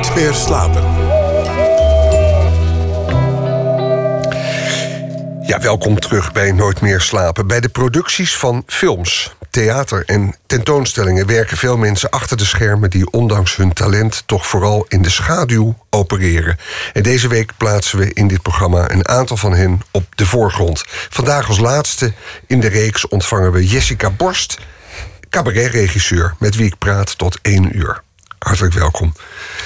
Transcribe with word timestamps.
Nooit 0.00 0.14
meer 0.14 0.34
slapen. 0.34 0.82
Ja, 5.46 5.60
welkom 5.60 5.98
terug 5.98 6.32
bij 6.32 6.52
Nooit 6.52 6.80
meer 6.80 7.00
slapen. 7.00 7.46
Bij 7.46 7.60
de 7.60 7.68
producties 7.68 8.36
van 8.36 8.62
films, 8.66 9.34
theater 9.50 10.02
en 10.06 10.34
tentoonstellingen 10.46 11.26
werken 11.26 11.56
veel 11.56 11.76
mensen 11.76 12.10
achter 12.10 12.36
de 12.36 12.44
schermen 12.44 12.90
die 12.90 13.10
ondanks 13.10 13.56
hun 13.56 13.72
talent 13.72 14.22
toch 14.26 14.46
vooral 14.46 14.84
in 14.88 15.02
de 15.02 15.10
schaduw 15.10 15.74
opereren. 15.90 16.58
En 16.92 17.02
deze 17.02 17.28
week 17.28 17.52
plaatsen 17.56 17.98
we 17.98 18.12
in 18.12 18.28
dit 18.28 18.42
programma 18.42 18.90
een 18.90 19.08
aantal 19.08 19.36
van 19.36 19.52
hen 19.54 19.80
op 19.90 20.04
de 20.14 20.26
voorgrond. 20.26 20.84
Vandaag 20.88 21.48
als 21.48 21.58
laatste 21.58 22.12
in 22.46 22.60
de 22.60 22.68
reeks 22.68 23.08
ontvangen 23.08 23.52
we 23.52 23.66
Jessica 23.66 24.10
Borst, 24.10 24.58
cabaretregisseur, 25.30 26.34
met 26.38 26.56
wie 26.56 26.66
ik 26.66 26.78
praat 26.78 27.18
tot 27.18 27.38
één 27.42 27.76
uur. 27.76 28.02
Hartelijk 28.44 28.74
welkom. 28.74 29.14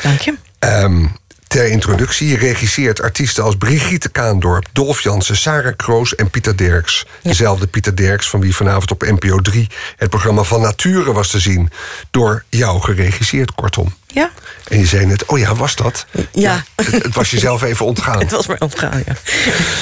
Dank 0.02 0.20
je. 0.20 0.34
Ehm, 0.58 1.06
ter 1.46 1.68
introductie, 1.68 2.28
je 2.28 2.36
regisseert 2.36 3.02
artiesten 3.02 3.44
als 3.44 3.56
Brigitte 3.56 4.08
Kaandorp, 4.08 4.66
Dolf 4.72 5.02
Jansen, 5.02 5.36
Sarah 5.36 5.76
Kroos 5.76 6.14
en 6.14 6.30
Pieter 6.30 6.56
Derks. 6.56 7.06
Dezelfde 7.22 7.66
Pieter 7.66 7.96
Derks 7.96 8.30
van 8.30 8.40
wie 8.40 8.56
vanavond 8.56 8.90
op 8.90 9.02
NPO 9.02 9.38
3 9.38 9.68
het 9.96 10.10
programma 10.10 10.42
Van 10.42 10.60
Nature 10.60 11.12
was 11.12 11.30
te 11.30 11.40
zien. 11.40 11.70
Door 12.10 12.44
jou 12.48 12.80
geregisseerd, 12.80 13.54
kortom. 13.54 13.94
Ja. 14.14 14.30
En 14.68 14.78
je 14.78 14.86
zei 14.86 15.06
net, 15.06 15.26
oh 15.26 15.38
ja, 15.38 15.54
was 15.54 15.76
dat? 15.76 16.06
Ja. 16.32 16.64
het, 16.74 16.90
het 16.90 17.14
was 17.14 17.30
jezelf 17.30 17.62
even 17.62 17.86
ontgaan. 17.86 18.18
Het 18.24 18.30
was 18.30 18.46
maar 18.46 18.56
ontgaan, 18.58 19.02
ja. 19.06 19.12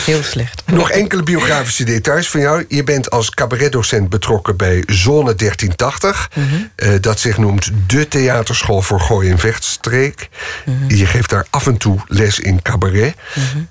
Heel 0.04 0.22
slecht. 0.22 0.62
Nog 0.66 0.90
enkele 0.90 1.22
biografische 1.22 1.84
details 1.84 2.28
van 2.28 2.40
jou. 2.40 2.64
Je 2.68 2.84
bent 2.84 3.10
als 3.10 3.30
cabaretdocent 3.30 4.08
betrokken 4.08 4.56
bij 4.56 4.82
Zone 4.86 5.34
1380. 5.34 6.30
eh, 6.74 6.90
dat 7.00 7.20
zich 7.20 7.38
noemt 7.38 7.70
de 7.86 8.08
theaterschool 8.08 8.82
voor 8.82 9.00
Gooi 9.00 9.30
en 9.30 9.38
Vechtstreek. 9.38 10.28
Je 10.88 11.06
geeft 11.06 11.30
daar 11.30 11.46
af 11.50 11.66
en 11.66 11.76
toe 11.76 12.00
les 12.06 12.38
in 12.38 12.62
cabaret. 12.62 13.14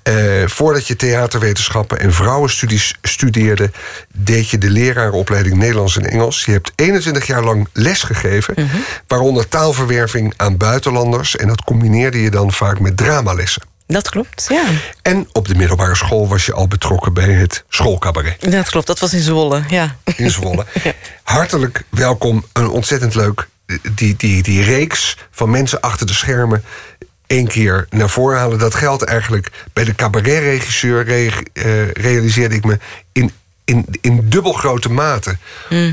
Eh, 0.02 0.14
voordat 0.46 0.86
je 0.86 0.96
theaterwetenschappen 0.96 2.00
en 2.00 2.12
vrouwenstudies 2.12 2.94
studeerde... 3.02 3.70
deed 4.14 4.48
je 4.48 4.58
de 4.58 4.70
leraaropleiding 4.70 5.56
Nederlands 5.56 5.96
en 5.96 6.10
Engels. 6.10 6.44
Je 6.44 6.52
hebt 6.52 6.72
21 6.74 7.26
jaar 7.26 7.42
lang 7.42 7.68
les 7.72 8.02
gegeven. 8.02 8.54
Waaronder 9.06 9.48
taalverwerving 9.48 10.34
aan 10.36 10.51
buitenlanders. 10.56 11.36
En 11.36 11.48
dat 11.48 11.64
combineerde 11.64 12.22
je 12.22 12.30
dan 12.30 12.52
vaak 12.52 12.80
met 12.80 12.96
dramalessen. 12.96 13.62
Dat 13.86 14.10
klopt, 14.10 14.46
ja. 14.48 14.64
En 15.02 15.28
op 15.32 15.48
de 15.48 15.54
middelbare 15.54 15.94
school 15.94 16.28
was 16.28 16.46
je 16.46 16.52
al 16.52 16.68
betrokken 16.68 17.12
bij 17.12 17.32
het 17.32 17.64
schoolcabaret 17.68 18.50
Dat 18.50 18.70
klopt, 18.70 18.86
dat 18.86 18.98
was 18.98 19.12
in 19.12 19.20
Zwolle, 19.20 19.62
ja. 19.68 19.96
in 20.16 20.30
Zwolle. 20.30 20.66
Hartelijk 21.22 21.84
welkom, 21.88 22.44
een 22.52 22.68
ontzettend 22.68 23.14
leuk... 23.14 23.48
Die, 23.94 24.16
die, 24.16 24.42
die 24.42 24.62
reeks 24.62 25.16
van 25.30 25.50
mensen 25.50 25.80
achter 25.80 26.06
de 26.06 26.12
schermen 26.12 26.64
één 27.26 27.46
keer 27.46 27.86
naar 27.90 28.08
voren 28.08 28.38
halen. 28.38 28.58
Dat 28.58 28.74
geldt 28.74 29.02
eigenlijk 29.02 29.50
bij 29.72 29.84
de 29.84 29.94
cabaretregisseur... 29.94 31.04
Re, 31.04 31.30
eh, 31.52 31.90
realiseerde 31.90 32.54
ik 32.54 32.64
me 32.64 32.78
in, 33.12 33.32
in, 33.64 33.86
in 34.00 34.28
dubbel 34.28 34.52
grote 34.52 34.90
mate. 34.90 35.36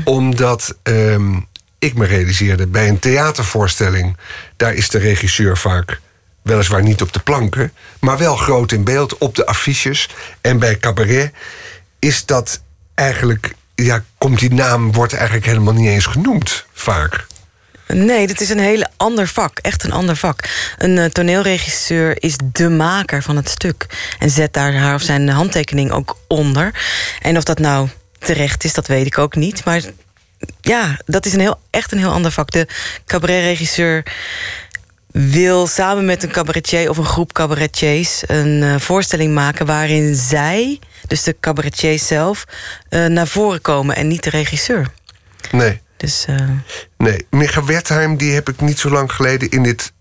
Omdat 0.04 0.76
ehm, 0.82 1.38
ik 1.78 1.94
me 1.94 2.06
realiseerde 2.06 2.66
bij 2.66 2.88
een 2.88 2.98
theatervoorstelling... 2.98 4.16
daar 4.60 4.74
is 4.74 4.88
de 4.88 4.98
regisseur 4.98 5.58
vaak 5.58 6.00
weliswaar 6.42 6.82
niet 6.82 7.02
op 7.02 7.12
de 7.12 7.18
planken... 7.18 7.72
maar 8.00 8.18
wel 8.18 8.36
groot 8.36 8.72
in 8.72 8.84
beeld 8.84 9.18
op 9.18 9.34
de 9.34 9.46
affiches. 9.46 10.08
En 10.40 10.58
bij 10.58 10.78
cabaret 10.78 11.32
is 11.98 12.26
dat 12.26 12.60
eigenlijk... 12.94 13.54
ja, 13.74 14.04
komt 14.18 14.38
die 14.38 14.54
naam, 14.54 14.92
wordt 14.92 15.12
eigenlijk 15.12 15.46
helemaal 15.46 15.72
niet 15.72 15.88
eens 15.88 16.06
genoemd, 16.06 16.66
vaak. 16.72 17.26
Nee, 17.86 18.26
dit 18.26 18.40
is 18.40 18.50
een 18.50 18.58
heel 18.58 18.86
ander 18.96 19.28
vak. 19.28 19.58
Echt 19.58 19.84
een 19.84 19.92
ander 19.92 20.16
vak. 20.16 20.48
Een 20.78 20.98
eh, 20.98 21.04
toneelregisseur 21.04 22.22
is 22.22 22.36
de 22.52 22.68
maker 22.68 23.22
van 23.22 23.36
het 23.36 23.48
stuk. 23.48 23.86
En 24.18 24.30
zet 24.30 24.52
daar 24.52 24.74
haar 24.74 24.94
of 24.94 25.02
zijn 25.02 25.28
handtekening 25.28 25.90
ook 25.90 26.16
onder. 26.28 26.74
En 27.20 27.36
of 27.36 27.44
dat 27.44 27.58
nou 27.58 27.88
terecht 28.18 28.64
is, 28.64 28.74
dat 28.74 28.86
weet 28.86 29.06
ik 29.06 29.18
ook 29.18 29.34
niet. 29.34 29.64
Maar 29.64 29.82
ja, 30.60 30.98
dat 31.06 31.26
is 31.26 31.32
een 31.32 31.40
heel, 31.40 31.60
echt 31.70 31.92
een 31.92 31.98
heel 31.98 32.12
ander 32.12 32.30
vak. 32.30 32.50
De 32.50 32.66
cabaretregisseur 33.06 34.04
wil 35.12 35.66
samen 35.66 36.04
met 36.04 36.22
een 36.22 36.30
cabaretier 36.30 36.90
of 36.90 36.96
een 36.96 37.04
groep 37.04 37.32
cabaretiers 37.32 38.22
een 38.26 38.62
eh, 38.62 38.74
voorstelling 38.78 39.34
maken 39.34 39.66
waarin 39.66 40.14
zij, 40.14 40.78
dus 41.06 41.22
de 41.22 41.36
cabaretier 41.40 41.98
zelf, 41.98 42.44
eh, 42.88 43.04
naar 43.06 43.26
voren 43.26 43.60
komen 43.60 43.96
en 43.96 44.08
niet 44.08 44.22
de 44.22 44.30
regisseur. 44.30 44.86
Nee. 45.50 45.80
Dus 45.96 46.24
eh, 46.28 46.36
Nee, 46.96 47.26
Micha 47.30 47.64
Wertheim, 47.64 48.16
die 48.16 48.32
heb 48.32 48.48
ik 48.48 48.60
niet 48.60 48.78
zo 48.78 48.90
lang 48.90 49.12
geleden 49.12 49.50
in 49.50 49.62
dit 49.62 49.92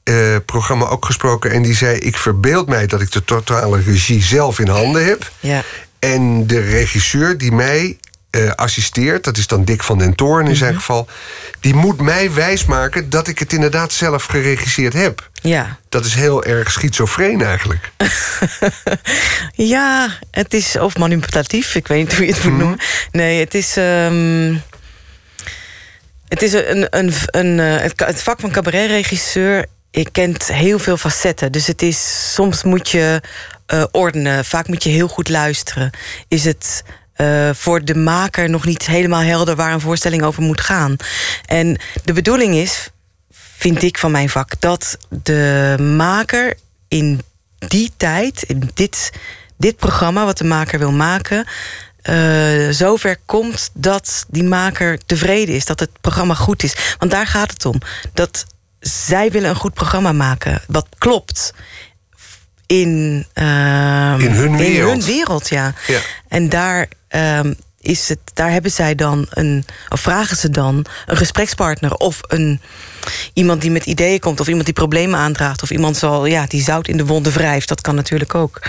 programma 0.45 0.85
ook 0.85 1.05
gesproken. 1.05 1.51
En 1.51 1.61
die 1.61 1.75
zei: 1.75 1.97
Ik 1.97 2.17
verbeeld 2.17 2.67
mij 2.67 2.87
dat 2.87 3.01
ik 3.01 3.11
de 3.11 3.23
totale 3.23 3.81
regie 3.81 4.23
zelf 4.23 4.59
in 4.59 4.67
handen 4.67 5.05
heb. 5.05 5.31
ja. 5.39 5.63
En 5.99 6.47
de 6.47 6.59
regisseur 6.59 7.37
die 7.37 7.51
mij 7.51 7.97
eh, 8.29 8.51
assisteert, 8.51 9.23
dat 9.23 9.37
is 9.37 9.47
dan 9.47 9.63
Dick 9.63 9.83
van 9.83 9.97
den 9.97 10.15
Toorn 10.15 10.47
in 10.47 10.55
zijn 10.55 10.75
geval, 10.75 11.07
die 11.59 11.73
moet 11.73 12.01
mij 12.01 12.33
wijsmaken 12.33 13.09
dat 13.09 13.27
ik 13.27 13.39
het 13.39 13.53
inderdaad 13.53 13.93
zelf 13.93 14.25
geregisseerd 14.25 14.93
heb. 14.93 15.29
ja. 15.41 15.77
Dat 15.89 16.05
is 16.05 16.13
heel 16.13 16.43
erg 16.43 16.71
schizofreen 16.71 17.41
eigenlijk. 17.41 17.91
Ja, 19.53 20.09
het 20.31 20.53
is 20.53 20.75
of 20.75 20.97
manipulatief. 20.97 21.75
Ik 21.75 21.87
weet 21.87 21.99
niet 22.07 22.15
hoe 22.17 22.25
je 22.25 22.33
het 22.33 22.43
moet 22.43 22.57
noemen. 22.57 22.79
Nee, 23.11 23.39
het 23.39 23.53
is. 23.53 23.77
ehm, 23.77 24.55
het 26.27 26.41
is 26.41 26.53
een, 26.53 26.87
een, 26.89 27.13
een, 27.25 27.59
eh, 27.59 27.81
het, 27.81 27.93
het 28.05 28.21
vak 28.21 28.39
van 28.39 28.51
cabaretregisseur. 28.51 29.65
Je 29.91 30.09
kent 30.11 30.47
heel 30.47 30.79
veel 30.79 30.97
facetten. 30.97 31.51
Dus 31.51 31.67
het 31.67 31.81
is. 31.81 32.31
Soms 32.33 32.63
moet 32.63 32.89
je 32.89 33.21
eh, 33.65 33.83
ordenen. 33.91 34.45
Vaak 34.45 34.67
moet 34.67 34.83
je 34.83 34.89
heel 34.89 35.07
goed 35.07 35.29
luisteren. 35.29 35.91
Is 36.27 36.43
het. 36.43 36.83
Eh, 37.19 37.49
voor 37.53 37.85
de 37.85 37.95
maker 37.95 38.49
nog 38.49 38.65
niet 38.65 38.85
helemaal 38.85 39.21
helder 39.21 39.55
waar 39.55 39.73
een 39.73 39.79
voorstelling 39.79 40.23
over 40.23 40.43
moet 40.43 40.61
gaan. 40.61 40.95
En 41.45 41.79
de 42.03 42.13
bedoeling 42.13 42.55
is, 42.55 42.89
vind 43.57 43.83
ik 43.83 43.97
van 43.97 44.11
mijn 44.11 44.29
vak, 44.29 44.51
dat 44.59 44.97
de 45.23 45.75
maker 45.97 46.57
in 46.87 47.21
die 47.57 47.91
tijd, 47.97 48.43
in 48.43 48.69
dit, 48.73 49.11
dit 49.57 49.75
programma 49.75 50.25
wat 50.25 50.37
de 50.37 50.43
maker 50.43 50.79
wil 50.79 50.91
maken, 50.91 51.45
eh, 52.01 52.69
zover 52.69 53.17
komt 53.25 53.69
dat 53.73 54.25
die 54.27 54.43
maker 54.43 54.99
tevreden 55.05 55.55
is, 55.55 55.65
dat 55.65 55.79
het 55.79 56.01
programma 56.01 56.33
goed 56.33 56.63
is. 56.63 56.75
Want 56.97 57.11
daar 57.11 57.27
gaat 57.27 57.51
het 57.51 57.65
om. 57.65 57.81
Dat 58.13 58.45
zij 58.79 59.31
willen 59.31 59.49
een 59.49 59.55
goed 59.55 59.73
programma 59.73 60.11
maken, 60.11 60.61
wat 60.67 60.87
klopt. 60.97 61.53
In, 62.65 63.25
ehm, 63.33 64.19
In 64.19 64.31
hun 64.31 64.57
wereld. 64.57 64.91
hun 64.91 65.03
wereld, 65.05 65.49
ja. 65.49 65.73
Ja. 65.87 65.99
En 66.27 66.49
daar, 66.49 66.87
ehm, 67.09 67.53
is 67.81 68.09
het, 68.09 68.19
daar 68.33 68.51
hebben 68.51 68.71
zij 68.71 68.95
dan 68.95 69.25
een, 69.29 69.65
of 69.89 69.99
vragen 69.99 70.37
ze 70.37 70.49
dan 70.49 70.85
een 71.05 71.17
gesprekspartner 71.17 71.93
of 71.93 72.19
een, 72.27 72.61
iemand 73.33 73.61
die 73.61 73.71
met 73.71 73.85
ideeën 73.85 74.19
komt, 74.19 74.39
of 74.39 74.47
iemand 74.47 74.65
die 74.65 74.73
problemen 74.73 75.19
aandraagt, 75.19 75.63
of 75.63 75.71
iemand 75.71 75.97
zal, 75.97 76.25
ja, 76.25 76.45
die 76.45 76.63
zout 76.63 76.87
in 76.87 76.97
de 76.97 77.05
wonden 77.05 77.33
wrijft. 77.33 77.67
Dat 77.67 77.81
kan 77.81 77.95
natuurlijk 77.95 78.35
ook. 78.35 78.61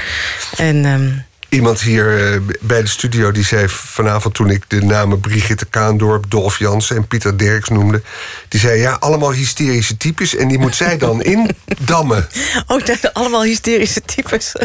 En 0.56 0.84
ehm, 0.84 1.11
Iemand 1.50 1.81
hier 1.81 2.33
eh, 2.33 2.41
bij 2.61 2.81
de 2.83 2.88
studio 2.88 3.31
die 3.33 3.44
zei 3.44 3.69
vanavond 3.69 4.34
toen 4.34 4.50
ik 4.50 4.65
de 4.69 4.83
namen 4.83 5.21
Brigitte 5.21 5.66
Kaandorp, 5.66 6.31
Dolf 6.31 6.59
Jansen 6.59 6.97
en 6.97 7.06
Pieter 7.06 7.38
Derks 7.38 7.69
noemde. 7.69 8.03
Die 8.49 8.61
zei 8.61 8.81
ja, 8.81 8.97
allemaal 9.00 9.33
hysterische 9.33 9.97
types 9.97 10.37
en 10.37 10.49
die 10.49 10.59
moet 10.59 10.77
zij 10.77 10.99
dan 10.99 11.22
indammen. 11.34 12.28
Oh, 12.66 12.84
dat 12.84 12.99
zijn 13.00 13.12
allemaal 13.12 13.43
hysterische 13.43 14.00
types. 14.00 14.53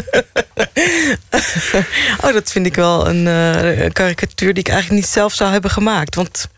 oh, 2.24 2.32
dat 2.32 2.50
vind 2.50 2.66
ik 2.66 2.74
wel 2.74 3.08
een 3.08 3.26
eh, 3.26 3.90
karikatuur 3.92 4.54
die 4.54 4.62
ik 4.62 4.68
eigenlijk 4.68 5.00
niet 5.00 5.10
zelf 5.12 5.34
zou 5.34 5.52
hebben 5.52 5.70
gemaakt. 5.70 6.14
Want 6.14 6.48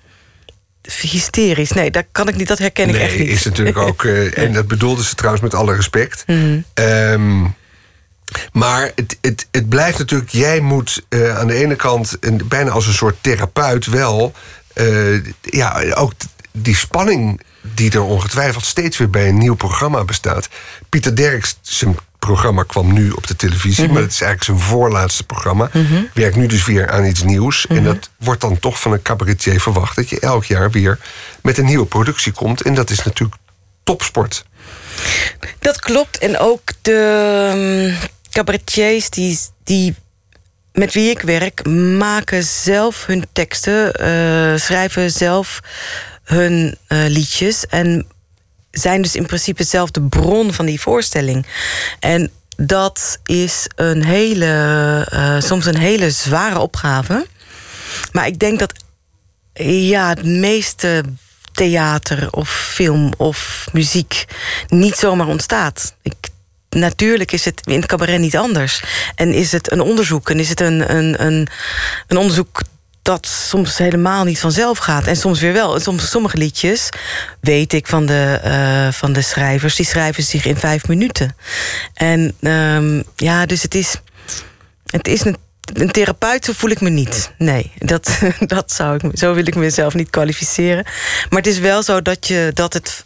hysterisch, 1.01 1.73
nee, 1.73 1.91
dat 1.91 2.05
kan 2.13 2.29
ik 2.29 2.37
niet, 2.37 2.49
dat 2.49 2.59
herken 2.59 2.89
ik 2.89 2.95
nee, 2.95 3.03
echt 3.03 3.19
niet. 3.19 3.29
is 3.29 3.45
natuurlijk 3.45 3.79
ook. 3.79 4.05
eh, 4.05 4.39
en 4.45 4.53
dat 4.53 4.67
bedoelde 4.69 5.05
ze 5.05 5.15
trouwens 5.15 5.43
met 5.43 5.55
alle 5.55 5.75
respect. 5.75 6.25
Ehm, 6.75 7.45
maar 8.53 8.93
het, 8.95 9.19
het, 9.21 9.47
het 9.51 9.69
blijft 9.69 9.99
natuurlijk, 9.99 10.31
jij 10.31 10.61
moet 10.61 11.03
eh, 11.09 11.39
aan 11.39 11.47
de 11.47 11.55
ene 11.55 11.77
kant, 11.77 12.17
een, 12.21 12.43
bijna 12.49 12.71
als 12.71 12.87
een 12.87 12.93
soort 12.93 13.17
therapeut 13.21 13.87
wel, 13.87 14.33
eh, 14.75 15.25
ja, 15.43 15.93
ook 15.95 16.13
die 16.53 16.77
spanning 16.77 17.41
die 17.75 17.91
er 17.91 18.03
ongetwijfeld 18.03 18.65
steeds 18.65 18.99
weer 18.99 19.11
bij 19.11 19.29
een 19.29 19.39
nieuw 19.39 19.55
programma 19.55 20.05
bestaat. 20.05 20.49
Pieter 20.89 21.17
Derks, 21.17 21.59
zijn 21.63 21.97
programma 22.19 22.63
kwam 22.63 22.93
nu 22.93 23.11
op 23.11 23.27
de 23.27 23.37
televisie, 23.37 23.85
Mhm. 23.85 23.93
maar 23.93 24.03
het 24.03 24.13
is 24.13 24.21
eigenlijk 24.21 24.61
zijn 24.61 24.71
voorlaatste 24.71 25.25
programma. 25.25 25.71
Werkt 26.15 26.37
nu 26.37 26.47
dus 26.47 26.65
weer 26.65 26.91
aan 26.91 27.05
iets 27.05 27.23
nieuws. 27.23 27.67
Mhm. 27.67 27.79
En 27.79 27.85
dat 27.85 28.11
wordt 28.17 28.41
dan 28.41 28.59
toch 28.59 28.81
van 28.81 28.93
een 28.93 29.03
cabaretier 29.03 29.61
verwacht 29.61 29.97
dat 29.97 30.09
je 30.09 30.21
elk 30.21 30.45
jaar 30.45 30.71
weer 30.71 30.99
met 31.43 31.59
een 31.59 31.65
nieuwe 31.65 31.87
productie 31.87 32.33
komt. 32.33 32.63
En 32.63 32.75
dat 32.75 32.91
is 32.91 33.03
natuurlijk 33.05 33.41
topsport. 33.85 34.45
Dat 35.59 35.81
klopt. 35.81 36.19
En 36.19 36.39
ook 36.39 36.61
de 36.83 37.95
cabaretiers 38.39 39.11
die, 39.11 39.39
die 39.65 39.95
met 40.73 40.93
wie 40.93 41.11
ik 41.11 41.21
werk, 41.21 41.67
maken 41.99 42.45
zelf 42.45 43.07
hun 43.07 43.27
teksten, 43.33 43.93
eh, 43.93 44.61
schrijven 44.61 45.11
zelf 45.11 45.61
hun 46.25 46.77
eh, 46.87 46.99
liedjes. 47.07 47.67
En 47.67 48.07
zijn 48.71 49.03
dus 49.03 49.17
in 49.17 49.27
principe 49.27 49.65
zelf 49.65 49.91
de 49.91 50.03
bron 50.03 50.53
van 50.53 50.67
die 50.67 50.81
voorstelling. 50.81 51.47
En 52.01 52.31
dat 52.57 53.19
is 53.25 53.67
een 53.75 54.05
hele, 54.05 55.07
uh, 55.13 55.41
soms 55.41 55.67
een 55.67 55.79
hele 55.79 56.11
zware 56.11 56.59
opgave. 56.59 57.27
Maar 58.13 58.27
ik 58.27 58.39
denk 58.39 58.59
dat 58.59 58.73
ja, 59.65 60.09
het 60.09 60.25
meeste 60.25 61.05
theater 61.53 62.29
of 62.31 62.51
film 62.51 63.13
of 63.17 63.69
muziek 63.73 64.25
niet 64.69 64.95
zomaar 64.95 65.27
ontstaat. 65.27 65.95
Ik, 66.03 66.29
natuurlijk 66.79 67.33
is 67.33 67.45
het 67.45 67.61
in 67.65 67.77
het 67.77 67.87
cabaret 67.87 68.21
niet 68.21 68.37
anders. 68.37 68.83
En 69.15 69.33
is 69.33 69.53
het 69.53 69.73
een 69.73 69.81
onderzoek 69.81 70.31
en 70.31 70.39
is 70.39 70.49
het 70.49 70.61
een, 70.61 70.97
een, 70.97 71.25
een, 71.27 71.49
een 72.07 72.17
onderzoek 72.17 72.61
dat 73.09 73.27
soms 73.27 73.79
helemaal 73.79 74.25
niet 74.25 74.39
vanzelf 74.39 74.79
gaat. 74.79 75.07
En 75.07 75.17
soms 75.17 75.41
weer 75.41 75.53
wel. 75.53 75.81
Soms, 75.81 76.11
sommige 76.11 76.37
liedjes, 76.37 76.89
weet 77.41 77.73
ik 77.73 77.87
van 77.87 78.07
de, 78.07 78.41
uh, 78.45 78.93
van 78.93 79.13
de 79.13 79.23
schrijvers... 79.23 79.77
die 79.77 79.87
schrijven 79.87 80.23
zich 80.23 80.45
in 80.45 80.57
vijf 80.57 80.89
minuten. 80.89 81.37
En 81.95 82.35
um, 82.41 83.05
ja, 83.17 83.47
dus 83.47 83.63
het 83.63 83.75
is... 83.75 84.01
Het 84.87 85.09
is 85.09 85.25
een, 85.25 85.37
een 85.75 85.91
therapeut, 85.91 86.51
voel 86.53 86.71
ik 86.71 86.81
me 86.81 86.91
niet. 86.91 87.33
Nee, 87.39 87.73
dat, 87.79 88.19
dat 88.57 88.73
zou 88.73 88.99
ik, 89.01 89.19
zo 89.19 89.35
wil 89.35 89.47
ik 89.47 89.55
mezelf 89.55 89.95
niet 89.95 90.11
kwalificeren. 90.11 90.85
Maar 91.29 91.39
het 91.39 91.47
is 91.47 91.59
wel 91.59 91.83
zo 91.83 92.03
dat, 92.03 92.27
je, 92.27 92.51
dat 92.55 92.73
het 92.73 93.05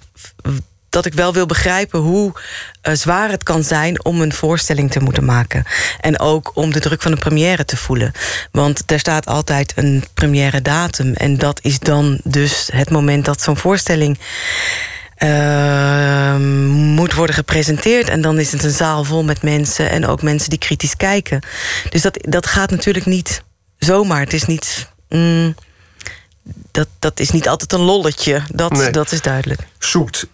dat 0.92 1.06
ik 1.06 1.14
wel 1.14 1.32
wil 1.32 1.46
begrijpen 1.46 2.00
hoe 2.00 2.32
uh, 2.32 2.94
zwaar 2.94 3.30
het 3.30 3.42
kan 3.42 3.62
zijn 3.62 4.04
om 4.04 4.20
een 4.20 4.32
voorstelling 4.32 4.90
te 4.90 5.00
moeten 5.00 5.24
maken. 5.24 5.64
En 6.00 6.18
ook 6.18 6.50
om 6.54 6.72
de 6.72 6.80
druk 6.80 7.02
van 7.02 7.12
een 7.12 7.18
première 7.18 7.64
te 7.64 7.76
voelen. 7.76 8.12
Want 8.50 8.82
er 8.86 8.98
staat 8.98 9.26
altijd 9.26 9.72
een 9.76 10.04
première 10.14 10.62
datum. 10.62 11.12
En 11.14 11.38
dat 11.38 11.60
is 11.62 11.78
dan 11.78 12.20
dus 12.24 12.68
het 12.72 12.90
moment 12.90 13.24
dat 13.24 13.40
zo'n 13.42 13.56
voorstelling. 13.56 14.18
Uh, 15.18 16.36
moet 16.96 17.14
worden 17.14 17.34
gepresenteerd. 17.34 18.08
En 18.08 18.20
dan 18.20 18.38
is 18.38 18.52
het 18.52 18.64
een 18.64 18.70
zaal 18.70 19.04
vol 19.04 19.24
met 19.24 19.42
mensen. 19.42 19.90
En 19.90 20.06
ook 20.06 20.22
mensen 20.22 20.50
die 20.50 20.58
kritisch 20.58 20.96
kijken. 20.96 21.42
Dus 21.88 22.02
dat, 22.02 22.18
dat 22.20 22.46
gaat 22.46 22.70
natuurlijk 22.70 23.06
niet 23.06 23.42
zomaar. 23.78 24.20
Het 24.20 24.32
is 24.32 24.44
niet. 24.44 24.88
Mm, 25.08 25.54
dat, 26.70 26.88
dat 26.98 27.20
is 27.20 27.30
niet 27.30 27.48
altijd 27.48 27.72
een 27.72 27.80
lolletje. 27.80 28.42
Dat, 28.48 28.72
Nee. 28.72 28.90
dat 28.90 29.12
is 29.12 29.20
duidelijk. 29.20 29.60
Zoekt 29.78 30.26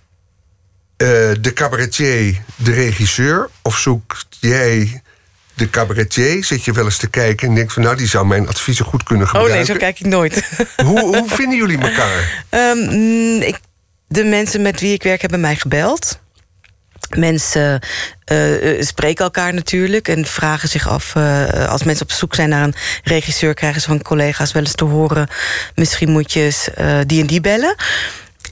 eh, 0.99 1.07
de 1.41 1.53
cabaretier 1.55 2.43
de 2.57 2.73
regisseur? 2.73 3.49
Of 3.63 3.79
zoekt 3.79 4.27
jij 4.41 5.03
de 5.55 5.71
cabaretier? 5.71 6.45
Zit 6.45 6.65
je 6.65 6.73
wel 6.73 6.85
eens 6.85 6.97
te 6.97 7.09
kijken 7.09 7.49
en 7.49 7.55
denkt 7.55 7.73
van... 7.73 7.83
nou, 7.83 7.97
die 7.97 8.07
zou 8.07 8.27
mijn 8.27 8.49
adviezen 8.49 8.85
goed 8.85 9.03
kunnen 9.03 9.27
Oh 9.27 9.33
nee, 9.33 9.43
gebruiken. 9.43 9.75
zo 9.75 9.81
kijk 9.81 10.01
ik 10.01 10.07
nooit. 10.07 10.49
hoe, 10.87 11.01
hoe 11.01 11.29
vinden 11.29 11.57
jullie 11.59 11.79
elkaar? 11.79 12.45
Ehm, 12.49 12.79
mm, 12.79 13.41
ik, 13.41 13.59
de 14.09 14.25
mensen 14.25 14.63
met 14.63 14.81
wie 14.81 14.93
ik 14.93 15.03
werk 15.03 15.21
hebben 15.21 15.41
mij 15.41 15.57
gebeld. 15.57 16.21
Mensen 17.17 17.81
eh, 18.25 18.79
eh, 18.79 18.83
spreken 18.83 19.25
elkaar 19.25 19.55
natuurlijk 19.55 20.09
en 20.09 20.27
vragen 20.27 20.69
zich 20.69 20.89
af... 20.89 21.17
als 21.69 21.83
mensen 21.83 22.05
op 22.05 22.13
zoek 22.13 22.35
zijn 22.35 22.49
naar 22.49 22.63
een 22.63 22.75
regisseur... 23.03 23.55
krijgen 23.55 23.81
ze 23.81 23.87
van 23.87 24.03
collega's 24.03 24.53
wel 24.53 24.63
eens 24.63 24.75
te 24.75 24.85
horen... 24.85 25.29
misschien 25.75 26.11
moet 26.11 26.33
je 26.33 26.41
eens 26.41 26.69
die 27.07 27.21
en 27.21 27.27
die 27.27 27.41
bellen. 27.41 27.75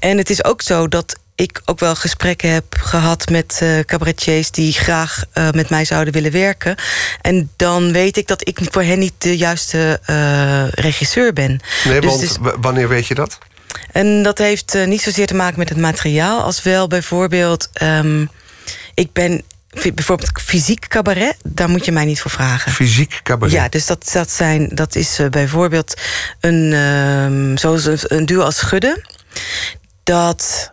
En 0.00 0.18
het 0.18 0.30
is 0.30 0.44
ook 0.44 0.62
zo 0.62 0.88
dat 0.88 1.16
ik 1.36 1.60
ook 1.64 1.78
wel 1.80 1.94
gesprekken 1.94 2.50
heb 2.52 2.64
gehad 2.80 3.28
met 3.28 3.58
eh 3.62 3.78
cabaretiers... 3.80 4.50
die 4.50 4.72
graag 4.72 5.22
eh, 5.32 5.50
met 5.50 5.70
mij 5.70 5.84
zouden 5.84 6.12
willen 6.12 6.32
werken. 6.32 6.76
En 7.20 7.50
dan 7.56 7.92
weet 7.92 8.16
ik 8.16 8.26
dat 8.26 8.48
ik 8.48 8.58
voor 8.70 8.82
hen 8.82 8.98
niet 8.98 9.12
de 9.18 9.36
juiste 9.36 10.00
eh, 10.04 10.68
regisseur 10.68 11.32
ben. 11.32 11.60
Nee, 11.84 12.00
Dus 12.00 12.10
want 12.38 12.56
wanneer 12.60 12.88
weet 12.88 13.06
je 13.06 13.14
dat? 13.14 13.38
en 13.92 14.22
dat 14.22 14.38
heeft 14.38 14.86
niet 14.86 15.02
zozeer 15.02 15.26
te 15.26 15.34
maken 15.34 15.58
met 15.58 15.68
het 15.68 15.78
materiaal, 15.78 16.42
als 16.42 16.62
wel 16.62 16.86
bijvoorbeeld. 16.86 17.68
ehm, 17.72 18.26
ik 18.94 19.12
ben 19.12 19.42
bijvoorbeeld 19.94 20.40
fysiek 20.40 20.88
cabaret, 20.88 21.36
daar 21.42 21.68
moet 21.68 21.84
je 21.84 21.92
mij 21.92 22.04
niet 22.04 22.20
voor 22.20 22.30
vragen. 22.30 22.72
Fysiek 22.72 23.20
cabaret. 23.22 23.54
Ja, 23.54 23.68
dus 23.68 23.86
dat, 23.86 24.10
dat, 24.12 24.30
zijn, 24.30 24.68
dat 24.74 24.94
is 24.94 25.20
bijvoorbeeld 25.30 25.94
een, 26.40 26.72
ehm, 26.72 27.56
zoals 27.56 27.84
een, 27.84 27.98
een 28.02 28.26
duo 28.26 28.42
als 28.42 28.56
Schudden. 28.56 29.02
Dat 30.04 30.72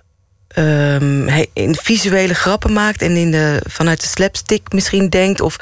ehm, 0.54 1.28
hij 1.28 1.48
in 1.54 1.76
visuele 1.76 2.34
grappen 2.34 2.74
maakt 2.74 3.02
en 3.02 3.16
in 3.18 3.32
de, 3.32 3.62
vanuit 3.70 4.02
de 4.02 4.08
slapstick 4.08 4.72
misschien 4.74 5.10
denkt. 5.10 5.42
Of 5.42 5.56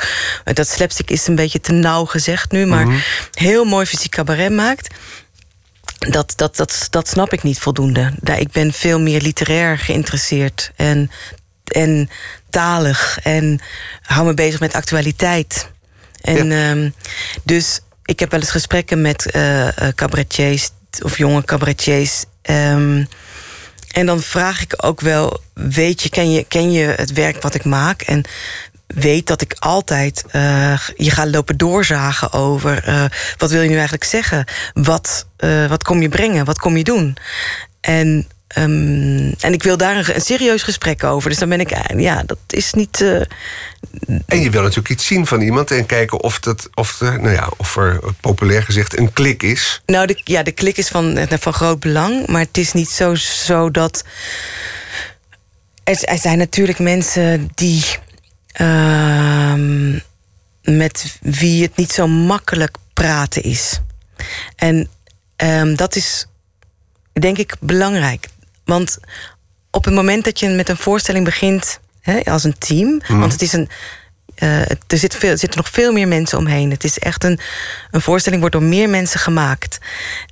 dat 0.44 0.68
slapstick 0.68 1.10
is 1.10 1.28
een 1.28 1.36
beetje 1.36 1.60
te 1.62 1.72
nauw 1.72 2.06
gezegd 2.06 2.52
nu, 2.52 2.66
maar 2.66 2.86
Mhm. 2.88 2.98
heel 3.34 3.66
mooi 3.66 3.86
fysiek 3.86 4.12
cabaret 4.12 4.52
maakt. 4.52 4.96
Dat, 6.10 6.34
dat, 6.36 6.56
dat, 6.56 6.88
dat 6.90 7.08
snap 7.08 7.34
ik 7.34 7.44
niet 7.44 7.60
voldoende. 7.60 8.14
Daar, 8.20 8.40
ik 8.40 8.52
ben 8.52 8.74
veel 8.74 9.00
meer 9.00 9.22
literair 9.22 9.78
geïnteresseerd 9.78 10.72
en, 10.76 11.12
en 11.64 12.10
talig 12.50 13.20
en 13.24 13.60
hou 14.02 14.26
me 14.26 14.34
bezig 14.34 14.60
met 14.60 14.74
actualiteit. 14.74 15.70
En 16.22 16.52
ehm, 16.52 16.90
dus 17.44 17.80
ik 18.06 18.20
heb 18.20 18.32
wel 18.32 18.40
eens 18.40 18.52
gesprekken 18.52 19.02
met 19.02 19.32
eh, 19.32 19.68
cabaretiers 19.96 20.70
of 21.04 21.18
jonge 21.18 21.44
cabaretiers. 21.44 22.24
ehm, 22.42 23.04
en 23.92 24.06
dan 24.06 24.22
vraag 24.22 24.62
ik 24.62 24.74
ook 24.78 25.02
wel, 25.02 25.40
weet 25.54 26.02
je, 26.02 26.10
ken 26.10 26.32
je, 26.32 26.44
ken 26.44 26.72
je 26.72 26.94
het 26.96 27.14
werk 27.14 27.42
wat 27.42 27.56
ik 27.56 27.64
maak? 27.66 28.02
En 28.02 28.26
weet 28.88 29.28
dat 29.28 29.42
ik 29.42 29.56
altijd 29.60 30.26
eh, 30.32 30.80
je 30.96 31.12
ga 31.12 31.28
lopen 31.28 31.58
doorzagen 31.58 32.34
over 32.34 32.84
eh, 32.84 33.06
wat 33.38 33.52
wil 33.52 33.62
je 33.62 33.68
nu 33.68 33.74
eigenlijk 33.74 34.04
zeggen? 34.04 34.46
Wat, 34.74 35.26
eh, 35.38 35.66
wat 35.66 35.84
kom 35.84 36.02
je 36.02 36.10
brengen? 36.10 36.46
Wat 36.46 36.60
kom 36.60 36.78
je 36.78 36.84
doen? 36.84 37.18
En, 37.82 38.28
ehm, 38.54 39.32
en 39.40 39.54
ik 39.54 39.64
wil 39.64 39.78
daar 39.78 39.98
een, 39.98 40.16
een 40.16 40.22
serieus 40.22 40.64
gesprek 40.64 41.04
over. 41.04 41.30
Dus 41.30 41.40
dan 41.40 41.50
ben 41.50 41.60
ik, 41.60 41.72
eh, 41.72 42.00
ja, 42.00 42.24
dat 42.26 42.38
is 42.48 42.74
niet. 42.74 43.02
eh, 43.02 43.22
En 44.26 44.42
je 44.42 44.50
wil 44.50 44.62
natuurlijk 44.62 44.90
iets 44.90 45.06
zien 45.06 45.26
van 45.28 45.42
iemand 45.42 45.72
en 45.72 45.86
kijken 45.86 46.24
of, 46.24 46.40
dat, 46.40 46.70
of, 46.74 47.02
er, 47.02 47.20
nou 47.22 47.34
ja, 47.34 47.50
of 47.58 47.76
er 47.78 48.00
populair 48.22 48.64
gezegd 48.64 48.98
een 48.98 49.14
klik 49.14 49.44
is. 49.44 49.82
Nou, 49.86 50.06
de, 50.08 50.22
ja, 50.24 50.44
de 50.44 50.52
klik 50.52 50.78
is 50.78 50.88
van, 50.88 51.18
eh, 51.18 51.38
van 51.40 51.54
groot 51.54 51.80
belang. 51.80 52.28
Maar 52.28 52.42
het 52.42 52.58
is 52.58 52.74
niet 52.74 52.90
zo, 52.90 53.16
zo 53.16 53.72
dat. 53.72 54.04
Er, 55.84 56.04
er 56.04 56.18
zijn 56.18 56.38
natuurlijk 56.38 56.80
mensen 56.80 57.50
die. 57.56 57.84
ehm, 58.52 59.98
met 60.64 61.18
wie 61.22 61.62
het 61.64 61.76
niet 61.76 61.92
zo 61.92 62.08
makkelijk 62.08 62.78
praten 62.94 63.44
is. 63.44 63.80
En 64.56 64.88
ehm, 65.36 65.76
dat 65.76 65.96
is, 65.96 66.28
denk 67.14 67.38
ik, 67.38 67.54
belangrijk. 67.60 68.28
Want 68.72 68.98
op 69.72 69.86
het 69.86 69.94
moment 69.94 70.24
dat 70.26 70.40
je 70.40 70.50
met 70.50 70.70
een 70.70 70.78
voorstelling 70.78 71.26
begint 71.26 71.80
hè, 72.02 72.20
als 72.24 72.44
een 72.44 72.58
team, 72.58 73.02
want 73.08 73.32
het 73.32 73.42
is 73.42 73.54
een. 73.54 73.70
eh, 74.36 74.70
er, 74.70 74.98
zit 74.98 75.16
veel, 75.16 75.30
er 75.32 75.38
zitten 75.38 75.60
nog 75.60 75.70
veel 75.70 75.92
meer 75.92 76.08
mensen 76.08 76.38
omheen. 76.38 76.72
Het 76.72 76.84
is 76.84 77.00
echt 77.00 77.24
een, 77.24 77.40
een 77.92 78.02
voorstelling 78.02 78.42
wordt 78.42 78.56
door 78.58 78.68
meer 78.68 78.90
mensen 78.90 79.20
gemaakt. 79.20 79.78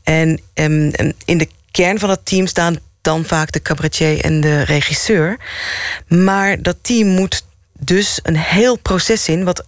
En 0.04 0.42
ehm, 0.54 0.90
en 0.92 1.16
in 1.26 1.38
de 1.38 1.50
kern 1.72 2.00
van 2.00 2.10
het 2.10 2.26
team 2.26 2.48
staan 2.48 2.78
dan 3.02 3.26
vaak 3.26 3.52
de 3.52 3.62
cabaretier 3.62 4.24
en 4.24 4.42
de 4.42 4.62
regisseur. 4.62 5.38
Maar 6.08 6.62
dat 6.62 6.78
team 6.82 7.08
moet 7.08 7.46
dus 7.80 8.20
een 8.24 8.38
heel 8.38 8.76
proces 8.78 9.28
in, 9.28 9.44
wat 9.44 9.66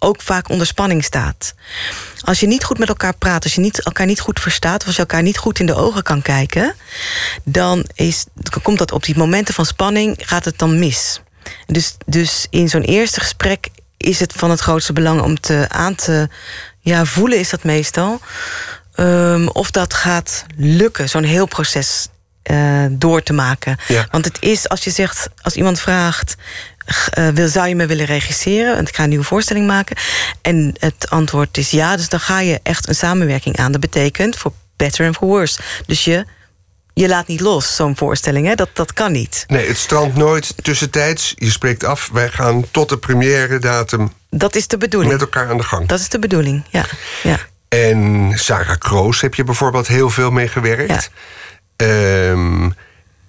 ook 0.00 0.22
vaak 0.22 0.48
onder 0.48 0.66
spanning 0.66 1.04
staat. 1.04 1.54
Als 2.20 2.40
je 2.40 2.46
niet 2.46 2.64
goed 2.64 2.78
met 2.78 2.88
elkaar 2.88 3.16
praat, 3.16 3.44
als 3.44 3.54
je 3.54 3.60
niet, 3.60 3.82
elkaar 3.82 4.06
niet 4.06 4.20
goed 4.20 4.40
verstaat... 4.40 4.80
of 4.80 4.86
als 4.86 4.94
je 4.94 5.00
elkaar 5.00 5.22
niet 5.22 5.38
goed 5.38 5.58
in 5.58 5.66
de 5.66 5.74
ogen 5.74 6.02
kan 6.02 6.22
kijken... 6.22 6.74
dan, 7.44 7.84
is, 7.94 8.24
komt 8.62 8.78
dat 8.78 8.92
op 8.92 9.04
die 9.04 9.16
momenten 9.16 9.54
van 9.54 9.66
spanning, 9.66 10.16
gaat 10.20 10.44
het 10.44 10.58
dan 10.58 10.78
mis. 10.78 11.20
Dus, 11.66 11.96
dus 12.06 12.46
in 12.50 12.68
zo'n 12.68 12.82
eerste 12.82 13.20
gesprek 13.20 13.68
is 13.96 14.20
het 14.20 14.32
van 14.32 14.50
het 14.50 14.60
grootste 14.60 14.92
belang 14.92 15.20
om 15.20 15.40
te 15.40 15.66
aan 15.68 15.94
te 15.94 16.28
ja, 16.80 17.04
voelen, 17.04 17.38
is 17.38 17.50
dat 17.50 17.64
meestal. 17.64 18.20
ehm, 18.94 19.46
of 19.46 19.70
dat 19.70 19.94
gaat 19.94 20.44
lukken, 20.56 21.08
zo'n 21.08 21.24
heel 21.24 21.46
proces 21.46 22.08
eh, 22.42 22.84
door 22.90 23.22
te 23.22 23.32
maken. 23.32 23.76
Ja. 23.88 24.06
Want 24.10 24.24
het 24.24 24.36
is, 24.40 24.68
als 24.68 24.84
je 24.84 24.90
zegt, 24.90 25.28
als 25.42 25.54
iemand 25.54 25.80
vraagt. 25.80 26.34
Eh, 27.10 27.28
wil, 27.28 27.48
zou 27.48 27.68
je 27.68 27.74
me 27.74 27.86
willen 27.86 28.06
regisseren? 28.06 28.74
Want 28.74 28.88
ik 28.88 28.94
ga 28.96 29.02
een 29.02 29.08
nieuwe 29.08 29.24
voorstelling 29.24 29.66
maken. 29.66 29.96
En 30.42 30.74
het 30.78 31.06
antwoord 31.10 31.56
is 31.56 31.70
ja, 31.70 31.96
dus 31.96 32.08
dan 32.08 32.20
ga 32.20 32.40
je 32.40 32.60
echt 32.62 32.88
een 32.88 32.94
samenwerking 32.94 33.56
aan. 33.56 33.72
Dat 33.72 33.80
betekent 33.80 34.36
voor 34.36 34.52
better 34.76 35.06
and 35.06 35.16
for 35.16 35.28
worse. 35.28 35.58
Dus 35.86 36.04
je, 36.04 36.24
je 36.94 37.08
laat 37.08 37.26
niet 37.26 37.40
los, 37.40 37.76
zo'n 37.76 37.96
voorstelling. 37.96 38.46
Hè? 38.46 38.54
Dat, 38.54 38.68
dat 38.72 38.92
kan 38.92 39.12
niet. 39.12 39.44
Nee, 39.46 39.66
het 39.68 39.78
strandt 39.78 40.16
nooit 40.16 40.54
tussentijds. 40.62 41.32
Je 41.36 41.50
spreekt 41.50 41.84
af, 41.84 42.10
wij 42.12 42.28
gaan 42.28 42.64
tot 42.70 42.88
de 42.88 42.98
première 42.98 43.58
datum 43.58 44.12
Dat 44.30 44.54
is 44.54 44.66
de 44.66 44.76
bedoeling. 44.76 45.12
met 45.12 45.20
elkaar 45.20 45.48
aan 45.48 45.56
de 45.56 45.62
gang. 45.62 45.88
Dat 45.88 46.00
is 46.00 46.08
de 46.08 46.18
bedoeling, 46.18 46.64
ja. 46.70 46.84
ja. 47.22 47.38
En 47.68 48.32
Sarah 48.34 48.78
Kroos 48.78 49.20
heb 49.20 49.34
je 49.34 49.44
bijvoorbeeld 49.44 49.86
heel 49.86 50.10
veel 50.10 50.30
mee 50.30 50.48
gewerkt. 50.48 51.10
Ehm, 51.76 52.70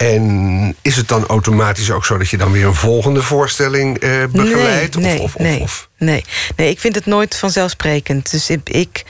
en 0.01 0.75
is 0.81 0.95
het 0.95 1.07
dan 1.07 1.25
automatisch 1.25 1.91
ook 1.91 2.05
zo 2.05 2.17
dat 2.17 2.29
je 2.29 2.37
dan 2.37 2.51
weer 2.51 2.65
een 2.65 2.75
volgende 2.75 3.21
voorstelling 3.21 3.97
eh, 3.97 4.09
begeleidt? 4.31 4.97
Nee, 4.97 5.19
of, 5.19 5.35
of, 5.35 5.41
nee, 5.41 5.59
of, 5.59 5.63
of- 5.63 5.89
nee. 5.97 6.23
nee, 6.55 6.69
ik 6.69 6.79
vind 6.79 6.95
het 6.95 7.05
nooit 7.05 7.35
vanzelfsprekend. 7.35 8.31
Dus 8.31 8.49
ik, 8.49 8.69
ik 8.69 9.03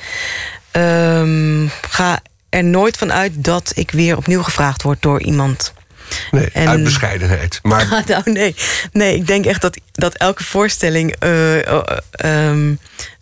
ehm, 0.72 1.68
ga 1.82 2.20
er 2.50 2.64
nooit 2.64 2.98
van 2.98 3.14
uit 3.14 3.44
dat 3.44 3.72
ik 3.76 3.92
weer 3.92 4.18
opnieuw 4.18 4.44
gevraagd 4.44 4.82
word 4.82 5.02
door 5.02 5.22
iemand. 5.22 5.74
Nee, 6.32 6.50
en... 6.54 6.68
uit 6.68 6.84
bescheidenheid. 6.84 7.60
Maar... 7.64 7.88
nou, 8.08 8.32
nee. 8.32 8.56
nee, 8.92 9.16
ik 9.16 9.28
denk 9.28 9.46
echt 9.46 9.62
dat, 9.62 9.78
dat 9.92 10.16
elke 10.16 10.44
voorstelling 10.44 11.16
uh, 11.24 11.56
um, 12.26 12.80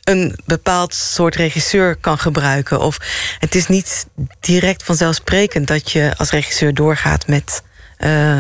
een 0.10 0.36
bepaald 0.46 0.94
soort 0.94 1.36
regisseur 1.36 1.96
kan 1.96 2.18
gebruiken. 2.18 2.80
Of 2.80 2.98
het 3.40 3.56
is 3.56 3.68
niet 3.68 4.08
direct 4.40 4.84
vanzelfsprekend 4.84 5.68
dat 5.68 5.92
je 5.92 6.14
als 6.18 6.30
regisseur 6.30 6.74
doorgaat 6.74 7.28
met 7.28 7.62
uh, 8.00 8.40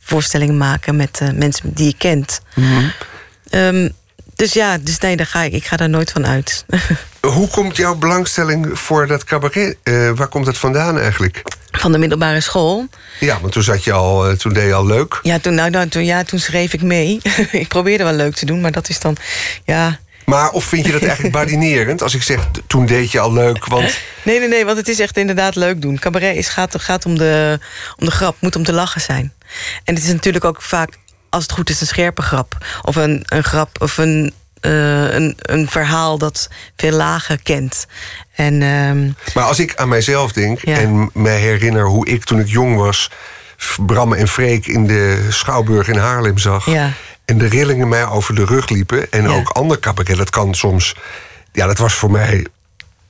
voorstellingen 0.00 0.56
maken 0.56 0.96
met 0.96 1.20
uh, 1.22 1.30
mensen 1.30 1.74
die 1.74 1.86
je 1.86 1.94
kent. 1.96 2.40
Mm 2.54 2.64
-hmm. 2.64 2.92
um, 3.50 3.92
dus 4.34 4.52
ja, 4.52 4.78
dus 4.78 4.98
nee, 4.98 5.16
daar 5.16 5.26
ga 5.26 5.42
ik, 5.42 5.52
ik 5.52 5.64
ga 5.64 5.76
daar 5.76 5.88
nooit 5.88 6.10
van 6.12 6.26
uit. 6.26 6.64
Hoe 7.20 7.48
komt 7.48 7.76
jouw 7.76 7.94
belangstelling 7.94 8.78
voor 8.78 9.06
dat 9.06 9.24
cabaret? 9.24 9.76
Uh, 9.84 10.10
waar 10.10 10.28
komt 10.28 10.46
het 10.46 10.58
vandaan 10.58 10.98
eigenlijk? 10.98 11.42
Van 11.70 11.92
de 11.92 11.98
middelbare 11.98 12.40
school. 12.40 12.86
Ja, 13.20 13.40
want 13.40 13.52
toen 13.52 13.62
zat 13.62 13.84
je 13.84 13.92
al, 13.92 14.36
toen 14.36 14.52
deed 14.52 14.66
je 14.66 14.74
al 14.74 14.86
leuk. 14.86 15.20
Ja, 15.22 15.38
toen, 15.38 15.54
nou, 15.54 15.70
nou, 15.70 15.88
toen, 15.88 16.04
ja, 16.04 16.24
toen 16.24 16.38
schreef 16.38 16.72
ik 16.72 16.82
mee. 16.82 17.20
ik 17.50 17.68
probeerde 17.68 18.04
wel 18.04 18.12
leuk 18.12 18.34
te 18.34 18.46
doen, 18.46 18.60
maar 18.60 18.72
dat 18.72 18.88
is 18.88 19.00
dan, 19.00 19.16
ja. 19.64 19.98
Maar 20.24 20.50
of 20.50 20.64
vind 20.64 20.86
je 20.86 20.92
dat 20.92 21.02
eigenlijk 21.02 21.34
badinerend 21.40 22.02
als 22.02 22.14
ik 22.14 22.22
zeg 22.22 22.48
toen 22.66 22.86
deed 22.86 23.10
je 23.10 23.20
al 23.20 23.32
leuk? 23.32 23.66
Want... 23.66 23.98
Nee, 24.22 24.38
nee, 24.38 24.48
nee, 24.48 24.64
want 24.64 24.78
het 24.78 24.88
is 24.88 25.00
echt 25.00 25.16
inderdaad 25.16 25.54
leuk 25.54 25.82
doen. 25.82 25.98
Cabaret 25.98 26.36
is, 26.36 26.48
gaat, 26.48 26.80
gaat 26.80 27.06
om, 27.06 27.18
de, 27.18 27.58
om 27.98 28.06
de 28.06 28.12
grap, 28.12 28.36
moet 28.40 28.56
om 28.56 28.64
te 28.64 28.72
lachen 28.72 29.00
zijn. 29.00 29.32
En 29.84 29.94
het 29.94 30.04
is 30.04 30.12
natuurlijk 30.12 30.44
ook 30.44 30.62
vaak 30.62 30.98
als 31.32 31.42
het 31.42 31.52
goed 31.52 31.70
is, 31.70 31.80
een 31.80 31.86
scherpe 31.86 32.22
grap. 32.22 32.56
Of 32.82 32.96
een, 32.96 33.22
een 33.26 33.44
grap 33.44 33.80
of 33.80 33.98
een, 33.98 34.32
uh, 34.60 35.12
een, 35.12 35.36
een 35.36 35.68
verhaal 35.68 36.18
dat 36.18 36.48
veel 36.76 36.96
lagen 36.96 37.42
kent. 37.42 37.86
En, 38.34 38.60
uh, 38.60 39.14
maar 39.34 39.44
als 39.44 39.58
ik 39.58 39.74
aan 39.76 39.88
mijzelf 39.88 40.32
denk 40.32 40.64
ja. 40.64 40.76
en 40.76 41.10
mij 41.12 41.38
herinner 41.38 41.86
hoe 41.86 42.06
ik 42.06 42.24
toen 42.24 42.40
ik 42.40 42.48
jong 42.48 42.76
was. 42.76 43.10
Bram 43.86 44.12
en 44.12 44.28
Freek 44.28 44.66
in 44.66 44.86
de 44.86 45.26
Schouwburg 45.28 45.88
in 45.88 45.96
Haarlem 45.96 46.38
zag. 46.38 46.66
Ja. 46.66 46.92
En 47.32 47.38
de 47.38 47.48
rillingen 47.48 47.88
mij 47.88 48.06
over 48.06 48.34
de 48.34 48.44
rug 48.44 48.68
liepen. 48.68 49.10
En 49.10 49.22
ja. 49.22 49.28
ook 49.28 49.48
ander 49.48 49.78
cabaret. 49.78 50.16
Dat 50.16 50.30
kan 50.30 50.54
soms. 50.54 50.94
Ja, 51.52 51.66
dat 51.66 51.78
was 51.78 51.94
voor 51.94 52.10
mij 52.10 52.46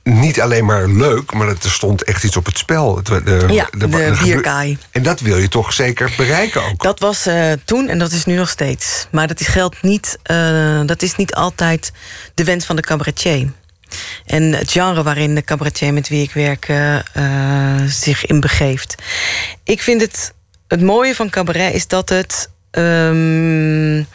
niet 0.03 0.41
alleen 0.41 0.65
maar 0.65 0.87
leuk, 0.87 1.33
maar 1.33 1.47
er 1.47 1.57
stond 1.59 2.03
echt 2.03 2.23
iets 2.23 2.37
op 2.37 2.45
het 2.45 2.57
spel. 2.57 3.03
De, 3.03 3.23
de, 3.23 3.45
ja, 3.49 3.67
de, 3.77 3.89
de 3.89 4.17
bierkaai. 4.23 4.77
En 4.91 5.03
dat 5.03 5.19
wil 5.19 5.37
je 5.37 5.47
toch 5.47 5.73
zeker 5.73 6.13
bereiken 6.17 6.63
ook? 6.63 6.83
Dat 6.83 6.99
was 6.99 7.27
uh, 7.27 7.51
toen 7.65 7.87
en 7.87 7.99
dat 7.99 8.11
is 8.11 8.25
nu 8.25 8.35
nog 8.35 8.49
steeds. 8.49 9.07
Maar 9.11 9.27
dat 9.27 9.39
is, 9.39 9.47
geldt 9.47 9.81
niet, 9.81 10.17
uh, 10.31 10.81
dat 10.85 11.01
is 11.01 11.15
niet 11.15 11.35
altijd 11.35 11.91
de 12.33 12.43
wens 12.43 12.65
van 12.65 12.75
de 12.75 12.81
cabaretier. 12.81 13.51
En 14.25 14.53
het 14.53 14.71
genre 14.71 15.03
waarin 15.03 15.35
de 15.35 15.43
cabaretier 15.43 15.93
met 15.93 16.09
wie 16.09 16.23
ik 16.23 16.33
werk 16.33 16.67
uh, 16.69 17.81
zich 17.87 18.25
in 18.25 18.39
begeeft. 18.39 18.95
Ik 19.63 19.81
vind 19.81 20.01
het, 20.01 20.33
het 20.67 20.81
mooie 20.81 21.15
van 21.15 21.29
cabaret 21.29 21.73
is 21.73 21.87
dat 21.87 22.09
het 22.09 22.51
um, 22.77 24.07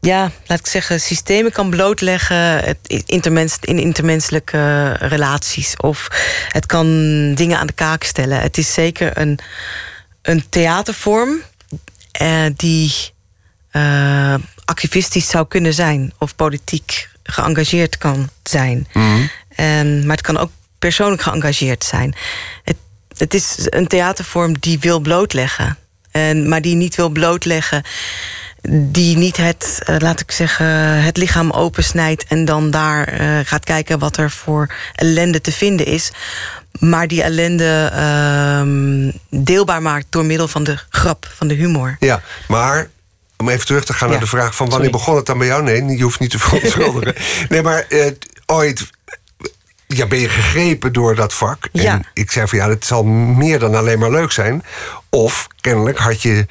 ja, 0.00 0.30
laat 0.46 0.58
ik 0.58 0.66
zeggen, 0.66 1.00
systemen 1.00 1.52
kan 1.52 1.70
blootleggen 1.70 2.64
het 2.64 2.78
intermens, 3.06 3.56
in 3.60 3.78
intermenselijke 3.78 4.92
relaties. 4.92 5.76
Of 5.76 6.08
het 6.48 6.66
kan 6.66 6.86
dingen 7.34 7.58
aan 7.58 7.66
de 7.66 7.72
kaak 7.72 8.04
stellen. 8.04 8.40
Het 8.40 8.58
is 8.58 8.72
zeker 8.72 9.18
een, 9.18 9.38
een 10.22 10.48
theatervorm 10.48 11.42
eh, 12.12 12.44
die 12.56 12.94
uh, 13.72 14.34
activistisch 14.64 15.28
zou 15.28 15.46
kunnen 15.46 15.74
zijn. 15.74 16.12
Of 16.18 16.36
politiek 16.36 17.08
geëngageerd 17.22 17.98
kan 17.98 18.28
zijn. 18.42 18.88
Mm. 18.92 19.30
Maar 20.04 20.16
het 20.16 20.20
kan 20.20 20.38
ook 20.38 20.50
persoonlijk 20.78 21.22
geëngageerd 21.22 21.84
zijn. 21.84 22.14
Het, 22.64 22.76
het 23.16 23.34
is 23.34 23.56
een 23.58 23.86
theatervorm 23.86 24.58
die 24.58 24.78
wil 24.78 25.00
blootleggen. 25.00 25.78
En, 26.16 26.48
maar 26.48 26.62
die 26.62 26.74
niet 26.74 26.94
wil 26.94 27.08
blootleggen. 27.08 27.82
Die 28.70 29.16
niet 29.16 29.36
het, 29.36 29.82
uh, 29.90 29.96
laat 29.98 30.20
ik 30.20 30.30
zeggen, 30.30 30.66
het 31.02 31.16
lichaam 31.16 31.50
opensnijdt 31.50 32.24
en 32.24 32.44
dan 32.44 32.70
daar 32.70 33.20
uh, 33.20 33.38
gaat 33.44 33.64
kijken 33.64 33.98
wat 33.98 34.16
er 34.16 34.30
voor 34.30 34.74
ellende 34.94 35.40
te 35.40 35.52
vinden 35.52 35.86
is. 35.86 36.12
Maar 36.78 37.08
die 37.08 37.22
ellende 37.22 37.92
uh, 37.94 39.42
deelbaar 39.44 39.82
maakt 39.82 40.06
door 40.10 40.24
middel 40.24 40.48
van 40.48 40.64
de 40.64 40.78
grap, 40.90 41.30
van 41.34 41.48
de 41.48 41.54
humor. 41.54 41.96
Ja, 42.00 42.22
maar 42.48 42.88
om 43.36 43.48
even 43.48 43.66
terug 43.66 43.84
te 43.84 43.92
gaan 43.92 44.08
ja. 44.08 44.14
naar 44.14 44.22
de 44.22 44.30
vraag 44.30 44.54
van 44.54 44.68
wanneer 44.68 44.88
Sorry. 44.88 44.98
begon 44.98 45.16
het 45.16 45.26
dan 45.26 45.38
bij 45.38 45.46
jou? 45.46 45.62
Nee, 45.62 45.96
je 45.96 46.02
hoeft 46.02 46.20
niet 46.20 46.30
te 46.30 46.38
verontschuldigen. 46.38 47.14
nee, 47.48 47.62
maar 47.62 47.86
uh, 47.88 48.06
ooit 48.46 48.90
ja, 49.86 50.06
ben 50.06 50.18
je 50.18 50.28
gegrepen 50.28 50.92
door 50.92 51.14
dat 51.14 51.34
vak. 51.34 51.68
Ja. 51.72 51.92
En 51.92 52.06
ik 52.12 52.30
zei 52.30 52.48
van 52.48 52.58
ja, 52.58 52.68
het 52.68 52.84
zal 52.84 53.04
meer 53.04 53.58
dan 53.58 53.74
alleen 53.74 53.98
maar 53.98 54.10
leuk 54.10 54.32
zijn. 54.32 54.62
Of 55.16 55.46
kennelijk 55.60 55.98
had 55.98 56.22
je, 56.22 56.46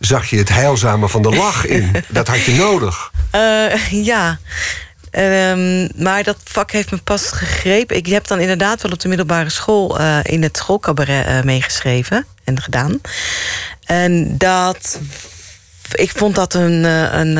zag 0.00 0.26
je 0.30 0.36
het 0.36 0.48
heilzame 0.48 1.08
van 1.08 1.22
de 1.22 1.30
lach 1.30 1.66
in. 1.66 1.92
dat 2.08 2.28
had 2.28 2.44
je 2.44 2.52
nodig. 2.52 3.10
Uh, 3.34 4.04
ja. 4.04 4.38
Um, 5.10 5.88
maar 5.96 6.22
dat 6.22 6.36
vak 6.44 6.70
heeft 6.70 6.90
me 6.90 6.96
pas 6.96 7.30
gegrepen. 7.30 7.96
Ik 7.96 8.06
heb 8.06 8.26
dan 8.26 8.40
inderdaad 8.40 8.82
wel 8.82 8.92
op 8.92 9.00
de 9.00 9.08
middelbare 9.08 9.50
school 9.50 10.00
uh, 10.00 10.18
in 10.22 10.42
het 10.42 10.56
schoolcabaret 10.56 11.26
uh, 11.26 11.42
meegeschreven 11.42 12.26
en 12.44 12.60
gedaan. 12.60 13.00
En 13.84 14.38
dat 14.38 14.98
ik 15.94 16.10
vond 16.10 16.34
dat 16.34 16.54
een, 16.54 16.84
een, 16.84 17.36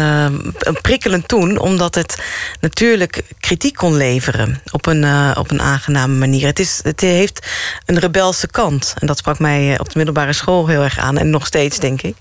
een 0.59 0.81
prikkelend 0.83 1.29
toen, 1.29 1.59
omdat 1.59 1.95
het 1.95 2.19
natuurlijk 2.61 3.23
kritiek 3.41 3.75
kon 3.75 3.97
leveren 3.97 4.63
op 4.71 4.87
een, 4.87 5.37
op 5.37 5.51
een 5.51 5.63
aangename 5.63 6.15
manier. 6.15 6.47
Het, 6.47 6.59
is, 6.59 6.81
het 6.83 7.01
heeft 7.01 7.47
een 7.87 7.99
rebelse 7.99 8.47
kant. 8.47 8.95
En 8.99 9.07
dat 9.07 9.19
sprak 9.19 9.39
mij 9.39 9.79
op 9.79 9.87
de 9.87 9.97
middelbare 9.97 10.33
school 10.33 10.67
heel 10.67 10.83
erg 10.83 10.99
aan. 10.99 11.19
En 11.19 11.31
nog 11.31 11.47
steeds, 11.47 11.79
denk 11.79 12.03
ik. 12.03 12.17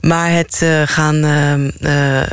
Maar 0.00 0.30
het 0.30 0.64
gaan 0.84 1.20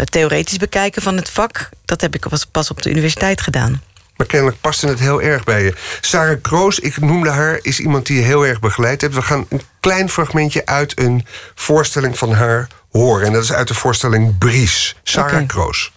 theoretisch 0.03 0.57
bekijken 0.57 1.01
van 1.01 1.15
het 1.15 1.29
vak, 1.29 1.69
dat 1.85 2.01
heb 2.01 2.15
ik 2.15 2.25
pas 2.51 2.69
op 2.69 2.81
de 2.81 2.89
universiteit 2.89 3.41
gedaan. 3.41 3.81
Maar 4.15 4.27
kennelijk 4.27 4.61
paste 4.61 4.87
het 4.87 4.99
heel 4.99 5.21
erg 5.21 5.43
bij 5.43 5.63
je. 5.63 5.73
Sarah 6.01 6.41
Kroos, 6.41 6.79
ik 6.79 6.99
noemde 6.99 7.29
haar, 7.29 7.59
is 7.61 7.79
iemand 7.79 8.05
die 8.05 8.17
je 8.17 8.23
heel 8.23 8.45
erg 8.45 8.59
begeleid 8.59 9.01
hebt. 9.01 9.13
We 9.13 9.21
gaan 9.21 9.45
een 9.49 9.61
klein 9.79 10.09
fragmentje 10.09 10.65
uit 10.65 10.99
een 10.99 11.25
voorstelling 11.55 12.17
van 12.17 12.31
haar 12.31 12.67
horen. 12.99 13.27
En 13.27 13.33
dat 13.33 13.43
is 13.43 13.53
uit 13.53 13.67
de 13.67 13.73
voorstelling 13.73 14.37
Bries. 14.37 14.95
Sarah 15.03 15.31
okay. 15.31 15.45
Kroos. 15.45 15.91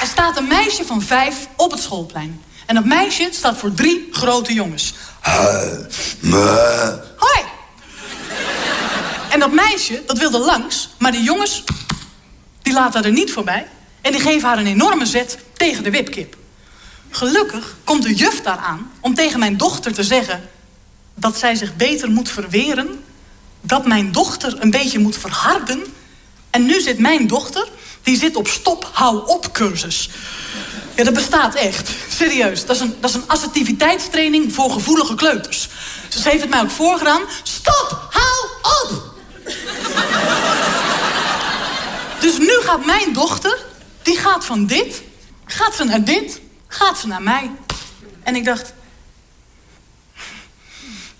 Er 0.00 0.06
staat 0.06 0.36
een 0.36 0.48
meisje 0.48 0.84
van 0.84 1.02
vijf 1.02 1.36
op 1.56 1.70
het 1.70 1.80
schoolplein. 1.80 2.42
En 2.66 2.74
dat 2.74 2.84
meisje 2.84 3.28
staat 3.30 3.56
voor 3.56 3.74
drie 3.74 4.08
grote 4.12 4.52
jongens. 4.52 4.94
Hoi! 7.16 7.44
En 9.30 9.38
dat 9.38 9.52
meisje, 9.52 10.02
dat 10.06 10.18
wilde 10.18 10.38
langs, 10.38 10.88
maar 10.98 11.12
die 11.12 11.22
jongens, 11.22 11.64
die 12.62 12.72
laten 12.72 13.04
er 13.04 13.12
niet 13.12 13.32
voorbij. 13.32 13.66
En 14.00 14.12
die 14.12 14.20
geven 14.20 14.48
haar 14.48 14.58
een 14.58 14.66
enorme 14.66 15.06
zet 15.06 15.38
tegen 15.52 15.82
de 15.82 15.90
wipkip. 15.90 16.36
Gelukkig 17.10 17.76
komt 17.84 18.02
de 18.02 18.14
juf 18.14 18.40
daar 18.40 18.56
aan 18.56 18.90
om 19.00 19.14
tegen 19.14 19.38
mijn 19.38 19.56
dochter 19.56 19.92
te 19.92 20.02
zeggen... 20.02 20.50
dat 21.14 21.38
zij 21.38 21.54
zich 21.54 21.76
beter 21.76 22.10
moet 22.10 22.30
verweren... 22.30 23.04
dat 23.60 23.86
mijn 23.86 24.12
dochter 24.12 24.56
een 24.58 24.70
beetje 24.70 24.98
moet 24.98 25.16
verharden... 25.16 25.84
en 26.52 26.66
nu 26.66 26.80
zit 26.80 26.98
mijn 26.98 27.26
dochter, 27.26 27.68
die 28.02 28.18
zit 28.18 28.36
op 28.36 28.48
stop, 28.48 28.90
hou 28.92 29.26
op 29.26 29.52
cursus. 29.52 30.10
Ja, 30.94 31.04
dat 31.04 31.14
bestaat 31.14 31.54
echt. 31.54 31.90
Serieus. 32.08 32.66
Dat 32.66 32.76
is 32.76 32.82
een, 32.82 32.96
dat 33.00 33.10
is 33.10 33.16
een 33.16 33.28
assertiviteitstraining 33.28 34.54
voor 34.54 34.70
gevoelige 34.70 35.14
kleuters. 35.14 35.68
Ze 36.08 36.28
heeft 36.28 36.40
het 36.40 36.50
mij 36.50 36.60
ook 36.60 36.70
voorgedaan. 36.70 37.22
Stop, 37.42 38.08
hou 38.10 38.48
op! 38.82 39.14
dus 42.20 42.38
nu 42.38 42.52
gaat 42.60 42.84
mijn 42.84 43.12
dochter, 43.12 43.58
die 44.02 44.16
gaat 44.16 44.44
van 44.44 44.66
dit, 44.66 45.02
gaat 45.44 45.74
ze 45.74 45.84
naar 45.84 46.04
dit 46.04 46.40
gaat 46.74 46.98
ze 46.98 47.06
naar 47.06 47.22
mij. 47.22 47.50
En 48.22 48.36
ik 48.36 48.44
dacht, 48.44 48.72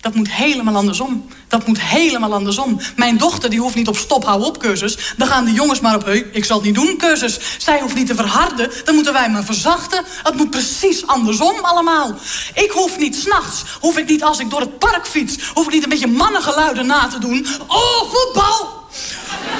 dat 0.01 0.15
moet 0.15 0.31
helemaal 0.31 0.75
andersom. 0.75 1.27
Dat 1.53 1.67
moet 1.67 1.81
helemaal 1.81 2.33
andersom. 2.33 2.79
Mijn 2.95 3.17
dochter 3.17 3.49
die 3.49 3.59
hoeft 3.59 3.75
niet 3.75 3.87
op 3.87 3.97
stop, 3.97 4.25
hou 4.25 4.43
op 4.43 4.59
cursus. 4.59 5.13
Dan 5.17 5.27
gaan 5.27 5.45
de 5.45 5.51
jongens 5.51 5.79
maar 5.79 5.95
op, 5.95 6.07
ik 6.31 6.45
zal 6.45 6.57
het 6.57 6.65
niet 6.65 6.75
doen 6.75 6.97
cursus. 6.97 7.39
Zij 7.57 7.79
hoeft 7.81 7.95
niet 7.95 8.07
te 8.07 8.15
verharden, 8.15 8.71
dan 8.85 8.95
moeten 8.95 9.13
wij 9.13 9.29
maar 9.29 9.43
verzachten. 9.43 10.03
Het 10.23 10.35
moet 10.35 10.49
precies 10.49 11.07
andersom 11.07 11.59
allemaal. 11.61 12.15
Ik 12.53 12.71
hoef 12.71 12.97
niet 12.97 13.15
s'nachts, 13.15 13.63
hoef 13.79 13.97
ik 13.97 14.09
niet 14.09 14.23
als 14.23 14.39
ik 14.39 14.49
door 14.49 14.59
het 14.59 14.79
park 14.79 15.07
fiets... 15.07 15.35
hoef 15.53 15.65
ik 15.65 15.73
niet 15.73 15.83
een 15.83 15.89
beetje 15.89 16.07
mannengeluiden 16.07 16.85
na 16.85 17.07
te 17.07 17.19
doen. 17.19 17.47
Oh, 17.67 18.11
voetbal! 18.11 18.81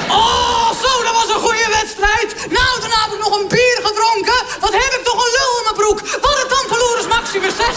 Oh, 0.10 0.70
zo, 0.84 0.92
dat 1.04 1.14
was 1.20 1.30
een 1.36 1.44
goede 1.48 1.70
wedstrijd. 1.80 2.30
Nou, 2.60 2.72
daarna 2.82 3.00
heb 3.06 3.14
ik 3.14 3.24
nog 3.28 3.40
een 3.40 3.48
bier 3.48 3.80
gedronken. 3.84 4.40
Wat 4.60 4.74
heb 4.74 4.92
ik 4.98 5.04
toch 5.04 5.20
een 5.26 5.34
lul 5.38 5.54
in 5.60 5.64
mijn 5.64 5.80
broek. 5.82 6.00
Wat 6.26 6.38
het 6.42 6.50
dan 6.50 6.64
Maximus 7.34 7.66
6. 7.66 7.68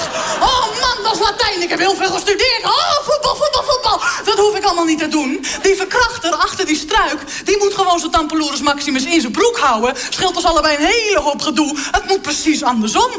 Oh 0.41 0.67
man, 0.81 1.03
dat 1.03 1.13
is 1.13 1.19
Latijn. 1.19 1.63
Ik 1.63 1.69
heb 1.69 1.79
heel 1.79 1.95
veel 1.95 2.11
gestudeerd. 2.11 2.63
Oh, 2.65 2.93
voetbal, 3.03 3.37
voetbal, 3.37 3.65
voetbal. 3.65 4.01
Dat 4.25 4.39
hoef 4.39 4.57
ik 4.57 4.65
allemaal 4.65 4.85
niet 4.85 4.99
te 4.99 5.09
doen. 5.09 5.47
Die 5.63 5.77
verkrachter 5.77 6.35
achter 6.35 6.67
die 6.67 6.77
struik, 6.77 7.21
die 7.45 7.59
moet 7.59 7.75
gewoon 7.75 7.99
zijn 7.99 8.11
tampeloerus 8.11 8.61
Maximus 8.61 9.05
in 9.05 9.21
zijn 9.21 9.33
broek 9.33 9.59
houden. 9.59 9.95
Scheelt 10.11 10.37
ons 10.37 10.45
allebei 10.45 10.77
een 10.77 10.85
hele 10.85 11.21
hoop 11.21 11.43
gedoe. 11.43 11.77
Het 11.91 12.07
moet 12.07 12.23
precies 12.23 12.63
andersom. 12.63 13.11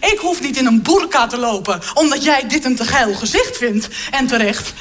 Ik 0.00 0.18
hoef 0.18 0.40
niet 0.40 0.56
in 0.56 0.66
een 0.66 0.82
burka 0.82 1.26
te 1.26 1.38
lopen, 1.38 1.80
omdat 1.94 2.24
jij 2.24 2.46
dit 2.48 2.64
een 2.64 2.76
te 2.76 2.84
geil 2.84 3.14
gezicht 3.14 3.56
vindt. 3.56 3.88
En 4.10 4.26
terecht. 4.26 4.72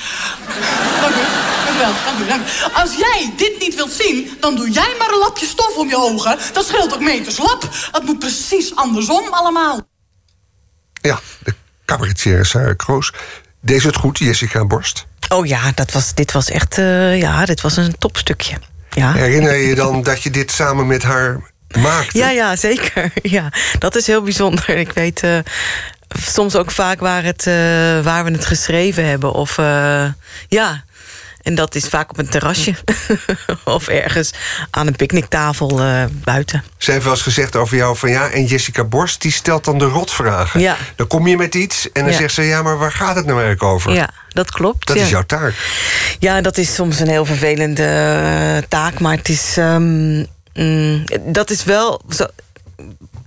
Dank 1.01 1.15
u. 1.15 1.19
Dank 1.65 1.75
u 1.75 1.79
wel. 1.79 1.93
Dank 2.05 2.29
dank 2.29 2.41
u. 2.41 2.79
Als 2.81 2.95
jij 2.95 3.30
dit 3.37 3.59
niet 3.59 3.75
wilt 3.75 3.91
zien, 3.91 4.37
dan 4.39 4.55
doe 4.55 4.69
jij 4.69 4.95
maar 4.97 5.09
een 5.09 5.19
lapje 5.19 5.45
stof 5.45 5.77
om 5.77 5.89
je 5.89 5.97
ogen. 5.97 6.37
Dat 6.53 6.65
scheelt 6.67 6.93
ook 6.93 7.01
meters 7.01 7.37
lap. 7.37 7.69
Het 7.91 8.03
moet 8.03 8.19
precies 8.19 8.75
andersom 8.75 9.33
allemaal. 9.33 9.81
Ja, 11.01 11.19
de 11.43 11.53
cabaretier 11.85 12.45
Sarah 12.45 12.75
Kroos. 12.75 13.11
Deed 13.61 13.83
het 13.83 13.95
goed, 13.95 14.17
Jessica 14.17 14.65
Borst? 14.65 15.05
Oh 15.29 15.45
ja, 15.45 15.71
dat 15.75 15.91
was, 15.91 16.13
dit 16.13 16.31
was 16.31 16.49
echt 16.49 16.77
uh, 16.77 17.19
ja, 17.19 17.45
dit 17.45 17.61
was 17.61 17.77
een 17.77 17.97
topstukje. 17.97 18.57
Ja. 18.89 19.13
Herinner 19.13 19.55
je 19.55 19.67
je 19.67 19.75
dan 19.75 20.03
dat 20.03 20.23
je 20.23 20.29
dit 20.29 20.51
samen 20.51 20.87
met 20.87 21.03
haar 21.03 21.51
maakte? 21.79 22.17
Ja, 22.17 22.29
ja, 22.29 22.55
zeker. 22.55 23.13
Ja, 23.21 23.51
dat 23.79 23.95
is 23.95 24.07
heel 24.07 24.21
bijzonder. 24.21 24.69
Ik 24.69 24.91
weet 24.91 25.23
uh, 25.23 25.39
soms 26.19 26.55
ook 26.55 26.71
vaak 26.71 26.99
waar, 26.99 27.23
het, 27.23 27.45
uh, 27.45 27.53
waar 28.03 28.23
we 28.23 28.31
het 28.31 28.45
geschreven 28.45 29.05
hebben. 29.05 29.33
Of 29.33 29.55
ja, 30.47 30.83
en 31.41 31.55
dat 31.55 31.75
is 31.75 31.87
vaak 31.87 32.09
op 32.09 32.17
een 32.17 32.29
terrasje. 32.29 32.73
of 33.63 33.87
ergens 33.87 34.31
aan 34.69 34.87
een 34.87 34.95
picknicktafel 34.95 35.81
uh, 35.81 36.03
buiten. 36.23 36.63
Ze 36.77 36.91
heeft 36.91 37.03
wel 37.03 37.13
eens 37.13 37.21
gezegd 37.21 37.55
over 37.55 37.77
jou 37.77 37.97
van 37.97 38.09
ja... 38.09 38.29
en 38.29 38.45
Jessica 38.45 38.83
Borst 38.83 39.21
die 39.21 39.31
stelt 39.31 39.65
dan 39.65 39.77
de 39.77 39.85
rotvragen. 39.85 40.59
Ja. 40.59 40.77
Dan 40.95 41.07
kom 41.07 41.27
je 41.27 41.37
met 41.37 41.55
iets 41.55 41.91
en 41.91 42.03
dan 42.03 42.11
Ja. 42.11 42.17
zegt 42.17 42.33
ze... 42.33 42.41
ja, 42.41 42.61
maar 42.61 42.77
waar 42.77 42.91
gaat 42.91 43.15
het 43.15 43.25
nou 43.25 43.41
eigenlijk 43.41 43.73
over? 43.73 43.93
Ja, 43.93 44.09
dat 44.29 44.51
klopt. 44.51 44.87
Dat 44.87 44.95
ja. 44.97 45.03
is 45.03 45.09
jouw 45.09 45.23
taak. 45.25 45.53
Ja, 46.19 46.41
dat 46.41 46.57
is 46.57 46.73
soms 46.75 46.99
een 46.99 47.07
heel 47.07 47.25
vervelende 47.25 47.83
eh, 47.83 48.67
taak, 48.69 48.99
maar 48.99 49.17
het 49.17 49.29
is. 49.29 49.57
ehm, 49.57 50.17
mm, 50.53 51.03
dat 51.19 51.49
is 51.49 51.63
wel. 51.63 52.01
Zo, 52.09 52.25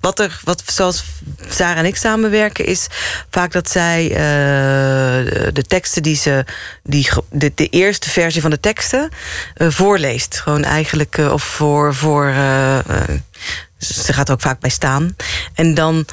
wat 0.05 0.19
er, 0.19 0.41
wat, 0.45 0.63
zoals 0.67 1.05
Sarah 1.49 1.79
en 1.79 1.85
ik 1.85 1.97
samenwerken, 1.97 2.67
is 2.67 2.87
vaak 3.31 3.53
dat 3.53 3.71
zij 3.71 4.11
eh, 4.11 4.17
de, 5.53 5.65
teksten 5.67 6.03
die 6.03 6.17
ze. 6.17 6.45
Die, 6.83 7.09
de, 7.31 7.53
de 7.55 7.69
eerste 7.69 8.11
versie 8.11 8.41
van 8.41 8.51
de 8.51 8.61
teksten 8.61 9.09
eh, 9.55 9.71
voorleest. 9.71 10.41
Gewoon 10.41 10.65
eigenlijk, 10.65 11.19
eh, 11.19 11.33
of 11.33 11.43
voor. 11.43 11.95
voor 11.95 12.33
ze 13.79 14.13
gaat 14.13 14.29
er 14.29 14.35
ook 14.35 14.41
vaak 14.41 14.61
bij 14.61 14.71
staan. 14.71 15.17
En 15.55 15.75
dan 15.75 16.07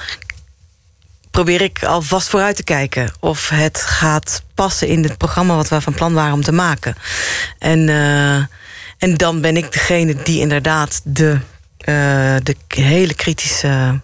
probeer 1.31 1.61
ik 1.61 1.83
alvast 1.83 2.29
vooruit 2.29 2.55
te 2.55 2.63
kijken 2.63 3.13
of 3.19 3.49
het 3.49 3.81
gaat 3.81 4.43
passen 4.55 4.87
in 4.87 5.03
het 5.03 5.17
programma 5.17 5.55
wat 5.55 5.69
we 5.69 5.81
van 5.81 5.93
plan 5.93 6.13
waren 6.13 6.33
om 6.33 6.43
te 6.43 6.51
maken. 6.51 6.95
En, 7.59 7.89
en 8.97 9.17
dan 9.17 9.41
ben 9.41 9.57
ik 9.57 9.71
degene 9.71 10.15
die 10.23 10.39
inderdaad 10.39 11.01
de, 11.03 11.39
eh, 11.81 11.95
de 12.43 12.55
hele 12.67 13.13
kritische 13.13 14.01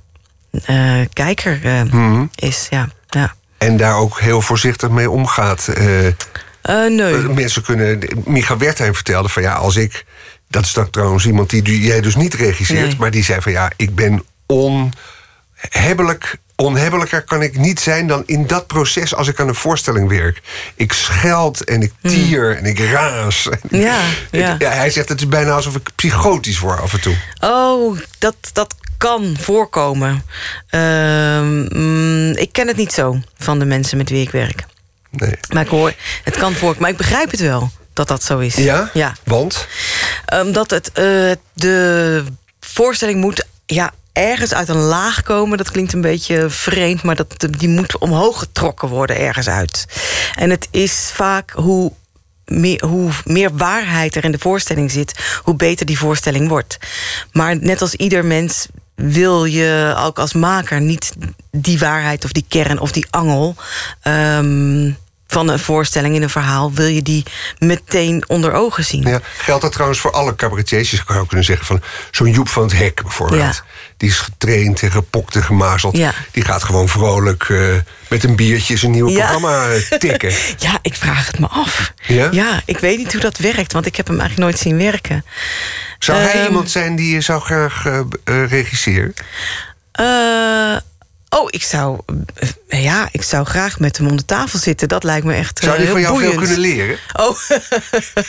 eh, 0.66 1.02
kijker 1.14 1.60
eh, 1.64 1.82
Mhm. 1.82 2.26
is. 2.36 2.68
Ja, 2.70 2.90
ja. 3.10 3.36
En 3.58 3.78
daar 3.78 3.96
ook 3.96 4.20
heel 4.20 4.42
voorzichtig 4.42 4.90
mee 4.90 5.10
omgaat. 5.10 5.70
Nee. 6.88 7.14
mensen 7.14 7.64
kunnen... 7.64 8.00
Micha 8.26 8.58
Wertheim 8.58 8.96
vertelde 8.96 9.30
van 9.30 9.42
ja, 9.42 9.54
als 9.54 9.76
ik... 9.76 10.06
Dat 10.50 10.66
is 10.66 10.74
dan 10.74 10.90
trouwens 10.90 11.26
iemand 11.26 11.50
die 11.50 11.82
jij 11.82 12.02
dus 12.02 12.16
niet 12.16 12.34
regisseert... 12.34 12.88
Nee. 12.88 12.96
maar 13.00 13.12
die 13.12 13.24
zei 13.24 13.42
van 13.42 13.52
ja, 13.52 13.72
ik 13.76 13.96
ben 13.96 14.24
onhebbelijk... 14.46 16.38
Onhebbelijker 16.62 17.24
kan 17.24 17.42
ik 17.42 17.58
niet 17.58 17.80
zijn 17.80 18.08
dan 18.08 18.24
in 18.26 18.48
dat 18.48 18.68
proces 18.68 19.16
als 19.16 19.28
ik 19.28 19.40
aan 19.40 19.48
een 19.48 19.56
voorstelling 19.56 20.10
werk. 20.10 20.42
Ik 20.76 20.94
scheld 20.94 21.64
en 21.64 21.82
ik 21.82 21.92
tier 22.02 22.58
en 22.58 22.66
ik 22.66 22.80
raas. 22.80 23.44
Hmm. 23.70 23.80
Ja, 23.82 24.00
ja. 24.32 24.54
Ik- 24.54 24.62
hij 24.62 24.90
zegt 24.90 25.10
het 25.10 25.20
is 25.20 25.28
bijna 25.28 25.52
alsof 25.52 25.76
ik 25.76 25.90
psychotisch 25.96 26.60
word 26.60 26.80
af 26.80 26.94
en 26.94 27.02
toe. 27.02 27.16
Oh, 27.40 28.00
dat, 28.18 28.36
dat 28.54 28.76
kan 28.98 29.36
voorkomen. 29.40 30.24
Ehm, 30.70 31.78
mm, 31.80 32.32
ik 32.36 32.52
ken 32.52 32.68
het 32.68 32.78
niet 32.78 32.92
zo 32.94 33.22
van 33.38 33.60
de 33.60 33.66
mensen 33.66 33.98
met 33.98 34.10
wie 34.10 34.22
ik 34.22 34.32
werk. 34.32 34.64
Nee. 35.10 35.36
Maar 35.54 35.64
ik 35.64 35.70
hoor, 35.70 35.94
het 36.24 36.38
kan 36.38 36.52
voorkomen. 36.54 36.82
Maar 36.82 36.90
ik 36.92 36.98
begrijp 36.98 37.32
het 37.32 37.40
wel 37.40 37.72
dat 37.94 38.08
dat 38.08 38.24
zo 38.24 38.40
is. 38.40 38.56
Ja? 38.56 38.90
Ja. 38.94 39.16
Want? 39.24 39.68
Omdat 40.42 40.70
het, 40.70 40.88
eh, 40.92 41.04
de 41.54 42.24
voorstelling 42.60 43.20
moet 43.22 43.46
ja, 43.66 43.94
ergens 44.18 44.54
uit 44.54 44.70
een 44.70 44.76
laag 44.76 45.22
komen. 45.22 45.58
Dat 45.58 45.72
klinkt 45.72 45.94
een 45.94 46.02
beetje 46.02 46.50
vreemd, 46.50 47.04
maar 47.04 47.16
dat, 47.16 47.48
die 47.58 47.70
moet 47.70 47.98
omhoog 47.98 48.40
getrokken 48.40 48.88
worden 48.88 49.18
ergens 49.18 49.50
uit. 49.50 49.86
En 50.36 50.50
het 50.50 50.68
is 50.72 51.12
vaak 51.14 51.52
hoe 51.52 51.92
meer, 52.46 52.86
hoe 52.86 53.12
meer 53.24 53.50
waarheid 53.58 54.16
er 54.16 54.24
in 54.24 54.32
de 54.32 54.40
voorstelling 54.40 54.92
zit, 54.92 55.40
hoe 55.44 55.56
beter 55.56 55.86
die 55.86 55.98
voorstelling 55.98 56.48
wordt. 56.48 56.78
Maar 57.32 57.58
net 57.62 57.82
als 57.82 57.94
ieder 57.94 58.26
mens 58.26 58.68
wil 58.96 59.46
je 59.46 59.96
ook 59.98 60.20
als 60.20 60.34
maker 60.34 60.82
niet 60.82 61.14
die 61.52 61.80
waarheid 61.80 62.26
of 62.26 62.32
die 62.32 62.46
kern 62.48 62.80
of 62.80 62.92
die 62.92 63.06
angel. 63.10 63.56
ehm, 64.02 64.92
van 65.28 65.48
een 65.50 65.60
voorstelling 65.60 66.16
in 66.16 66.22
een 66.24 66.30
verhaal, 66.30 66.74
wil 66.74 66.86
je 66.88 67.02
die 67.02 67.24
meteen 67.58 68.24
onder 68.28 68.54
ogen 68.54 68.84
zien. 68.86 69.02
Ja, 69.08 69.20
geldt 69.38 69.62
dat 69.62 69.72
trouwens 69.72 70.00
voor 70.00 70.12
alle 70.12 70.36
cabaretiers? 70.36 70.92
Je 70.92 71.00
zou 71.08 71.28
kunnen 71.28 71.46
zeggen 71.46 71.66
van 71.66 71.82
zo'n 72.12 72.32
Joep 72.32 72.50
van 72.50 72.64
het 72.64 72.74
Hek 72.78 73.02
bijvoorbeeld. 73.02 73.42
Ja. 73.42 73.54
Die 73.98 74.10
is 74.10 74.20
getraind 74.20 74.82
en 74.82 74.92
gepokt 74.92 75.36
en 75.36 75.44
gemazeld. 75.44 75.98
Ja. 75.98 76.14
Die 76.32 76.44
gaat 76.44 76.64
gewoon 76.64 76.88
vrolijk 76.90 77.44
eh, 77.50 77.58
met 78.10 78.24
een 78.24 78.36
biertje 78.36 78.78
zijn 78.78 78.92
nieuwe 78.92 79.12
Ja. 79.12 79.18
programma 79.18 79.68
eh, 79.70 79.82
tikken. 80.00 80.34
Ja, 80.58 80.80
ik 80.82 80.96
vraag 80.96 81.28
het 81.28 81.40
me 81.40 81.48
af. 81.48 81.94
Ja? 82.08 82.62
ik 82.66 82.78
weet 82.80 82.98
niet 82.98 83.12
hoe 83.12 83.22
dat 83.22 83.38
werkt, 83.38 83.74
want 83.74 83.86
ik 83.86 83.96
heb 83.96 84.08
hem 84.08 84.20
eigenlijk 84.20 84.50
nooit 84.50 84.62
zien 84.62 84.78
werken. 84.78 85.26
Zou 86.00 86.18
hij 86.20 86.34
Ehm. 86.34 86.46
iemand 86.46 86.72
zijn 86.72 86.96
die 86.96 87.14
je 87.14 87.22
zou 87.22 87.42
graag 87.42 87.86
eh, 87.86 88.00
eh, 88.24 88.50
regisseren? 88.50 89.14
Eh, 91.30 91.40
oh, 91.40 91.48
ik 91.50 91.64
zou, 91.64 92.00
eh, 92.68 92.84
ja, 92.84 93.10
ik 93.12 93.24
zou 93.24 93.46
graag 93.46 93.80
met 93.80 93.98
hem 93.98 94.08
om 94.08 94.18
de 94.18 94.26
tafel 94.26 94.60
zitten. 94.60 94.88
Dat 94.88 95.04
lijkt 95.04 95.26
me 95.26 95.34
echt 95.34 95.60
Zou 95.60 95.72
eh, 95.72 95.78
hij 95.78 95.88
van 95.88 95.98
heel 95.98 96.08
jou 96.08 96.22
veel 96.22 96.40
kunnen 96.40 96.60
leren? 96.60 96.98
Oh, 97.14 97.38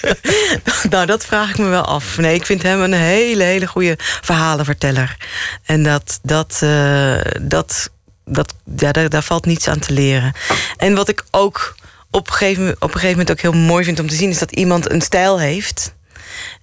nou, 0.91 1.07
dat 1.07 1.25
vraag 1.25 1.51
ik 1.51 1.59
me 1.59 1.69
wel 1.69 1.85
af. 1.85 2.17
Nee, 2.17 2.35
ik 2.35 2.47
vind 2.47 2.63
hem 2.63 2.81
een 2.81 2.93
hele, 2.93 3.43
hele 3.43 3.67
goede 3.67 3.95
verhalenverteller. 3.99 5.17
En 5.65 5.83
dat, 5.83 6.19
dat, 6.23 6.59
eh, 6.63 7.21
dat, 7.43 7.91
dat 8.25 8.55
ja, 8.77 8.93
daar, 8.93 9.09
daar 9.09 9.23
valt 9.23 9.47
niets 9.47 9.69
aan 9.69 9.79
te 9.79 9.93
leren. 9.93 10.33
En 10.77 10.95
wat 10.95 11.09
ik 11.09 11.25
ook 11.31 11.75
op 12.11 12.27
een, 12.27 12.33
gegeven, 12.33 12.71
op 12.71 12.83
een 12.83 13.01
gegeven 13.01 13.11
moment 13.11 13.31
ook 13.31 13.41
heel 13.41 13.61
mooi 13.61 13.85
vind 13.85 14.01
om 14.01 14.09
te 14.09 14.15
zien... 14.15 14.31
is 14.31 14.39
dat 14.39 14.53
iemand 14.53 14.91
een 14.91 15.01
stijl 15.01 15.41
heeft... 15.41 15.97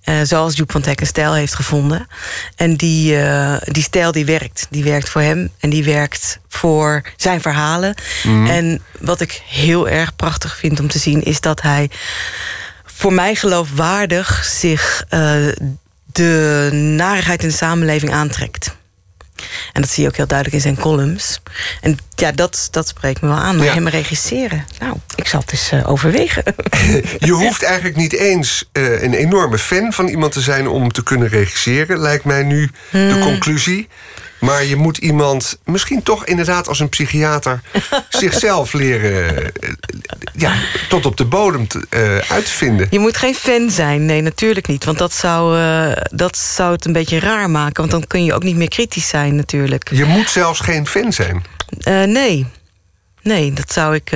eh, 0.03 0.15
zoals 0.23 0.55
Joep 0.55 0.71
van 0.71 0.81
Teck 0.81 0.99
een 0.99 1.07
stijl 1.07 1.33
heeft 1.33 1.55
gevonden. 1.55 2.07
En 2.55 2.75
die, 2.75 3.17
eh, 3.17 3.55
die 3.63 3.83
stijl 3.83 4.11
die 4.11 4.25
werkt. 4.25 4.67
Die 4.69 4.83
werkt 4.83 5.09
voor 5.09 5.21
hem 5.21 5.49
en 5.59 5.69
die 5.69 5.83
werkt 5.83 6.39
voor 6.47 7.01
zijn 7.15 7.41
verhalen. 7.41 7.95
En 8.47 8.81
wat 8.99 9.21
ik 9.21 9.41
heel 9.47 9.89
erg 9.89 10.15
prachtig 10.15 10.57
vind 10.57 10.79
om 10.79 10.88
te 10.88 10.99
zien... 10.99 11.23
is 11.23 11.41
dat 11.41 11.61
hij 11.61 11.89
voor 12.85 13.13
mij 13.13 13.35
geloofwaardig 13.35 14.45
zich 14.45 15.05
eh, 15.09 15.47
de 16.05 16.69
narigheid 16.97 17.43
in 17.43 17.49
de 17.49 17.55
samenleving 17.55 18.11
aantrekt. 18.11 18.75
En 19.74 19.82
dat 19.82 19.89
zie 19.89 20.04
je 20.04 20.10
ook 20.10 20.15
heel 20.15 20.28
duidelijk 20.28 20.58
in 20.58 20.63
zijn 20.63 20.84
columns. 20.84 21.41
En 21.82 21.98
ja, 22.15 22.32
dat, 22.32 22.67
dat 22.71 22.88
spreekt 22.88 23.21
me 23.21 23.28
wel 23.28 23.38
aan. 23.38 23.56
Maar 23.56 23.65
Ja. 23.65 23.74
hem 23.74 23.88
regisseren, 23.88 24.65
nou, 24.80 24.95
ik 25.15 25.28
zal 25.28 25.39
het 25.39 25.52
eens 25.52 25.71
eh, 25.71 25.89
overwegen. 25.89 26.43
Je 27.19 27.32
hoeft 27.32 27.63
eigenlijk 27.63 27.95
niet 27.95 28.13
eens 28.13 28.69
eh, 28.71 29.02
een 29.04 29.13
enorme 29.13 29.58
fan 29.58 29.93
van 29.93 30.08
iemand 30.08 30.32
te 30.34 30.41
zijn 30.41 30.67
om 30.67 30.91
te 30.91 31.04
kunnen 31.04 31.28
regisseren, 31.28 32.00
lijkt 32.00 32.24
mij 32.26 32.43
nu 32.43 32.71
Hmm. 32.89 33.10
de 33.10 33.19
conclusie. 33.19 33.88
Maar 34.39 34.65
je 34.65 34.76
moet 34.76 34.98
iemand 34.98 35.58
misschien 35.63 36.04
toch 36.04 36.26
inderdaad 36.26 36.67
als 36.67 36.80
een 36.80 36.89
psychiater 36.89 37.62
zichzelf 38.10 38.74
leren 38.74 39.54
eh, 39.54 39.69
ja, 40.34 40.54
tot 40.89 41.06
op 41.06 41.17
de 41.17 41.26
bodem 41.26 41.67
te, 41.67 41.86
eh, 41.89 42.32
uit 42.32 42.45
te 42.45 42.52
vinden. 42.52 42.88
Je 42.89 43.00
moet 43.00 43.17
geen 43.17 43.36
fan 43.36 43.71
zijn, 43.71 44.06
nee, 44.06 44.21
natuurlijk 44.21 44.67
niet. 44.67 44.84
Want 44.86 44.98
dat 44.98 45.13
zou, 45.13 45.60
eh, 45.60 46.02
dat 46.12 46.38
zou 46.38 46.71
het 46.71 46.86
een 46.86 46.93
beetje 46.93 47.19
raar 47.19 47.50
maken. 47.50 47.76
Want 47.76 47.91
dan 47.91 48.08
kun 48.08 48.24
je 48.24 48.34
ook 48.34 48.43
niet 48.43 48.56
meer 48.56 48.69
kritisch 48.69 49.08
zijn, 49.08 49.36
natuurlijk. 49.36 49.89
Je 49.91 50.06
moet 50.06 50.30
zelfs 50.30 50.60
geen 50.60 50.88
fan 50.88 51.13
zijn. 51.13 51.43
Nee. 52.10 52.45
Nee, 53.21 53.54
dat 53.54 53.74
zou 53.74 53.95
ik. 53.95 54.12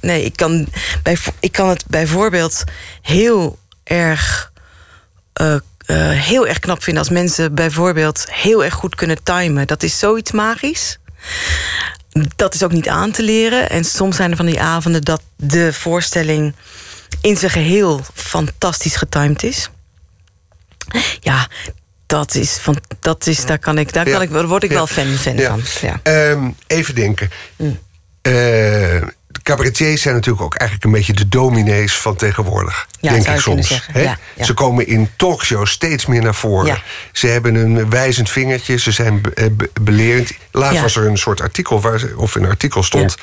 nee, 0.00 0.24
ik 0.24 0.36
kan, 0.36 0.66
bij, 1.02 1.16
ik 1.40 1.52
kan 1.52 1.68
het 1.68 1.84
bijvoorbeeld 1.86 2.64
heel 3.02 3.58
erg. 3.84 4.52
Eh, 5.86 5.96
heel 6.10 6.46
erg 6.46 6.58
knap 6.58 6.82
vinden 6.82 7.02
als 7.02 7.12
mensen 7.12 7.54
bijvoorbeeld 7.54 8.26
heel 8.30 8.64
erg 8.64 8.74
goed 8.74 8.94
kunnen 8.94 9.22
timen. 9.22 9.66
Dat 9.66 9.82
is 9.82 9.98
zoiets 9.98 10.30
magisch. 10.32 10.98
Dat 12.36 12.54
is 12.54 12.62
ook 12.62 12.72
niet 12.72 12.88
aan 12.88 13.10
te 13.10 13.22
leren. 13.22 13.70
En 13.70 13.84
soms 13.84 14.16
zijn 14.16 14.30
er 14.30 14.36
van 14.36 14.46
die 14.46 14.60
avonden 14.60 15.02
dat 15.02 15.22
de 15.36 15.72
voorstelling 15.72 16.54
in 17.20 17.36
zijn 17.36 17.50
geheel 17.50 18.00
fantastisch 18.14 18.96
getimed 18.96 19.42
is. 19.42 19.70
Ja, 21.20 21.48
dat 22.06 22.34
is 22.34 22.50
van, 22.58 22.76
dat 23.00 23.26
is, 23.26 23.44
daar 23.46 23.58
kan 23.58 23.78
ik, 23.78 23.92
daar 23.92 24.06
Ja. 24.06 24.12
kan 24.12 24.22
ik, 24.22 24.32
daar 24.32 24.46
word 24.46 24.62
ik 24.62 24.70
Ja. 24.70 24.76
wel 24.76 24.86
fan, 24.86 25.06
fan 25.06 25.36
Ja. 25.36 25.48
van. 25.48 25.62
Ja. 25.80 26.00
Ehm, 26.02 26.50
even 26.66 26.94
denken. 26.94 27.30
Eh, 28.22 29.02
cabaretiers 29.44 30.02
zijn 30.02 30.14
natuurlijk 30.14 30.44
ook 30.44 30.54
eigenlijk 30.54 30.84
een 30.90 30.96
beetje 30.98 31.12
de 31.12 31.28
dominees 31.28 31.96
van 31.96 32.16
tegenwoordig. 32.16 32.88
Ja, 33.00 33.10
denk 33.12 33.28
ik 33.28 33.40
soms. 33.40 33.68
Ja, 33.94 34.18
ja. 34.36 34.44
Ze 34.44 34.54
komen 34.54 34.86
in 34.86 35.10
talkshows 35.16 35.70
steeds 35.70 36.06
meer 36.06 36.22
naar 36.22 36.34
voren. 36.34 36.82
Ze 37.12 37.26
hebben 37.26 37.54
een 37.54 37.90
wijzend 37.90 38.30
vingertje, 38.30 38.78
ze 38.78 38.90
zijn 38.90 39.20
be- 39.20 39.30
eh, 39.34 39.46
be- 39.52 39.70
belerend. 39.80 40.32
Laatst 40.50 40.80
was 40.80 40.96
er 40.96 41.06
een 41.06 41.18
soort 41.18 41.40
artikel, 41.40 41.80
waar 41.80 41.98
ze, 41.98 42.12
of 42.16 42.34
een 42.34 42.46
artikel 42.46 42.82
stond... 42.82 43.16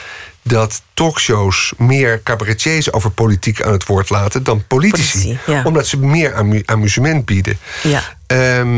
dat 0.43 0.81
talkshows 0.93 1.73
meer 1.77 2.23
cabaretiers 2.23 2.91
over 2.91 3.09
politiek 3.11 3.61
aan 3.61 3.71
het 3.71 3.85
woord 3.85 4.09
laten... 4.09 4.43
dan 4.43 4.67
politici. 4.67 5.39
Ja. 5.47 5.63
Omdat 5.63 5.87
ze 5.87 5.97
meer 5.97 6.35
amu- 6.35 6.63
amusement 6.65 7.25
bieden. 7.25 7.57
Ja. 7.83 8.03
Ehm, 8.27 8.77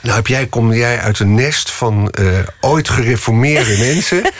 nou, 0.00 0.16
heb 0.16 0.26
jij, 0.26 0.46
kom 0.46 0.72
jij 0.72 0.98
uit 1.00 1.18
een 1.18 1.34
nest 1.34 1.70
van 1.70 2.10
eh, 2.10 2.24
ooit 2.60 2.88
gereformeerde 2.88 3.76
mensen. 3.92 4.30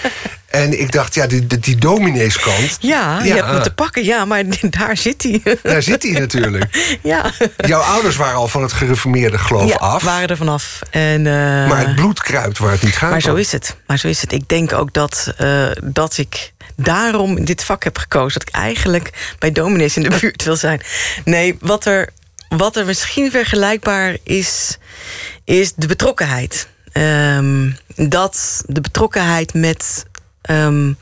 En 0.53 0.81
ik 0.81 0.93
dacht, 0.93 1.15
ja, 1.15 1.27
die, 1.27 1.47
die, 1.47 1.59
die 1.59 1.77
domineeskant. 1.77 2.77
Ja, 2.81 3.23
je 3.23 3.33
hebt 3.33 3.53
me 3.53 3.61
te 3.61 3.75
pakken, 3.75 4.05
ja, 4.05 4.25
maar 4.25 4.45
daar 4.79 4.97
zit 4.97 5.23
hij. 5.23 5.59
Daar 5.63 5.83
zit 5.83 6.03
hij 6.03 6.13
natuurlijk. 6.13 6.65
ja. 7.03 7.31
Jouw 7.57 7.81
ouders 7.81 8.17
waren 8.17 8.37
al 8.37 8.49
van 8.49 8.63
het 8.63 8.73
gereformeerde 8.73 9.39
geloof 9.39 9.69
ja, 9.69 9.77
af. 9.77 10.03
waren 10.03 10.29
er 10.29 10.37
vanaf. 10.37 10.79
En, 10.91 11.27
eh, 11.27 11.33
Maar 11.69 11.79
het 11.79 11.95
bloed 11.95 12.21
kruipt 12.23 12.59
waar 12.59 12.71
het 12.71 12.83
niet 12.83 12.97
gaat. 12.97 13.11
maar 13.11 13.21
zo 13.21 13.35
is 13.35 13.53
het. 13.53 13.77
Maar 13.87 13.99
zo 13.99 14.09
is 14.09 14.21
het. 14.21 14.33
Ik 14.33 14.49
denk 14.49 14.73
ook 14.73 14.93
dat, 14.93 15.35
eh, 15.37 15.71
dat 15.85 16.19
ik 16.19 16.53
daarom 16.77 17.45
dit 17.45 17.65
vak 17.65 17.85
heb 17.85 17.99
gekozen. 17.99 18.39
Dat 18.39 18.49
ik 18.49 18.55
eigenlijk 18.55 19.35
bij 19.39 19.53
dominees 19.53 19.97
in 19.97 20.03
de 20.03 20.17
buurt 20.21 20.45
wil 20.45 20.57
zijn. 20.57 20.81
Nee, 21.25 21.57
wat 21.61 21.85
er, 21.85 22.09
wat 22.49 22.77
er 22.77 22.85
misschien 22.85 23.31
vergelijkbaar 23.31 24.17
is, 24.25 24.79
is 25.45 25.73
de 25.75 25.87
betrokkenheid. 25.87 26.69
Ehm, 26.93 27.71
dat 27.97 28.63
de 28.67 28.81
betrokkenheid 28.81 29.55
met 29.55 30.05
ehm, 30.43 30.93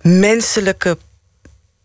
menselijke 0.00 0.98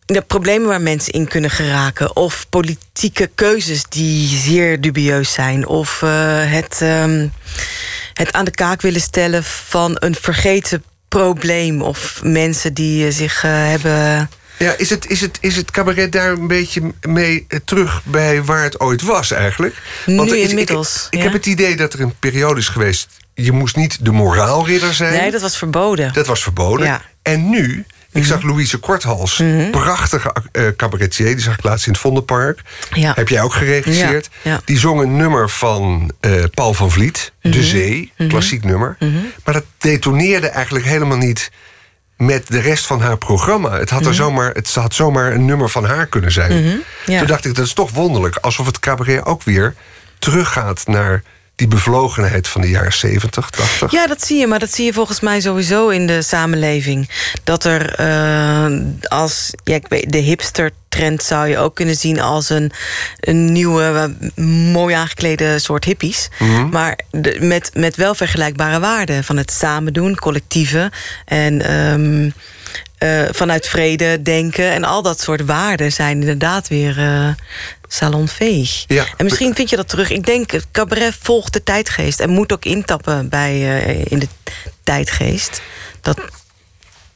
de 0.04 0.20
problemen 0.20 0.68
waar 0.68 0.80
mensen 0.80 1.12
in 1.12 1.28
kunnen 1.28 1.50
geraken. 1.50 2.16
Of 2.16 2.46
politieke 2.48 3.30
keuzes 3.34 3.82
die 3.88 4.28
zeer 4.28 4.80
dubieus 4.80 5.32
zijn. 5.32 5.66
Of 5.66 6.02
eh, 6.02 6.10
het, 6.52 6.78
ehm, 6.82 7.28
het 8.14 8.32
aan 8.32 8.44
de 8.44 8.50
kaak 8.50 8.80
willen 8.80 9.00
stellen 9.00 9.44
van 9.44 9.96
een 9.98 10.14
vergeten 10.14 10.82
probleem. 11.08 11.82
Of 11.82 12.20
mensen 12.22 12.74
die 12.74 13.06
eh, 13.06 13.12
zich 13.12 13.44
eh, 13.44 13.50
hebben. 13.52 14.30
Ja, 14.58 14.74
is 14.76 14.90
het, 14.90 15.06
is, 15.10 15.20
het, 15.20 15.38
is 15.40 15.56
het 15.56 15.70
cabaret 15.70 16.12
daar 16.12 16.30
een 16.30 16.46
beetje 16.46 16.92
mee 17.00 17.46
terug 17.64 18.02
bij 18.04 18.42
waar 18.44 18.62
het 18.62 18.80
ooit 18.80 19.02
was 19.02 19.30
eigenlijk? 19.30 19.74
Nu 20.06 20.18
er 20.20 20.36
is- 20.36 20.48
inmiddels, 20.48 20.96
Ik, 20.96 21.12
ik 21.12 21.18
ja. 21.18 21.24
heb 21.24 21.32
het 21.32 21.46
idee 21.46 21.76
dat 21.76 21.92
er 21.92 22.00
een 22.00 22.14
periode 22.18 22.60
is 22.60 22.68
geweest... 22.68 23.08
je 23.44 23.52
moest 23.52 23.76
niet 23.76 24.04
de 24.04 24.12
moraalridder 24.12 24.94
zijn. 24.94 25.12
Nee, 25.12 25.30
dat 25.30 25.40
was 25.40 25.58
verboden. 25.58 26.12
Dat 26.12 26.26
was 26.26 26.42
verboden. 26.42 26.86
Ja. 26.86 27.02
En 27.22 27.50
nu, 27.50 27.84
ik 28.12 28.24
zag 28.24 28.42
Louise 28.42 28.78
Korthals, 28.78 29.42
prachtige 29.70 30.34
eh, 30.52 30.64
cabaretier... 30.76 31.26
die 31.26 31.40
zag 31.40 31.54
ik 31.54 31.62
laatst 31.62 31.86
in 31.86 31.92
het 31.92 32.00
Vondelpark. 32.00 32.60
Ja. 32.90 33.12
Heb 33.14 33.28
jij 33.28 33.42
ook 33.42 33.52
geregisseerd. 33.52 34.28
Ja. 34.42 34.60
Die 34.64 34.78
zong 34.78 35.00
een 35.00 35.16
nummer 35.16 35.50
van 35.50 36.12
eh, 36.20 36.32
Paul 36.54 36.74
van 36.74 36.90
Vliet, 36.90 37.32
De 37.40 37.62
Zee, 37.62 38.12
klassiek 38.28 38.64
nummer. 38.64 38.96
Maar 39.44 39.54
dat 39.54 39.64
detoneerde 39.78 40.48
eigenlijk 40.48 40.84
helemaal 40.84 41.18
niet 41.18 41.50
met 42.16 42.46
de 42.46 42.60
rest 42.60 42.86
van 42.86 43.00
haar 43.00 43.18
programma. 43.18 43.78
Het 43.78 43.90
had, 43.90 44.06
er 44.06 44.14
zomaar, 44.14 44.50
het 44.50 44.74
had 44.74 44.94
zomaar 44.94 45.32
een 45.32 45.44
nummer 45.44 45.68
van 45.68 45.84
haar 45.84 46.06
kunnen 46.06 46.32
zijn. 46.32 46.82
Toen 47.06 47.26
dacht 47.26 47.44
ik, 47.44 47.54
dat 47.54 47.66
is 47.66 47.72
toch 47.72 47.90
wonderlijk. 47.90 48.36
Alsof 48.36 48.66
het 48.66 48.78
cabaret 48.78 49.24
ook 49.24 49.42
weer 49.42 49.74
teruggaat 50.18 50.86
naar 50.86 51.22
die 51.58 51.68
bevlogenheid 51.68 52.48
van 52.48 52.60
de 52.60 52.68
jaren 52.68 52.92
70, 52.92 53.50
80. 53.50 53.92
Ja, 53.92 54.06
dat 54.06 54.26
zie 54.26 54.38
je, 54.38 54.46
maar 54.46 54.58
dat 54.58 54.74
zie 54.74 54.84
je 54.84 54.92
volgens 54.92 55.20
mij 55.20 55.40
sowieso 55.40 55.88
in 55.88 56.06
de 56.06 56.22
samenleving. 56.22 57.10
Dat 57.44 57.64
er 57.64 57.94
eh, 57.94 58.66
als 59.08 59.50
ja, 59.64 59.74
ik 59.74 59.86
weet, 59.88 60.12
de 60.12 60.18
hipster-trend 60.18 61.22
zou 61.22 61.48
je 61.48 61.58
ook 61.58 61.74
kunnen 61.74 61.94
zien 61.94 62.20
als 62.20 62.50
een, 62.50 62.72
een 63.20 63.52
nieuwe, 63.52 64.12
eh, 64.34 64.44
mooi 64.72 64.94
aangeklede 64.94 65.58
soort 65.58 65.84
hippies. 65.84 66.28
Maar 66.70 66.98
de, 67.10 67.36
met, 67.40 67.70
met 67.74 67.96
wel 67.96 68.14
vergelijkbare 68.14 68.80
waarden 68.80 69.24
van 69.24 69.36
het 69.36 69.50
samen 69.50 69.92
doen, 69.92 70.14
collectieve 70.16 70.92
en. 71.24 71.62
ehm, 71.62 72.30
eh, 72.98 73.22
vanuit 73.30 73.68
vrede 73.68 74.22
denken 74.22 74.70
en 74.70 74.84
al 74.84 75.02
dat 75.02 75.20
soort 75.20 75.44
waarden 75.44 75.92
zijn 75.92 76.20
inderdaad 76.20 76.68
weer 76.68 76.98
eh 76.98 77.28
salonveeg. 77.88 78.84
Ja. 78.86 79.06
En 79.16 79.24
misschien 79.24 79.54
vind 79.54 79.70
je 79.70 79.76
dat 79.76 79.88
terug. 79.88 80.10
Ik 80.10 80.26
denk, 80.26 80.50
het 80.50 80.66
cabaret 80.72 81.16
volgt 81.22 81.52
de 81.52 81.62
tijdgeest 81.62 82.20
en 82.20 82.30
moet 82.30 82.52
ook 82.52 82.64
intappen 82.64 83.28
bij, 83.28 83.82
eh, 83.82 84.04
in 84.04 84.18
de 84.18 84.28
tijdgeest. 84.82 85.62
Dat 86.00 86.18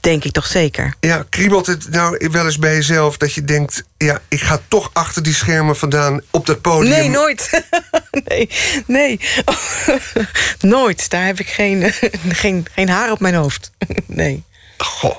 denk 0.01 0.25
ik 0.25 0.33
toch 0.33 0.47
zeker. 0.47 0.95
Ja, 1.01 1.27
kriebelt 1.29 1.67
het 1.67 1.91
nou 1.91 2.29
wel 2.31 2.45
eens 2.45 2.59
bij 2.59 2.75
jezelf 2.75 3.17
dat 3.17 3.33
je 3.35 3.45
denkt... 3.45 3.85
ja, 3.97 4.21
ik 4.29 4.41
ga 4.41 4.61
toch 4.69 4.91
achter 4.93 5.23
die 5.23 5.35
schermen 5.35 5.77
vandaan 5.77 6.21
op 6.31 6.47
dat 6.47 6.61
podium... 6.61 6.91
Nee, 6.91 7.09
nooit. 7.09 7.63
nee, 8.29 8.49
nee. 8.87 9.21
nooit. 10.61 11.11
Daar 11.11 11.27
heb 11.27 11.41
ik 11.41 11.49
geen, 11.49 11.93
geen, 12.43 12.67
geen 12.75 12.89
haar 12.89 13.11
op 13.11 13.21
mijn 13.21 13.35
hoofd. 13.35 13.71
nee. 14.07 14.45
Goh. 14.77 15.17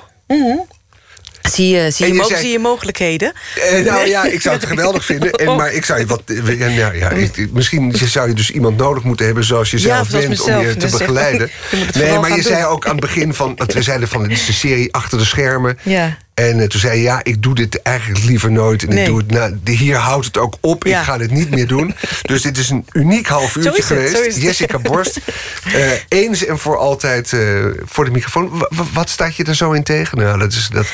Zie 1.52 1.68
je, 1.68 1.90
zie, 1.90 2.06
je, 2.06 2.12
je 2.12 2.18
mo- 2.18 2.26
zei- 2.28 2.40
zie 2.40 2.50
je 2.52 2.58
mogelijkheden? 2.58 3.32
Eh, 3.70 3.84
nou 3.84 4.06
ja, 4.08 4.24
ik 4.24 4.40
zou 4.40 4.54
het 4.56 4.66
geweldig 4.74 5.04
vinden. 5.04 5.32
En, 5.32 5.48
Oh. 5.48 5.56
maar 5.56 5.72
ik 5.72 5.84
zou 5.84 5.98
je 6.00 6.06
wat. 6.06 6.22
ja, 6.26 6.68
nou 6.68 6.96
ja, 6.96 7.10
ik- 7.10 7.48
misschien 7.52 7.92
zou 7.94 8.28
je 8.28 8.34
dus 8.34 8.50
iemand 8.50 8.76
nodig 8.76 9.02
moeten 9.02 9.26
hebben 9.26 9.44
zoals 9.44 9.70
je 9.70 9.76
Ja, 9.76 9.82
zelf 9.82 10.08
zoals 10.08 10.26
bent 10.26 10.40
om 10.40 10.60
je 10.60 10.72
te 10.72 10.78
Dus 10.78 10.90
begeleiden. 10.90 11.50
je 11.70 11.86
nee, 11.98 12.18
maar 12.18 12.36
je 12.36 12.42
zei 12.42 12.64
ook 12.64 12.84
aan 12.86 12.92
het 12.96 13.00
begin 13.00 13.34
van. 13.34 13.58
We 13.66 13.82
zeiden 13.82 14.08
van 14.08 14.22
het 14.22 14.30
is 14.32 14.46
de 14.46 14.52
serie 14.52 14.94
achter 14.94 15.18
de 15.18 15.24
schermen. 15.24 15.78
Ja. 15.82 16.16
En 16.34 16.60
eh, 16.60 16.66
toen 16.66 16.80
zei 16.80 16.96
je, 16.96 17.02
ja, 17.02 17.20
ik 17.22 17.42
doe 17.42 17.54
dit 17.54 17.82
eigenlijk 17.82 18.24
liever 18.24 18.52
nooit. 18.52 18.84
En 18.84 18.98
ik 18.98 19.06
doe 19.06 19.18
het, 19.18 19.30
nou, 19.30 19.58
hier 19.64 19.96
houdt 19.96 20.26
het 20.26 20.38
ook 20.38 20.56
op. 20.60 20.84
Ja. 20.86 20.98
Ik 20.98 21.04
ga 21.04 21.18
dit 21.18 21.30
niet 21.30 21.50
meer 21.50 21.66
doen. 21.66 21.94
Dus 22.22 22.42
dit 22.42 22.58
is 22.58 22.70
een 22.70 22.86
uniek 22.92 23.26
half 23.26 23.56
uurtje 23.56 23.70
het, 23.70 23.84
geweest. 23.84 24.40
Jessica 24.42 24.78
Borst. 24.78 25.20
eh, 25.74 25.90
eens 26.08 26.44
en 26.44 26.58
voor 26.58 26.78
altijd 26.78 27.32
eh, 27.32 27.64
voor 27.84 28.04
de 28.04 28.10
microfoon. 28.10 28.48
Wa- 28.58 28.68
wa- 28.74 28.84
wat 28.92 29.08
staat 29.08 29.36
je 29.36 29.44
er 29.44 29.54
zo 29.54 29.72
in 29.72 29.82
tegen? 29.82 30.18
Nou, 30.18 30.38
dat 30.38 30.52
is, 30.52 30.68
dat, 30.72 30.86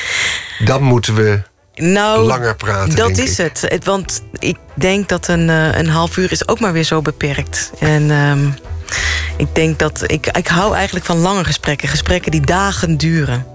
dan 0.65 0.83
moeten 0.83 1.13
we 1.15 1.41
Nou, 1.75 2.21
langer 2.25 2.55
praten, 2.55 2.95
Dat 2.95 3.17
is 3.17 3.39
ik. 3.39 3.51
het. 3.61 3.85
Want 3.85 4.21
ik 4.39 4.57
denk 4.75 5.09
dat 5.09 5.27
een, 5.27 5.47
een 5.49 5.87
half 5.89 6.17
uur 6.17 6.31
is 6.31 6.47
ook 6.47 6.59
maar 6.59 6.73
weer 6.73 6.83
zo 6.83 7.01
beperkt. 7.01 7.71
En 7.79 8.11
ehm, 8.11 8.47
ik 9.37 9.55
denk 9.55 9.79
dat 9.79 10.03
ik, 10.05 10.27
ik 10.27 10.47
hou 10.47 10.75
eigenlijk 10.75 11.05
van 11.05 11.17
lange 11.17 11.43
gesprekken. 11.43 11.87
Gesprekken 11.89 12.31
die 12.31 12.41
dagen 12.41 12.97
duren. 12.97 13.45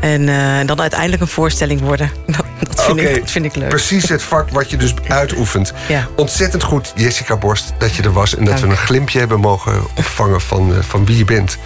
En 0.00 0.28
eh, 0.28 0.66
dan 0.66 0.80
uiteindelijk 0.80 1.22
een 1.22 1.28
voorstelling 1.28 1.80
worden. 1.80 2.10
Dat, 2.26 2.44
dat, 2.68 2.84
vind, 2.84 3.00
ik, 3.00 3.20
dat 3.20 3.30
vind 3.30 3.44
ik 3.44 3.54
leuk. 3.54 3.68
Precies 3.68 4.08
het 4.08 4.22
vak 4.22 4.50
wat 4.50 4.70
je 4.70 4.76
dus 4.76 4.94
uitoefent. 5.08 5.72
Ja. 5.88 6.08
Ontzettend 6.16 6.62
goed, 6.62 6.92
Jessica 6.94 7.36
Borst, 7.36 7.72
dat 7.78 7.94
je 7.94 8.02
er 8.02 8.12
was. 8.12 8.36
En 8.36 8.44
dat 8.44 8.60
we 8.60 8.66
een 8.66 8.76
glimpje 8.76 9.18
hebben 9.18 9.40
mogen 9.40 9.82
opvangen 9.94 10.40
van, 10.40 10.74
eh, 10.74 10.78
van 10.80 11.04
wie 11.04 11.18
je 11.18 11.24
bent. 11.24 11.58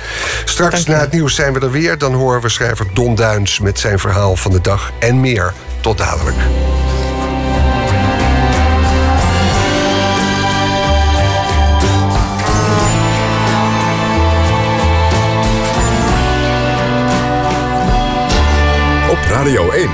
Straks 0.44 0.70
Dank 0.74 0.86
je. 0.86 0.92
na 0.92 1.00
het 1.00 1.12
nieuws 1.12 1.34
zijn 1.34 1.52
we 1.52 1.60
er 1.60 1.70
weer. 1.70 1.98
Dan 1.98 2.14
horen 2.14 2.40
we 2.40 2.48
schrijver 2.48 2.86
Don 2.94 3.14
Duins 3.14 3.58
met 3.58 3.78
zijn 3.78 3.98
verhaal 3.98 4.36
van 4.36 4.50
de 4.50 4.60
dag 4.60 4.92
en 4.98 5.20
meer. 5.20 5.52
Tot 5.80 5.98
dadelijk. 5.98 6.36
Radio 19.30 19.70
1. 19.70 19.88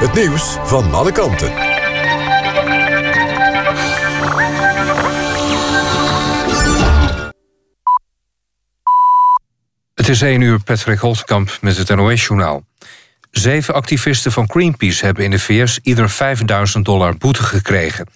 Het 0.00 0.14
nieuws 0.14 0.56
van 0.64 0.94
alle 0.94 1.12
kanten. 1.12 1.52
Het 9.94 10.08
is 10.08 10.22
1 10.22 10.40
uur 10.40 10.62
Patrick 10.62 10.98
Holtkamp 10.98 11.58
met 11.60 11.76
het 11.76 11.88
NOS-journaal. 11.96 12.64
Zeven 13.30 13.74
activisten 13.74 14.32
van 14.32 14.50
Greenpeace 14.50 15.04
hebben 15.04 15.24
in 15.24 15.30
de 15.30 15.38
VS 15.38 15.78
ieder 15.82 16.10
5000 16.10 16.84
dollar 16.84 17.16
boete 17.16 17.42
gekregen. 17.42 18.06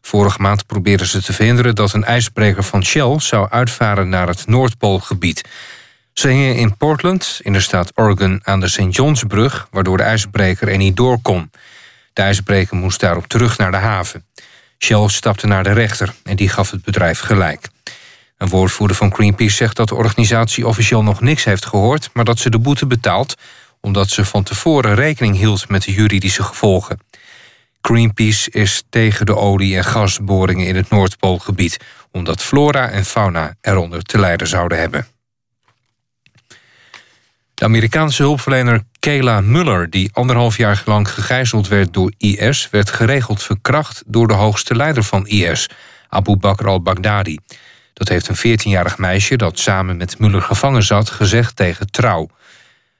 Vorige 0.00 0.42
maand 0.42 0.66
probeerden 0.66 1.06
ze 1.06 1.22
te 1.22 1.32
verhinderen 1.32 1.74
dat 1.74 1.92
een 1.92 2.04
ijsbreker 2.04 2.62
van 2.62 2.84
Shell 2.84 3.18
zou 3.18 3.50
uitvaren 3.50 4.08
naar 4.08 4.28
het 4.28 4.46
Noordpoolgebied. 4.46 5.42
Ze 6.18 6.28
hingen 6.28 6.56
in 6.56 6.76
Portland, 6.76 7.40
in 7.42 7.52
de 7.52 7.60
staat 7.60 7.92
Oregon, 7.94 8.40
aan 8.42 8.60
de 8.60 8.68
St. 8.68 8.86
Johnsbrug, 8.90 9.68
waardoor 9.70 9.96
de 9.96 10.02
ijsbreker 10.02 10.68
er 10.68 10.76
niet 10.76 10.96
door 10.96 11.18
kon. 11.22 11.50
De 12.12 12.22
ijsbreker 12.22 12.76
moest 12.76 13.00
daarop 13.00 13.26
terug 13.26 13.58
naar 13.58 13.70
de 13.70 13.76
haven. 13.76 14.24
Shell 14.78 15.08
stapte 15.08 15.46
naar 15.46 15.64
de 15.64 15.72
rechter 15.72 16.14
en 16.22 16.36
die 16.36 16.48
gaf 16.48 16.70
het 16.70 16.84
bedrijf 16.84 17.18
gelijk. 17.18 17.68
Een 18.38 18.48
woordvoerder 18.48 18.96
van 18.96 19.14
Greenpeace 19.14 19.56
zegt 19.56 19.76
dat 19.76 19.88
de 19.88 19.94
organisatie 19.94 20.66
officieel 20.66 21.02
nog 21.02 21.20
niks 21.20 21.44
heeft 21.44 21.66
gehoord, 21.66 22.10
maar 22.12 22.24
dat 22.24 22.38
ze 22.38 22.50
de 22.50 22.58
boete 22.58 22.86
betaalt 22.86 23.34
omdat 23.80 24.08
ze 24.08 24.24
van 24.24 24.42
tevoren 24.42 24.94
rekening 24.94 25.36
hield 25.36 25.68
met 25.68 25.84
de 25.84 25.92
juridische 25.92 26.42
gevolgen. 26.42 27.00
Greenpeace 27.80 28.50
is 28.50 28.82
tegen 28.90 29.26
de 29.26 29.36
olie- 29.36 29.76
en 29.76 29.84
gasboringen 29.84 30.66
in 30.66 30.76
het 30.76 30.90
Noordpoolgebied, 30.90 31.76
omdat 32.10 32.42
flora 32.42 32.88
en 32.88 33.04
fauna 33.04 33.54
eronder 33.60 34.02
te 34.02 34.18
lijden 34.18 34.46
zouden 34.46 34.78
hebben. 34.78 35.15
De 37.56 37.64
Amerikaanse 37.64 38.22
hulpverlener 38.22 38.82
Kayla 38.98 39.40
Muller, 39.40 39.90
die 39.90 40.10
anderhalf 40.12 40.56
jaar 40.56 40.82
lang 40.84 41.08
gegijzeld 41.08 41.68
werd 41.68 41.94
door 41.94 42.12
IS, 42.18 42.70
werd 42.70 42.90
geregeld 42.90 43.42
verkracht 43.42 44.02
door 44.06 44.28
de 44.28 44.34
hoogste 44.34 44.74
leider 44.74 45.02
van 45.02 45.26
IS, 45.26 45.68
Abu 46.08 46.36
Bakr 46.36 46.68
al-Baghdadi. 46.68 47.38
Dat 47.92 48.08
heeft 48.08 48.28
een 48.28 48.58
14-jarig 48.58 48.98
meisje 48.98 49.36
dat 49.36 49.58
samen 49.58 49.96
met 49.96 50.18
Muller 50.18 50.42
gevangen 50.42 50.82
zat 50.82 51.10
gezegd 51.10 51.56
tegen 51.56 51.90
Trouw. 51.90 52.28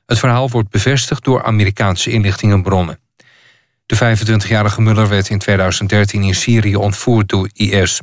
Het 0.06 0.18
verhaal 0.18 0.50
wordt 0.50 0.70
bevestigd 0.70 1.24
door 1.24 1.44
Amerikaanse 1.44 2.10
inlichtingenbronnen. 2.10 2.98
De 3.86 3.96
25-jarige 3.96 4.80
Muller 4.80 5.08
werd 5.08 5.28
in 5.28 5.38
2013 5.38 6.22
in 6.22 6.34
Syrië 6.34 6.76
ontvoerd 6.76 7.28
door 7.28 7.48
IS. 7.52 8.00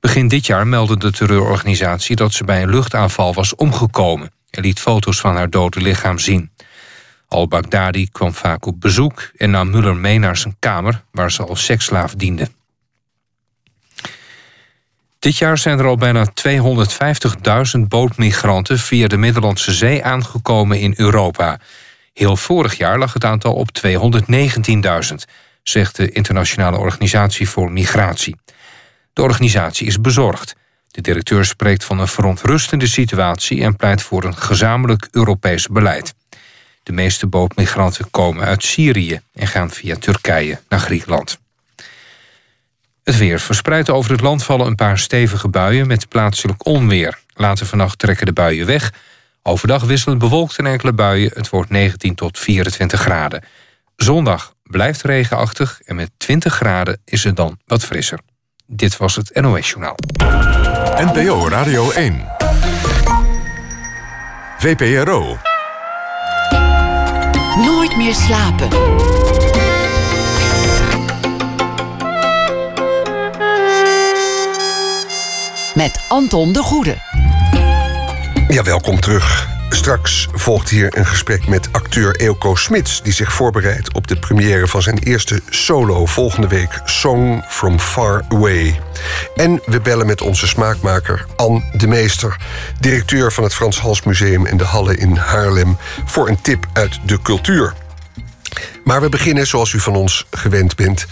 Begin 0.00 0.28
dit 0.28 0.46
jaar 0.46 0.66
meldde 0.66 0.96
de 0.96 1.12
terreurorganisatie 1.12 2.16
dat 2.16 2.32
ze 2.32 2.44
bij 2.44 2.62
een 2.62 2.70
luchtaanval 2.70 3.34
was 3.34 3.54
omgekomen 3.54 4.38
en 4.50 4.62
liet 4.62 4.80
foto's 4.80 5.20
van 5.20 5.36
haar 5.36 5.50
dode 5.50 5.80
lichaam 5.80 6.18
zien. 6.18 6.50
Al-Baghdadi 7.28 8.08
kwam 8.08 8.34
vaak 8.34 8.66
op 8.66 8.80
bezoek 8.80 9.30
en 9.36 9.50
nam 9.50 9.70
Muller 9.70 9.96
mee 9.96 10.18
naar 10.18 10.36
zijn 10.36 10.56
kamer 10.58 11.02
waar 11.10 11.32
ze 11.32 11.44
als 11.44 11.64
seksslaaf 11.64 12.14
diende. 12.14 12.48
Dit 15.18 15.36
jaar 15.36 15.58
zijn 15.58 15.78
er 15.78 15.86
al 15.86 15.96
bijna 15.96 16.26
250.000 17.76 17.80
bootmigranten 17.88 18.78
via 18.78 19.06
de 19.06 19.16
Middellandse 19.16 19.72
Zee 19.72 20.04
aangekomen 20.04 20.80
in 20.80 20.94
Europa. 20.96 21.60
Heel 22.12 22.36
vorig 22.36 22.74
jaar 22.74 22.98
lag 22.98 23.12
het 23.12 23.24
aantal 23.24 23.54
op 23.54 23.68
219.000, 23.86 25.14
zegt 25.62 25.96
de 25.96 26.10
Internationale 26.10 26.78
Organisatie 26.78 27.48
voor 27.48 27.72
Migratie. 27.72 28.36
De 29.12 29.22
organisatie 29.22 29.86
is 29.86 30.00
bezorgd. 30.00 30.54
De 30.90 31.00
directeur 31.00 31.44
spreekt 31.44 31.84
van 31.84 31.98
een 31.98 32.08
verontrustende 32.08 32.86
situatie 32.86 33.62
en 33.62 33.76
pleit 33.76 34.02
voor 34.02 34.24
een 34.24 34.36
gezamenlijk 34.36 35.08
Europees 35.10 35.66
beleid. 35.66 36.14
De 36.82 36.92
meeste 36.92 37.26
bootmigranten 37.26 38.10
komen 38.10 38.44
uit 38.44 38.64
Syrië 38.64 39.20
en 39.32 39.46
gaan 39.46 39.70
via 39.70 39.96
Turkije 39.96 40.60
naar 40.68 40.80
Griekenland. 40.80 41.38
Het 43.04 43.18
weer. 43.18 43.40
Verspreid 43.40 43.90
over 43.90 44.10
het 44.10 44.20
land 44.20 44.44
vallen 44.44 44.66
een 44.66 44.74
paar 44.74 44.98
stevige 44.98 45.48
buien 45.48 45.86
met 45.86 46.08
plaatselijk 46.08 46.66
onweer. 46.66 47.18
Later 47.34 47.66
vannacht 47.66 47.98
trekken 47.98 48.26
de 48.26 48.32
buien 48.32 48.66
weg. 48.66 48.92
Overdag 49.42 49.82
wisselend 49.82 50.18
bewolkt 50.18 50.58
en 50.58 50.66
enkele 50.66 50.92
buien. 50.92 51.30
Het 51.34 51.48
wordt 51.48 51.70
19 51.70 52.14
tot 52.14 52.38
24 52.38 53.00
graden. 53.00 53.44
Zondag 53.96 54.54
blijft 54.62 55.02
regenachtig 55.02 55.80
en 55.84 55.96
met 55.96 56.10
20 56.16 56.54
graden 56.54 57.00
is 57.04 57.24
het 57.24 57.36
dan 57.36 57.58
wat 57.66 57.84
frisser. 57.84 58.18
Dit 58.66 58.96
was 58.96 59.16
het 59.16 59.40
NOS 59.40 59.68
Journaal. 59.70 59.96
NPO 61.00 61.48
Radio 61.48 61.90
1. 61.90 62.24
VPRO. 64.58 65.36
Nooit 67.56 67.96
meer 67.96 68.14
slapen. 68.14 68.68
Met 75.74 76.04
Anton 76.08 76.52
de 76.52 76.62
Goede. 76.62 76.96
Ja, 78.48 78.62
welkom 78.62 79.00
terug. 79.00 79.48
Straks 79.80 80.28
volgt 80.32 80.68
hier 80.68 80.98
een 80.98 81.06
gesprek 81.06 81.48
met 81.48 81.68
acteur 81.72 82.16
Eelco 82.16 82.54
Smits... 82.54 83.02
die 83.02 83.12
zich 83.12 83.32
voorbereidt 83.32 83.94
op 83.94 84.06
de 84.06 84.16
première 84.18 84.66
van 84.66 84.82
zijn 84.82 84.98
eerste 84.98 85.40
solo... 85.48 86.06
volgende 86.06 86.48
week 86.48 86.80
Song 86.84 87.44
from 87.48 87.78
Far 87.78 88.24
Away. 88.28 88.80
En 89.34 89.60
we 89.66 89.80
bellen 89.80 90.06
met 90.06 90.20
onze 90.20 90.46
smaakmaker 90.46 91.26
Anne 91.36 91.62
de 91.72 91.86
Meester... 91.86 92.36
directeur 92.80 93.32
van 93.32 93.44
het 93.44 93.54
Frans 93.54 93.80
Hals 93.80 94.02
Museum 94.02 94.46
in 94.46 94.56
de 94.56 94.64
Halle 94.64 94.96
in 94.96 95.16
Haarlem... 95.16 95.76
voor 96.04 96.28
een 96.28 96.40
tip 96.40 96.66
uit 96.72 96.98
de 97.04 97.22
cultuur. 97.22 97.74
Maar 98.84 99.00
we 99.00 99.08
beginnen, 99.08 99.46
zoals 99.46 99.72
u 99.72 99.80
van 99.80 99.96
ons 99.96 100.26
gewend 100.30 100.76
bent... 100.76 101.06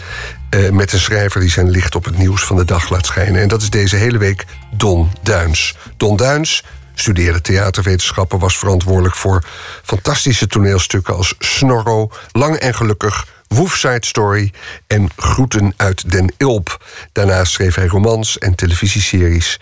Uh, 0.55 0.71
met 0.71 0.93
een 0.93 1.01
schrijver 1.01 1.41
die 1.41 1.51
zijn 1.51 1.71
licht 1.71 1.95
op 1.95 2.05
het 2.05 2.19
nieuws 2.19 2.45
van 2.45 2.57
de 2.57 2.65
dag 2.65 2.91
laat 2.91 3.07
schijnen. 3.07 3.43
En 3.43 3.49
dat 3.49 3.63
is 3.63 3.71
deze 3.71 3.97
hele 3.97 4.19
week 4.19 4.45
Don 4.71 5.11
Duins. 5.23 5.77
Don 5.97 6.17
Duins 6.17 6.65
studeerde 7.01 7.41
theaterwetenschappen, 7.41 8.39
was 8.39 8.59
verantwoordelijk 8.59 9.15
voor 9.15 9.45
fantastische 9.83 10.47
toneelstukken 10.47 11.15
als 11.17 11.35
Snorro, 11.39 12.11
Lang 12.33 12.57
en 12.57 12.75
Gelukkig, 12.75 13.27
Woofside 13.49 14.07
Story 14.07 14.53
en 14.87 15.09
Groeten 15.17 15.75
uit 15.77 16.11
Den 16.11 16.33
Ilp. 16.37 16.85
Daarnaast 17.13 17.53
schreef 17.53 17.75
hij 17.75 17.87
romans 17.87 18.39
en 18.39 18.55
televisieseries. 18.55 19.61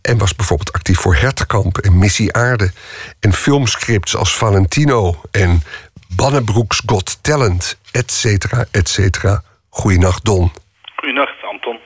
En 0.00 0.18
was 0.18 0.34
bijvoorbeeld 0.34 0.72
actief 0.72 0.98
voor 0.98 1.14
Hertekamp 1.14 1.78
en 1.78 1.98
Missie 1.98 2.32
Aarde. 2.32 2.72
En 3.20 3.32
filmscripts 3.32 4.16
als 4.16 4.36
Valentino 4.36 5.20
en 5.30 5.62
Bannebroeks 6.08 6.82
Got 6.86 7.18
Talent, 7.20 7.78
et 7.90 8.10
cetera, 8.10 8.64
et. 8.70 8.98
Goeienacht, 9.68 10.24
Don. 10.24 10.52
Goeienacht, 10.96 11.44
Anton. 11.52 11.78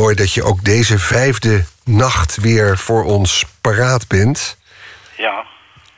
Mooi 0.00 0.14
dat 0.14 0.32
je 0.32 0.42
ook 0.42 0.64
deze 0.64 0.98
vijfde 0.98 1.64
nacht 1.84 2.36
weer 2.36 2.78
voor 2.78 3.04
ons 3.04 3.44
paraat 3.60 4.08
bent. 4.08 4.58
Ja, 5.16 5.44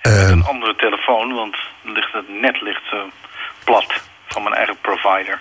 uh, 0.03 0.29
een 0.29 0.45
andere 0.45 0.77
telefoon, 0.77 1.35
want 1.35 1.57
ligt 1.83 2.13
het 2.13 2.29
net 2.29 2.61
ligt 2.61 2.93
uh, 2.93 3.01
plat 3.65 3.87
van 4.27 4.43
mijn 4.43 4.55
eigen 4.55 4.77
provider. 4.81 5.41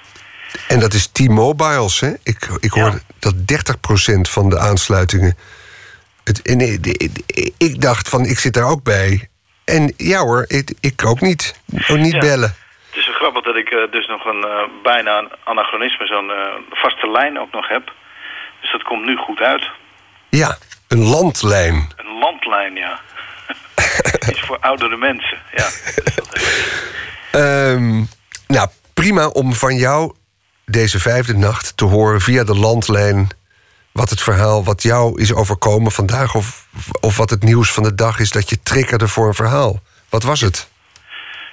En 0.68 0.80
dat 0.80 0.94
is 0.94 1.08
T-Mobiles, 1.08 2.00
hè? 2.00 2.14
Ik, 2.24 2.48
ik 2.60 2.72
hoor 2.72 2.92
ja. 2.92 3.00
dat 3.20 3.36
30% 3.36 4.22
van 4.22 4.50
de 4.50 4.60
aansluitingen... 4.60 5.38
Het, 6.24 6.56
nee, 6.56 6.80
ik 7.58 7.82
dacht 7.82 8.10
van, 8.10 8.26
ik 8.26 8.40
zit 8.40 8.54
daar 8.54 8.70
ook 8.70 8.84
bij. 8.84 9.30
En 9.66 9.94
ja 9.98 10.20
hoor, 10.20 10.46
ik, 10.48 10.74
ik 10.80 11.06
ook 11.06 11.22
niet. 11.22 11.62
Ook 11.88 11.98
niet 11.98 12.14
ja. 12.14 12.20
bellen. 12.20 12.56
Het 12.90 12.96
is 12.96 13.16
grappig 13.16 13.44
dat 13.44 13.56
ik 13.56 13.72
uh, 13.72 13.92
dus 13.92 14.08
nog 14.08 14.26
een 14.26 14.70
bijna 14.84 15.18
een 15.18 15.32
anachronisme, 15.44 16.06
zo'n 16.06 16.32
vaste 16.72 17.12
lijn 17.12 17.40
ook 17.40 17.52
nog 17.52 17.68
heb. 17.68 17.94
Dat 18.76 18.84
komt 18.84 19.06
nu 19.06 19.16
goed 19.16 19.40
uit. 19.40 19.70
Ja, 20.30 20.58
een 20.88 21.04
landlijn. 21.04 21.76
Een 21.96 22.18
landlijn, 22.20 22.76
ja. 22.76 23.00
Iets 24.30 24.40
voor 24.40 24.58
oudere 24.60 24.98
mensen, 24.98 25.38
ja. 25.56 25.68
um, 27.72 28.08
nou, 28.48 28.68
prima 28.94 29.28
om 29.28 29.54
van 29.54 29.76
jou 29.76 30.14
deze 30.66 31.00
vijfde 31.00 31.38
nacht 31.38 31.78
te 31.78 31.86
horen 31.86 32.22
via 32.22 32.44
de 32.44 32.56
landlijn... 32.56 33.28
wat 33.92 34.10
het 34.10 34.22
verhaal 34.22 34.64
wat 34.64 34.84
jou 34.84 35.22
is 35.22 35.34
overkomen 35.34 35.92
vandaag... 35.92 36.36
of, 36.36 36.68
of 37.02 37.18
wat 37.18 37.30
het 37.30 37.44
nieuws 37.44 37.72
van 37.72 37.84
de 37.84 37.96
dag 37.96 38.20
is 38.20 38.32
dat 38.32 38.50
je 38.50 38.64
triggerde 38.64 39.08
voor 39.08 39.28
een 39.28 39.34
verhaal. 39.34 39.80
Wat 40.10 40.24
was 40.24 40.42
het? 40.42 40.70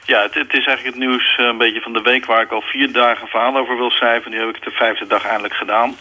Ja, 0.04 0.22
het, 0.22 0.34
het, 0.34 0.52
is 0.52 0.66
eigenlijk 0.66 0.96
het 0.96 1.06
nieuws 1.06 1.36
uh, 1.40 1.46
een 1.46 1.58
beetje 1.58 1.80
van 1.80 1.92
de 1.92 2.02
week... 2.02 2.26
waar 2.26 2.42
ik 2.42 2.50
al 2.50 2.62
vier 2.62 2.92
dagen 2.92 3.28
verhaal 3.28 3.56
over 3.56 3.76
wil 3.76 3.90
schrijven. 3.90 4.30
Nu 4.30 4.38
heb 4.38 4.48
ik 4.48 4.54
het 4.54 4.64
de 4.64 4.70
vijfde 4.70 5.06
dag 5.06 5.24
eindelijk 5.24 5.54
gedaan. 5.54 5.96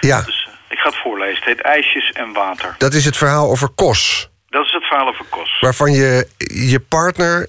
Ja. 0.00 0.22
Dus 0.22 0.50
ik 0.72 0.78
ga 0.78 0.88
het 0.88 0.98
voorlezen. 0.98 1.36
Het 1.36 1.44
heet 1.44 1.60
IJsjes 1.60 2.12
en 2.12 2.32
Water. 2.32 2.74
Dat 2.78 2.94
is 2.94 3.04
het 3.04 3.16
verhaal 3.16 3.50
over 3.50 3.68
Kos. 3.68 4.30
Dat 4.48 4.64
is 4.64 4.72
het 4.72 4.84
verhaal 4.84 5.08
over 5.08 5.24
Kos. 5.28 5.60
Waarvan 5.60 5.92
je, 5.92 6.28
je 6.70 6.80
partner 6.80 7.48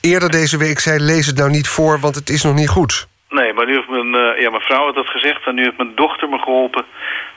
eerder 0.00 0.30
deze 0.30 0.56
week 0.56 0.78
zei... 0.78 0.98
lees 0.98 1.26
het 1.26 1.36
nou 1.36 1.50
niet 1.50 1.68
voor, 1.68 2.00
want 2.00 2.14
het 2.14 2.30
is 2.30 2.42
nog 2.42 2.54
niet 2.54 2.68
goed. 2.68 3.08
Nee, 3.28 3.52
maar 3.52 3.66
nu 3.66 3.74
heeft 3.74 3.88
mijn, 3.88 4.14
uh, 4.14 4.40
ja, 4.40 4.50
mijn 4.50 4.62
vrouw 4.62 4.84
had 4.84 4.94
dat 4.94 5.08
gezegd... 5.08 5.46
en 5.46 5.54
nu 5.54 5.62
heeft 5.62 5.76
mijn 5.76 5.94
dochter 5.94 6.28
me 6.28 6.38
geholpen. 6.38 6.84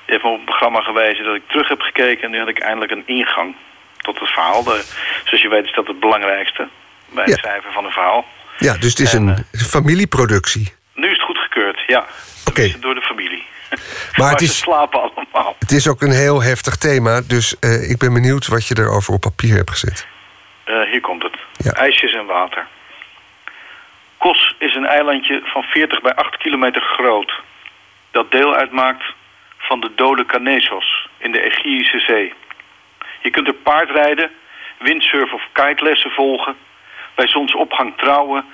Die 0.06 0.14
heeft 0.14 0.24
me 0.24 0.30
op 0.30 0.36
het 0.36 0.46
programma 0.46 0.82
gewezen 0.82 1.26
dat 1.26 1.36
ik 1.36 1.48
terug 1.48 1.68
heb 1.68 1.82
gekeken... 1.82 2.24
en 2.24 2.32
nu 2.32 2.40
had 2.40 2.48
ik 2.48 2.60
eindelijk 2.60 2.92
een 2.92 3.04
ingang 3.06 3.56
tot 3.98 4.20
het 4.20 4.30
verhaal. 4.30 4.64
De, 4.64 4.84
zoals 5.26 5.42
je 5.42 5.50
weet 5.50 5.66
is 5.66 5.74
dat 5.74 5.88
het 5.88 6.00
belangrijkste 6.00 6.68
bij 7.14 7.24
het 7.24 7.34
ja. 7.34 7.40
schrijven 7.40 7.72
van 7.72 7.86
een 7.86 7.92
verhaal. 7.92 8.26
Ja, 8.58 8.78
dus 8.78 8.90
het 8.90 9.00
is 9.00 9.14
en, 9.14 9.28
een 9.28 9.60
familieproductie. 9.60 10.74
Nu 10.94 11.06
is 11.06 11.18
het 11.18 11.22
goedgekeurd, 11.22 11.84
ja. 11.88 12.00
Oké. 12.00 12.50
Okay. 12.50 12.76
Door 12.80 12.96
de 12.96 13.02
familie. 13.02 13.44
Maar, 14.18 14.30
het 14.30 14.40
ze 14.40 14.46
is, 14.46 14.58
slapen 14.58 15.02
allemaal. 15.02 15.56
het 15.60 15.72
is 15.72 15.88
ook 15.88 16.02
een 16.02 16.12
heel 16.12 16.42
heftig 16.42 16.76
thema, 16.76 17.22
dus 17.22 17.56
uh, 17.62 17.90
ik 17.90 17.98
ben 17.98 18.14
benieuwd 18.14 18.48
wat 18.48 18.68
je 18.68 18.78
erover 18.78 19.14
op 19.14 19.22
papier 19.22 19.56
hebt 19.56 19.70
gezet. 19.70 20.08
Uh, 20.66 20.92
hier 20.92 21.02
komt 21.02 21.24
het. 21.24 21.38
Ja. 21.58 21.72
IJsjes 21.72 22.14
en 22.14 22.26
water. 22.26 22.68
Kos 24.18 24.56
is 24.60 24.76
een 24.76 24.86
eilandje 24.86 25.42
van 25.44 25.64
40 25.64 26.02
bij 26.02 26.16
8 26.16 26.38
kilometer 26.38 26.82
groot. 26.82 27.42
Dat 28.12 28.32
deel 28.32 28.56
uitmaakt 28.56 29.04
van 29.58 29.80
de 29.80 29.92
dode 29.96 30.26
Canesos 30.26 31.10
in 31.18 31.32
de 31.32 31.44
Egeïsche 31.44 32.00
Zee. 32.00 32.34
Je 33.22 33.30
kunt 33.30 33.48
er 33.48 33.54
paardrijden, 33.54 34.32
windsurfen 34.80 35.36
of 35.36 35.48
kitelessen 35.54 36.12
volgen... 36.12 36.56
bij 37.16 37.28
zonsopgang 37.28 37.98
trouwen 37.98 38.46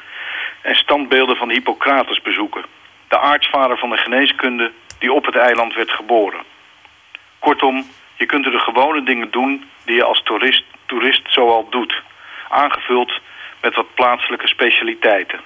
en 0.61 0.75
standbeelden 0.75 1.35
van 1.35 1.49
Hippocrates 1.49 2.21
bezoeken 2.21 2.65
de 3.07 3.19
aartsvader 3.19 3.77
van 3.77 3.89
de 3.89 3.97
geneeskunde 3.97 4.71
die 4.99 5.13
op 5.13 5.25
het 5.25 5.35
eiland 5.35 5.73
werd 5.73 5.91
geboren. 5.91 6.43
Kortom, 7.39 7.85
je 8.15 8.25
kunt 8.25 8.45
er 8.45 8.51
de 8.51 8.59
gewone 8.59 9.03
dingen 9.03 9.31
doen 9.31 9.69
die 9.85 9.95
je 9.95 10.03
als 10.03 10.23
toerist, 10.23 10.63
toerist 10.85 11.21
zoal 11.29 11.69
doet. 11.69 12.01
Aangevuld 12.49 13.19
met 13.61 13.75
wat 13.75 13.93
plaatselijke 13.93 14.47
specialiteiten. 14.47 15.39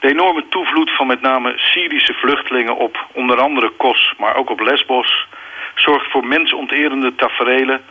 De 0.00 0.08
enorme 0.08 0.48
toevloed 0.48 0.90
van 0.90 1.06
met 1.06 1.20
name 1.20 1.52
Syrische 1.56 2.14
vluchtelingen 2.14 2.76
op 2.76 3.06
onder 3.12 3.40
andere 3.40 3.70
Kos, 3.70 4.14
maar 4.18 4.36
ook 4.36 4.50
op 4.50 4.60
Lesbos... 4.60 5.26
zorgt 5.74 6.10
voor 6.10 6.26
mensonterende 6.26 7.14
taferelen 7.14 7.84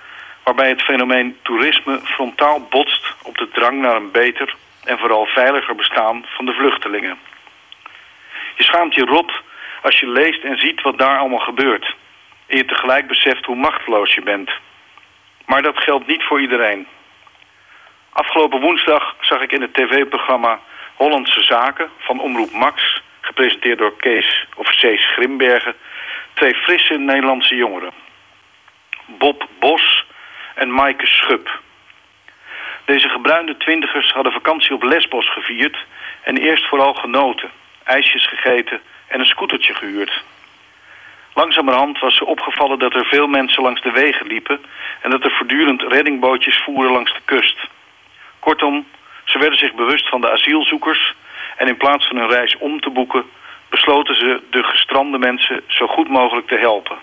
waarbij 0.44 0.70
het 0.70 0.82
fenomeen 0.82 1.38
toerisme 1.42 2.00
frontaal 2.04 2.68
botst 2.70 3.16
op 3.24 3.38
de 3.38 3.50
drang 3.50 3.82
naar 3.82 3.96
een 3.96 4.12
beter 4.12 4.56
en 4.84 5.00
vooral 5.00 5.26
veiliger 5.26 5.76
bestaan 5.76 6.26
van 6.28 6.46
de 6.46 6.54
vluchtelingen. 6.54 7.20
Je 8.56 8.64
schaamt 8.64 8.96
je 8.96 9.06
rot 9.06 9.42
als 9.82 10.00
je 10.00 10.08
leest 10.08 10.44
en 10.44 10.58
ziet 10.58 10.82
wat 10.82 10.98
daar 10.98 11.18
allemaal 11.18 11.40
gebeurt. 11.40 11.96
En 12.48 12.58
je 12.58 12.66
tegelijk 12.66 13.08
beseft 13.08 13.46
hoe 13.46 13.56
machteloos 13.56 14.14
je 14.14 14.22
bent. 14.22 14.52
Maar 15.46 15.62
dat 15.62 15.78
geldt 15.78 16.08
niet 16.08 16.24
voor 16.24 16.42
iedereen. 16.42 16.88
Afgelopen 18.10 18.60
woensdag 18.60 19.16
zag 19.20 19.42
ik 19.42 19.52
in 19.52 19.62
het 19.62 19.74
tv-programma 19.74 20.60
Hollandse 20.96 21.42
Zaken 21.42 21.90
van 21.98 22.20
Omroep 22.20 22.52
Max, 22.52 23.02
gepresenteerd 23.22 23.78
door 23.78 23.98
Kees 23.98 24.48
of 24.56 24.74
Cees 24.74 25.06
Grimbergen, 25.14 25.76
twee 26.34 26.54
frisse 26.54 26.98
Nederlandse 26.98 27.56
jongeren. 27.56 27.92
Bob 29.06 29.48
Bos 29.60 30.06
en 30.56 30.74
Maaike 30.74 31.06
Schub. 31.06 31.60
Deze 32.86 33.10
gebruinde 33.10 33.58
twintigers 33.58 34.12
hadden 34.12 34.34
vakantie 34.34 34.74
op 34.74 34.84
Lesbos 34.84 35.32
gevierd 35.32 35.78
en 36.24 36.38
eerst 36.38 36.68
vooral 36.68 36.94
genoten, 36.94 37.52
ijsjes 37.84 38.28
gegeten 38.28 38.82
en 39.12 39.20
een 39.20 39.26
scootertje 39.26 39.74
gehuurd. 39.74 40.24
Langzamerhand 41.34 42.00
was 42.00 42.16
ze 42.16 42.26
opgevallen 42.26 42.80
dat 42.80 42.94
er 42.94 43.06
veel 43.06 43.28
mensen 43.28 43.64
langs 43.64 43.82
de 43.82 43.92
wegen 43.92 44.28
liepen 44.28 44.62
en 45.02 45.10
dat 45.10 45.24
er 45.24 45.32
voortdurend 45.32 45.82
reddingbootjes 45.82 46.62
voeren 46.64 46.92
langs 46.92 47.14
de 47.14 47.22
kust. 47.26 47.58
Kortom, 48.40 48.88
ze 49.24 49.40
werden 49.40 49.60
zich 49.60 49.74
bewust 49.74 50.10
van 50.10 50.22
de 50.22 50.32
asielzoekers 50.32 51.14
en 51.58 51.68
in 51.68 51.78
plaats 51.78 52.08
van 52.08 52.18
hun 52.18 52.30
reis 52.30 52.58
om 52.58 52.80
te 52.80 52.90
boeken, 52.90 53.26
besloten 53.70 54.16
ze 54.16 54.42
de 54.50 54.64
gestrande 54.64 55.18
mensen 55.18 55.64
zo 55.68 55.88
goed 55.88 56.10
mogelijk 56.10 56.48
te 56.48 56.58
helpen. 56.58 56.98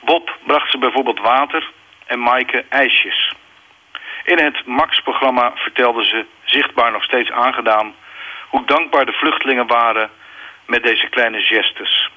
Bob 0.00 0.36
bracht 0.44 0.70
ze 0.70 0.78
bijvoorbeeld 0.78 1.20
water 1.20 1.70
en 2.06 2.18
Maaike 2.22 2.64
ijsjes. 2.68 3.32
In 4.24 4.38
het 4.38 4.66
Max-programma 4.66 5.52
vertelden 5.54 6.04
ze, 6.04 6.24
zichtbaar 6.44 6.92
nog 6.92 7.04
steeds 7.04 7.30
aangedaan, 7.30 7.94
hoe 8.48 8.64
dankbaar 8.64 9.06
de 9.06 9.12
vluchtelingen 9.12 9.66
waren 9.66 10.10
met 10.66 10.82
deze 10.82 11.08
kleine 11.08 11.42
gestes. 11.42 12.10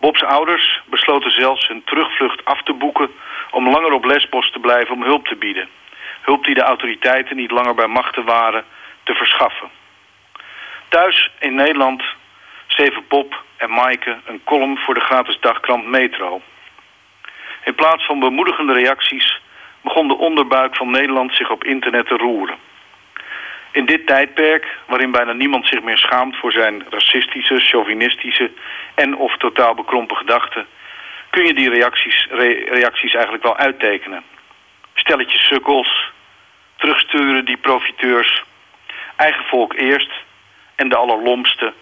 Bob's 0.00 0.22
ouders 0.22 0.80
besloten 0.86 1.30
zelfs 1.30 1.68
hun 1.68 1.84
terugvlucht 1.84 2.44
af 2.44 2.62
te 2.62 2.72
boeken 2.72 3.10
om 3.50 3.70
langer 3.70 3.92
op 3.92 4.04
Lesbos 4.04 4.50
te 4.52 4.58
blijven 4.58 4.94
om 4.94 5.02
hulp 5.02 5.26
te 5.26 5.36
bieden. 5.36 5.68
Hulp 6.20 6.44
die 6.44 6.54
de 6.54 6.62
autoriteiten 6.62 7.36
niet 7.36 7.50
langer 7.50 7.74
bij 7.74 7.86
machten 7.86 8.24
waren 8.24 8.64
te 9.02 9.14
verschaffen. 9.14 9.70
Thuis 10.88 11.30
in 11.38 11.54
Nederland 11.54 12.02
schreven 12.66 13.04
Bob 13.08 13.42
en 13.56 13.70
Maaike 13.70 14.18
een 14.24 14.40
column 14.44 14.78
voor 14.78 14.94
de 14.94 15.00
gratis 15.00 15.40
dagkrant 15.40 15.86
Metro. 15.86 16.40
In 17.64 17.74
plaats 17.74 18.06
van 18.06 18.18
bemoedigende 18.20 18.72
reacties 18.72 19.40
begon 19.80 20.08
de 20.08 20.16
onderbuik 20.16 20.76
van 20.76 20.90
Nederland 20.90 21.34
zich 21.34 21.50
op 21.50 21.64
internet 21.64 22.06
te 22.06 22.16
roeren. 22.16 22.56
In 23.72 23.86
dit 23.86 24.06
tijdperk, 24.06 24.76
waarin 24.86 25.10
bijna 25.10 25.32
niemand 25.32 25.66
zich 25.66 25.82
meer 25.82 25.98
schaamt 25.98 26.36
voor 26.36 26.52
zijn 26.52 26.84
racistische, 26.90 27.58
chauvinistische 27.58 28.50
en 28.94 29.16
of 29.16 29.36
totaal 29.36 29.74
bekrompen 29.74 30.16
gedachten, 30.16 30.66
kun 31.30 31.46
je 31.46 31.54
die 31.54 31.70
reacties, 31.70 32.26
reacties 32.70 33.14
eigenlijk 33.14 33.42
wel 33.42 33.56
uittekenen. 33.56 34.22
Stelletjes 34.94 35.46
sukkels, 35.46 36.10
terugsturen 36.76 37.44
die 37.44 37.56
profiteurs, 37.56 38.42
eigen 39.16 39.44
volk 39.44 39.74
eerst 39.74 40.10
en 40.74 40.88
de 40.88 40.96
allerlomste, 40.96 41.72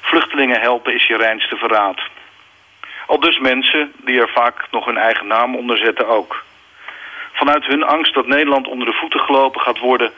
vluchtelingen 0.00 0.60
helpen 0.60 0.94
is 0.94 1.06
je 1.06 1.16
reinste 1.16 1.56
verraad. 1.56 2.00
Al 3.06 3.20
dus 3.20 3.38
mensen 3.38 3.92
die 3.96 4.20
er 4.20 4.28
vaak 4.28 4.66
nog 4.70 4.84
hun 4.84 4.96
eigen 4.96 5.26
naam 5.26 5.56
onder 5.56 5.78
zetten 5.78 6.08
ook. 6.08 6.44
Vanuit 7.32 7.64
hun 7.64 7.82
angst 7.82 8.14
dat 8.14 8.26
Nederland 8.26 8.66
onder 8.66 8.86
de 8.86 8.92
voeten 8.92 9.20
gelopen 9.20 9.60
gaat 9.60 9.78
worden... 9.78 10.12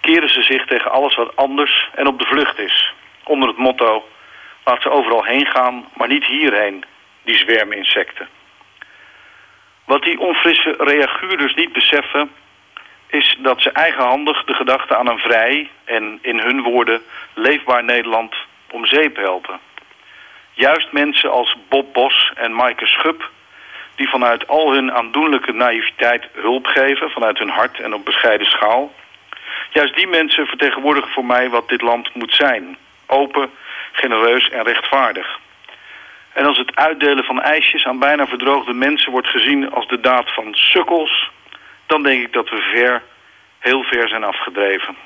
keren 0.00 0.30
ze 0.30 0.42
zich 0.42 0.66
tegen 0.66 0.90
alles 0.90 1.14
wat 1.14 1.36
anders 1.36 1.88
en 1.94 2.06
op 2.06 2.18
de 2.18 2.24
vlucht 2.26 2.58
is. 2.58 2.92
Onder 3.24 3.48
het 3.48 3.58
motto, 3.58 4.08
laat 4.64 4.82
ze 4.82 4.90
overal 4.90 5.24
heen 5.24 5.46
gaan, 5.46 5.88
maar 5.94 6.08
niet 6.08 6.24
hierheen, 6.24 6.84
die 7.22 7.36
zwerminsecten. 7.36 8.28
Wat 9.84 10.02
die 10.02 10.20
onfrisse 10.20 10.74
reaguurders 10.78 11.54
niet 11.54 11.72
beseffen... 11.72 12.30
is 13.06 13.36
dat 13.38 13.60
ze 13.60 13.70
eigenhandig 13.70 14.44
de 14.44 14.54
gedachte 14.54 14.96
aan 14.96 15.08
een 15.08 15.18
vrij 15.18 15.70
en 15.84 16.18
in 16.22 16.38
hun 16.38 16.62
woorden 16.62 17.02
leefbaar 17.34 17.84
Nederland 17.84 18.34
om 18.70 18.86
zeep 18.86 19.16
helpen. 19.16 19.60
Juist 20.52 20.92
mensen 20.92 21.30
als 21.30 21.56
Bob 21.68 21.92
Bos 21.92 22.32
en 22.34 22.54
Maaike 22.54 22.86
Schub 22.86 23.30
die 23.94 24.08
vanuit 24.08 24.48
al 24.48 24.72
hun 24.72 24.92
aandoenlijke 24.92 25.52
naïviteit 25.52 26.28
hulp 26.32 26.66
geven... 26.66 27.10
vanuit 27.10 27.38
hun 27.38 27.50
hart 27.50 27.80
en 27.80 27.94
op 27.94 28.04
bescheiden 28.04 28.46
schaal. 28.46 28.92
Juist 29.72 29.94
die 29.94 30.06
mensen 30.06 30.46
vertegenwoordigen 30.46 31.10
voor 31.10 31.24
mij 31.24 31.48
wat 31.48 31.68
dit 31.68 31.82
land 31.82 32.14
moet 32.14 32.34
zijn. 32.34 32.76
Open, 33.06 33.50
genereus 33.92 34.48
en 34.48 34.62
rechtvaardig. 34.62 35.38
En 36.32 36.44
als 36.44 36.58
het 36.58 36.76
uitdelen 36.76 37.24
van 37.24 37.40
ijsjes 37.40 37.84
aan 37.84 37.98
bijna 37.98 38.26
verdroogde 38.26 38.72
mensen 38.72 39.12
wordt 39.12 39.28
gezien 39.28 39.72
als 39.72 39.88
de 39.88 40.00
daad 40.00 40.34
van 40.34 40.54
sukkels... 40.54 41.30
dan 41.86 42.02
denk 42.02 42.22
ik 42.22 42.32
dat 42.32 42.48
we 42.50 42.70
ver, 42.74 43.02
heel 43.58 43.82
ver 43.82 44.08
zijn 44.08 44.24
afgedreven. 44.24 44.96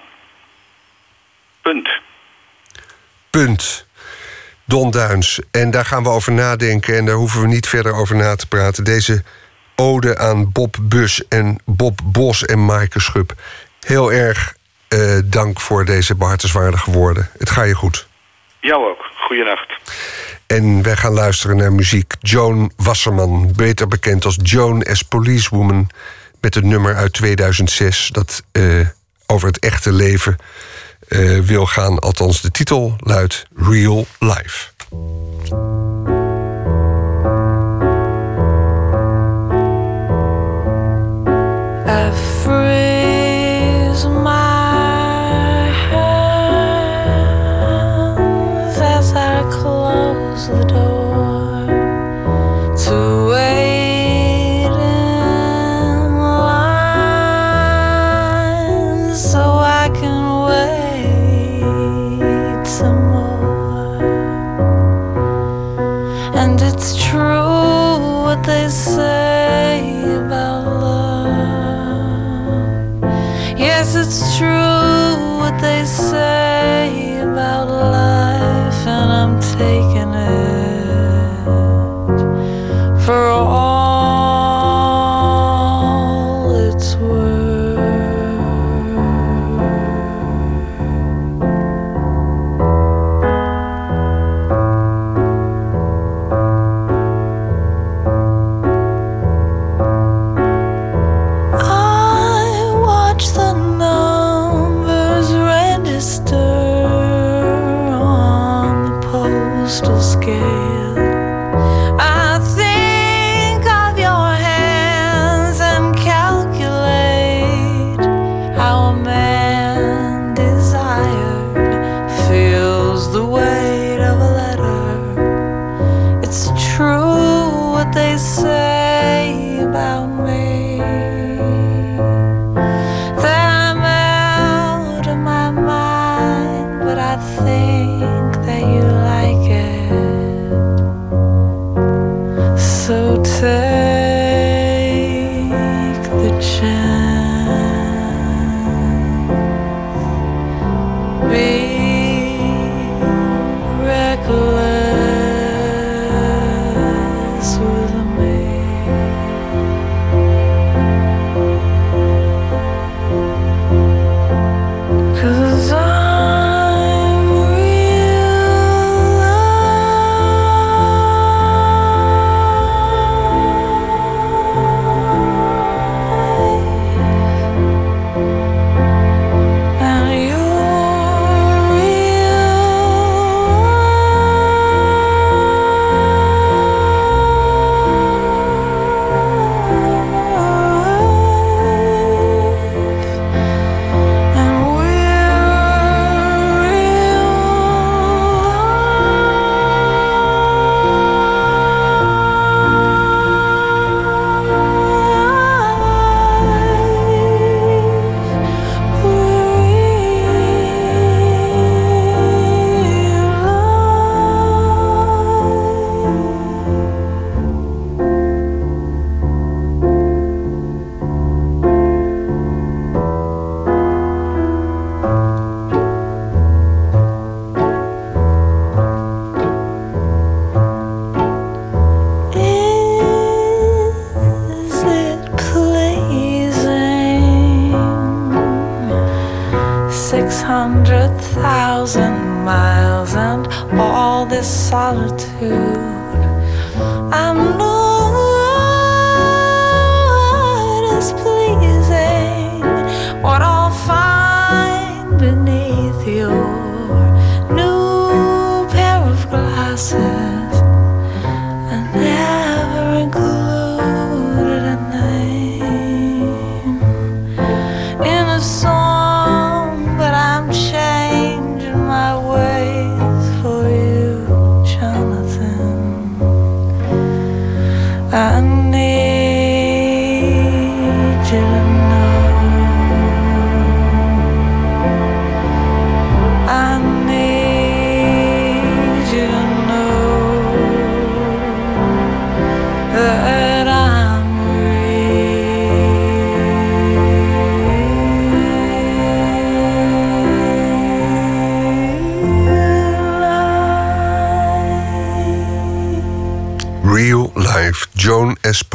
Punt. 1.63 1.89
Punt. 3.31 3.89
Don 4.65 4.91
Duins. 4.91 5.41
En 5.51 5.71
daar 5.71 5.85
gaan 5.85 6.03
we 6.03 6.09
over 6.09 6.33
nadenken 6.33 6.97
en 6.97 7.05
daar 7.05 7.15
hoeven 7.15 7.41
we 7.41 7.47
niet 7.47 7.69
verder 7.69 7.95
over 7.95 8.17
na 8.17 8.37
te 8.37 8.49
praten. 8.49 8.85
Deze 8.85 9.23
ode 9.77 10.19
aan 10.19 10.53
Bob 10.53 10.77
Bus 10.81 11.29
en 11.29 11.59
Bob 11.65 12.01
Bos 12.05 12.45
en 12.45 12.65
Maaike 12.65 13.01
Schub. 13.01 13.33
Heel 13.85 14.13
erg 14.13 14.55
eh, 14.89 15.19
dank 15.25 15.61
voor 15.61 15.85
deze 15.85 16.15
behartenswaardige 16.15 16.91
woorden. 16.91 17.31
Het 17.39 17.51
gaat 17.51 17.67
je 17.67 17.75
goed. 17.75 18.07
Jou 18.61 18.91
ook. 18.91 19.05
Goeienacht. 19.17 19.73
En 20.47 20.83
wij 20.83 20.97
gaan 20.97 21.13
luisteren 21.13 21.57
naar 21.57 21.73
muziek. 21.73 22.15
Joan 22.21 22.73
Wasserman, 22.77 23.53
beter 23.57 23.89
bekend 23.89 24.25
als 24.25 24.39
Joan 24.43 24.83
as 24.83 25.03
Policewoman... 25.03 25.91
met 26.41 26.55
het 26.55 26.65
nummer 26.65 26.95
uit 26.95 27.13
2006 27.13 28.09
dat 28.13 28.43
uh, 28.53 28.87
over 29.27 29.49
het 29.49 29.59
echte 29.59 29.93
leven 29.93 30.37
uh, 31.09 31.41
wil 31.41 31.67
gaan. 31.67 31.99
Althans, 31.99 32.41
de 32.41 32.51
titel 32.51 32.97
luidt 32.99 33.47
Real 33.57 34.07
Life. 34.19 34.73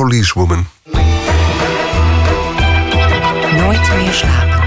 Policewoman. 0.09 0.67
Nooit 3.57 3.95
meer 3.95 4.13
slapen. 4.13 4.59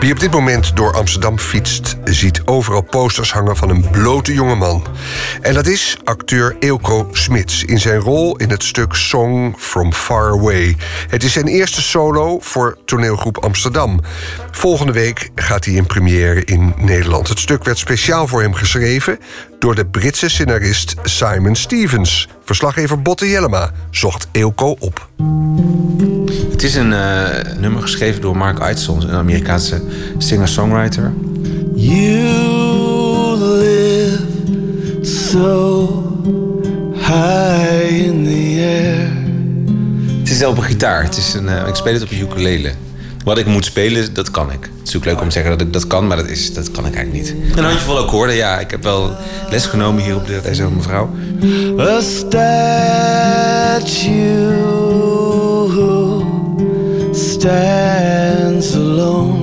Wie 0.00 0.12
op 0.12 0.20
dit 0.20 0.30
moment 0.30 0.76
door 0.76 0.92
Amsterdam 0.94 1.38
fietst, 1.38 1.96
ziet 2.04 2.42
overal 2.44 2.82
posters 2.82 3.32
hangen 3.32 3.56
van 3.56 3.70
een 3.70 3.90
blote 3.90 4.34
jongeman. 4.34 4.86
En 5.40 5.54
dat 5.54 5.66
is 5.66 5.96
acteur 6.04 6.56
Eelco 6.58 7.08
Smits 7.12 7.64
in 7.64 7.78
zijn 7.78 7.98
rol 7.98 8.36
in 8.36 8.50
het 8.50 8.62
stuk 8.62 8.94
Song 8.94 9.54
from 9.58 9.92
Far 9.92 10.32
Away. 10.32 10.76
Het 11.08 11.22
is 11.22 11.32
zijn 11.32 11.46
eerste 11.46 11.82
solo 11.82 12.38
voor 12.40 12.78
toneelgroep 12.84 13.38
Amsterdam. 13.38 14.00
Volgende 14.60 14.92
week 14.92 15.30
gaat 15.34 15.64
hij 15.64 15.74
in 15.74 15.86
première 15.86 16.44
in 16.44 16.74
Nederland. 16.76 17.28
Het 17.28 17.38
stuk 17.38 17.64
werd 17.64 17.78
speciaal 17.78 18.26
voor 18.26 18.42
hem 18.42 18.54
geschreven 18.54 19.18
door 19.58 19.74
de 19.74 19.86
Britse 19.86 20.28
scenarist 20.28 20.94
Simon 21.02 21.56
Stevens. 21.56 22.28
Verslaggever 22.44 23.02
Botte 23.02 23.28
Jellema 23.28 23.70
zocht 23.90 24.28
Eelco 24.32 24.76
op. 24.78 25.08
Het 26.50 26.62
is 26.62 26.74
een 26.74 26.92
eh, 26.92 27.56
nummer 27.58 27.82
geschreven 27.82 28.20
door 28.20 28.36
Mark 28.36 28.58
Eitzel, 28.58 29.02
een 29.02 29.10
Amerikaanse 29.10 29.82
singer-songwriter. 30.18 31.12
You 31.74 33.38
live 33.38 34.18
so 35.02 35.88
high 36.94 37.90
in 37.90 38.24
the 38.24 38.60
air. 38.60 39.12
Het 40.18 40.30
is 40.30 40.44
op 40.44 40.56
een 40.56 40.62
gitaar. 40.62 41.02
Het 41.02 41.16
is 41.16 41.34
een, 41.34 41.48
eh, 41.48 41.68
ik 41.68 41.74
speel 41.74 41.92
het 41.92 42.02
op 42.02 42.10
een 42.10 42.20
ukulele. 42.20 42.72
Wat 43.24 43.38
ik 43.38 43.46
moet 43.46 43.64
spelen, 43.64 44.14
dat 44.14 44.30
kan 44.30 44.52
ik. 44.52 44.62
Het 44.62 44.70
is 44.72 44.78
natuurlijk 44.78 45.04
leuk 45.04 45.20
om 45.20 45.26
te 45.26 45.32
zeggen 45.32 45.50
dat 45.50 45.60
ik 45.66 45.72
dat 45.72 45.86
kan, 45.86 46.06
maar 46.06 46.16
dat, 46.16 46.28
is, 46.28 46.54
dat 46.54 46.70
kan 46.70 46.86
ik 46.86 46.94
eigenlijk 46.94 47.24
niet. 47.24 47.34
Een 47.56 47.64
handjevol 47.64 47.98
akkoorden, 47.98 48.34
ja. 48.34 48.58
Ik 48.58 48.70
heb 48.70 48.82
wel 48.82 49.16
les 49.50 49.66
genomen 49.66 50.02
hier 50.02 50.16
op 50.16 50.26
de, 50.26 50.40
deze 50.42 50.70
mevrouw. 50.70 51.10
A 51.78 52.00
statue 52.00 53.50
stands 57.12 58.74
alone, 58.74 59.42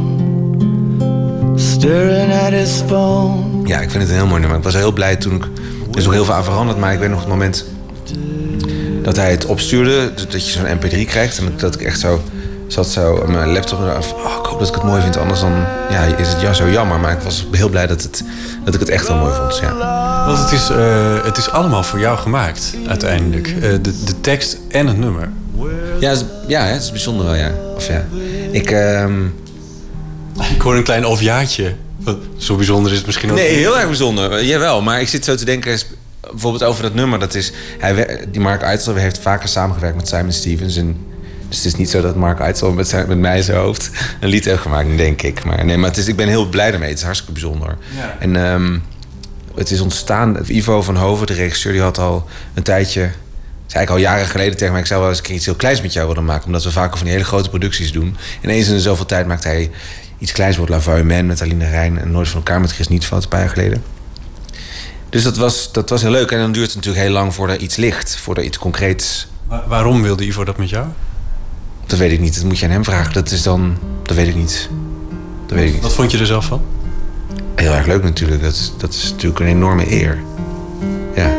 staring 1.55 2.33
at 2.33 2.51
his 2.51 2.81
phone. 2.87 3.67
Ja, 3.67 3.79
ik 3.81 3.89
vind 3.89 4.03
het 4.03 4.11
een 4.11 4.17
heel 4.17 4.27
mooi 4.27 4.39
nummer. 4.39 4.57
Ik 4.57 4.63
was 4.63 4.73
heel 4.73 4.91
blij 4.91 5.15
toen 5.15 5.35
ik... 5.35 5.43
Er 5.91 5.97
is 5.97 6.03
nog 6.03 6.13
heel 6.13 6.25
veel 6.25 6.33
aan 6.33 6.43
veranderd, 6.43 6.77
maar 6.79 6.93
ik 6.93 6.99
weet 6.99 7.09
nog 7.09 7.19
het 7.19 7.27
moment... 7.27 7.65
dat 9.01 9.15
hij 9.15 9.31
het 9.31 9.45
opstuurde, 9.45 10.13
dat 10.13 10.45
je 10.45 10.51
zo'n 10.51 10.77
mp3 10.77 11.05
krijgt... 11.05 11.37
en 11.37 11.53
dat 11.57 11.75
ik 11.75 11.81
echt 11.81 11.99
zo 11.99 12.21
zat 12.67 12.87
zo 12.87 13.25
mijn 13.27 13.51
laptop 13.51 13.79
en 13.79 13.85
dacht... 13.85 14.13
Oh, 14.13 14.19
ik 14.39 14.45
hoop 14.45 14.59
dat 14.59 14.67
ik 14.67 14.73
het 14.73 14.83
mooi 14.83 15.01
vind, 15.01 15.17
anders 15.17 15.39
dan 15.39 15.53
ja, 15.89 16.03
is 16.17 16.27
het 16.27 16.41
ja, 16.41 16.53
zo 16.53 16.69
jammer. 16.69 16.99
Maar 16.99 17.11
ik 17.11 17.19
was 17.19 17.47
heel 17.51 17.69
blij 17.69 17.87
dat, 17.87 18.03
het, 18.03 18.23
dat 18.65 18.73
ik 18.73 18.79
het 18.79 18.89
echt 18.89 19.07
wel 19.07 19.17
mooi 19.17 19.33
vond, 19.33 19.57
ja. 19.57 19.77
Want 20.25 20.39
het 20.39 20.51
is, 20.51 20.69
eh, 20.69 21.23
het 21.23 21.37
is 21.37 21.49
allemaal 21.49 21.83
voor 21.83 21.99
jou 21.99 22.17
gemaakt, 22.17 22.75
uiteindelijk. 22.87 23.47
Eh, 23.47 23.61
de, 23.61 24.03
de 24.03 24.21
tekst 24.21 24.57
en 24.69 24.87
het 24.87 24.97
nummer. 24.97 25.29
Ja, 25.99 26.09
het 26.09 26.19
is, 26.19 26.25
ja, 26.47 26.63
het 26.65 26.81
is 26.81 26.91
bijzonder 26.91 27.25
wel, 27.25 27.35
ja. 27.35 27.51
Of 27.75 27.87
ja. 27.87 28.05
Ik, 28.51 28.71
ehm, 28.71 29.25
Ik 30.55 30.61
hoor 30.61 30.75
een 30.75 30.83
klein 30.83 31.05
ofjaatje. 31.05 31.73
Zo 32.37 32.55
bijzonder 32.55 32.91
is 32.91 32.97
het 32.97 33.05
misschien 33.05 33.29
ook 33.29 33.35
Nee, 33.35 33.49
heel 33.49 33.77
erg 33.77 33.87
bijzonder. 33.87 34.31
Eh, 34.31 34.47
Jawel, 34.47 34.81
maar 34.81 35.01
ik 35.01 35.07
zit 35.07 35.25
zo 35.25 35.35
te 35.35 35.45
denken... 35.45 35.79
bijvoorbeeld 36.31 36.63
over 36.63 36.83
dat 36.83 36.93
nummer. 36.93 37.19
Dat 37.19 37.35
is, 37.35 37.51
hij, 37.79 38.25
die 38.31 38.41
Mark 38.41 38.61
Eitzel 38.61 38.95
heeft 38.95 39.19
vaker 39.19 39.49
samengewerkt 39.49 39.95
met 39.95 40.07
Simon 40.07 40.31
Stevens. 40.31 40.77
En, 40.77 40.97
dus 41.47 41.57
het 41.57 41.65
is 41.65 41.75
niet 41.75 41.89
zo 41.89 42.01
dat 42.01 42.15
Mark 42.15 42.39
Eitzel 42.39 42.71
met, 42.71 42.87
zijn, 42.87 43.07
met 43.07 43.17
mij 43.17 43.37
in 43.37 43.43
zijn 43.43 43.57
hoofd... 43.57 43.89
een 44.19 44.29
lied 44.29 44.45
heeft 44.45 44.61
gemaakt, 44.61 44.97
denk 44.97 45.21
ik. 45.21 45.43
Maar, 45.43 45.65
nee, 45.65 45.77
maar 45.77 45.89
het 45.89 45.97
is, 45.97 46.07
ik 46.07 46.15
ben 46.15 46.27
heel 46.27 46.49
blij 46.49 46.71
daarmee. 46.71 46.89
Het 46.89 46.97
is 46.97 47.03
hartstikke 47.03 47.33
bijzonder. 47.33 47.77
Ja. 47.95 48.15
En 48.19 48.35
ehm, 48.35 48.79
het 49.55 49.71
is 49.71 49.81
ontstaan... 49.81 50.37
Ivo 50.47 50.81
van 50.81 50.95
Hoven, 50.95 51.27
de 51.27 51.33
regisseur, 51.33 51.71
die 51.71 51.81
had 51.81 51.97
al 51.97 52.27
een 52.53 52.63
tijdje... 52.63 53.09
zei 53.65 53.83
ik 53.83 53.89
al 53.89 53.97
jaren 53.97 54.25
geleden 54.25 54.57
tegen 54.57 54.71
mij... 54.71 54.81
ik 54.81 54.87
zou 54.87 54.99
wel 54.99 55.09
eens 55.09 55.17
een 55.17 55.23
keer 55.23 55.35
iets 55.35 55.45
heel 55.45 55.55
kleins 55.55 55.81
met 55.81 55.93
jou 55.93 56.07
willen 56.07 56.25
maken... 56.25 56.45
omdat 56.45 56.63
we 56.63 56.71
vaker 56.71 56.97
van 56.97 57.05
die 57.05 57.15
hele 57.15 57.27
grote 57.27 57.49
producties 57.49 57.91
doen. 57.91 58.17
En 58.41 58.49
eens 58.49 58.67
in 58.67 58.73
de 58.73 58.81
zoveel 58.81 59.05
tijd 59.05 59.27
maakt 59.27 59.43
hij 59.43 59.71
iets 60.17 60.31
kleins... 60.31 60.57
wordt 60.57 60.71
La 60.71 60.81
Vue 60.81 61.03
Man 61.03 61.25
met 61.25 61.41
Aline 61.41 61.69
Rijn... 61.69 61.99
en 61.99 62.11
Nooit 62.11 62.27
van 62.27 62.37
elkaar 62.37 62.61
met 62.61 62.73
Chris 62.73 62.87
Nietveld 62.87 63.23
een 63.23 63.29
paar 63.29 63.39
jaar 63.39 63.49
geleden. 63.49 63.83
Dus 65.09 65.23
dat 65.23 65.37
was, 65.37 65.71
dat 65.71 65.89
was 65.89 66.01
heel 66.01 66.11
leuk. 66.11 66.31
En 66.31 66.39
dan 66.39 66.51
duurt 66.51 66.65
het 66.65 66.75
natuurlijk 66.75 67.03
heel 67.03 67.13
lang 67.13 67.33
voordat 67.33 67.61
iets 67.61 67.75
ligt. 67.75 68.17
Voordat 68.17 68.43
iets 68.43 68.57
concreets... 68.57 69.27
Wa- 69.47 69.63
waarom 69.67 70.01
wilde 70.01 70.25
Ivo 70.25 70.43
dat 70.43 70.57
met 70.57 70.69
jou? 70.69 70.87
Dat 71.87 71.99
weet 71.99 72.11
ik 72.11 72.19
niet. 72.19 72.35
Dat 72.35 72.43
moet 72.43 72.59
je 72.59 72.65
aan 72.65 72.71
hem 72.71 72.83
vragen. 72.83 73.13
Dat 73.13 73.31
is 73.31 73.43
dan... 73.43 73.77
Dat 74.03 74.15
weet 74.15 74.27
ik 74.27 74.35
niet. 74.35 74.69
Dat 75.45 75.57
weet 75.57 75.67
ik 75.67 75.73
niet. 75.73 75.81
Wat 75.81 75.93
vond 75.93 76.11
je 76.11 76.17
er 76.17 76.25
zelf 76.25 76.45
van? 76.45 76.61
Heel 77.55 77.73
erg 77.73 77.85
leuk 77.85 78.03
natuurlijk. 78.03 78.41
Dat 78.41 78.53
is, 78.53 78.73
dat 78.77 78.93
is 78.93 79.11
natuurlijk 79.11 79.39
een 79.39 79.47
enorme 79.47 79.91
eer. 79.91 80.19
Ja. 81.15 81.35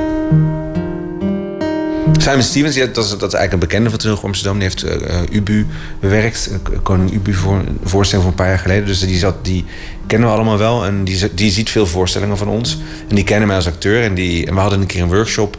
Simon 2.18 2.42
Stevens, 2.42 2.74
ja, 2.74 2.86
dat, 2.86 3.05
is, 3.05 3.11
dat 3.11 3.32
is 3.32 3.38
eigenlijk 3.38 3.53
een 3.53 3.59
bekende 3.59 3.90
van 3.90 3.99
Toneel 3.99 4.22
Amsterdam. 4.22 4.59
Die 4.59 4.62
heeft 4.62 4.82
eh, 4.82 5.20
eh, 5.20 5.30
Ubu 5.30 5.66
bewerkt. 6.01 6.51
Koning 6.82 7.12
Ubu 7.12 7.34
voor, 7.34 7.55
een 7.55 7.78
voorstelling 7.84 8.26
van 8.26 8.36
een 8.36 8.44
paar 8.44 8.49
jaar 8.55 8.59
geleden. 8.59 8.86
Dus 8.86 9.01
die, 9.01 9.18
zat, 9.18 9.44
die 9.44 9.64
kennen 10.07 10.28
we 10.28 10.34
allemaal 10.34 10.59
wel. 10.59 10.84
En 10.84 11.05
die, 11.05 11.34
die 11.34 11.51
ziet 11.51 11.70
veel 11.70 11.86
voorstellingen 11.86 12.36
van 12.36 12.49
ons. 12.49 12.78
En 13.09 13.14
die 13.14 13.24
kennen 13.24 13.46
mij 13.46 13.57
als 13.57 13.66
acteur. 13.66 14.03
En, 14.03 14.14
die, 14.14 14.46
en 14.46 14.55
we 14.55 14.61
hadden 14.61 14.80
een 14.80 14.86
keer 14.86 15.03
een 15.03 15.09
workshop 15.09 15.57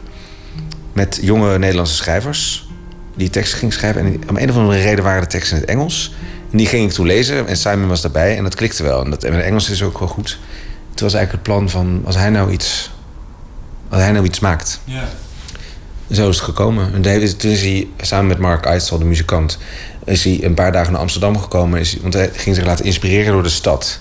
met 0.93 1.19
jonge 1.21 1.57
Nederlandse 1.57 1.95
schrijvers. 1.95 2.68
Die 3.19 3.29
teksten 3.29 3.59
ging 3.59 3.73
schrijven. 3.73 4.01
En 4.05 4.29
om 4.29 4.37
een 4.37 4.49
of 4.49 4.55
andere 4.55 4.81
reden 4.81 5.03
waren 5.03 5.21
de 5.21 5.27
teksten 5.27 5.55
in 5.55 5.61
het 5.61 5.71
Engels. 5.71 6.13
En 6.51 6.57
die 6.57 6.67
ging 6.67 6.85
ik 6.89 6.91
toen 6.93 7.05
lezen. 7.05 7.47
En 7.47 7.57
Simon 7.57 7.87
was 7.87 8.01
daarbij. 8.01 8.37
En 8.37 8.43
dat 8.43 8.55
klikte 8.55 8.83
wel. 8.83 9.03
En, 9.03 9.09
dat, 9.09 9.23
en 9.23 9.43
Engels 9.43 9.69
is 9.69 9.83
ook 9.83 9.99
wel 9.99 10.07
goed. 10.07 10.39
Het 10.91 10.99
was 10.99 11.13
eigenlijk 11.13 11.31
het 11.31 11.55
plan 11.55 11.69
van... 11.69 12.01
Als 12.05 12.15
hij 12.15 12.29
nou 12.29 12.51
iets... 12.51 12.91
Als 13.89 14.01
hij 14.01 14.11
nou 14.11 14.25
iets 14.25 14.39
maakt... 14.39 14.79
Ja. 14.83 15.07
Zo 16.11 16.29
is 16.29 16.35
het 16.35 16.45
gekomen. 16.45 16.93
En 16.93 17.01
toen 17.01 17.11
is- 17.11 17.33
toen 17.35 17.51
is 17.51 17.61
hij 17.61 17.87
samen 18.01 18.27
met 18.27 18.37
Mark 18.37 18.65
Eitzel, 18.65 18.97
de 18.99 19.05
muzikant... 19.05 19.57
is 20.05 20.23
hij 20.23 20.39
een 20.43 20.53
paar 20.53 20.71
dagen 20.71 20.91
naar 20.91 21.01
Amsterdam 21.01 21.37
gekomen. 21.39 21.79
Is, 21.79 21.91
hij- 21.91 22.01
want 22.01 22.13
hij 22.13 22.29
ging 22.33 22.55
zich 22.55 22.65
laten 22.65 22.85
inspireren 22.85 23.33
door 23.33 23.43
de 23.43 23.49
stad. 23.49 23.99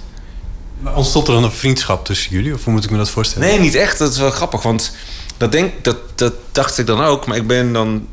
Maar 0.81 0.97
ontstond 0.97 1.29
er 1.29 1.35
dan 1.35 1.45
een 1.45 1.51
vriendschap 1.53 2.05
tussen 2.05 2.31
jullie? 2.33 2.55
Of 2.55 2.65
hoe 2.65 2.73
moet 2.73 2.85
ik 2.85 2.91
me 2.91 2.97
dat 2.97 3.11
voorstellen? 3.11 3.49
Nee, 3.49 3.61
niet 3.61 3.75
echt. 3.75 3.99
Dat 3.99 4.13
is 4.13 4.19
wel 4.19 4.31
grappig. 4.31 4.63
Want 4.63 4.93
dat, 5.37 5.53
denk, 5.53 5.73
dat, 5.85 5.97
dat 6.15 6.33
dacht 6.53 6.79
ik 6.79 6.87
dan 6.87 7.01
ook. 7.01 7.27
Maar 7.27 7.37
ik 7.37 7.47
ben 7.47 7.73
dan... 7.73 8.07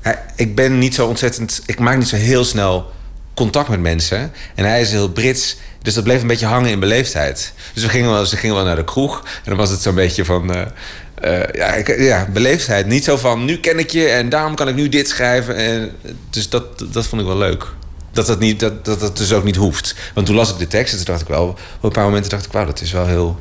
hij- 0.00 0.18
ik 0.36 0.54
ben 0.54 0.78
niet 0.78 0.94
zo 0.94 1.06
ontzettend... 1.06 1.62
Ik 1.66 1.78
maak 1.78 1.96
niet 1.98 2.08
zo 2.08 2.16
heel 2.16 2.44
snel 2.44 2.90
contact 3.34 3.68
met 3.68 3.80
mensen. 3.80 4.32
En 4.54 4.64
hij 4.64 4.80
is 4.80 4.90
heel 4.90 5.08
Brits. 5.12 5.56
Dus 5.82 5.94
dat 5.94 6.04
bleef 6.04 6.20
een 6.20 6.26
beetje 6.26 6.46
hangen 6.46 6.70
in 6.70 6.80
beleefdheid. 6.80 7.52
Dus 7.74 7.82
we 7.82 7.88
gingen 7.88 8.10
wel, 8.10 8.26
ze 8.26 8.36
gingen 8.36 8.56
wel 8.56 8.64
naar 8.64 8.76
de 8.76 8.84
kroeg. 8.84 9.18
En 9.24 9.42
dan 9.44 9.56
was 9.56 9.70
het 9.70 9.80
zo'n 9.80 9.94
beetje 9.94 10.24
van... 10.24 10.54
eh, 10.54 11.42
ja, 11.52 11.74
ja, 11.98 12.28
beleefdheid. 12.32 12.86
Niet 12.86 13.04
zo 13.04 13.16
van, 13.16 13.44
nu 13.44 13.58
ken 13.58 13.78
ik 13.78 13.90
je 13.90 14.06
en 14.08 14.28
daarom 14.28 14.54
kan 14.54 14.68
ik 14.68 14.74
nu 14.74 14.88
dit 14.88 15.08
schrijven. 15.08 15.56
En, 15.56 15.90
dus 16.30 16.48
dat, 16.48 16.64
dat 16.92 17.06
vond 17.06 17.20
ik 17.20 17.26
wel 17.26 17.36
leuk. 17.38 17.66
Dat 18.12 18.26
dat, 18.26 18.38
niet, 18.38 18.60
dat, 18.60 18.84
dat 18.84 19.00
dat 19.00 19.16
dus 19.16 19.32
ook 19.32 19.44
niet 19.44 19.56
hoeft. 19.56 19.94
Want 20.14 20.26
toen 20.26 20.36
las 20.36 20.50
ik 20.50 20.58
de 20.58 20.66
tekst 20.66 20.92
en 20.92 20.96
toen 20.96 21.06
dacht 21.06 21.20
ik 21.20 21.28
wel... 21.28 21.48
Op 21.48 21.58
een 21.82 21.90
paar 21.90 22.04
momenten 22.04 22.30
dacht 22.30 22.46
ik, 22.46 22.52
wauw, 22.52 22.66
dat 22.66 22.80
is 22.80 22.92
wel 22.92 23.06
heel... 23.06 23.38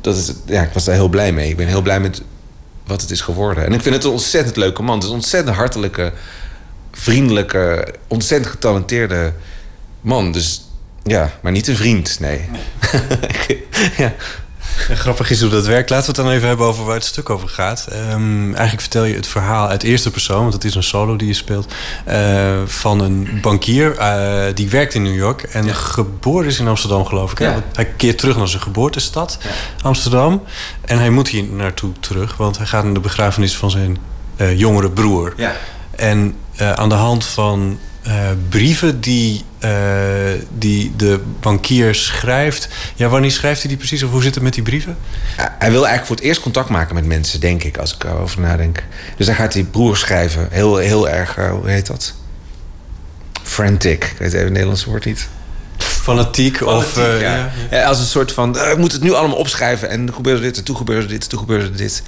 Dat 0.00 0.16
is, 0.16 0.32
ja, 0.46 0.62
ik 0.62 0.72
was 0.72 0.84
daar 0.84 0.94
heel 0.94 1.08
blij 1.08 1.32
mee. 1.32 1.48
Ik 1.48 1.56
ben 1.56 1.66
heel 1.66 1.82
blij 1.82 2.00
met 2.00 2.22
wat 2.86 3.00
het 3.00 3.10
is 3.10 3.20
geworden. 3.20 3.64
En 3.64 3.72
ik 3.72 3.82
vind 3.82 3.94
het 3.94 4.04
een 4.04 4.10
ontzettend 4.10 4.56
leuke 4.56 4.82
man. 4.82 4.94
Het 4.94 5.02
is 5.02 5.08
een 5.08 5.14
ontzettend 5.14 5.56
hartelijke, 5.56 6.12
vriendelijke, 6.92 7.94
ontzettend 8.08 8.50
getalenteerde 8.52 9.32
man. 10.00 10.32
Dus 10.32 10.68
Ja, 11.02 11.32
maar 11.42 11.52
niet 11.52 11.68
een 11.68 11.76
vriend, 11.76 12.20
nee. 12.20 12.48
ja. 13.96 14.14
En 14.88 14.96
grappig 14.96 15.30
is 15.30 15.40
hoe 15.40 15.50
dat 15.50 15.66
werkt. 15.66 15.90
Laten 15.90 16.10
we 16.10 16.16
het 16.16 16.26
dan 16.26 16.34
even 16.34 16.48
hebben 16.48 16.66
over 16.66 16.84
waar 16.84 16.94
het 16.94 17.04
stuk 17.04 17.30
over 17.30 17.48
gaat. 17.48 17.86
Ehm, 17.90 18.44
eigenlijk 18.44 18.80
vertel 18.80 19.04
je 19.04 19.14
het 19.14 19.26
verhaal 19.26 19.68
uit 19.68 19.82
eerste 19.82 20.10
persoon, 20.10 20.40
want 20.40 20.52
het 20.52 20.64
is 20.64 20.74
een 20.74 20.82
solo 20.82 21.16
die 21.16 21.28
je 21.28 21.34
speelt, 21.34 21.72
eh, 22.04 22.52
van 22.66 23.00
een 23.00 23.38
bankier 23.40 23.96
eh, 23.96 24.44
die 24.54 24.68
werkt 24.68 24.94
in 24.94 25.02
New 25.02 25.16
York 25.16 25.42
en 25.42 25.74
geboren 25.74 26.46
is 26.46 26.58
in 26.58 26.68
Amsterdam, 26.68 27.04
geloof 27.04 27.30
ik. 27.32 27.38
Ja. 27.38 27.62
Hij 27.72 27.84
keert 27.96 28.18
terug 28.18 28.36
naar 28.36 28.48
zijn 28.48 28.62
geboortestad, 28.62 29.38
Amsterdam. 29.82 30.42
En 30.84 30.98
hij 30.98 31.10
moet 31.10 31.28
hier 31.28 31.44
naartoe 31.44 31.92
terug, 32.00 32.36
want 32.36 32.56
hij 32.56 32.66
gaat 32.66 32.84
naar 32.84 32.94
de 32.94 33.00
begrafenis 33.00 33.56
van 33.56 33.70
zijn 33.70 33.98
eh, 34.36 34.58
jongere 34.58 34.90
broer. 34.90 35.32
Ja. 35.36 35.52
En 35.96 36.36
aan 36.74 36.88
de 36.88 36.94
hand 36.94 37.24
van 37.26 37.78
eh, 38.04 38.30
brieven 38.48 39.00
die, 39.00 39.44
eh, 39.58 39.70
die 40.58 40.92
de 40.96 41.20
bankier 41.40 41.94
schrijft. 41.94 42.68
Ja, 42.94 43.08
wanneer 43.08 43.30
schrijft 43.30 43.60
hij 43.60 43.68
die 43.68 43.78
precies? 43.78 44.02
Of 44.02 44.10
hoe 44.10 44.22
zit 44.22 44.34
het 44.34 44.44
met 44.44 44.54
die 44.54 44.62
brieven? 44.62 44.96
Hij 45.36 45.70
wil 45.70 45.86
eigenlijk 45.86 46.06
voor 46.06 46.16
het 46.16 46.24
eerst 46.24 46.40
contact 46.40 46.68
maken 46.68 46.94
met 46.94 47.06
mensen, 47.06 47.40
denk 47.40 47.62
ik, 47.62 47.78
als 47.78 47.94
ik 47.94 48.04
erover 48.04 48.40
nadenk. 48.40 48.84
Dus 49.16 49.26
dan 49.26 49.34
gaat 49.34 49.54
hij 49.54 49.62
broer 49.62 49.96
schrijven. 49.96 50.48
Heel, 50.50 50.76
heel 50.76 51.08
erg, 51.08 51.36
eh, 51.36 51.50
hoe 51.50 51.68
heet 51.68 51.86
dat? 51.86 52.14
Frantic. 53.42 54.04
Ik 54.04 54.18
weet 54.18 54.32
even 54.32 54.44
het 54.44 54.52
Nederlandse 54.52 54.88
woord 54.88 55.04
niet. 55.04 55.28
Fanatiek, 55.76 56.66
of... 56.66 56.92
Fanatiek, 56.92 57.20
ja. 57.70 57.84
als 57.84 57.98
een 57.98 58.04
soort 58.04 58.32
van, 58.32 58.58
ik 58.58 58.76
moet 58.76 58.92
het 58.92 59.02
nu 59.02 59.12
allemaal 59.12 59.36
opschrijven. 59.36 59.88
En 59.88 60.14
gebeurde 60.14 60.40
dit, 60.40 60.56
en 60.56 60.64
toen 60.64 60.76
gebeurde 60.76 61.06
dit, 61.06 61.22
en 61.22 61.28
toen 61.28 61.38
gebeurde 61.38 61.70
dit. 61.70 62.02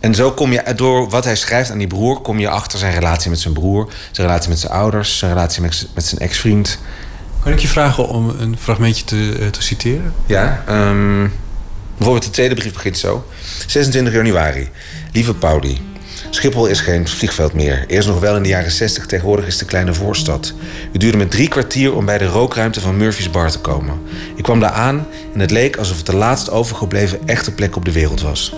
En 0.00 0.14
zo 0.14 0.32
kom 0.32 0.52
je, 0.52 0.62
door 0.76 1.08
wat 1.08 1.24
hij 1.24 1.36
schrijft 1.36 1.70
aan 1.70 1.78
die 1.78 1.86
broer... 1.86 2.20
kom 2.20 2.38
je 2.38 2.48
achter 2.48 2.78
zijn 2.78 2.94
relatie 2.94 3.30
met 3.30 3.40
zijn 3.40 3.54
broer... 3.54 3.88
zijn 4.10 4.26
relatie 4.26 4.48
met 4.48 4.58
zijn 4.58 4.72
ouders... 4.72 5.18
zijn 5.18 5.32
relatie 5.32 5.62
met, 5.62 5.88
met 5.94 6.04
zijn 6.04 6.20
ex-vriend. 6.20 6.78
Kan 7.42 7.52
ik 7.52 7.58
je 7.58 7.68
vragen 7.68 8.08
om 8.08 8.28
een 8.38 8.56
fragmentje 8.58 9.04
te, 9.04 9.36
eh, 9.40 9.46
te 9.46 9.62
citeren? 9.62 10.12
Ja, 10.26 10.62
ehm, 10.66 11.28
bijvoorbeeld 11.96 12.24
de 12.24 12.30
tweede 12.30 12.54
brief 12.54 12.72
begint 12.72 12.98
zo. 12.98 13.26
26 13.66 14.12
januari. 14.12 14.70
Lieve 15.12 15.34
Pauli. 15.34 15.80
Schiphol 16.30 16.66
is 16.66 16.80
geen 16.80 17.08
vliegveld 17.08 17.52
meer. 17.52 17.84
Eerst 17.86 18.08
nog 18.08 18.20
wel 18.20 18.36
in 18.36 18.42
de 18.42 18.48
jaren 18.48 18.70
60, 18.70 19.06
tegenwoordig 19.06 19.46
is 19.46 19.52
het 19.52 19.62
een 19.62 19.68
kleine 19.68 19.94
voorstad. 19.94 20.52
Het 20.92 21.00
duurde 21.00 21.16
me 21.16 21.28
drie 21.28 21.48
kwartier 21.48 21.94
om 21.94 22.04
bij 22.04 22.18
de 22.18 22.26
rookruimte 22.26 22.80
van 22.80 22.96
Murphy's 22.96 23.30
Bar 23.30 23.50
te 23.50 23.58
komen. 23.58 24.00
Ik 24.36 24.42
kwam 24.42 24.60
daar 24.60 24.70
aan 24.70 25.06
en 25.34 25.40
het 25.40 25.50
leek 25.50 25.76
alsof 25.76 25.96
het 25.96 26.06
de 26.06 26.16
laatst 26.16 26.50
overgebleven 26.50 27.18
echte 27.26 27.52
plek 27.52 27.76
op 27.76 27.84
de 27.84 27.92
wereld 27.92 28.20
was. 28.20 28.54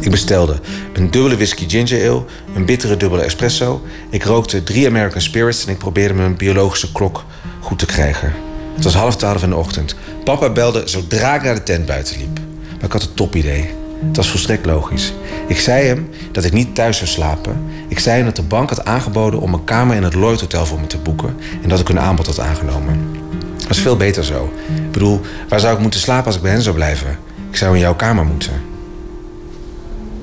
Ik 0.00 0.10
bestelde 0.10 0.56
een 0.92 1.10
dubbele 1.10 1.36
whisky 1.36 1.68
ginger 1.68 2.10
ale, 2.10 2.24
een 2.54 2.64
bittere 2.64 2.96
dubbele 2.96 3.22
espresso. 3.22 3.82
Ik 4.10 4.24
rookte 4.24 4.62
drie 4.62 4.86
American 4.86 5.20
Spirits 5.20 5.66
en 5.66 5.72
ik 5.72 5.78
probeerde 5.78 6.14
mijn 6.14 6.36
biologische 6.36 6.92
klok 6.92 7.24
goed 7.60 7.78
te 7.78 7.86
krijgen. 7.86 8.32
Het 8.74 8.84
was 8.84 8.94
half 8.94 9.16
twaalf 9.16 9.42
in 9.42 9.50
de 9.50 9.56
ochtend. 9.56 9.94
Papa 10.24 10.50
belde 10.50 10.82
zodra 10.84 11.34
ik 11.34 11.42
naar 11.42 11.54
de 11.54 11.62
tent 11.62 11.86
buiten 11.86 12.18
liep. 12.18 12.38
Maar 12.74 12.84
ik 12.84 12.92
had 12.92 13.02
een 13.02 13.14
topidee. 13.14 13.70
Het 14.06 14.16
was 14.16 14.28
volstrekt 14.28 14.66
logisch. 14.66 15.12
Ik 15.48 15.58
zei 15.58 15.86
hem 15.86 16.08
dat 16.32 16.44
ik 16.44 16.52
niet 16.52 16.74
thuis 16.74 16.96
zou 16.96 17.10
slapen. 17.10 17.62
Ik 17.88 17.98
zei 17.98 18.16
hem 18.16 18.24
dat 18.24 18.36
de 18.36 18.42
bank 18.42 18.68
had 18.68 18.84
aangeboden 18.84 19.40
om 19.40 19.52
een 19.54 19.64
kamer 19.64 19.96
in 19.96 20.02
het 20.02 20.14
Lloyd 20.14 20.40
Hotel 20.40 20.66
voor 20.66 20.80
me 20.80 20.86
te 20.86 20.98
boeken... 20.98 21.36
en 21.62 21.68
dat 21.68 21.80
ik 21.80 21.88
hun 21.88 22.00
aanbod 22.00 22.26
had 22.26 22.40
aangenomen. 22.40 23.16
Dat 23.58 23.70
is 23.70 23.78
veel 23.78 23.96
beter 23.96 24.24
zo. 24.24 24.52
Ik 24.84 24.92
bedoel, 24.92 25.20
waar 25.48 25.60
zou 25.60 25.74
ik 25.74 25.80
moeten 25.80 26.00
slapen 26.00 26.26
als 26.26 26.36
ik 26.36 26.42
bij 26.42 26.50
hen 26.50 26.62
zou 26.62 26.74
blijven? 26.74 27.18
Ik 27.50 27.56
zou 27.56 27.74
in 27.74 27.80
jouw 27.80 27.96
kamer 27.96 28.24
moeten. 28.24 28.67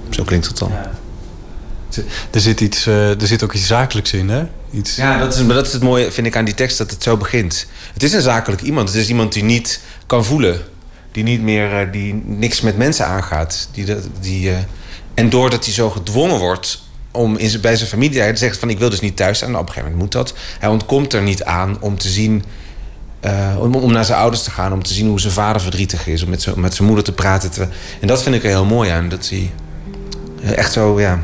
Zo 0.10 0.24
klinkt 0.24 0.48
het 0.48 0.58
dan. 0.58 0.72
Er 2.32 2.42
zit, 2.42 2.62
iets, 2.62 2.88
eh, 2.88 3.22
er 3.22 3.28
zit 3.28 3.44
ook 3.44 3.54
iets 3.54 3.68
zakelijks 3.68 4.14
in, 4.14 4.30
hè? 4.30 4.44
Iets... 4.72 4.96
Ja, 4.96 5.18
dat 5.18 5.36
is, 5.36 5.42
maar 5.44 5.56
dat 5.56 5.66
is 5.68 5.74
het 5.74 5.82
mooie, 5.84 6.12
vind 6.12 6.28
ik, 6.28 6.36
aan 6.36 6.46
die 6.46 6.54
tekst, 6.54 6.78
dat 6.78 6.92
het 6.92 7.04
zo 7.04 7.18
begint. 7.18 7.66
Het 7.94 8.04
is 8.04 8.14
een 8.14 8.22
zakelijk 8.22 8.62
iemand. 8.62 8.88
Het 8.90 8.98
is 8.98 9.10
iemand 9.10 9.34
die 9.34 9.44
niet 9.44 9.80
kan 10.06 10.26
voelen. 10.26 10.62
Die 11.12 11.24
niet 11.24 11.42
meer, 11.42 11.80
eh, 11.82 11.92
die 11.92 12.14
niks 12.26 12.62
met 12.62 12.78
mensen 12.78 13.06
aangaat. 13.06 13.70
Die, 13.72 13.86
dat- 13.86 14.08
die, 14.20 14.50
eh, 14.52 14.58
en 15.14 15.30
doordat 15.30 15.66
hij 15.66 15.74
zo 15.74 15.90
gedwongen 15.90 16.40
wordt 16.40 16.84
om 17.12 17.38
in 17.38 17.50
zijn, 17.50 17.62
bij 17.62 17.76
zijn 17.76 17.90
familie... 17.90 18.20
Hij 18.20 18.36
zegt 18.36 18.58
van, 18.60 18.70
ik 18.70 18.80
wil 18.80 18.90
dus 18.90 19.00
niet 19.02 19.16
thuis 19.16 19.38
zijn. 19.38 19.50
Nou, 19.52 19.62
op 19.62 19.68
een 19.70 19.74
gegeven 19.76 19.98
moment 19.98 20.16
moet 20.16 20.24
dat. 20.26 20.38
Hij 20.60 20.70
ontkomt 20.70 21.14
er 21.14 21.22
niet 21.22 21.44
aan 21.44 21.78
om 21.82 21.98
te 21.98 22.10
zien... 22.10 22.44
eh, 23.20 23.56
om, 23.60 23.76
om 23.76 23.92
naar 23.92 24.06
zijn 24.06 24.20
ouders 24.20 24.44
te 24.44 24.52
gaan, 24.52 24.74
om 24.74 24.84
te 24.84 24.94
zien 24.94 25.08
hoe 25.08 25.20
zijn 25.20 25.34
vader 25.34 25.62
verdrietig 25.62 26.08
is. 26.08 26.24
Om 26.24 26.30
met 26.30 26.42
zijn, 26.42 26.60
met 26.60 26.74
zijn 26.74 26.88
moeder 26.88 27.06
te 27.06 27.12
praten. 27.12 27.52
te- 27.52 27.68
en 28.02 28.08
dat 28.08 28.24
vind 28.24 28.36
ik 28.36 28.44
er 28.44 28.50
heel 28.50 28.66
mooi 28.66 28.90
aan. 28.90 29.10
Dat 29.10 29.30
hij 29.30 29.52
echt 30.54 30.72
zo, 30.72 31.00
ja... 31.00 31.20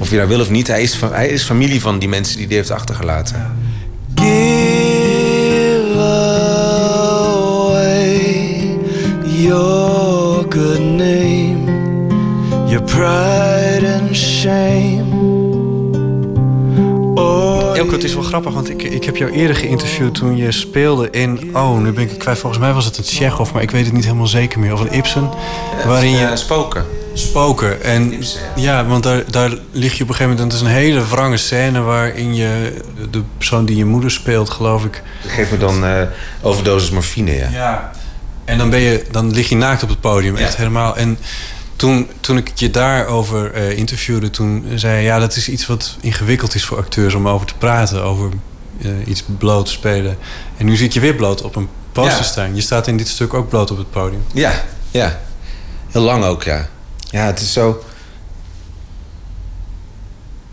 Of 0.00 0.10
je 0.10 0.16
daar 0.16 0.28
wil 0.28 0.40
of 0.40 0.50
niet, 0.50 0.66
hij 0.66 0.82
is, 0.82 1.00
hij 1.10 1.28
is 1.28 1.42
familie 1.42 1.80
van 1.80 1.98
die 1.98 2.08
mensen 2.08 2.36
die 2.36 2.46
hij 2.46 2.56
heeft 2.56 2.70
achtergelaten. 2.70 3.56
Give 4.14 5.98
away 7.58 8.78
your 9.22 10.46
good 10.48 10.80
name, 10.80 11.56
your 12.66 12.82
pride 12.82 14.00
and 14.00 14.16
shame. 14.16 15.04
Oh, 17.14 17.76
Elke, 17.76 17.92
het 17.94 18.04
is 18.04 18.14
wel 18.14 18.22
grappig, 18.22 18.52
want 18.54 18.70
ik, 18.70 18.82
ik 18.82 19.04
heb 19.04 19.16
jou 19.16 19.30
eerder 19.30 19.56
geïnterviewd 19.56 20.14
toen 20.14 20.36
je 20.36 20.52
speelde 20.52 21.10
in... 21.10 21.50
Oh, 21.52 21.78
nu 21.78 21.92
ben 21.92 22.10
ik 22.10 22.18
kwijt. 22.18 22.38
Volgens 22.38 22.62
mij 22.62 22.72
was 22.72 22.84
het 22.84 22.96
een 22.98 23.04
Tsjechov, 23.04 23.52
maar 23.52 23.62
ik 23.62 23.70
weet 23.70 23.84
het 23.84 23.94
niet 23.94 24.04
helemaal 24.04 24.26
zeker 24.26 24.60
meer. 24.60 24.72
Of 24.72 24.80
een 24.80 24.92
Ibsen. 24.92 25.30
waarin 25.86 26.10
je... 26.10 26.24
Eh, 26.24 26.36
spoken. 26.36 26.84
Spoken. 27.18 27.82
En 27.82 28.14
ja, 28.56 28.86
want 28.86 29.02
daar, 29.02 29.22
daar 29.30 29.50
lig 29.72 29.94
je 29.96 30.02
op 30.02 30.08
een 30.08 30.14
gegeven 30.14 30.28
moment... 30.36 30.52
Het 30.52 30.52
is 30.52 30.60
een 30.60 30.74
hele 30.74 31.06
wrange 31.06 31.36
scène 31.36 31.80
waarin 31.80 32.34
je... 32.34 32.72
De 33.10 33.22
persoon 33.36 33.64
die 33.64 33.76
je 33.76 33.84
moeder 33.84 34.10
speelt, 34.10 34.50
geloof 34.50 34.84
ik... 34.84 35.02
Geef 35.26 35.50
me 35.50 35.58
dan 35.58 35.84
eh 35.84 36.02
overdosis 36.42 36.90
morfine, 36.90 37.32
ja. 37.36 37.48
Ja. 37.52 37.90
En 38.44 38.58
dan, 38.58 38.70
ben 38.70 38.80
je, 38.80 39.04
dan 39.10 39.32
lig 39.32 39.48
je 39.48 39.56
naakt 39.56 39.82
op 39.82 39.88
het 39.88 40.00
podium, 40.00 40.36
echt 40.36 40.56
helemaal. 40.56 40.96
En 40.96 41.18
toen, 41.76 42.08
toen 42.20 42.36
ik 42.36 42.50
je 42.54 42.70
daarover 42.70 43.52
eh 43.52 43.76
interviewde, 43.78 44.30
toen 44.30 44.64
zei 44.74 44.96
je... 44.96 45.02
ja, 45.02 45.18
dat 45.18 45.36
is 45.36 45.48
iets 45.48 45.66
wat 45.66 45.96
ingewikkeld 46.00 46.54
is 46.54 46.64
voor 46.64 46.78
acteurs 46.78 47.14
om 47.14 47.28
over 47.28 47.46
te 47.46 47.54
praten. 47.58 48.02
Over 48.02 48.30
eh, 48.82 48.90
iets 49.06 49.24
bloot 49.38 49.66
te 49.66 49.72
spelen. 49.72 50.16
En 50.56 50.66
nu 50.66 50.76
zit 50.76 50.94
je 50.94 51.00
weer 51.00 51.14
bloot 51.14 51.42
op 51.42 51.56
een 51.56 51.68
poster 51.92 52.16
Ja. 52.18 52.22
staan. 52.22 52.54
Je 52.54 52.60
staat 52.60 52.86
in 52.86 52.96
dit 52.96 53.08
stuk 53.08 53.34
ook 53.34 53.48
bloot 53.48 53.70
op 53.70 53.76
het 53.78 53.90
podium. 53.90 54.24
Ja, 54.32 54.52
ja. 54.90 55.18
Heel 55.88 56.02
lang 56.02 56.24
ook, 56.24 56.42
ja. 56.42 56.68
Ja, 57.10 57.26
het 57.26 57.40
is 57.40 57.52
zo... 57.52 57.82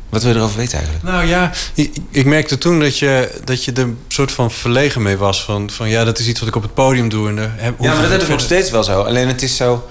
Wat 0.10 0.24
wil 0.24 0.32
je 0.34 0.38
erover 0.40 0.58
weten 0.58 0.78
eigenlijk? 0.78 1.06
Nou 1.06 1.26
ja, 1.26 1.52
ik, 1.74 1.98
ik 2.10 2.26
merkte 2.26 2.58
toen 2.58 2.80
dat 2.80 3.00
je, 3.00 3.42
dat 3.44 3.64
je 3.64 3.72
er 3.72 3.90
soort 4.08 4.32
van 4.32 4.52
verlegen 4.52 5.02
mee 5.02 5.18
was. 5.18 5.44
Van, 5.44 5.70
van 5.70 5.90
ja, 5.90 6.04
dat 6.04 6.20
is 6.20 6.28
iets 6.28 6.40
wat 6.40 6.50
ik 6.50 6.56
op 6.56 6.62
het 6.62 6.74
podium 6.74 7.10
doe. 7.10 7.30
En 7.30 7.56
heb, 7.58 7.76
Ja, 7.80 7.94
maar 8.00 8.10
dat 8.10 8.22
ik 8.22 8.28
nog 8.28 8.40
steeds 8.40 8.72
wel 8.72 8.84
zo. 8.84 9.02
Alleen 9.02 9.28
het 9.28 9.42
is 9.42 9.56
zo... 9.56 9.88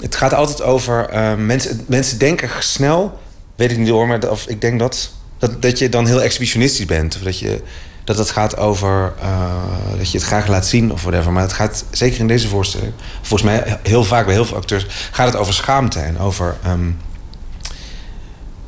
Het 0.00 0.16
gaat 0.16 0.34
altijd 0.34 0.62
over... 0.62 1.08
eh, 1.08 1.34
mensen, 1.34 1.84
mensen 1.86 2.18
denken 2.18 2.50
snel... 2.58 3.20
Weet 3.56 3.70
ik 3.70 3.78
niet 3.78 3.88
hoor, 3.88 4.06
maar 4.06 4.30
of 4.30 4.46
ik 4.46 4.60
denk 4.60 4.78
dat, 4.78 5.10
dat... 5.38 5.62
Dat 5.62 5.78
je 5.78 5.88
dan 5.88 6.06
heel 6.06 6.22
exhibitionistisch 6.22 6.86
bent. 6.86 7.16
Of 7.16 7.22
dat 7.22 7.38
je... 7.38 7.62
Dat 8.04 8.18
het 8.18 8.30
gaat 8.30 8.56
over... 8.56 9.12
eh, 9.20 9.98
dat 9.98 10.10
je 10.10 10.18
het 10.18 10.26
graag 10.26 10.46
laat 10.46 10.66
zien 10.66 10.92
of 10.92 11.02
whatever. 11.02 11.32
Maar 11.32 11.42
het 11.42 11.52
gaat, 11.52 11.84
zeker 11.90 12.20
in 12.20 12.26
deze 12.26 12.48
voorstelling... 12.48 12.92
Volgens 13.22 13.42
mij 13.42 13.78
heel 13.82 14.04
vaak 14.04 14.24
bij 14.24 14.34
heel 14.34 14.44
veel 14.44 14.56
acteurs... 14.56 14.86
Gaat 15.10 15.26
het 15.26 15.36
over 15.36 15.54
schaamte 15.54 15.98
en 15.98 16.18
over... 16.18 16.56
ehm, 16.62 16.90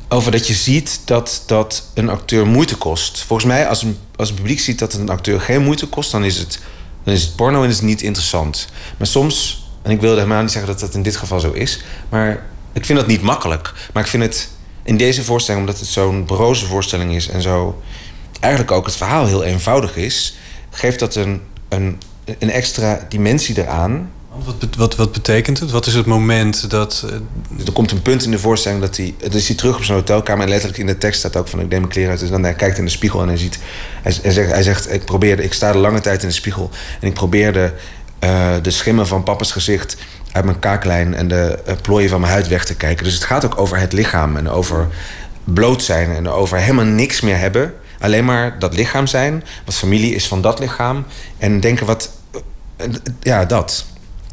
over 0.09 0.31
dat 0.31 0.47
je 0.47 0.53
ziet 0.53 1.01
dat, 1.05 1.43
dat 1.45 1.83
een 1.93 2.09
acteur 2.09 2.47
moeite 2.47 2.75
kost. 2.75 3.23
Volgens 3.23 3.47
mij, 3.47 3.67
als 3.67 3.83
een, 3.83 3.97
als 4.15 4.29
een 4.29 4.35
publiek 4.35 4.59
ziet 4.59 4.79
dat 4.79 4.93
een 4.93 5.09
acteur 5.09 5.41
geen 5.41 5.63
moeite 5.63 5.87
kost, 5.87 6.11
dan 6.11 6.23
is 6.23 6.37
het, 6.37 6.59
dan 7.03 7.13
is 7.13 7.23
het 7.23 7.35
porno 7.35 7.63
en 7.63 7.69
is 7.69 7.75
het 7.75 7.85
niet 7.85 8.01
interessant. 8.01 8.67
Maar 8.97 9.07
soms, 9.07 9.65
en 9.81 9.91
ik 9.91 10.01
wil 10.01 10.13
helemaal 10.15 10.41
niet 10.41 10.51
zeggen 10.51 10.71
dat 10.71 10.79
dat 10.79 10.93
in 10.93 11.03
dit 11.03 11.15
geval 11.15 11.39
zo 11.39 11.51
is, 11.51 11.83
maar 12.09 12.45
ik 12.73 12.85
vind 12.85 12.99
dat 12.99 13.07
niet 13.07 13.21
makkelijk. 13.21 13.73
Maar 13.93 14.03
ik 14.03 14.09
vind 14.09 14.23
het 14.23 14.49
in 14.83 14.97
deze 14.97 15.23
voorstelling, 15.23 15.65
omdat 15.65 15.79
het 15.79 15.89
zo'n 15.89 16.25
broze 16.25 16.65
voorstelling 16.65 17.15
is 17.15 17.27
en 17.27 17.41
zo 17.41 17.81
eigenlijk 18.39 18.71
ook 18.71 18.85
het 18.85 18.95
verhaal 18.95 19.25
heel 19.25 19.43
eenvoudig 19.43 19.95
is, 19.95 20.37
geeft 20.69 20.99
dat 20.99 21.15
een, 21.15 21.41
een, 21.69 21.99
een 22.39 22.51
extra 22.51 23.05
dimensie 23.09 23.57
eraan. 23.61 24.11
Wat, 24.45 24.75
wat, 24.77 24.95
wat 24.95 25.11
betekent 25.11 25.59
het? 25.59 25.71
Wat 25.71 25.85
is 25.85 25.93
het 25.93 26.05
moment 26.05 26.69
dat... 26.69 27.05
eh, 27.05 27.65
Er 27.65 27.71
komt 27.71 27.91
een 27.91 28.01
punt 28.01 28.23
in 28.23 28.31
de 28.31 28.39
voorstelling 28.39 28.81
dat 28.81 28.97
hij... 28.97 29.13
Dan 29.19 29.31
is 29.31 29.47
hij 29.47 29.57
terug 29.57 29.75
op 29.77 29.83
zijn 29.83 29.97
hotelkamer 29.97 30.43
en 30.43 30.49
letterlijk 30.49 30.79
in 30.79 30.85
de 30.85 30.97
tekst 30.97 31.19
staat 31.19 31.35
ook 31.35 31.47
van... 31.47 31.59
ik 31.59 31.67
neem 31.69 31.79
mijn 31.79 31.91
kleren 31.91 32.11
uit. 32.11 32.19
Dus 32.19 32.29
dan 32.29 32.43
hij 32.43 32.53
kijkt 32.53 32.77
in 32.77 32.85
de 32.85 32.91
spiegel 32.91 33.21
en 33.21 33.27
hij 33.27 33.37
ziet... 33.37 33.59
Hij, 34.01 34.15
hij 34.21 34.31
zegt, 34.31 34.51
hij 34.51 34.63
zegt 34.63 34.93
ik, 34.93 35.05
probeerde, 35.05 35.43
ik 35.43 35.53
sta 35.53 35.71
de 35.71 35.77
lange 35.77 35.99
tijd 35.99 36.21
in 36.21 36.27
de 36.27 36.33
spiegel... 36.33 36.69
en 36.99 37.07
ik 37.07 37.13
probeerde 37.13 37.73
eh, 38.19 38.53
de 38.61 38.71
schimmen 38.71 39.07
van 39.07 39.23
papa's 39.23 39.51
gezicht... 39.51 39.97
uit 40.31 40.45
mijn 40.45 40.59
kaaklijn 40.59 41.13
en 41.15 41.27
de 41.27 41.59
eh, 41.65 41.75
plooien 41.81 42.09
van 42.09 42.19
mijn 42.19 42.31
huid 42.33 42.47
weg 42.47 42.65
te 42.65 42.75
kijken. 42.75 43.03
Dus 43.03 43.13
het 43.13 43.23
gaat 43.23 43.45
ook 43.45 43.59
over 43.59 43.79
het 43.79 43.93
lichaam 43.93 44.37
en 44.37 44.49
over 44.49 44.87
bloot 45.43 45.83
zijn... 45.83 46.15
en 46.15 46.29
over 46.29 46.57
helemaal 46.57 46.85
niks 46.85 47.21
meer 47.21 47.37
hebben. 47.37 47.73
Alleen 47.99 48.25
maar 48.25 48.59
dat 48.59 48.73
lichaam 48.73 49.07
zijn. 49.07 49.43
Wat 49.65 49.75
familie 49.75 50.15
is 50.15 50.27
van 50.27 50.41
dat 50.41 50.59
lichaam. 50.59 51.05
En 51.37 51.59
denken 51.59 51.85
wat... 51.85 52.11
ja, 53.21 53.45
dat. 53.45 53.85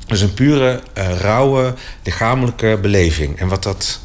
Dus 0.06 0.20
een 0.20 0.34
pure, 0.34 0.82
eh, 0.92 1.18
rauwe, 1.18 1.74
lichamelijke 2.02 2.78
beleving. 2.82 3.38
En 3.38 3.48
wat 3.48 3.62
dat, 3.62 4.00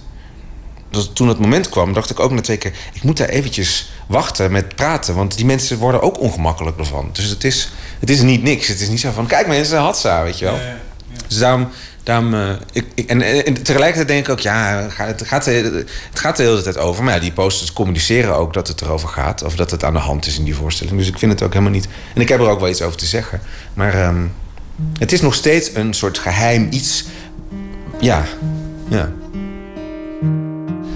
dus 0.90 1.10
toen 1.14 1.28
het 1.28 1.40
moment 1.40 1.70
kwam, 1.70 1.94
dacht 1.94 2.10
ik 2.10 2.20
ook 2.20 2.32
na 2.32 2.42
twee 2.42 2.58
keer... 2.58 2.74
ik 2.94 3.04
moet 3.04 3.18
daar 3.18 3.30
eventjes 3.30 3.92
wachten 4.08 4.52
met 4.52 4.76
praten. 4.76 5.16
Want 5.16 5.36
die 5.36 5.46
mensen 5.46 5.78
worden 5.78 6.02
ook 6.02 6.20
ongemakkelijk 6.20 6.78
ervan. 6.78 7.10
Dus 7.14 7.26
het 7.26 7.44
is, 7.44 7.72
het 8.00 8.10
is 8.10 8.22
niet 8.22 8.44
niks. 8.44 8.68
Het 8.68 8.80
is 8.80 8.90
niet 8.90 9.00
zo 9.00 9.12
van, 9.12 9.28
kijk 9.28 9.48
mensen, 9.48 9.78
Hatsa, 9.78 10.24
weet 10.24 10.40
je 10.40 10.46
wel. 10.46 10.60
Dus 11.28 11.38
daarom... 11.38 11.70
daarom 12.10 12.34
eh, 12.34 12.50
ik, 12.72 12.86
ik- 12.94 13.10
en, 13.10 13.22
en 13.46 13.54
tegelijkertijd 13.64 14.08
denk 14.08 14.26
ik 14.26 14.32
ook, 14.32 14.40
ja, 14.40 14.88
het 14.98 15.28
gaat, 15.28 15.44
de- 15.44 15.84
het 16.10 16.20
gaat 16.20 16.38
de 16.38 16.44
hele 16.44 16.62
tijd 16.62 16.78
over. 16.78 17.04
Maar 17.04 17.14
ja, 17.14 17.20
die 17.20 17.32
posters 17.32 17.74
communiceren 17.74 18.36
ook 18.36 18.54
dat 18.54 18.68
het 18.68 18.82
erover 18.82 19.10
gaat. 19.10 19.44
Of 19.44 19.56
dat 19.56 19.72
het 19.72 19.84
aan 19.84 19.94
de 19.94 20.00
hand 20.00 20.26
is 20.26 20.38
in 20.38 20.44
die 20.44 20.56
voorstelling. 20.56 20.98
Dus 20.98 21.08
ik 21.08 21.18
vind 21.20 21.32
het 21.32 21.42
ook 21.44 21.54
helemaal 21.54 21.74
niet... 21.74 21.88
En 22.16 22.22
ik 22.22 22.30
heb 22.30 22.40
er 22.40 22.48
ook 22.48 22.60
wel 22.60 22.70
iets 22.70 22.82
over 22.82 22.98
te 22.98 23.06
zeggen. 23.06 23.42
Maar 23.74 23.94
ehm, 23.94 24.22
het 25.00 25.12
is 25.12 25.22
nog 25.22 25.34
steeds 25.34 25.76
een 25.76 25.94
soort 25.94 26.18
geheim 26.18 26.68
iets... 26.72 27.06
Ja, 28.00 28.24
ja. 28.88 29.10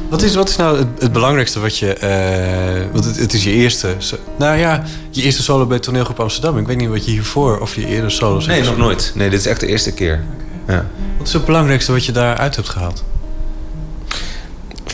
Wat 0.09 0.21
is, 0.21 0.35
wat 0.35 0.49
is 0.49 0.55
nou 0.55 0.77
het, 0.77 0.87
het 0.99 1.11
belangrijkste 1.11 1.59
wat 1.59 1.77
je... 1.77 1.93
eh, 1.93 2.85
want 2.91 3.05
het, 3.05 3.15
het 3.19 3.33
is 3.33 3.43
je 3.43 3.51
eerste... 3.51 3.95
Nou 4.37 4.57
ja, 4.57 4.83
je 5.09 5.21
eerste 5.21 5.43
solo 5.43 5.65
bij 5.65 5.79
toneelgroep 5.79 6.19
Amsterdam. 6.19 6.57
Ik 6.57 6.67
weet 6.67 6.77
niet 6.77 6.89
wat 6.89 7.05
je 7.05 7.11
hiervoor... 7.11 7.59
of 7.59 7.75
je 7.75 7.87
eerder 7.87 8.11
solo's 8.11 8.45
Nee, 8.45 8.63
nog 8.63 8.77
nooit. 8.77 9.11
Nee, 9.15 9.29
dit 9.29 9.39
is 9.39 9.45
echt 9.45 9.59
de 9.59 9.67
eerste 9.67 9.91
keer. 9.93 10.23
Ja. 10.67 10.85
Wat 11.17 11.27
is 11.27 11.33
het 11.33 11.45
belangrijkste 11.45 11.91
wat 11.91 12.05
je 12.05 12.11
daaruit 12.11 12.55
hebt 12.55 12.69
gehaald? 12.69 13.03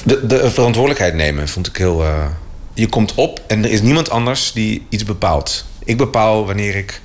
De, 0.03 0.25
de 0.27 0.51
verantwoordelijkheid 0.51 1.13
nemen 1.13 1.47
vond 1.47 1.67
ik 1.67 1.77
heel. 1.77 2.03
eh, 2.03 2.25
je 2.73 2.87
komt 2.87 3.13
op 3.15 3.41
en 3.47 3.63
er 3.63 3.71
is 3.71 3.81
niemand 3.81 4.09
anders 4.09 4.51
die 4.51 4.85
iets 4.89 5.03
bepaalt. 5.03 5.65
Ik 5.83 5.97
bepaal 5.97 6.45
wanneer 6.45 6.75
ik 6.75 7.01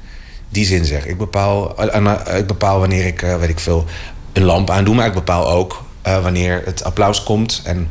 die 0.49 0.67
zin 0.67 0.85
zeg. 0.85 1.07
Ik 1.07 1.19
bepaal, 1.19 1.77
eh, 1.79 2.07
eh, 2.07 2.39
ik 2.39 2.47
bepaal 2.47 2.79
wanneer 2.79 3.07
ik, 3.07 3.21
weet 3.21 3.49
ik 3.49 3.59
veel, 3.59 3.85
een 4.33 4.45
lamp 4.45 4.71
aandoe. 4.71 4.95
Maar 4.95 5.07
ik 5.07 5.15
bepaal 5.15 5.49
ook 5.51 5.83
wanneer 6.03 6.63
het 6.65 6.85
applaus 6.85 7.23
komt 7.23 7.63
en 7.65 7.89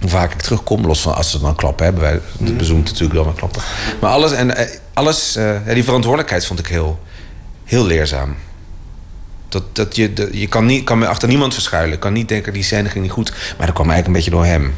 hoe 0.00 0.10
vaak 0.10 0.32
ik 0.32 0.40
terugkom. 0.40 0.86
Los 0.86 1.00
van 1.00 1.14
als 1.14 1.30
ze 1.30 1.38
dan 1.38 1.54
klappen 1.54 1.84
hebben. 1.84 2.02
Wij 2.02 2.20
bezoemt 2.56 2.84
natuurlijk 2.84 3.12
wel 3.12 3.24
met 3.24 3.34
klappen. 3.34 3.62
Maar 4.00 4.10
alles, 4.10 4.32
en, 4.32 4.68
alles 4.94 5.34
ja, 5.66 5.74
die 5.74 5.84
verantwoordelijkheid 5.84 6.46
vond 6.46 6.58
ik 6.58 6.66
heel, 6.66 6.98
heel 7.64 7.86
leerzaam. 7.86 8.36
Dat, 9.54 9.76
dat 9.76 9.96
je, 9.96 10.28
je 10.32 10.46
kan, 10.46 10.66
niet, 10.66 10.84
kan 10.84 10.98
me 10.98 11.06
achter 11.06 11.28
niemand 11.28 11.54
verschuilen. 11.54 11.98
Kan 11.98 12.12
niet 12.12 12.28
denken, 12.28 12.52
die 12.52 12.62
scène 12.62 12.88
ging 12.88 13.04
niet 13.04 13.12
goed. 13.12 13.30
Maar 13.30 13.66
dat 13.66 13.74
kwam 13.74 13.90
eigenlijk 13.90 14.06
een 14.06 14.12
beetje 14.12 14.30
door 14.30 14.44
hem. 14.44 14.74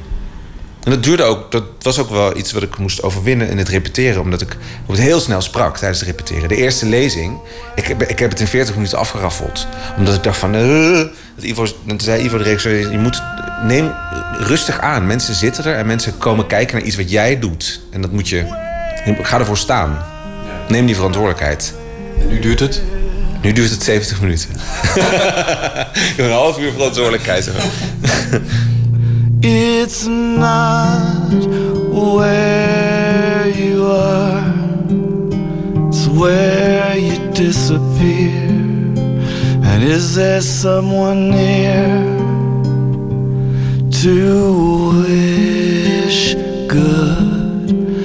En 0.85 0.91
dat 0.91 1.03
duurde 1.03 1.22
ook, 1.22 1.53
dat 1.53 1.64
was 1.81 1.99
ook 1.99 2.11
wel 2.11 2.37
iets 2.37 2.53
wat 2.53 2.62
ik 2.62 2.79
moest 2.79 3.03
overwinnen 3.03 3.49
in 3.49 3.59
het 3.59 3.68
repeteren. 3.68 4.20
Omdat 4.20 4.41
ik 4.41 4.57
het 4.87 4.99
heel 4.99 5.20
snel 5.20 5.41
sprak 5.41 5.77
tijdens 5.77 6.01
het 6.01 6.09
repeteren. 6.09 6.49
De 6.49 6.57
eerste 6.57 6.87
lezing, 6.87 7.39
ik 7.74 7.87
heb, 7.87 8.03
ik 8.03 8.18
heb 8.18 8.31
het 8.31 8.41
in 8.41 8.47
40 8.47 8.74
minuten 8.74 8.99
afgeraffeld. 8.99 9.66
Omdat 9.97 10.14
ik 10.14 10.22
dacht 10.22 10.39
van... 10.39 10.55
eh, 10.55 11.61
dan 11.85 12.01
zei 12.01 12.24
Ivo 12.24 12.39
de 12.39 12.45
regisseur, 12.45 12.91
je 12.91 12.99
moet... 12.99 13.22
Neem 13.62 13.93
rustig 14.39 14.81
aan. 14.81 15.07
Mensen 15.07 15.35
zitten 15.35 15.64
er 15.64 15.77
en 15.77 15.87
mensen 15.87 16.18
komen 16.18 16.47
kijken 16.47 16.77
naar 16.77 16.87
iets 16.87 16.97
wat 16.97 17.11
jij 17.11 17.39
doet. 17.39 17.81
En 17.91 18.01
dat 18.01 18.12
moet 18.12 18.29
je... 18.29 18.45
Ga 19.22 19.39
ervoor 19.39 19.59
staan. 19.59 20.05
Neem 20.68 20.87
die 20.87 20.95
verantwoordelijkheid. 20.95 21.74
En 22.20 22.29
nu 22.29 22.39
duurt 22.39 22.61
het? 22.61 22.83
Nu 23.47 23.53
duurt 23.53 23.70
het 23.70 23.82
70 23.82 24.20
minuten. 24.20 24.51
Ik 26.11 26.14
heb 26.16 26.26
een 26.26 26.30
half 26.30 26.59
uur 26.59 26.72
verantwoordelijkheid. 26.72 27.51
It's 29.40 30.07
not 30.36 31.47
where 31.92 33.53
you 33.59 33.92
are, 33.92 34.53
it's 35.88 36.07
where 36.07 37.01
you 37.01 37.18
disappear. 37.32 38.51
And 39.62 39.82
is 39.82 40.14
there 40.14 40.40
someone 40.40 41.30
near 41.30 42.05
to 44.03 45.05
wish 45.07 46.34
goodbye? 46.66 47.97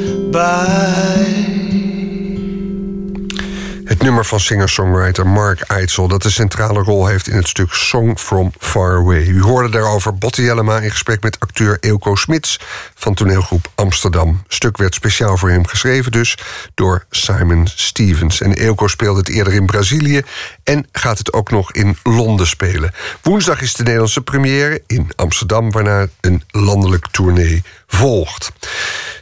Nummer 4.02 4.26
van 4.26 4.40
singer-songwriter 4.40 5.28
Mark 5.28 5.62
Eitzel... 5.62 6.08
dat 6.08 6.22
de 6.22 6.30
centrale 6.30 6.80
rol 6.80 7.08
heeft 7.08 7.28
in 7.28 7.36
het 7.36 7.48
stuk 7.48 7.74
Song 7.74 8.18
from 8.18 8.54
Far 8.60 8.98
Away. 8.98 9.26
U 9.26 9.42
hoorde 9.42 9.70
daarover 9.70 10.18
Botti 10.18 10.44
Jellema 10.44 10.80
in 10.80 10.92
gesprek 10.92 11.24
met 11.24 11.40
acteur 11.40 11.78
Eelco 11.80 12.16
Smits... 12.16 12.60
van 12.96 13.14
toneelgroep 13.14 13.72
Amsterdam. 13.76 14.42
Het 14.44 14.54
stuk 14.54 14.78
werd 14.78 14.94
speciaal 14.94 15.38
voor 15.38 15.50
hem 15.50 15.68
geschreven 15.68 16.12
dus 16.12 16.38
door 16.74 17.06
Simon 17.10 17.68
Stevens. 17.76 18.42
En 18.42 18.54
Eelco 18.54 18.88
speelde 18.88 19.20
het 19.20 19.30
eerder 19.30 19.54
in 19.54 19.66
Brazilië... 19.66 20.22
en 20.64 20.88
gaat 20.92 21.18
het 21.18 21.34
ook 21.34 21.52
nog 21.52 21.72
in 21.72 21.98
Londen 22.04 22.48
spelen. 22.48 22.94
Woensdag 23.22 23.62
is 23.62 23.74
de 23.74 23.84
Nederlandse 23.84 24.22
première 24.22 24.84
in 24.88 25.12
Amsterdam... 25.16 25.72
waarna 25.72 26.08
een 26.22 26.44
landelijk 26.48 27.08
tournee 27.12 27.64
volgt. 27.88 28.52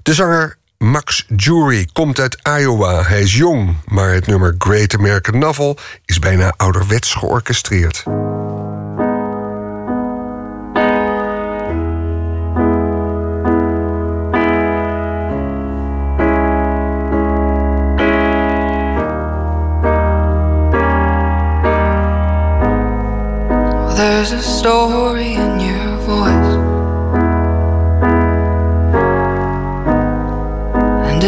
De 0.04 0.14
zanger 0.14 0.58
Max 0.84 1.26
Jury 1.36 1.88
komt 1.94 2.20
uit 2.20 2.38
Iowa. 2.60 3.04
Hij 3.04 3.22
is 3.22 3.36
jong, 3.36 3.76
maar 3.86 4.14
het 4.14 4.28
nummer 4.28 4.56
Great 4.58 4.96
American 4.96 5.38
Novel 5.38 5.78
is 6.06 6.20
bijna 6.20 6.54
ouderwets 6.58 7.14
georchestreerd. 7.14 8.04
There's 23.96 24.32
a 24.32 24.42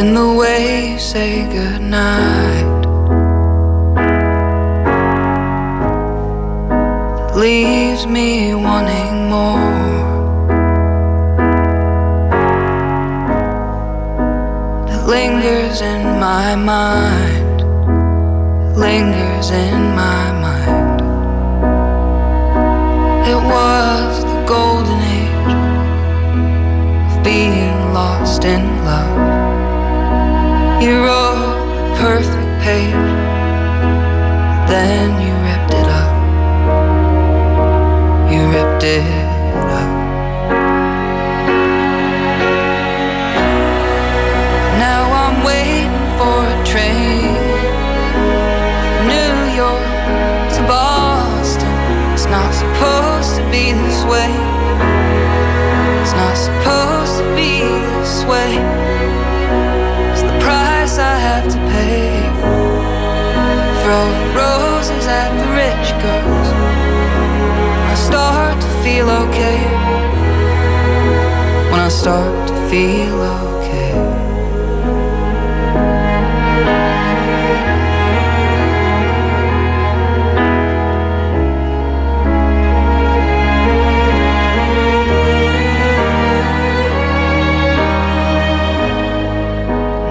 in 0.02 0.16
the 0.16 0.34
way 0.34 0.93
you 0.93 0.99
say 0.99 1.32
goodnight. 1.56 2.82
Leaves 7.36 8.08
me 8.08 8.56
wanting 8.56 9.30
more. 9.30 9.78
That 14.88 15.04
lingers 15.08 15.82
in 15.82 16.04
my 16.28 16.56
mind, 16.56 17.58
lingers 18.76 19.52
in 19.52 19.82
my 20.04 20.24
mind. 20.45 21.02
It 23.32 23.41
was 23.56 24.24
the 24.32 24.39
golden 24.56 24.99
age 25.20 25.54
of 27.10 27.24
being 27.24 27.93
lost 27.93 28.43
in 28.45 28.64
love. 28.84 29.31
You 30.82 30.98
wrote 31.06 31.38
a 31.38 31.96
perfect 32.00 32.64
page, 32.64 32.92
then 34.68 35.22
you 35.22 35.32
ripped 35.46 35.74
it 35.76 35.88
up. 36.02 36.12
You 38.32 38.42
ripped 38.50 38.84
it 38.84 39.21
Throwing 63.92 64.34
roses 64.34 65.06
at 65.06 65.32
the 65.38 65.48
rich 65.52 65.92
girls. 66.02 66.50
I 67.92 67.96
start 67.96 68.62
to 68.62 68.68
feel 68.84 69.10
okay. 69.10 69.60
When 71.70 71.80
I 71.82 71.89
start 71.89 72.48
to 72.48 72.56
feel 72.70 73.22
okay. 73.22 73.92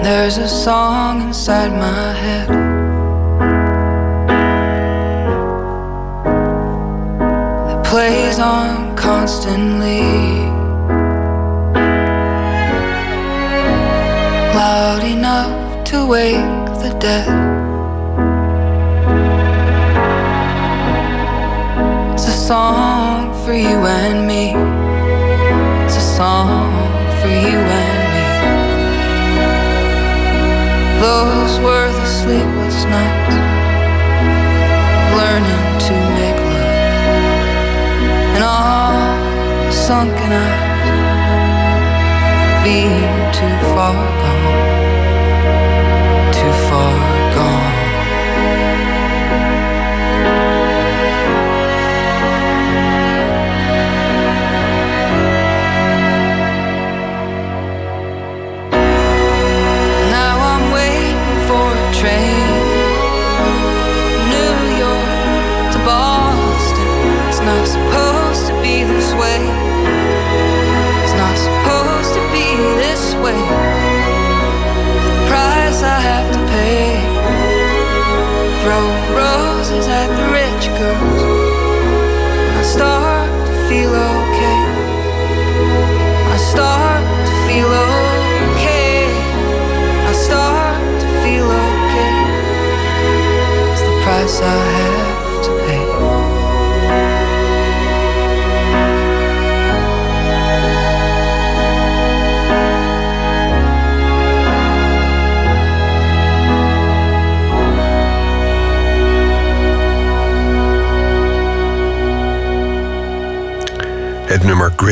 There's 0.03 0.37
a 0.37 0.47
song 0.47 1.21
inside 1.23 1.71
my 1.71 2.13
head. 2.13 2.60
On 8.41 8.95
constantly. 8.95 10.01
Loud 14.57 15.03
enough 15.03 15.83
to 15.85 16.05
wake 16.07 16.65
the 16.81 16.91
dead. 16.99 17.27
It's 22.13 22.27
a 22.27 22.37
song 22.49 23.31
for 23.45 23.53
you 23.53 23.77
and 23.99 24.27
me. 24.27 24.55
It's 25.85 25.97
a 25.97 26.07
song 26.17 26.71
for 27.19 27.27
you 27.27 27.59
and 27.83 28.01
me. 28.15 28.25
Those 31.05 31.53
were 31.65 31.87
the 31.99 32.05
sleepless 32.19 32.85
nights, 32.85 33.35
learning 35.17 35.65
to 35.87 36.20
sunken 39.87 40.31
eyes, 40.31 41.71
being 42.63 43.15
too 43.33 43.57
far 43.73 43.95
gone, 44.21 44.80
feel 83.71 84.10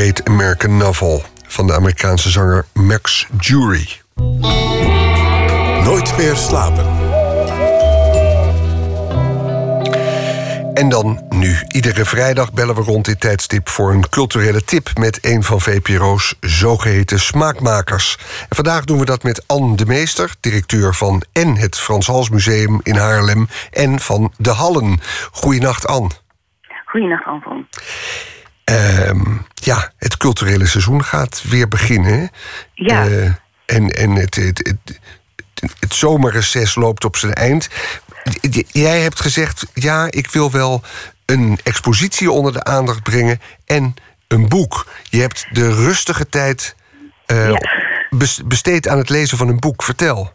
Great 0.00 0.28
American 0.28 0.76
Novel 0.76 1.22
van 1.46 1.66
de 1.66 1.74
Amerikaanse 1.74 2.30
zanger 2.30 2.64
Max 2.74 3.28
Jury. 3.38 3.88
Nooit 5.84 6.16
meer 6.16 6.36
slapen. 6.36 6.86
En 10.74 10.88
dan 10.88 11.26
nu. 11.28 11.56
Iedere 11.68 12.04
vrijdag 12.04 12.52
bellen 12.52 12.74
we 12.74 12.80
rond 12.80 13.04
dit 13.04 13.20
tijdstip 13.20 13.68
voor 13.68 13.92
een 13.92 14.08
culturele 14.08 14.64
tip 14.64 14.98
met 14.98 15.18
een 15.24 15.42
van 15.42 15.60
VPRO's 15.60 16.34
zogeheten 16.40 17.20
smaakmakers. 17.20 18.18
En 18.48 18.56
vandaag 18.56 18.84
doen 18.84 18.98
we 18.98 19.04
dat 19.04 19.22
met 19.22 19.44
Anne 19.46 19.76
de 19.76 19.86
Meester, 19.86 20.34
directeur 20.40 20.94
van 20.94 21.22
en 21.32 21.56
het 21.56 21.78
Frans 21.78 22.06
Hals 22.06 22.30
Museum 22.30 22.80
in 22.82 22.96
Haarlem 22.96 23.48
en 23.70 24.00
van 24.00 24.32
De 24.36 24.50
Hallen. 24.50 25.00
Goeienacht, 25.32 25.86
Anne. 25.86 26.10
Goeienacht, 26.84 27.24
Anton. 27.24 27.66
Ehm, 28.70 29.20
ja, 29.54 29.92
het 29.98 30.16
culturele 30.16 30.66
seizoen 30.66 31.04
gaat 31.04 31.44
weer 31.48 31.68
beginnen. 31.68 32.30
Ja. 32.74 33.06
Eh, 33.06 33.24
en 33.66 33.88
en 33.88 34.10
het, 34.10 34.34
het, 34.34 34.58
het, 34.58 35.00
het 35.80 35.94
zomerreces 35.94 36.74
loopt 36.74 37.04
op 37.04 37.16
zijn 37.16 37.32
eind. 37.32 37.68
Jij 38.70 39.00
hebt 39.00 39.20
gezegd, 39.20 39.66
ja, 39.74 40.06
ik 40.10 40.30
wil 40.30 40.50
wel 40.50 40.82
een 41.26 41.58
expositie 41.64 42.30
onder 42.30 42.52
de 42.52 42.64
aandacht 42.64 43.02
brengen 43.02 43.40
en 43.66 43.94
een 44.28 44.48
boek. 44.48 44.86
Je 45.10 45.20
hebt 45.20 45.46
de 45.52 45.74
rustige 45.84 46.28
tijd 46.28 46.76
eh, 47.26 47.56
bes- 48.10 48.42
besteed 48.46 48.88
aan 48.88 48.98
het 48.98 49.10
lezen 49.10 49.38
van 49.38 49.48
een 49.48 49.60
boek. 49.60 49.82
Vertel. 49.82 50.32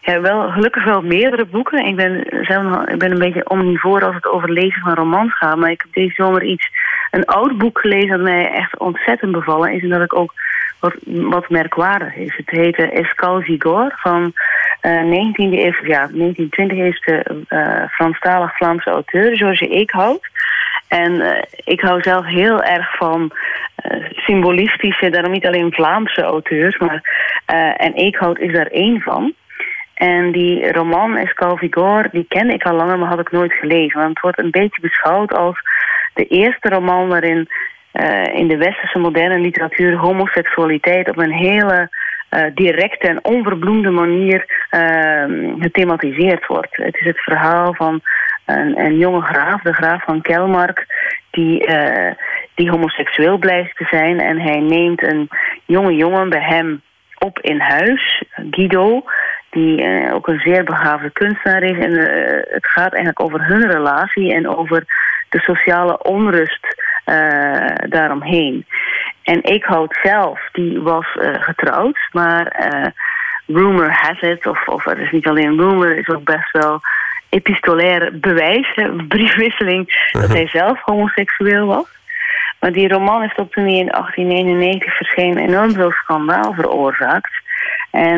Ja, 0.00 0.20
wel, 0.20 0.50
gelukkig 0.50 0.84
wel 0.84 1.02
meerdere 1.02 1.46
boeken. 1.46 1.86
Ik 1.86 1.96
ben, 1.96 2.26
zelf 2.44 2.86
ik 2.86 2.98
ben 2.98 3.10
een 3.10 3.18
beetje 3.18 3.48
omnivoor 3.48 4.04
als 4.04 4.14
het 4.14 4.26
over 4.26 4.50
lezen 4.52 4.80
van 4.80 4.94
romans 4.94 5.36
gaat. 5.36 5.56
Maar 5.56 5.70
ik 5.70 5.80
heb 5.80 5.92
deze 5.92 6.14
zomer 6.14 6.44
iets, 6.44 6.68
een 7.16 7.24
oud 7.24 7.58
boek 7.58 7.80
gelezen 7.80 8.08
dat 8.08 8.20
mij 8.20 8.50
echt 8.52 8.78
ontzettend 8.78 9.32
bevallen 9.32 9.72
is. 9.72 9.82
En 9.82 9.88
dat 9.88 10.02
ik 10.02 10.14
ook 10.18 10.34
wat, 10.80 10.94
wat 11.04 11.48
merkwaardig 11.48 12.16
is. 12.16 12.36
Het 12.36 12.50
heette 12.50 12.90
Escal 12.90 13.40
Vigor 13.40 13.94
van 13.96 14.32
eh 14.80 15.02
19e 15.02 15.34
eeuw, 15.36 15.72
ja, 15.82 16.08
1920 16.12 16.78
is 16.78 17.00
de 17.00 17.44
eh 17.48 17.88
Franstalig 17.90 18.56
Vlaamse 18.56 18.90
auteur, 18.90 19.36
George 19.36 19.66
Eekhout. 19.68 20.28
En 20.88 21.20
eh, 21.20 21.42
ik 21.64 21.80
hou 21.80 22.02
zelf 22.02 22.24
heel 22.24 22.62
erg 22.62 22.96
van 22.96 23.32
eh, 23.74 24.04
symbolistische, 24.10 25.10
daarom 25.10 25.32
niet 25.32 25.46
alleen 25.46 25.72
Vlaamse 25.72 26.22
auteurs, 26.22 26.78
maar 26.78 27.00
eh, 27.46 27.84
en 27.84 27.92
Eekhout 27.92 28.38
is 28.38 28.52
daar 28.52 28.66
één 28.66 29.00
van. 29.00 29.34
En 29.94 30.32
die 30.32 30.72
roman 30.72 31.16
Escal 31.16 31.56
Vigor, 31.56 32.08
die 32.12 32.26
kende 32.28 32.54
ik 32.54 32.64
al 32.64 32.76
langer, 32.76 32.98
maar 32.98 33.08
had 33.08 33.20
ik 33.20 33.30
nooit 33.30 33.52
gelezen. 33.52 33.98
Want 33.98 34.08
het 34.08 34.20
wordt 34.20 34.38
een 34.38 34.50
beetje 34.50 34.80
beschouwd 34.80 35.34
als 35.34 35.58
de 36.16 36.26
eerste 36.26 36.68
roman 36.68 37.08
waarin 37.08 37.48
eh, 37.92 38.34
in 38.34 38.48
de 38.48 38.56
westerse 38.56 38.98
moderne 38.98 39.38
literatuur 39.38 39.96
homoseksualiteit 39.96 41.08
op 41.08 41.18
een 41.18 41.32
hele 41.32 41.88
eh, 42.28 42.44
directe 42.54 43.08
en 43.08 43.24
onverbloemde 43.24 43.90
manier 43.90 44.66
eh, 44.70 45.24
gethematiseerd 45.58 46.46
wordt. 46.46 46.76
Het 46.76 46.96
is 46.96 47.06
het 47.06 47.18
verhaal 47.18 47.74
van 47.74 48.00
een, 48.44 48.80
een 48.80 48.98
jonge 48.98 49.20
graaf, 49.20 49.62
de 49.62 49.72
graaf 49.72 50.04
van 50.04 50.20
Kelmark, 50.20 50.86
die, 51.30 51.66
eh, 51.66 52.14
die 52.54 52.70
homoseksueel 52.70 53.38
blijft 53.38 53.76
te 53.76 53.86
zijn. 53.90 54.20
En 54.20 54.40
hij 54.40 54.60
neemt 54.60 55.02
een 55.02 55.28
jonge 55.64 55.94
jongen 55.94 56.28
bij 56.28 56.42
hem 56.42 56.82
op 57.18 57.38
in 57.40 57.60
huis, 57.60 58.22
Guido, 58.50 59.04
die 59.50 60.12
ook 60.12 60.28
een 60.28 60.40
zeer 60.40 60.64
begaafde 60.64 61.10
kunstenaar 61.10 61.62
is. 61.62 61.78
En 61.78 61.92
het 62.50 62.66
gaat 62.66 62.92
eigenlijk 62.92 63.20
over 63.20 63.46
hun 63.46 63.70
relatie 63.70 64.34
en 64.34 64.48
over 64.56 64.84
de 65.28 65.38
sociale 65.38 66.02
onrust 66.02 66.66
eh, 67.06 67.74
daaromheen. 67.88 68.66
En 69.22 69.40
Eekhout 69.40 69.98
zelf, 70.02 70.48
die 70.52 70.80
was 70.80 71.06
eh, 71.14 71.42
getrouwd, 71.42 71.98
maar 72.12 72.46
eh, 72.46 72.86
rumor 73.46 73.90
has 73.90 74.20
it, 74.20 74.46
of, 74.46 74.68
of 74.68 74.86
er 74.86 74.98
is 74.98 75.10
niet 75.10 75.26
alleen 75.26 75.58
rumor, 75.58 75.86
er 75.86 75.98
is 75.98 76.08
ook 76.08 76.24
best 76.24 76.50
wel 76.52 76.80
epistolair 77.28 78.18
bewijs, 78.20 78.72
hè, 78.74 78.92
briefwisseling, 79.16 80.08
dat 80.12 80.28
hij 80.28 80.48
zelf 80.48 80.80
homoseksueel 80.80 81.66
was. 81.66 81.86
Maar 82.60 82.72
die 82.72 82.88
roman 82.88 83.20
heeft 83.20 83.36
toen 83.36 83.64
hij 83.64 83.78
in 83.78 83.90
1891 83.90 84.96
verscheen 84.96 85.38
enorm 85.38 85.72
veel 85.72 85.90
schandaal 85.90 86.52
veroorzaakt. 86.52 87.30
En 87.90 88.16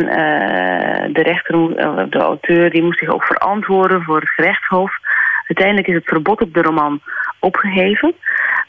de 1.13 1.23
rechter, 1.23 1.69
de 2.11 2.19
auteur, 2.19 2.71
die 2.71 2.83
moest 2.83 2.99
zich 2.99 3.09
ook 3.09 3.25
verantwoorden 3.25 4.03
voor 4.03 4.21
het 4.21 4.29
gerechtshof. 4.29 4.99
Uiteindelijk 5.49 5.88
is 5.88 5.94
het 5.94 6.09
verbod 6.09 6.40
op 6.40 6.55
de 6.55 6.62
roman 6.62 7.01
opgeheven. 7.38 8.14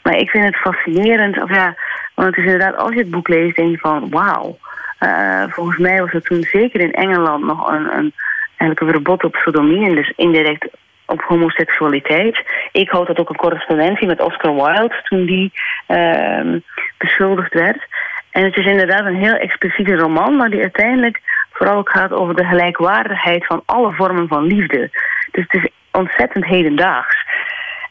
Maar 0.02 0.16
ik 0.16 0.30
vind 0.30 0.44
het 0.44 0.56
fascinerend, 0.56 1.42
of 1.42 1.54
ja, 1.54 1.76
want 2.14 2.28
het 2.28 2.36
is 2.36 2.52
inderdaad, 2.52 2.76
als 2.76 2.92
je 2.92 2.98
het 2.98 3.10
boek 3.10 3.28
leest, 3.28 3.56
denk 3.56 3.70
je 3.70 3.78
van 3.78 4.10
wauw. 4.10 4.58
Eh, 4.98 5.42
volgens 5.48 5.78
mij 5.78 6.00
was 6.00 6.12
er 6.12 6.22
toen 6.22 6.42
zeker 6.42 6.80
in 6.80 6.92
Engeland 6.92 7.44
nog 7.44 7.70
een, 7.70 7.96
een, 7.96 8.12
eigenlijk 8.56 8.92
verbod 8.92 9.24
op 9.24 9.34
sodomie 9.34 9.88
en 9.88 9.94
dus 9.94 10.12
indirect 10.16 10.68
op 11.06 11.22
homoseksualiteit. 11.22 12.42
Ik 12.72 12.90
houd 12.90 13.06
dat 13.06 13.18
ook 13.18 13.28
een 13.28 13.36
correspondentie 13.36 14.06
met 14.06 14.20
Oscar 14.20 14.54
Wilde 14.54 15.00
toen 15.02 15.26
die 15.26 15.52
ehm, 15.86 16.58
beschuldigd 16.98 17.54
werd. 17.54 17.86
En 18.30 18.44
het 18.44 18.56
is 18.56 18.66
inderdaad 18.66 19.04
een 19.04 19.22
heel 19.22 19.34
expliciete 19.34 19.96
roman, 19.96 20.36
maar 20.36 20.50
die 20.50 20.60
uiteindelijk 20.60 21.20
vooral 21.52 21.76
ook 21.76 21.90
gaat 21.90 22.12
over 22.12 22.34
de 22.34 22.44
gelijkwaardigheid 22.44 23.46
van 23.46 23.62
alle 23.66 23.92
vormen 23.92 24.28
van 24.28 24.44
liefde. 24.44 24.90
Dus 25.30 25.44
het 25.48 25.62
is 25.62 25.70
ontzettend 25.92 26.44
hedendaags. 26.44 27.16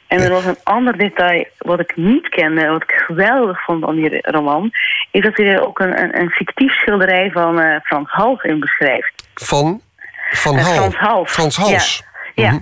En 0.07 0.19
er 0.21 0.29
was 0.31 0.45
een 0.45 0.57
ander 0.63 0.97
detail 0.97 1.45
wat 1.57 1.79
ik 1.79 1.95
niet 1.95 2.29
kende, 2.29 2.67
wat 2.67 2.83
ik 2.83 3.03
geweldig 3.07 3.63
vond 3.63 3.85
aan 3.85 3.95
die 3.95 4.17
roman, 4.21 4.71
is 5.11 5.21
dat 5.21 5.37
hij 5.37 5.47
er 5.47 5.67
ook 5.67 5.79
een, 5.79 6.01
een, 6.03 6.19
een 6.21 6.29
fictief 6.29 6.73
schilderij 6.73 7.31
van 7.31 7.59
eh, 7.59 7.79
Frans 7.83 8.09
Hals 8.11 8.43
in 8.43 8.59
beschrijft. 8.59 9.29
Van? 9.33 9.81
Van 10.31 10.57
Eh, 10.57 10.63
Hal. 10.63 10.73
Frans 10.73 10.95
Hals. 10.95 11.31
Frans 11.31 11.57
Hals. 11.57 12.03
Ja. 12.35 12.43
ja. 12.43 12.49
Mhm. 12.51 12.59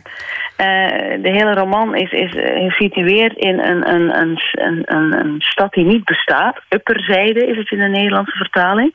Eh, 0.56 1.22
de 1.22 1.30
hele 1.30 1.54
roman 1.54 1.96
is, 1.96 2.12
is 2.12 2.32
gesitueerd 2.68 3.38
in 3.38 3.60
een, 3.60 3.90
een, 3.90 4.18
een, 4.20 4.40
een, 4.52 4.82
een, 4.96 5.20
een 5.20 5.36
stad 5.42 5.74
die 5.74 5.86
niet 5.86 6.06
bestaat. 6.06 6.62
Upperzijde 6.70 7.48
is 7.48 7.58
het 7.58 7.72
in 7.72 7.80
de 7.80 7.88
Nederlandse 7.88 8.38
vertaling. 8.38 8.94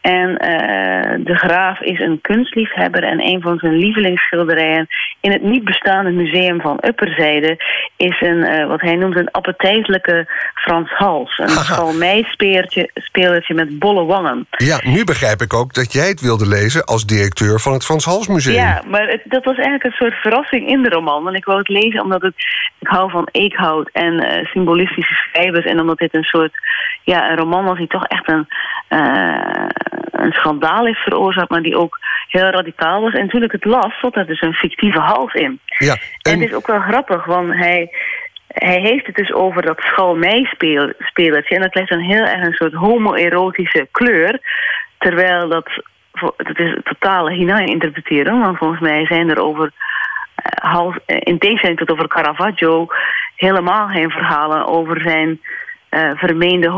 En 0.00 0.36
eh, 0.36 1.14
de 1.24 1.34
graaf 1.36 1.80
is 1.80 2.00
een 2.00 2.18
kunstliefhebber 2.20 3.02
en 3.04 3.20
een 3.22 3.40
van 3.40 3.58
zijn 3.58 3.76
lievelingsschilderijen 3.76 4.86
in 5.20 5.32
het 5.32 5.42
niet 5.42 5.64
bestaande 5.64 6.10
museum 6.10 6.60
van 6.60 6.78
Upperzijde 6.86 7.56
is 7.96 8.20
een, 8.20 8.42
eh, 8.44 8.66
wat 8.66 8.80
hij 8.80 8.94
noemt 8.96 9.16
een 9.16 9.30
appetijtelijke 9.30 10.26
Frans 10.54 10.90
Hals. 10.90 11.38
Een 11.38 11.48
schalmeispeertje 11.48 12.90
spelertje 12.94 13.54
met 13.54 13.78
bolle 13.78 14.04
wangen. 14.04 14.46
Ja, 14.50 14.80
nu 14.84 15.04
begrijp 15.04 15.40
ik 15.40 15.54
ook 15.54 15.74
dat 15.74 15.92
jij 15.92 16.08
het 16.08 16.20
wilde 16.20 16.46
lezen 16.48 16.84
als 16.84 17.06
directeur 17.06 17.60
van 17.60 17.72
het 17.72 17.84
Frans 17.84 18.04
Hals 18.04 18.28
Museum. 18.28 18.54
Ja, 18.54 18.82
maar 18.86 19.06
het- 19.08 19.22
dat 19.24 19.44
was 19.44 19.54
eigenlijk 19.56 19.84
een 19.84 19.90
soort 20.06 20.14
verrassing 20.14 20.68
in 20.68 20.82
de 20.82 20.88
roman. 20.88 21.22
Want 21.24 21.36
ik 21.36 21.44
wou 21.44 21.58
het 21.58 21.68
lezen 21.68 22.02
omdat 22.02 22.22
het, 22.22 22.34
ik 22.78 22.86
hou 22.88 23.10
van 23.10 23.28
eekhout 23.32 23.90
en 23.92 24.18
eh, 24.20 24.44
symbolistische 24.46 25.14
schrijvers. 25.14 25.64
En 25.64 25.80
omdat 25.80 25.98
dit 25.98 26.14
een 26.14 26.22
soort, 26.22 26.52
ja, 27.08 27.30
een 27.30 27.36
roman 27.36 27.64
was 27.64 27.78
die 27.78 27.86
toch 27.86 28.06
echt 28.06 28.28
een, 28.28 28.46
eh, 28.88 29.68
een 30.10 30.32
schandaal 30.32 30.84
heeft 30.84 30.98
veroorzaakt. 30.98 31.50
Maar 31.50 31.62
die 31.62 31.76
ook 31.76 31.98
heel 32.28 32.50
radicaal 32.50 33.00
was. 33.00 33.12
En 33.12 33.28
toen 33.28 33.42
ik 33.42 33.52
het 33.52 33.64
las, 33.64 34.00
zat 34.00 34.16
er 34.16 34.26
dus 34.26 34.40
een 34.40 34.54
fictieve 34.54 34.98
hals 34.98 35.32
in. 35.32 35.60
Ja, 35.66 35.96
En 36.22 36.40
het 36.40 36.48
is 36.48 36.54
ook 36.54 36.66
wel 36.66 36.80
grappig, 36.80 37.24
want 37.24 37.54
hij, 37.54 37.90
hij 38.48 38.80
heeft 38.80 39.06
het 39.06 39.16
dus 39.16 39.32
over 39.32 39.62
dat 39.62 39.80
schalmei-spelertje. 39.80 41.54
En 41.54 41.60
dat 41.60 41.70
krijgt 41.70 41.90
dan 41.90 42.00
heel 42.00 42.24
erg 42.24 42.46
een 42.46 42.52
soort 42.52 42.72
homoerotische 42.72 43.88
kleur. 43.90 44.40
Terwijl 44.98 45.48
dat, 45.48 45.82
dat 46.36 46.58
is 46.58 46.78
totale 46.84 47.32
hinein 47.32 47.66
interpreteren. 47.66 48.40
Want 48.40 48.58
volgens 48.58 48.80
mij 48.80 49.06
zijn 49.06 49.30
er 49.30 49.42
over, 49.42 49.70
eh, 50.34 50.70
hals, 50.72 50.96
eh, 51.06 51.16
in 51.20 51.38
tegenstelling 51.38 51.78
tot 51.78 51.90
over 51.90 52.08
Caravaggio... 52.08 52.86
helemaal 53.36 53.88
geen 53.88 54.10
verhalen 54.10 54.66
over 54.66 55.00
zijn 55.00 55.40
eh, 55.88 56.10
vermeende 56.14 56.68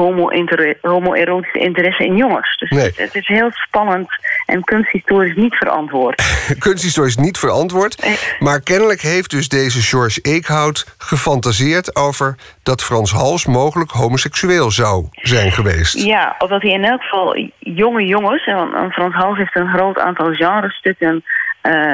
homoerotische 0.82 1.58
interesse 1.58 2.04
in 2.04 2.16
jongens. 2.16 2.56
Dus 2.58 2.70
Nee. 2.70 2.84
het, 2.84 2.96
het 2.98 3.14
is 3.14 3.26
heel 3.26 3.50
spannend 3.50 4.08
en 4.46 4.64
kunsthistorisch 4.64 5.36
niet 5.36 5.54
verantwoord. 5.54 6.22
Kunsthistorisch 6.58 7.16
niet 7.16 7.38
verantwoord. 7.38 8.06
Maar 8.38 8.60
kennelijk 8.60 9.00
heeft 9.00 9.30
dus 9.30 9.48
deze 9.48 9.80
George 9.82 10.20
Eekhout 10.22 10.94
gefantaseerd 10.98 11.96
over 11.96 12.36
dat 12.62 12.82
Frans 12.82 13.12
Hals 13.12 13.46
mogelijk 13.46 13.90
homoseksueel 13.90 14.70
zou 14.70 15.06
zijn 15.10 15.52
geweest. 15.52 15.98
Ja, 16.04 16.34
of 16.38 16.48
dat 16.48 16.62
hij 16.62 16.70
in 16.70 16.84
elk 16.84 17.02
geval 17.02 17.48
jonge 17.58 18.06
jongens... 18.06 18.46
en 18.46 18.54
want- 18.54 18.92
Frans 18.92 19.14
Hals 19.14 19.38
heeft 19.38 19.56
een 19.56 19.72
groot 19.74 19.98
aantal 19.98 20.32
genrestukken 20.32 21.24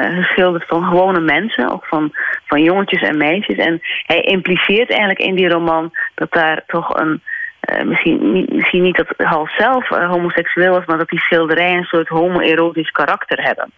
geschilderd 0.09 0.65
van 0.67 0.83
gewone 0.83 1.19
mensen... 1.19 1.71
ook 1.71 1.85
van, 1.85 2.11
van 2.45 2.63
jongetjes 2.63 3.01
en 3.01 3.17
meisjes. 3.17 3.57
En 3.57 3.81
hij 4.05 4.21
impliceert 4.21 4.89
eigenlijk 4.89 5.19
in 5.19 5.35
die 5.35 5.49
roman 5.49 5.91
dat 6.15 6.31
daar 6.31 6.63
toch 6.67 6.99
een... 6.99 7.21
eh, 7.59 7.83
misschien, 7.83 8.31
niet, 8.33 8.53
misschien 8.53 8.81
niet 8.81 8.95
dat 8.95 9.27
Hals 9.27 9.55
zelf 9.55 9.91
eh, 9.91 10.09
homoseksueel 10.09 10.73
was... 10.73 10.85
maar 10.85 10.97
dat 10.97 11.09
die 11.09 11.19
schilderijen 11.19 11.77
een 11.77 11.83
soort 11.83 12.07
homoerotisch 12.07 12.91
karakter 12.91 13.43
hebben. 13.43 13.71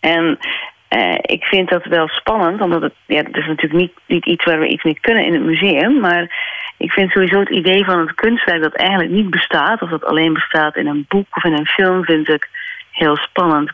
En 0.00 0.38
eh, 0.88 1.18
ik 1.22 1.44
vind 1.44 1.68
dat 1.68 1.84
wel 1.84 2.08
spannend, 2.08 2.60
omdat 2.60 2.82
het, 2.82 2.94
ja, 3.06 3.22
het 3.22 3.36
is 3.36 3.46
natuurlijk 3.46 3.80
niet, 3.80 3.92
niet 4.06 4.26
iets 4.26 4.44
waar 4.44 4.58
we 4.58 4.68
iets 4.68 4.84
mee 4.84 4.98
kunnen 5.00 5.24
in 5.24 5.32
het 5.32 5.42
museum. 5.42 6.00
Maar 6.00 6.22
ik 6.76 6.92
vind 6.92 7.10
sowieso 7.10 7.38
het 7.38 7.48
idee 7.48 7.84
van 7.84 7.98
het 7.98 8.14
kunstwerk 8.14 8.62
dat 8.62 8.74
eigenlijk 8.74 9.10
niet 9.10 9.30
bestaat, 9.30 9.82
of 9.82 9.90
dat 9.90 10.04
alleen 10.04 10.32
bestaat 10.32 10.76
in 10.76 10.86
een 10.86 11.04
boek 11.08 11.26
of 11.36 11.44
in 11.44 11.52
een 11.52 11.66
film, 11.66 12.04
vind 12.04 12.28
ik 12.28 12.48
heel 12.90 13.16
spannend. 13.16 13.72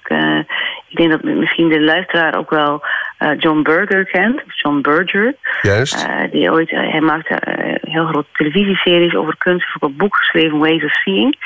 Ik, 0.89 0.97
denk 0.97 1.11
dat 1.11 1.22
misschien 1.22 1.68
de 1.68 1.80
luisteraar 1.80 2.39
ook 2.39 2.51
wel 2.51 2.84
eh, 3.18 3.30
John 3.39 3.62
Berger 3.62 4.05
kent, 4.05 4.43
John 4.47 4.80
Berger. 4.80 5.34
Juist. 5.62 6.07
Eh, 6.07 6.30
die 6.30 6.53
ooit, 6.53 6.70
eh, 6.70 6.91
hij 6.91 7.01
maakte 7.01 7.39
heel 7.80 8.07
grote 8.07 8.28
televisieseries 8.32 9.14
over 9.14 9.37
kunst. 9.37 9.62
Hij 9.62 9.68
heeft 9.72 9.82
ook 9.82 9.91
een 9.91 9.97
boek 9.97 10.16
geschreven, 10.16 10.59
Ways 10.59 10.84
of 10.84 10.93
Seeing. 10.93 11.37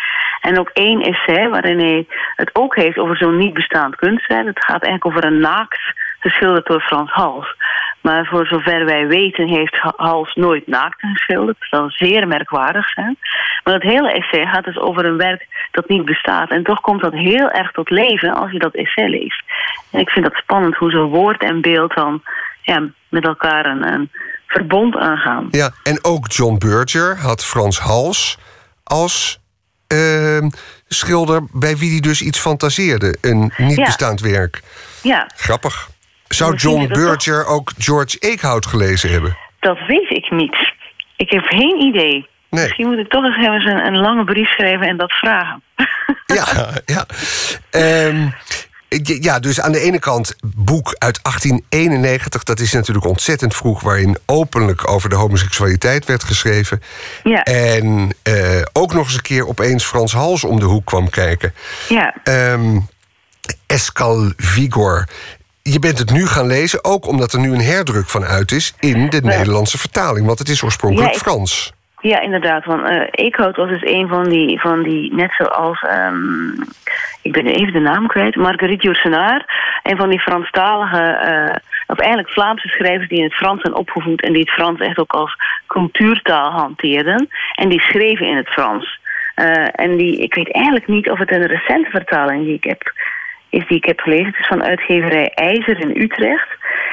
En 0.40 0.58
ook 0.58 0.70
één 0.72 1.00
essay 1.00 1.48
waarin 1.48 1.78
hij 1.78 2.06
het 2.36 2.50
ook 2.52 2.76
heeft 2.76 2.98
over 2.98 3.16
zo'n 3.16 3.36
niet 3.36 3.54
bestaand 3.54 3.96
kunstwerk. 3.96 4.46
Het 4.46 4.64
gaat 4.64 4.82
eigenlijk 4.82 5.06
over 5.06 5.24
een 5.24 5.40
naakt 5.40 5.80
geschilderd 6.18 6.66
door 6.66 6.80
Frans 6.80 7.10
Hals. 7.10 7.54
Maar 8.00 8.26
voor 8.26 8.46
zover 8.46 8.84
wij 8.84 9.06
weten 9.06 9.48
heeft 9.48 9.76
Ha- 9.76 9.94
Hals 9.96 10.34
nooit 10.34 10.66
naakt 10.66 11.00
geschilderd. 11.00 11.56
Dat 11.60 11.68
zou 11.68 11.90
zeer 11.90 12.26
merkwaardig 12.28 12.88
zijn. 12.88 13.18
Maar 13.64 13.74
dat 13.74 13.82
hele 13.92 14.12
essay 14.12 14.46
gaat 14.46 14.64
dus 14.64 14.78
over 14.78 15.04
een 15.04 15.16
werk 15.16 15.46
dat 15.70 15.88
niet 15.88 16.04
bestaat. 16.04 16.50
En 16.50 16.62
toch 16.64 16.80
komt 16.80 17.00
dat 17.00 17.12
heel 17.12 17.50
erg 17.50 17.70
tot 17.72 17.90
leven 17.90 18.34
als 18.34 18.50
je 18.52 18.58
dat 18.58 18.74
essay 18.74 19.08
leest. 19.08 19.42
En 19.90 20.00
ik 20.00 20.08
vind 20.10 20.24
dat 20.24 20.34
spannend 20.34 20.74
hoe 20.76 20.90
zo'n 20.90 21.08
woord 21.10 21.42
en 21.42 21.60
beeld 21.60 21.94
dan 21.94 22.22
ja, 22.62 22.82
met 23.08 23.24
elkaar 23.26 23.66
een, 23.66 23.92
een 23.92 24.10
verbond 24.46 24.96
aangaan. 24.96 25.48
Ja, 25.50 25.70
en 25.82 26.04
ook 26.04 26.32
John 26.32 26.58
Berger 26.58 27.16
had 27.18 27.44
Frans 27.44 27.78
Hals 27.78 28.38
als 28.84 29.40
ehm, 29.86 30.48
schilder 30.88 31.42
bij 31.52 31.76
wie 31.76 31.90
hij 31.90 32.00
dus 32.00 32.22
iets 32.22 32.38
fantaseerde. 32.40 33.16
Een 33.20 33.52
niet 33.56 33.76
Ja. 33.76 33.84
bestaand 33.84 34.20
werk. 34.20 34.60
Ja, 35.02 35.30
Grappig. 35.36 35.88
Zou 36.34 36.54
John 36.54 36.86
Berger 36.86 37.46
ook 37.46 37.72
George 37.78 38.16
Eekhout 38.18 38.66
gelezen 38.66 39.10
hebben? 39.10 39.36
dat 39.60 39.78
weet 39.86 40.10
ik 40.10 40.30
niet. 40.30 40.72
Ik 41.16 41.30
heb 41.30 41.44
geen 41.44 41.80
idee. 41.80 42.28
Nee. 42.50 42.64
Misschien 42.64 42.88
moet 42.88 42.98
ik 42.98 43.08
toch 43.08 43.24
eens 43.24 43.36
even 43.36 43.70
een, 43.70 43.86
een 43.86 44.00
lange 44.00 44.24
brief 44.24 44.48
schrijven 44.48 44.88
en 44.88 44.96
dat 44.96 45.12
vragen. 45.12 45.62
Ja, 46.26 46.46
ja. 46.86 47.06
Ehm, 47.70 48.28
ja, 48.88 49.16
ja, 49.20 49.38
dus 49.38 49.60
aan 49.60 49.72
de 49.72 49.80
ene 49.80 49.98
kant 49.98 50.36
boek 50.56 50.94
uit 50.98 51.22
1891. 51.22 52.42
Dat 52.42 52.60
is 52.60 52.72
natuurlijk 52.72 53.06
ontzettend 53.06 53.56
vroeg... 53.56 53.80
waarin 53.80 54.18
openlijk 54.26 54.90
over 54.90 55.08
de 55.08 55.14
homoseksualiteit 55.14 56.04
werd 56.04 56.24
geschreven. 56.24 56.82
Ja. 57.22 57.42
En 57.42 58.14
eh, 58.22 58.62
ook 58.72 58.92
nog 58.92 59.04
eens 59.04 59.14
een 59.14 59.22
keer 59.22 59.46
opeens 59.46 59.84
Frans 59.84 60.12
Hals 60.12 60.44
om 60.44 60.58
de 60.58 60.66
hoek 60.66 60.84
kwam 60.84 61.10
kijken. 61.10 61.54
Ja, 61.88 62.14
Ehm 62.24 62.78
Escal 63.66 64.32
Vigor. 64.36 65.08
Je 65.62 65.78
bent 65.78 65.98
het 65.98 66.10
nu 66.12 66.26
gaan 66.26 66.46
lezen, 66.46 66.84
ook 66.84 67.06
omdat 67.06 67.32
er 67.32 67.40
nu 67.40 67.52
een 67.52 67.60
herdruk 67.60 68.08
van 68.08 68.24
uit 68.24 68.52
is... 68.52 68.74
in 68.80 69.08
de 69.10 69.20
Nederlandse 69.22 69.78
vertaling, 69.78 70.26
want 70.26 70.38
het 70.38 70.48
is 70.48 70.62
oorspronkelijk 70.62 71.08
Ja, 71.10 71.14
ik- 71.16 71.22
Frans. 71.22 71.72
ja 72.00 72.20
inderdaad. 72.20 72.64
Want 72.64 72.90
uh, 72.90 73.02
Eekhout 73.10 73.56
was 73.56 73.68
dus 73.68 73.82
een 73.84 74.08
van 74.08 74.28
die, 74.28 74.60
van 74.60 74.82
die 74.82 75.14
net 75.14 75.32
zoals... 75.38 75.80
ehm, 75.80 76.50
ik 77.22 77.32
ben 77.32 77.46
even 77.46 77.72
de 77.72 77.78
naam 77.80 78.06
kwijt. 78.06 78.36
Marguerite 78.36 78.82
Yourcenar. 78.82 79.44
Een 79.82 79.96
van 79.96 80.08
die 80.10 80.20
Franstalige... 80.20 80.98
eh, 81.02 81.56
of 81.86 81.98
eigenlijk 81.98 82.30
Vlaamse 82.32 82.68
schrijvers 82.68 83.08
die 83.08 83.18
in 83.18 83.24
het 83.24 83.34
Frans 83.34 83.60
zijn 83.60 83.74
opgevoed... 83.74 84.22
en 84.22 84.32
die 84.32 84.40
het 84.40 84.50
Frans 84.50 84.80
echt 84.80 84.98
ook 84.98 85.12
als 85.12 85.36
cultuurtaal 85.66 86.50
hanteerden. 86.50 87.28
En 87.54 87.68
die 87.68 87.80
schreven 87.80 88.26
in 88.26 88.36
het 88.36 88.48
Frans. 88.48 88.98
Eh, 89.34 89.66
en 89.72 89.96
die, 89.96 90.22
ik 90.22 90.34
weet 90.34 90.52
eigenlijk 90.52 90.86
niet 90.86 91.10
of 91.10 91.18
het 91.18 91.32
een 91.32 91.46
recente 91.46 91.90
vertaling 91.90 92.44
die 92.44 92.54
ik 92.54 92.64
heb, 92.64 92.92
is 93.50 93.66
die 93.68 93.76
ik 93.76 93.84
heb 93.84 94.00
gelezen. 94.00 94.26
Het 94.26 94.38
is 94.40 94.46
van 94.46 94.62
uitgeverij 94.62 95.30
IJzer 95.34 95.80
in 95.80 96.02
Utrecht. 96.02 96.48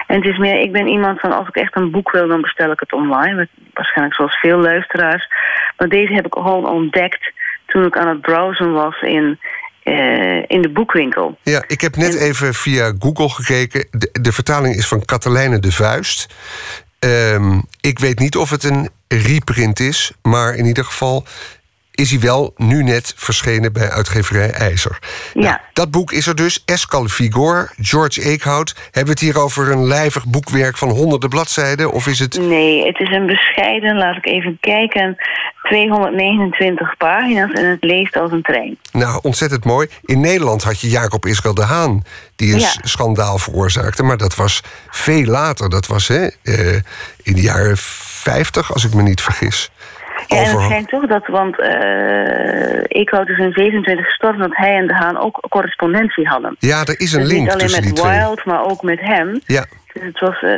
En 0.07 0.15
het 0.15 0.25
is 0.25 0.37
meer, 0.37 0.59
ik 0.61 0.71
ben 0.71 0.87
iemand 0.87 1.19
van 1.19 1.31
als 1.37 1.47
ik 1.47 1.55
echt 1.55 1.75
een 1.75 1.91
boek 1.91 2.11
wil, 2.11 2.27
dan 2.27 2.41
bestel 2.41 2.71
ik 2.71 2.79
het 2.79 2.93
online. 2.93 3.35
Met- 3.35 3.49
Waarschijnlijk 3.73 4.15
zoals 4.15 4.39
veel 4.39 4.57
luisteraars. 4.59 5.27
Maar 5.77 5.87
deze 5.89 6.13
heb 6.13 6.25
ik 6.25 6.33
gewoon 6.33 6.69
ontdekt 6.69 7.31
toen 7.65 7.85
ik 7.85 7.97
aan 7.97 8.07
het 8.07 8.21
browsen 8.21 8.71
was 8.71 9.01
in, 9.01 9.39
eh, 9.83 10.43
in 10.47 10.61
de 10.61 10.69
boekwinkel. 10.69 11.37
Ja, 11.43 11.63
ik 11.67 11.81
heb 11.81 11.95
net 11.95 12.19
even 12.19 12.53
via 12.53 12.93
Google 12.99 13.29
gekeken. 13.29 13.87
De, 13.91 14.09
de 14.21 14.31
vertaling 14.31 14.75
is 14.75 14.87
van 14.87 15.05
Katelijne 15.05 15.59
de 15.59 15.71
Vuist. 15.71 16.35
Ehm, 16.99 17.59
ik 17.81 17.99
weet 17.99 18.19
niet 18.19 18.35
of 18.37 18.49
het 18.49 18.63
een 18.63 18.89
reprint 19.07 19.79
is, 19.79 20.11
maar 20.21 20.55
in 20.55 20.65
ieder 20.65 20.85
geval 20.85 21.25
is 21.97 22.09
hij 22.09 22.19
wel 22.19 22.53
nu 22.57 22.83
net 22.83 23.13
verschenen 23.15 23.73
bij 23.73 23.89
uitgeverij 23.89 24.51
IJzer. 24.51 24.99
Ja. 25.33 25.61
Dat 25.73 25.91
boek 25.91 26.11
is 26.11 26.27
er 26.27 26.35
dus, 26.35 26.63
Escal 26.65 27.07
Vigor, 27.07 27.71
George 27.81 28.21
Eekhout. 28.21 28.75
Hebben 28.83 29.03
we 29.03 29.09
het 29.09 29.19
hier 29.19 29.39
over 29.39 29.71
een 29.71 29.85
lijvig 29.87 30.25
boekwerk 30.25 30.77
van 30.77 30.89
honderden 30.89 31.29
bladzijden? 31.29 31.91
Of 31.91 32.07
is 32.07 32.19
het... 32.19 32.37
Nee, 32.39 32.85
het 32.85 32.99
is 32.99 33.09
een 33.09 33.25
bescheiden, 33.25 33.97
laat 33.97 34.17
ik 34.17 34.25
even 34.25 34.57
kijken, 34.59 35.15
229 35.63 36.97
pagina's 36.97 37.51
en 37.51 37.69
het 37.69 37.83
leest 37.83 38.15
als 38.15 38.31
een 38.31 38.41
trein. 38.41 38.77
Nou, 38.91 39.19
ontzettend 39.21 39.63
mooi. 39.65 39.87
In 40.05 40.19
Nederland 40.19 40.63
had 40.63 40.81
je 40.81 40.89
Jacob 40.89 41.25
Israël 41.25 41.53
de 41.53 41.63
Haan... 41.63 42.03
die 42.35 42.53
een 42.53 42.59
Ja. 42.59 42.71
schandaal 42.81 43.37
veroorzaakte. 43.37 44.03
Maar 44.03 44.17
dat 44.17 44.35
was 44.35 44.61
veel 44.89 45.25
later. 45.25 45.69
Dat 45.69 45.87
was 45.87 46.07
hè, 46.07 46.27
eh, 46.43 46.73
in 47.23 47.33
de 47.33 47.41
jaren 47.41 47.77
50, 47.77 48.73
als 48.73 48.85
ik 48.85 48.93
me 48.93 49.01
niet 49.01 49.21
vergis. 49.21 49.71
Ja, 50.27 50.37
en 50.37 50.49
het 50.49 50.59
schijnt 50.61 50.87
toch 50.89 51.07
dat, 51.07 51.27
want 51.27 51.59
eh 51.59 52.83
ik 52.87 53.09
houd 53.09 53.27
dus 53.27 53.37
in 53.37 53.51
27 53.51 54.05
gestorven... 54.05 54.39
dat 54.39 54.55
hij 54.55 54.75
en 54.75 54.87
De 54.87 54.93
Haan 54.93 55.17
ook 55.17 55.45
correspondentie 55.49 56.27
hadden. 56.27 56.55
Ja, 56.59 56.83
er 56.83 56.99
is 56.99 57.13
een 57.13 57.19
Dus 57.19 57.31
link 57.31 57.41
niet 57.41 57.51
alleen 57.51 57.67
tussen 57.67 57.81
die 57.81 57.91
met 57.91 58.01
twee. 58.01 58.19
Wild, 58.19 58.45
maar 58.45 58.65
ook 58.65 58.81
met 58.81 58.99
hem. 58.99 59.41
Ja. 59.45 59.65
Dus 59.93 60.03
het 60.03 60.19
was... 60.19 60.41
eh, 60.41 60.51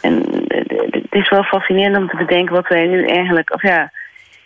en 0.00 0.24
eh, 0.48 0.62
het 0.90 1.06
is 1.14 1.28
wel 1.28 1.42
fascinerend 1.42 1.96
om 1.96 2.08
te 2.08 2.16
bedenken 2.16 2.54
wat 2.54 2.68
wij 2.68 2.86
nu 2.86 3.06
eigenlijk... 3.06 3.54
Of 3.54 3.62
ja, 3.62 3.90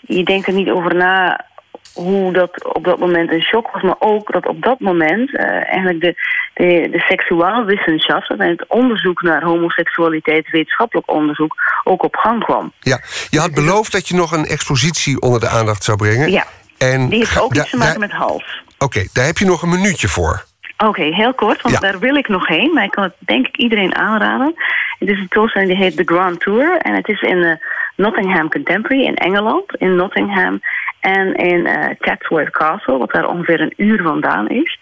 je 0.01 0.25
denkt 0.25 0.47
er 0.47 0.53
niet 0.53 0.71
over 0.71 0.95
na 0.95 1.47
hoe 1.95 2.33
dat 2.33 2.65
op 2.75 2.85
dat 2.85 2.99
moment 2.99 3.33
een 3.33 3.43
shock 3.43 3.71
was... 3.71 3.83
maar 3.83 3.97
ook 3.99 4.33
dat 4.33 4.47
op 4.47 4.63
dat 4.63 4.81
moment 4.81 5.37
eh, 5.37 5.47
eigenlijk 5.47 6.01
de, 6.01 6.15
de, 6.55 6.89
de 6.91 8.37
en 8.39 8.49
het 8.49 8.65
onderzoek 8.69 9.23
naar 9.23 9.43
homoseksualiteit, 9.43 10.51
wetenschappelijk 10.51 11.11
onderzoek... 11.11 11.55
ook 11.85 12.03
op 12.03 12.17
gang 12.17 12.45
kwam. 12.45 12.73
Ja, 12.81 13.01
je 13.31 13.39
had 13.39 13.55
beloofd 13.55 13.93
dat 13.93 14.09
je 14.09 14.15
nog 14.15 14.33
een 14.33 14.47
expositie 14.47 15.21
onder 15.21 15.41
de 15.41 15.49
aandacht 15.49 15.85
zou 15.85 15.97
brengen. 15.97 16.31
Ja, 16.31 16.45
En 16.79 17.09
die 17.09 17.19
heeft 17.19 17.41
ook 17.41 17.55
iets 17.55 17.71
te 17.71 17.77
maken 17.77 18.01
met 18.01 18.13
hals. 18.13 18.63
Oké, 18.79 19.07
daar 19.13 19.27
heb 19.27 19.39
je 19.39 19.45
nog 19.45 19.63
een 19.63 19.69
minuutje 19.69 20.09
voor. 20.09 20.45
Oké, 20.87 21.03
heel 21.03 21.35
kort, 21.35 21.63
want 21.63 21.75
Ja. 21.75 21.81
daar 21.81 21.99
wil 21.99 22.15
ik 22.15 22.29
nog 22.29 22.47
heen. 22.47 22.73
Maar 22.75 22.85
ik 22.85 22.91
kan 22.91 23.05
het 23.05 23.15
denk 23.19 23.47
ik 23.47 23.57
iedereen 23.57 23.95
aanraden. 23.95 24.55
Het 24.99 25.09
is 25.09 25.15
een 25.15 25.29
tentoonstelling 25.29 25.71
die 25.71 25.81
heet 25.83 25.97
The 25.97 26.15
Grand 26.15 26.41
Tour. 26.41 26.77
En 26.79 26.95
het 26.95 27.09
is 27.09 27.21
in 27.21 27.45
eh, 27.45 27.57
Nottingham 27.97 28.51
Contemporary 28.51 29.05
in 29.05 29.15
Engeland. 29.17 29.77
In 29.77 29.97
Nottingham 29.97 30.61
en 31.01 31.35
in 31.35 31.67
eh 31.67 31.97
Chatsworth 31.99 32.51
Castle, 32.51 32.99
wat 32.99 33.13
daar 33.13 33.29
ongeveer 33.29 33.61
een 33.61 33.75
uur 33.77 34.03
vandaan 34.03 34.49
is. 34.49 34.79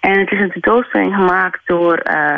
En 0.00 0.18
het 0.18 0.30
is 0.30 0.40
een 0.40 0.50
tentoonstelling 0.50 1.14
gemaakt 1.14 1.60
door 1.64 1.96
eh, 1.96 2.36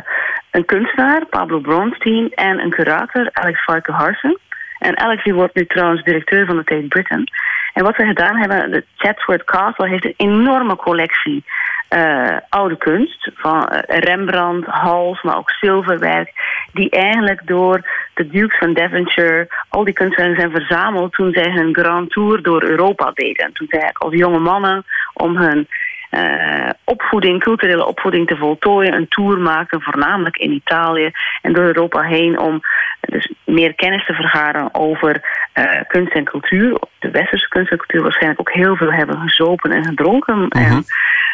een 0.51 0.64
kunstenaar, 0.64 1.26
Pablo 1.26 1.59
Bronstein, 1.59 2.31
en 2.35 2.59
een 2.59 2.70
curator, 2.70 3.28
Alex 3.33 3.62
Farquharson. 3.62 4.39
En 4.78 4.99
Alex 4.99 5.24
die 5.24 5.35
wordt 5.35 5.55
nu 5.55 5.66
trouwens 5.66 6.03
directeur 6.03 6.47
van 6.47 6.57
de 6.57 6.64
Tate 6.64 6.89
Britain. 6.89 7.24
En 7.72 7.85
wat 7.85 7.97
we 7.97 8.07
gedaan 8.07 8.37
hebben, 8.37 8.70
de 8.70 8.85
Chatsworth 8.97 9.45
Castle 9.45 9.89
heeft 9.89 10.05
een 10.05 10.14
enorme 10.16 10.76
collectie 10.76 11.45
eh, 11.91 12.36
oude 12.49 12.76
kunst. 12.76 13.30
Van 13.34 13.68
eh, 13.68 13.99
Rembrandt, 13.99 14.66
Hals, 14.66 15.22
maar 15.22 15.36
ook 15.36 15.51
zilverwerk. 15.51 16.32
Die 16.72 16.91
eigenlijk 16.91 17.47
door 17.47 17.88
de 18.14 18.26
Dukes 18.28 18.59
van 18.59 18.72
Devonshire, 18.72 19.49
al 19.68 19.84
die 19.84 19.95
kunstenaars 19.95 20.38
zijn 20.38 20.51
verzameld 20.51 21.12
toen 21.12 21.32
zij 21.32 21.51
hun 21.53 21.74
Grand 21.74 22.11
Tour 22.11 22.43
door 22.43 22.62
Europa 22.62 23.11
deden. 23.14 23.45
En 23.45 23.53
toen 23.53 23.66
zij 23.70 23.91
als 23.93 24.14
jonge 24.14 24.38
mannen 24.38 24.84
om 25.14 25.36
hun 25.36 25.68
eh, 26.11 26.70
opvoeding, 26.84 27.42
culturele 27.42 27.86
opvoeding 27.86 28.26
te 28.26 28.36
voltooien, 28.36 28.94
een 28.94 29.08
tour 29.08 29.38
maakten, 29.38 29.82
voornamelijk 29.82 30.36
in 30.36 30.52
Italië 30.52 31.11
en 31.42 31.52
door 31.52 31.64
Europa 31.64 32.02
heen, 32.02 32.38
om 32.38 32.61
dus 33.00 33.32
meer 33.44 33.74
kennis 33.74 34.06
te 34.06 34.14
vergaren 34.14 34.74
over 34.74 35.22
eh, 35.52 35.80
kunst 35.86 36.12
en 36.12 36.24
cultuur. 36.24 36.78
De 36.98 37.11
westerse 37.11 37.48
kunst 37.48 37.70
en 37.70 37.76
cultuur 37.76 38.02
waarschijnlijk 38.02 38.40
ook 38.40 38.52
heel 38.52 38.76
veel 38.76 38.92
hebben 38.92 39.18
gezopen 39.18 39.70
en 39.70 39.84
gedronken 39.84 40.48
en 40.48 40.84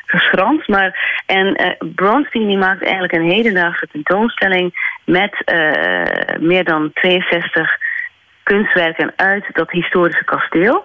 geschranst. 0.06 0.68
Maar, 0.68 1.22
en 1.26 1.54
eh 1.54 1.88
Bronstein 1.94 2.46
die 2.46 2.58
maakt 2.58 2.82
eigenlijk 2.82 3.12
een 3.12 3.30
hedendaagse 3.30 3.86
tentoonstelling 3.92 4.94
met 5.04 5.52
meer 6.40 6.64
dan 6.64 6.90
62 6.92 7.78
kunstwerken 8.42 9.12
uit 9.16 9.44
dat 9.52 9.70
historische 9.70 10.24
kasteel. 10.24 10.84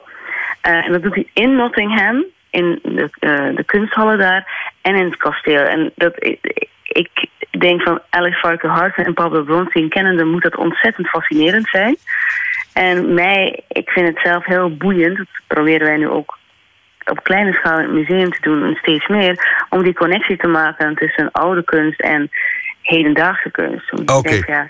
En 0.61 0.91
dat 0.91 1.03
doet 1.03 1.15
hij 1.15 1.27
in 1.33 1.55
Nottingham, 1.55 2.25
in 2.51 2.79
de, 2.83 3.09
eh, 3.19 3.55
de 3.55 3.63
kunsthallen 3.63 4.17
daar 4.17 4.73
en 4.81 4.95
in 4.95 5.05
het 5.05 5.17
kasteel. 5.17 5.63
En 5.63 5.91
dat, 5.95 6.13
ik, 6.21 6.39
ik 6.83 7.59
denk 7.59 7.81
van 7.81 8.01
Alex 8.09 8.39
Farquharson 8.39 9.05
en 9.05 9.13
Pablo 9.13 9.43
Bronstein 9.43 9.89
kennende 9.89 10.23
moet 10.23 10.43
dat 10.43 10.57
ontzettend 10.57 11.07
fascinerend 11.07 11.67
zijn. 11.69 11.97
En 12.73 13.13
mij, 13.13 13.63
ik 13.67 13.89
vind 13.89 14.07
het 14.07 14.19
zelf 14.23 14.45
heel 14.45 14.77
boeiend. 14.77 15.17
Dat 15.17 15.27
proberen 15.47 15.87
wij 15.87 15.97
nu 15.97 16.07
ook 16.07 16.37
op 17.05 17.23
kleine 17.23 17.53
schaal 17.53 17.79
in 17.79 17.83
het 17.83 17.93
museum 17.93 18.31
te 18.31 18.41
doen 18.41 18.63
en 18.63 18.75
steeds 18.75 19.07
meer. 19.07 19.65
Om 19.69 19.83
die 19.83 19.93
connectie 19.93 20.37
te 20.37 20.47
maken 20.47 20.95
tussen 20.95 21.31
oude 21.31 21.63
kunst 21.63 21.99
en 21.99 22.29
hedendaagse 22.81 23.51
kunst. 23.51 23.91
Oké. 24.09 24.41
ja, 24.47 24.69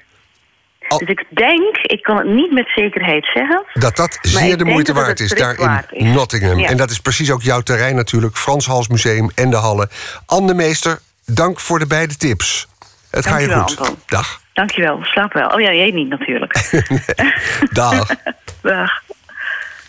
Dus 1.00 1.10
ik 1.10 1.26
denk, 1.30 1.78
ik 1.78 2.02
kan 2.02 2.18
het 2.18 2.28
niet 2.28 2.52
met 2.52 2.68
zekerheid 2.76 3.26
zeggen. 3.34 3.66
Dat 3.74 3.96
dat 3.96 4.18
zeer 4.22 4.58
de 4.58 4.66
moeite 4.66 4.94
waard 4.94 5.20
is, 5.20 5.30
daar 5.30 5.56
in 5.92 6.06
is. 6.06 6.14
Nottingham. 6.14 6.60
Ja. 6.60 6.68
En 6.68 6.78
dat 6.78 6.90
is 6.90 7.00
precies 7.00 7.32
ook 7.32 7.42
jouw 7.42 7.62
terrein 7.62 7.96
natuurlijk. 7.96 8.38
Frans 8.38 8.66
Hals 8.66 8.88
Museum 8.88 9.30
en 9.36 9.50
de 9.50 9.56
Hallen. 9.56 9.90
Anne 10.26 10.54
Meester, 10.54 11.00
dank 11.26 11.60
voor 11.60 11.80
de 11.80 11.88
beide 11.88 12.16
tips. 12.16 12.68
Het 13.12 13.26
gaat 13.26 13.42
je 13.42 13.48
goed. 13.48 13.80
Anton. 13.80 13.98
Dag. 14.06 14.42
Dankjewel, 14.54 15.00
slaap 15.02 15.34
wel. 15.34 15.48
Oh 15.48 15.62
ja, 15.62 15.74
jij 15.74 15.92
niet 15.92 16.10
natuurlijk. 16.10 16.70
Dag. 17.72 18.08
Dag. 18.62 18.92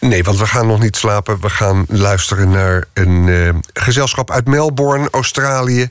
Nee, 0.09 0.23
want 0.23 0.39
we 0.39 0.47
gaan 0.47 0.67
nog 0.67 0.81
niet 0.81 0.97
slapen. 0.97 1.41
We 1.41 1.51
gaan 1.51 1.85
luisteren 1.89 2.51
naar 2.51 2.85
een 2.93 3.29
eh, 3.29 3.55
gezelschap 3.73 4.31
uit 4.31 4.47
Melbourne, 4.47 5.09
Australië. 5.11 5.89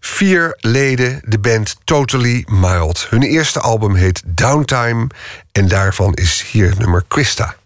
Vier 0.00 0.56
leden, 0.60 1.20
de 1.24 1.38
band 1.38 1.76
Totally 1.84 2.44
Mild. 2.48 3.06
Hun 3.10 3.22
eerste 3.22 3.60
album 3.60 3.94
heet 3.94 4.22
Downtime. 4.26 5.06
En 5.52 5.68
daarvan 5.68 6.14
is 6.14 6.44
hier 6.50 6.74
nummer 6.78 7.04
Quista. 7.08 7.56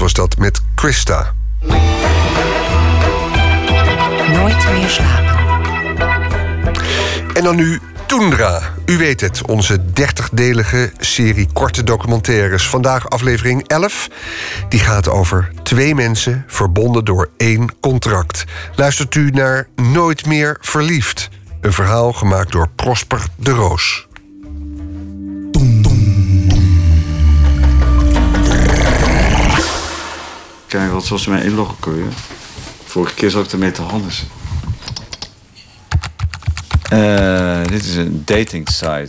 Was 0.00 0.12
dat 0.12 0.36
met 0.36 0.60
Christa. 0.74 1.32
Nooit 4.32 4.70
meer 4.72 4.88
slapen. 4.88 5.38
En 7.34 7.44
dan 7.44 7.56
nu 7.56 7.80
Toendra. 8.06 8.60
U 8.86 8.96
weet 8.96 9.20
het, 9.20 9.46
onze 9.46 9.80
30-delige 9.80 10.92
serie 10.98 11.48
korte 11.52 11.84
documentaires. 11.84 12.68
Vandaag 12.68 13.10
aflevering 13.10 13.66
11. 13.66 14.08
Die 14.68 14.80
gaat 14.80 15.08
over 15.08 15.52
twee 15.62 15.94
mensen 15.94 16.44
verbonden 16.46 17.04
door 17.04 17.30
één 17.36 17.80
contract. 17.80 18.44
Luistert 18.74 19.14
u 19.14 19.30
naar 19.30 19.68
Nooit 19.92 20.26
meer 20.26 20.56
verliefd. 20.60 21.28
Een 21.60 21.72
verhaal 21.72 22.12
gemaakt 22.12 22.52
door 22.52 22.68
Prosper 22.68 23.22
de 23.36 23.50
Roos. 23.50 24.08
Kijk, 30.70 30.90
wat 30.90 31.08
was 31.08 31.26
mijn 31.26 31.42
inloggen 31.42 31.94
weer? 31.94 32.12
Vorige 32.84 33.14
keer 33.14 33.30
zat 33.30 33.44
ik 33.44 33.52
ermee 33.52 33.70
te 33.70 33.82
handen. 33.82 34.12
Eh, 36.82 37.64
dit 37.64 37.84
is 37.84 37.94
een 37.94 38.22
dating 38.24 38.68
site. 38.68 39.08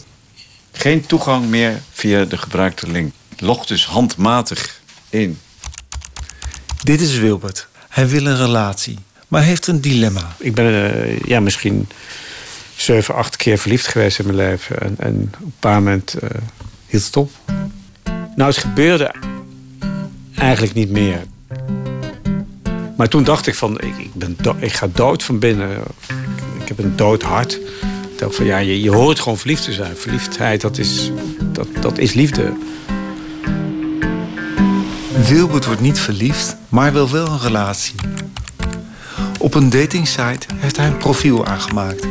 Geen 0.72 1.06
toegang 1.06 1.46
meer 1.46 1.82
via 1.92 2.26
de 2.26 2.38
gebruikte 2.38 2.92
link. 2.92 3.14
Log 3.38 3.66
dus 3.66 3.86
handmatig 3.86 4.82
in. 5.10 5.40
Dit 6.84 7.02
is 7.02 7.18
Wilbert. 7.18 7.68
Hij 7.90 8.08
wil 8.08 8.26
een 8.26 8.38
relatie, 8.38 9.00
maar 9.28 9.44
heeft 9.44 9.68
een 9.68 9.82
dilemma. 9.82 10.36
Ik 10.38 10.56
ben 10.56 10.94
eh, 10.94 11.20
ja, 11.20 11.40
misschien 11.40 11.90
zeven, 12.76 13.16
acht 13.16 13.36
keer 13.36 13.58
verliefd 13.58 13.88
geweest 13.88 14.20
in 14.20 14.26
mijn 14.26 14.38
leven. 14.38 14.80
En, 14.80 14.96
en 14.98 15.34
op 15.40 15.46
een 15.46 15.54
paar 15.60 15.82
moment 15.84 16.14
eh, 16.14 16.30
hield 16.88 17.06
het 17.06 17.18
op. 17.18 17.32
Nou, 18.36 18.50
het 18.50 18.58
gebeurde 18.58 19.16
eigenlijk 20.36 20.74
niet 20.74 20.90
meer. 20.90 21.24
Maar 23.02 23.10
toen 23.10 23.24
dacht 23.24 23.48
ik 23.48 23.56
van, 23.56 23.80
ik, 23.80 23.98
ik, 23.98 24.14
ben 24.14 24.38
do- 24.42 24.56
ik 24.60 24.74
ga 24.74 24.88
dood 24.94 25.24
van 25.24 25.40
binnen. 25.40 25.70
Ik 26.60 26.68
heb 26.68 26.80
een 26.80 26.96
dood 26.96 27.22
hart. 27.22 27.54
Ik 28.12 28.18
dacht 28.18 28.36
van, 28.36 28.46
ja, 28.46 28.58
je, 28.58 28.82
je 28.82 28.92
hoort 28.92 29.20
gewoon 29.20 29.38
verliefd 29.38 29.64
te 29.64 29.74
zijn. 29.74 29.96
Verliefdheid, 29.96 30.62
dat 30.62 30.78
is, 30.78 31.12
dat, 31.44 31.68
dat 31.80 31.98
is 31.98 32.14
liefde. 32.14 32.54
Wilbert 35.28 35.66
wordt 35.66 35.82
niet 35.82 36.00
verliefd, 36.00 36.56
maar 36.70 36.94
wil 36.94 37.10
wel 37.10 37.28
een 37.28 37.40
relatie. 37.40 37.96
Op 39.40 39.54
een 39.54 39.70
datingsite 39.70 40.48
heeft 40.56 40.78
hij 40.78 40.88
een 40.88 40.98
profiel 40.98 41.46
aangemaakt. 41.46 42.08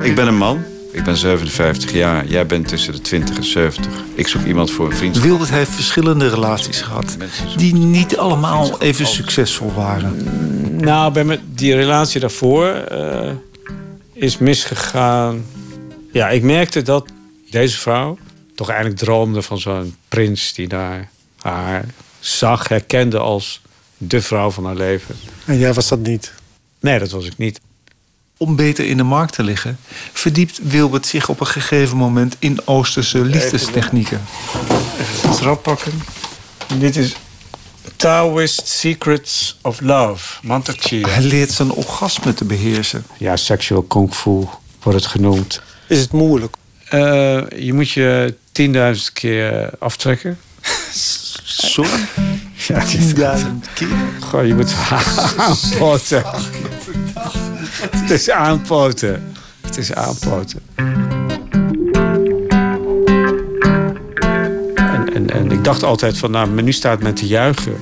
Ik 0.00 0.14
ben 0.14 0.26
een 0.26 0.36
man. 0.36 0.64
Ik 0.96 1.04
ben 1.04 1.16
57 1.16 1.92
jaar. 1.92 2.26
Jij 2.26 2.46
bent 2.46 2.68
tussen 2.68 2.92
de 2.92 3.00
20 3.00 3.36
en 3.36 3.44
70. 3.44 3.92
Ik 4.14 4.28
zoek 4.28 4.44
iemand 4.44 4.70
voor 4.70 4.86
een 4.86 4.96
vriendschap. 4.96 5.26
Wilbert 5.26 5.50
heeft 5.50 5.70
verschillende 5.70 6.28
relaties 6.28 6.80
gehad, 6.80 7.16
die 7.56 7.74
niet 7.74 8.16
allemaal 8.16 8.80
even 8.80 9.06
succesvol 9.06 9.72
waren. 9.72 10.16
Nou, 10.80 11.12
bij 11.12 11.24
me, 11.24 11.38
die 11.54 11.74
relatie 11.74 12.20
daarvoor 12.20 12.66
eh, 12.66 13.30
is 14.12 14.38
misgegaan. 14.38 15.44
Ja, 16.12 16.28
ik 16.28 16.42
merkte 16.42 16.82
dat 16.82 17.08
deze 17.50 17.78
vrouw 17.78 18.18
toch 18.54 18.68
eigenlijk 18.68 18.98
droomde 18.98 19.42
van 19.42 19.58
zo'n 19.58 19.94
prins 20.08 20.52
die 20.54 20.68
daar 20.68 21.10
haar 21.40 21.84
zag, 22.20 22.68
herkende 22.68 23.18
als 23.18 23.60
de 23.96 24.22
vrouw 24.22 24.50
van 24.50 24.64
haar 24.64 24.76
leven. 24.76 25.14
En 25.44 25.58
jij 25.58 25.72
was 25.72 25.88
dat 25.88 26.00
niet? 26.00 26.32
Nee, 26.80 26.98
dat 26.98 27.10
was 27.10 27.26
ik 27.26 27.38
niet. 27.38 27.60
Om 28.38 28.56
beter 28.56 28.86
in 28.86 28.96
de 28.96 29.02
markt 29.02 29.32
te 29.32 29.42
liggen, 29.42 29.78
verdiept 30.12 30.60
Wilbert 30.62 31.06
zich 31.06 31.28
op 31.28 31.40
een 31.40 31.46
gegeven 31.46 31.96
moment 31.96 32.36
in 32.38 32.60
Oosterse 32.64 33.24
liefdestechnieken. 33.24 34.20
Even 35.00 35.30
de 35.30 35.36
trap 35.36 35.62
pakken. 35.62 35.92
Dit 36.78 36.96
is 36.96 37.16
Taoist 37.96 38.68
Secrets 38.68 39.58
of 39.62 39.80
Love, 39.80 40.38
Mantak 40.42 40.76
Chia. 40.78 41.08
Hij 41.08 41.22
leert 41.22 41.50
zijn 41.50 41.70
orgasme 41.70 42.34
te 42.34 42.44
beheersen. 42.44 43.04
Ja, 43.18 43.36
sexual 43.36 43.82
kung 43.82 44.14
fu 44.14 44.44
wordt 44.82 44.98
het 44.98 45.06
genoemd. 45.06 45.62
Is 45.88 46.00
het 46.00 46.12
moeilijk? 46.12 46.56
Eh, 46.88 47.00
je 47.56 47.72
moet 47.72 47.90
je 47.90 48.34
10.000 48.52 49.12
keer 49.12 49.70
aftrekken. 49.78 50.38
Sorry? 51.44 51.90
Ja, 52.66 52.84
10.000 52.86 53.72
keer? 53.74 53.88
Gewoon, 54.20 54.46
je 54.46 54.54
moet 54.54 54.74
aanpoten. 55.36 56.24
Het 58.00 58.10
is 58.10 58.30
aanpoten. 58.30 59.32
Het 59.60 59.76
is 59.76 59.92
aanpoten. 59.92 60.60
En, 64.74 65.14
en, 65.14 65.30
en 65.30 65.50
ik 65.50 65.64
dacht 65.64 65.82
altijd 65.82 66.18
van, 66.18 66.30
nou, 66.30 66.48
menu 66.48 66.72
staat 66.72 67.02
met 67.02 67.16
te 67.16 67.26
juichen. 67.26 67.76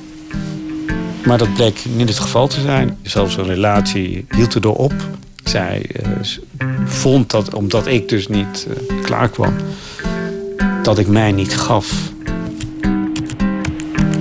Maar 1.24 1.38
dat 1.38 1.54
bleek 1.54 1.84
niet 1.96 2.08
het 2.08 2.18
geval 2.18 2.48
te 2.48 2.60
zijn. 2.60 2.98
Zelfs 3.02 3.36
een 3.36 3.46
relatie 3.46 4.26
hield 4.36 4.54
erdoor 4.54 4.76
op. 4.76 4.94
Zij 5.44 5.86
eh, 5.92 6.10
vond 6.84 7.30
dat, 7.30 7.54
omdat 7.54 7.86
ik 7.86 8.08
dus 8.08 8.28
niet 8.28 8.66
eh, 8.68 9.02
klaar 9.02 9.28
kwam, 9.28 9.54
dat 10.82 10.98
ik 10.98 11.06
mij 11.06 11.32
niet 11.32 11.56
gaf. 11.56 11.92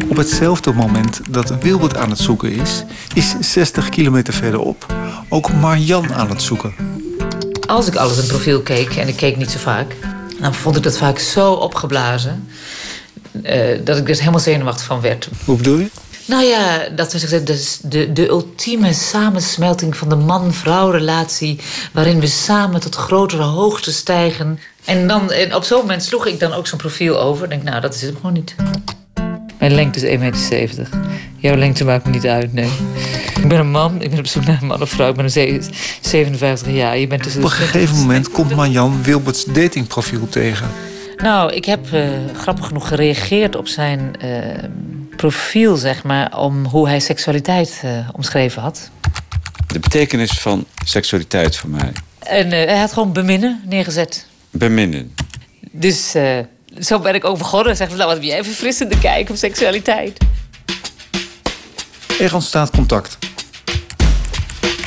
Op 0.07 0.17
hetzelfde 0.17 0.73
moment 0.73 1.21
dat 1.29 1.61
Wilbert 1.61 1.97
aan 1.97 2.09
het 2.09 2.19
zoeken 2.19 2.51
is, 2.51 2.83
is 3.13 3.35
60 3.39 3.89
kilometer 3.89 4.33
verderop 4.33 5.02
ook 5.33 5.53
Marjan 5.53 6.13
aan 6.13 6.29
het 6.29 6.41
zoeken. 6.41 6.73
Als 7.67 7.87
ik 7.87 7.95
alles 7.95 8.17
in 8.17 8.27
profiel 8.27 8.61
keek, 8.61 8.95
en 8.95 9.07
ik 9.07 9.15
keek 9.15 9.37
niet 9.37 9.51
zo 9.51 9.57
vaak, 9.59 9.95
dan 10.39 10.53
vond 10.53 10.75
ik 10.75 10.83
dat 10.83 10.97
vaak 10.97 11.19
zo 11.19 11.53
opgeblazen. 11.53 12.47
eh, 13.43 13.79
dat 13.83 13.97
ik 13.97 14.09
er 14.09 14.17
helemaal 14.17 14.39
zenuwachtig 14.39 14.85
van 14.85 15.01
werd. 15.01 15.29
Hoe 15.45 15.57
bedoel 15.57 15.77
je? 15.77 15.89
Nou 16.25 16.43
ja, 16.43 16.89
dat 16.95 17.13
was 17.13 17.23
ik 17.23 17.45
de, 17.45 17.77
de, 17.81 18.13
de 18.13 18.27
ultieme 18.27 18.93
samensmelting 18.93 19.97
van 19.97 20.09
de 20.09 20.15
man-vrouw 20.15 20.89
relatie. 20.89 21.59
waarin 21.91 22.19
we 22.19 22.27
samen 22.27 22.79
tot 22.79 22.95
grotere 22.95 23.43
hoogte 23.43 23.91
stijgen. 23.91 24.59
En, 24.85 25.07
dan, 25.07 25.31
en 25.31 25.55
op 25.55 25.63
zo'n 25.63 25.79
moment 25.79 26.03
sloeg 26.03 26.25
ik 26.25 26.39
dan 26.39 26.53
ook 26.53 26.67
zo'n 26.67 26.77
profiel 26.77 27.19
over. 27.19 27.49
Denk, 27.49 27.63
nou, 27.63 27.81
dat 27.81 27.93
is 27.93 28.01
het 28.01 28.15
gewoon 28.15 28.33
niet. 28.33 28.55
Mijn 29.63 29.75
lengte 29.75 30.07
is 30.09 30.17
1,70 30.17 30.19
meter. 30.19 30.87
Jouw 31.37 31.55
lengte 31.55 31.85
maakt 31.85 32.05
me 32.05 32.11
niet 32.11 32.25
uit, 32.25 32.53
nee. 32.53 32.69
Ik 33.39 33.47
ben 33.47 33.59
een 33.59 33.71
man, 33.71 34.01
ik 34.01 34.09
ben 34.09 34.19
op 34.19 34.27
zoek 34.27 34.45
naar 34.45 34.61
een 34.61 34.67
man 34.67 34.81
of 34.81 34.89
vrouw. 34.89 35.09
Ik 35.09 35.15
ben 35.15 35.23
een 35.23 35.31
ze- 35.31 35.61
57 36.01 36.73
jaar. 36.73 36.97
Je 36.97 37.07
bent 37.07 37.23
tussen 37.23 37.41
Op 37.43 37.49
een 37.49 37.55
gegeven 37.55 37.95
moment 37.95 38.31
komt 38.31 38.55
Marjan 38.55 39.03
Wilberts 39.03 39.45
datingprofiel 39.45 40.29
tegen. 40.29 40.67
Nou, 41.17 41.53
ik 41.53 41.65
heb 41.65 41.93
eh, 41.93 42.09
grappig 42.37 42.67
genoeg 42.67 42.87
gereageerd 42.87 43.55
op 43.55 43.67
zijn 43.67 44.15
eh, 44.19 44.29
profiel, 45.15 45.75
zeg 45.75 46.03
maar, 46.03 46.39
om 46.39 46.65
hoe 46.65 46.87
hij 46.87 46.99
seksualiteit 46.99 47.81
eh, 47.83 48.09
omschreven 48.11 48.61
had. 48.61 48.89
De 49.67 49.79
betekenis 49.79 50.31
van 50.31 50.65
seksualiteit 50.85 51.55
voor 51.55 51.69
mij. 51.69 51.91
En 52.19 52.51
eh, 52.51 52.67
hij 52.67 52.77
had 52.79 52.93
gewoon 52.93 53.13
beminnen 53.13 53.61
neergezet. 53.65 54.27
Beminnen. 54.51 55.13
Dus 55.71 56.13
eh, 56.15 56.37
zo 56.79 56.99
ben 56.99 57.15
ik 57.15 57.25
ook 57.25 57.37
begonnen. 57.37 57.75
Zeg, 57.75 57.87
nou, 57.87 57.99
wat 57.99 58.13
heb 58.13 58.23
jij 58.23 58.43
verfrissende 58.43 58.99
kijk 58.99 59.29
op 59.29 59.35
seksualiteit? 59.35 60.17
Er 62.19 62.33
ontstaat 62.33 62.69
contact. 62.69 63.17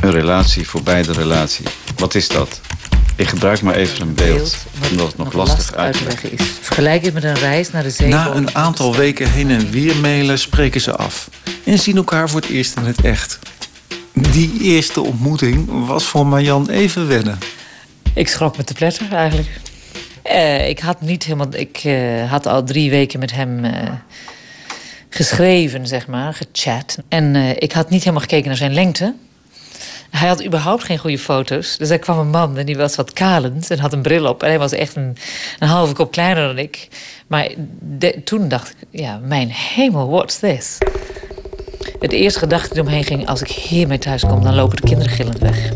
Een 0.00 0.10
relatie 0.10 0.68
voorbij 0.68 1.02
de 1.02 1.12
relatie. 1.12 1.66
Wat 1.96 2.14
is 2.14 2.28
dat? 2.28 2.60
Ik 3.16 3.28
gebruik 3.28 3.62
maar 3.62 3.74
even 3.74 4.00
een 4.00 4.14
beeld, 4.14 4.56
omdat 4.90 5.06
het 5.06 5.16
nog 5.16 5.32
lastig 5.32 5.74
uit 5.74 5.98
te 5.98 6.04
leggen 6.04 6.32
is. 6.32 6.42
Vergelijk 6.60 7.04
het 7.04 7.14
met 7.14 7.24
een 7.24 7.34
reis 7.34 7.70
naar 7.70 7.82
de 7.82 7.90
zee. 7.90 8.08
Na 8.08 8.34
een 8.34 8.54
aantal 8.54 8.96
weken 8.96 9.30
heen 9.30 9.50
en 9.50 9.70
weer 9.70 9.96
mailen 9.96 10.38
spreken 10.38 10.80
ze 10.80 10.96
af. 10.96 11.28
En 11.64 11.78
zien 11.78 11.96
elkaar 11.96 12.28
voor 12.28 12.40
het 12.40 12.50
eerst 12.50 12.76
in 12.76 12.84
het 12.84 13.00
echt. 13.00 13.38
Die 14.12 14.60
eerste 14.60 15.00
ontmoeting 15.00 15.86
was 15.86 16.04
voor 16.04 16.26
Marjan 16.26 16.68
even 16.68 17.08
wennen. 17.08 17.38
Ik 18.14 18.28
schrok 18.28 18.56
me 18.56 18.64
te 18.64 18.74
pletter 18.74 19.12
eigenlijk. 19.12 19.48
Eh, 20.28 20.68
ik 20.68 20.78
had 20.78 21.00
niet 21.00 21.24
helemaal. 21.24 21.46
Ik 21.50 21.80
eh, 21.84 22.30
had 22.30 22.46
al 22.46 22.64
drie 22.64 22.90
weken 22.90 23.18
met 23.20 23.32
hem 23.32 23.64
eh, 23.64 23.90
geschreven, 25.08 25.86
zeg 25.86 26.06
maar, 26.06 26.34
gechat. 26.34 26.98
En 27.08 27.36
ik 27.58 27.72
had 27.72 27.90
niet 27.90 28.00
helemaal 28.00 28.20
gekeken 28.20 28.46
naar 28.46 28.56
zijn 28.56 28.74
lengte. 28.74 29.14
Hij 30.10 30.28
had 30.28 30.44
überhaupt 30.44 30.84
geen 30.84 30.98
goede 30.98 31.18
foto's. 31.18 31.76
Dus 31.76 31.90
er 31.90 31.98
kwam 31.98 32.18
een 32.18 32.30
man 32.30 32.58
en 32.58 32.66
die 32.66 32.76
was 32.76 32.96
wat 32.96 33.12
kalend 33.12 33.70
en 33.70 33.78
had 33.78 33.92
een 33.92 34.02
bril 34.02 34.26
op. 34.26 34.42
En 34.42 34.48
hij 34.48 34.58
was 34.58 34.72
echt 34.72 34.96
een, 34.96 35.16
een 35.58 35.68
halve 35.68 35.94
kop 35.94 36.12
kleiner 36.12 36.46
dan 36.46 36.58
ik. 36.58 36.88
Maar 37.26 37.48
toen 38.24 38.48
dacht 38.48 38.70
ik, 38.70 39.00
ja, 39.00 39.20
mijn 39.22 39.48
hemel, 39.50 40.08
what's 40.08 40.38
this? 40.38 40.78
Het 42.00 42.12
eerste 42.12 42.38
gedachte 42.38 42.74
die 42.74 42.82
omheen 42.82 43.04
ging, 43.04 43.26
als 43.26 43.40
ik 43.40 43.48
hiermee 43.48 43.98
thuis 43.98 44.24
kom, 44.26 44.42
dan 44.42 44.54
lopen 44.54 44.76
de 44.76 44.82
kinderen 44.82 45.12
gillend 45.12 45.38
weg. 45.38 45.72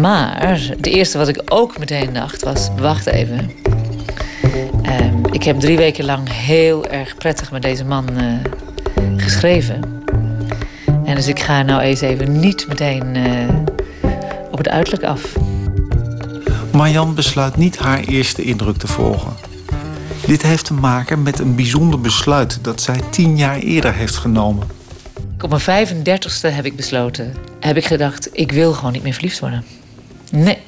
Maar 0.00 0.58
het 0.58 0.86
eerste 0.86 1.18
wat 1.18 1.28
ik 1.28 1.42
ook 1.44 1.78
meteen 1.78 2.12
dacht 2.12 2.42
was: 2.42 2.68
wacht 2.76 3.06
even. 3.06 3.50
Ehm, 4.82 5.24
ik 5.32 5.42
heb 5.42 5.60
drie 5.60 5.76
weken 5.76 6.04
lang 6.04 6.32
heel 6.32 6.86
erg 6.86 7.16
prettig 7.16 7.50
met 7.50 7.62
deze 7.62 7.84
man 7.84 8.08
eh, 8.16 8.32
geschreven. 9.16 9.80
En 11.04 11.14
dus 11.14 11.26
ik 11.26 11.40
ga 11.40 11.62
nou 11.62 11.80
eens 11.80 12.00
even 12.00 12.40
niet 12.40 12.68
meteen 12.68 13.16
eh, 13.16 13.48
op 14.50 14.58
het 14.58 14.68
uiterlijk 14.68 15.04
af. 15.04 15.36
Marjan 16.72 17.14
besluit 17.14 17.56
niet 17.56 17.78
haar 17.78 18.00
eerste 18.00 18.42
indruk 18.42 18.76
te 18.76 18.86
volgen. 18.86 19.32
Dit 20.26 20.42
heeft 20.42 20.64
te 20.64 20.74
maken 20.74 21.22
met 21.22 21.38
een 21.38 21.54
bijzonder 21.54 22.00
besluit 22.00 22.58
dat 22.62 22.80
zij 22.80 23.00
tien 23.10 23.36
jaar 23.36 23.58
eerder 23.58 23.94
heeft 23.94 24.16
genomen. 24.16 24.66
Op 25.40 25.64
mijn 25.64 25.88
35ste 25.88 26.54
heb 26.54 26.64
ik 26.64 26.76
besloten, 26.76 27.34
heb 27.60 27.76
ik 27.76 27.86
gedacht, 27.86 28.28
ik 28.32 28.52
wil 28.52 28.72
gewoon 28.72 28.92
niet 28.92 29.02
meer 29.02 29.12
verliefd 29.12 29.40
worden. 29.40 29.64
Nee. 30.30 30.58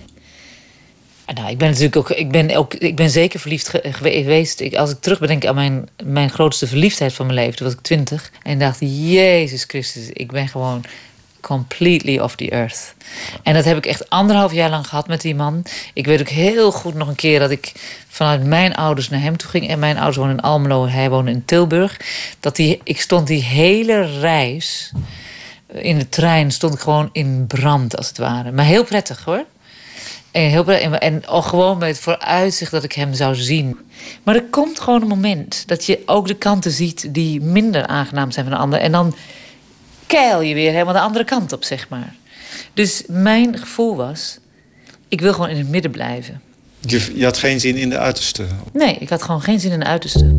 En 1.25 1.35
Nou, 1.35 1.51
ik 1.51 1.59
ben 1.59 1.69
natuurlijk 1.69 1.97
ook, 1.97 2.11
ik 2.11 2.31
ben 2.31 2.57
ook, 2.57 2.75
ik 2.75 2.97
ben 2.97 3.11
zeker 3.11 3.41
verliefd 3.41 3.69
ge- 3.69 3.89
geweest. 3.93 4.61
Ik, 4.61 4.75
als 4.75 4.91
ik 4.91 5.01
terugbedenk 5.01 5.47
aan 5.47 5.55
mijn, 5.55 5.89
mijn 6.05 6.31
grootste 6.31 6.67
verliefdheid 6.67 7.13
van 7.13 7.27
mijn 7.27 7.39
leven, 7.39 7.57
toen 7.57 7.67
was 7.67 7.75
ik 7.77 7.83
twintig. 7.83 8.31
En 8.43 8.59
dacht, 8.59 8.79
Jezus 8.81 9.65
Christus, 9.65 10.09
ik 10.13 10.33
ben 10.33 10.49
gewoon 10.49 10.85
completely 11.41 12.19
off 12.19 12.37
the 12.37 12.51
earth. 12.51 12.95
En 13.43 13.55
dat 13.55 13.65
heb 13.65 13.77
ik 13.77 13.87
echt 13.87 14.11
anderhalf 14.11 14.53
jaar 14.53 14.71
lang 14.71 14.87
gehad 14.87 15.07
met 15.09 15.21
die 15.21 15.35
man. 15.35 15.63
Ik 15.95 16.07
weet 16.07 16.21
ook 16.21 16.29
heel 16.29 16.73
goed 16.73 16.95
nog 16.95 17.09
een 17.09 17.15
keer 17.15 17.39
dat 17.39 17.51
ik 17.51 17.73
vanuit 18.09 18.45
mijn 18.45 18.75
ouders 18.75 19.09
naar 19.09 19.21
hem 19.21 19.37
toe 19.37 19.51
ging. 19.51 19.69
En 19.69 19.79
mijn 19.79 19.97
ouders 19.97 20.17
wonen 20.17 20.37
in 20.37 20.43
Almelo, 20.43 20.89
hij 20.89 21.11
woonde 21.11 21.31
in 21.31 21.45
Tilburg. 21.45 22.01
Dat 22.41 22.57
die, 22.57 22.81
ik 22.85 23.01
stond 23.01 23.27
die 23.27 23.43
hele 23.43 24.19
reis 24.21 24.93
in 25.73 25.99
de 25.99 26.09
trein, 26.09 26.51
stond 26.51 26.75
ik 26.75 26.81
gewoon 26.81 27.09
in 27.13 27.45
brand 27.47 27.97
als 27.97 28.09
het 28.09 28.19
ware. 28.19 28.53
Maar 28.53 28.65
heel 28.65 28.85
prettig 28.85 29.25
hoor. 29.25 29.45
En, 30.31 30.43
heel 30.43 30.65
prettig. 30.65 30.93
en, 30.93 31.27
al 31.27 31.43
gewoon 31.43 31.79
met 31.79 31.89
het 31.89 31.99
vooruitzicht 31.99 32.71
dat 32.71 32.85
ik 32.85 32.93
hem 32.93 33.15
zou 33.15 33.35
zien. 33.35 33.79
Maar 34.23 34.35
er 34.35 34.45
komt 34.45 34.81
gewoon 34.81 35.03
een 35.03 35.09
moment 35.09 35.63
dat 35.67 35.87
je 35.87 36.03
ook 36.07 36.27
de 36.27 36.35
kanten 36.35 36.71
ziet 36.71 37.15
die 37.15 37.41
minder 37.41 37.87
aangenaam 37.87 38.31
zijn 38.31 38.47
van 38.47 38.55
de 38.55 38.61
ander. 38.61 38.81
En 38.81 38.93
dan 38.93 39.15
keil 40.07 40.41
je 40.41 40.55
weer 40.55 40.73
helemaal 40.73 40.95
de 40.95 41.01
andere 41.01 41.25
kant 41.25 41.53
op, 41.53 41.65
zeg 41.65 41.89
maar. 41.89 42.15
Dus 42.75 43.03
mijn 43.07 43.59
gevoel 43.59 43.97
was, 43.97 44.39
ik 45.09 45.21
wil 45.21 45.33
gewoon 45.33 45.49
in 45.49 45.57
het 45.57 45.69
midden 45.69 45.91
blijven. 45.91 46.41
Je, 46.81 47.13
je 47.15 47.25
had 47.25 47.39
geen 47.39 47.61
zin 47.61 47.77
in 47.77 47.91
de 47.91 47.99
uiterste. 47.99 48.47
Nee, 48.73 48.95
ik 48.95 49.09
had 49.09 49.23
gewoon 49.23 49.43
geen 49.43 49.61
zin 49.61 49.73
in 49.73 49.81
de 49.81 49.87
uiterste. 49.87 50.37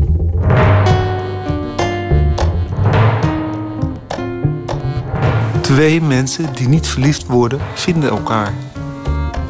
Twee 5.62 6.00
mensen 6.02 6.54
die 6.54 6.68
niet 6.68 6.86
verliefd 6.86 7.26
worden, 7.26 7.60
vinden 7.74 8.10
elkaar. 8.10 8.52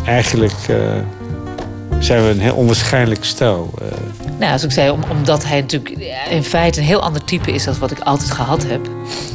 Eigenlijk 0.05 0.55
eh, 0.69 0.77
zijn 1.99 2.23
we 2.23 2.29
een 2.31 2.41
heel 2.41 2.55
onwaarschijnlijk 2.55 3.25
stel. 3.25 3.71
eh. 3.81 3.87
Nou, 4.39 4.45
zoals 4.47 4.65
ik 4.65 4.71
zei, 4.71 4.91
om, 4.91 5.01
omdat 5.11 5.45
hij 5.47 5.61
natuurlijk 5.61 5.99
in 6.31 6.45
feite 6.45 6.81
een 6.81 6.87
heel 6.87 7.03
ander 7.03 7.25
type 7.25 7.53
is 7.53 7.65
dan 7.65 7.75
wat 7.79 7.91
ik 7.91 8.01
altijd 8.01 8.31
gehad 8.31 8.67
heb. 8.67 8.89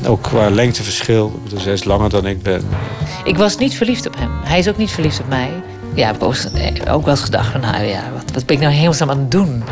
ook 0.08 0.22
qua 0.22 0.50
lengteverschil. 0.50 1.40
Dus 1.50 1.64
hij 1.64 1.74
is 1.74 1.84
langer 1.84 2.10
dan 2.10 2.26
ik 2.26 2.42
ben. 2.44 2.62
Ik 3.24 3.38
was 3.38 3.58
niet 3.58 3.74
verliefd 3.76 4.08
op 4.08 4.18
hem. 4.18 4.30
Hij 4.44 4.60
is 4.60 4.68
ook 4.70 4.78
niet 4.78 4.92
verliefd 4.92 5.20
op 5.20 5.28
mij. 5.28 5.50
Ja, 5.94 6.08
ik 6.08 6.14
heb 6.14 6.24
ook, 6.24 6.34
eh, 6.36 6.94
ook 6.94 7.02
wel 7.06 7.14
eens 7.14 7.24
gedacht 7.24 7.52
van, 7.52 7.62
nou 7.62 7.84
ja, 7.84 8.02
wat, 8.14 8.32
wat 8.34 8.46
ben 8.46 8.56
ik 8.56 8.62
nou 8.62 8.74
helemaal 8.74 9.10
aan 9.16 9.20
het 9.22 9.32
doen? 9.32 9.64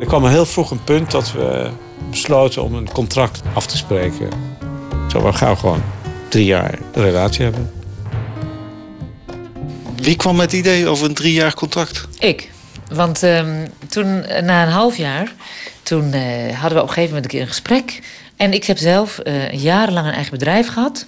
Er 0.00 0.06
kwam 0.06 0.24
een 0.24 0.30
heel 0.30 0.46
vroeg 0.46 0.70
een 0.70 0.84
punt 0.84 1.10
dat 1.10 1.32
we 1.32 1.68
besloten 2.10 2.62
om 2.62 2.74
een 2.74 2.92
contract 2.92 3.42
af 3.54 3.66
te 3.66 3.76
spreken. 3.76 4.28
Zo, 5.16 5.22
we 5.22 5.32
gaan 5.32 5.58
gewoon 5.58 5.82
drie 6.28 6.44
jaar 6.44 6.78
een 6.92 7.02
relatie 7.02 7.44
hebben. 7.44 7.70
Wie 9.96 10.16
kwam 10.16 10.36
met 10.36 10.50
het 10.50 10.60
idee 10.60 10.88
over 10.88 11.06
een 11.08 11.14
driejarig 11.14 11.54
contract? 11.54 12.08
Ik. 12.18 12.50
Want 12.92 13.22
ehm, 13.22 13.66
toen, 13.88 14.22
eh, 14.22 14.42
na 14.42 14.62
een 14.62 14.72
half 14.72 14.96
jaar, 14.96 15.32
toen 15.82 16.12
eh, 16.12 16.20
hadden 16.58 16.78
we 16.78 16.82
op 16.82 16.88
een 16.88 16.94
gegeven 16.94 17.04
moment 17.14 17.24
een 17.24 17.30
keer 17.30 17.40
een 17.40 17.46
gesprek. 17.46 18.00
En 18.36 18.52
ik 18.52 18.64
heb 18.64 18.78
zelf 18.78 19.18
eh, 19.18 19.50
jarenlang 19.50 20.06
een 20.06 20.12
eigen 20.12 20.32
bedrijf 20.32 20.68
gehad. 20.68 21.06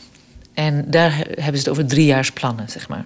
En 0.55 0.85
daar 0.87 1.17
he- 1.17 1.25
hebben 1.43 1.61
ze 1.61 1.69
het 1.69 1.69
over 1.69 1.87
driejaarsplannen, 1.87 2.69
zeg 2.69 2.89
maar. 2.89 3.05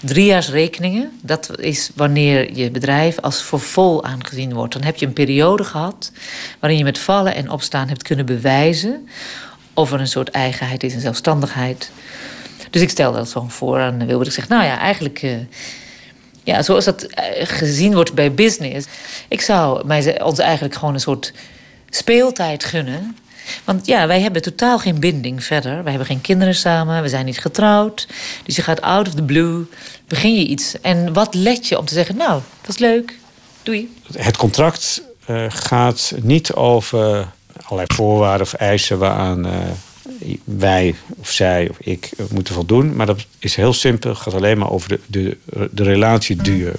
Driejaarsrekeningen, 0.00 1.10
dat 1.22 1.50
is 1.60 1.90
wanneer 1.94 2.56
je 2.56 2.70
bedrijf 2.70 3.20
als 3.20 3.42
voor 3.42 3.60
vol 3.60 4.04
aangezien 4.04 4.54
wordt. 4.54 4.72
Dan 4.72 4.82
heb 4.82 4.96
je 4.96 5.06
een 5.06 5.12
periode 5.12 5.64
gehad 5.64 6.12
waarin 6.58 6.78
je 6.78 6.84
met 6.84 6.98
vallen 6.98 7.34
en 7.34 7.50
opstaan 7.50 7.88
hebt 7.88 8.02
kunnen 8.02 8.26
bewijzen... 8.26 9.08
of 9.74 9.92
er 9.92 10.00
een 10.00 10.08
soort 10.08 10.30
eigenheid 10.30 10.82
is 10.82 10.94
en 10.94 11.00
zelfstandigheid. 11.00 11.90
Dus 12.70 12.82
ik 12.82 12.90
stelde 12.90 13.16
dat 13.16 13.28
zo 13.28 13.44
voor 13.48 13.80
aan 13.80 14.06
Wilbert. 14.06 14.28
Ik 14.28 14.34
zeg, 14.34 14.48
nou 14.48 14.64
ja, 14.64 14.78
eigenlijk... 14.78 15.22
eh, 15.22 15.36
ja, 16.44 16.62
zoals 16.62 16.84
dat 16.84 17.02
eh, 17.02 17.46
gezien 17.46 17.94
wordt 17.94 18.14
bij 18.14 18.32
business. 18.34 18.86
Ik 19.28 19.40
zou 19.40 19.86
mij, 19.86 20.22
ons 20.22 20.38
eigenlijk 20.38 20.74
gewoon 20.74 20.94
een 20.94 21.00
soort 21.00 21.32
speeltijd 21.90 22.64
gunnen. 22.64 23.16
Want 23.64 23.86
ja, 23.86 24.06
wij 24.06 24.20
hebben 24.20 24.42
totaal 24.42 24.78
geen 24.78 25.00
binding 25.00 25.44
verder. 25.44 25.82
Wij 25.82 25.90
hebben 25.90 26.06
geen 26.06 26.20
kinderen 26.20 26.54
samen, 26.54 27.02
we 27.02 27.08
zijn 27.08 27.24
niet 27.24 27.40
getrouwd. 27.40 28.08
Dus 28.44 28.56
je 28.56 28.62
gaat 28.62 28.80
out 28.80 29.08
of 29.08 29.14
the 29.14 29.22
blue, 29.22 29.64
begin 30.08 30.34
je 30.34 30.46
iets. 30.46 30.80
En 30.80 31.12
wat 31.12 31.34
let 31.34 31.68
je 31.68 31.78
om 31.78 31.84
te 31.84 31.94
zeggen, 31.94 32.16
nou, 32.16 32.32
dat 32.32 32.66
was 32.66 32.78
leuk, 32.78 33.18
doei. 33.62 33.96
Het 34.12 34.36
contract 34.36 35.02
eh, 35.26 35.44
gaat 35.48 36.12
niet 36.22 36.52
over 36.52 37.28
allerlei 37.72 37.94
voorwaarden 37.94 38.46
of 38.46 38.52
eisen 38.52 38.98
waaraan 38.98 39.46
eh, 39.46 39.52
wij 40.44 40.94
of 41.16 41.30
zij 41.30 41.68
of 41.68 41.76
ik 41.78 42.10
moeten 42.30 42.54
voldoen. 42.54 42.96
Maar 42.96 43.06
dat 43.06 43.26
is 43.38 43.54
heel 43.54 43.72
simpel. 43.72 44.10
Het 44.10 44.18
gaat 44.18 44.34
alleen 44.34 44.58
maar 44.58 44.70
over 44.70 44.88
de, 44.88 45.00
de, 45.06 45.38
de 45.70 45.82
relatieduur. 45.82 46.74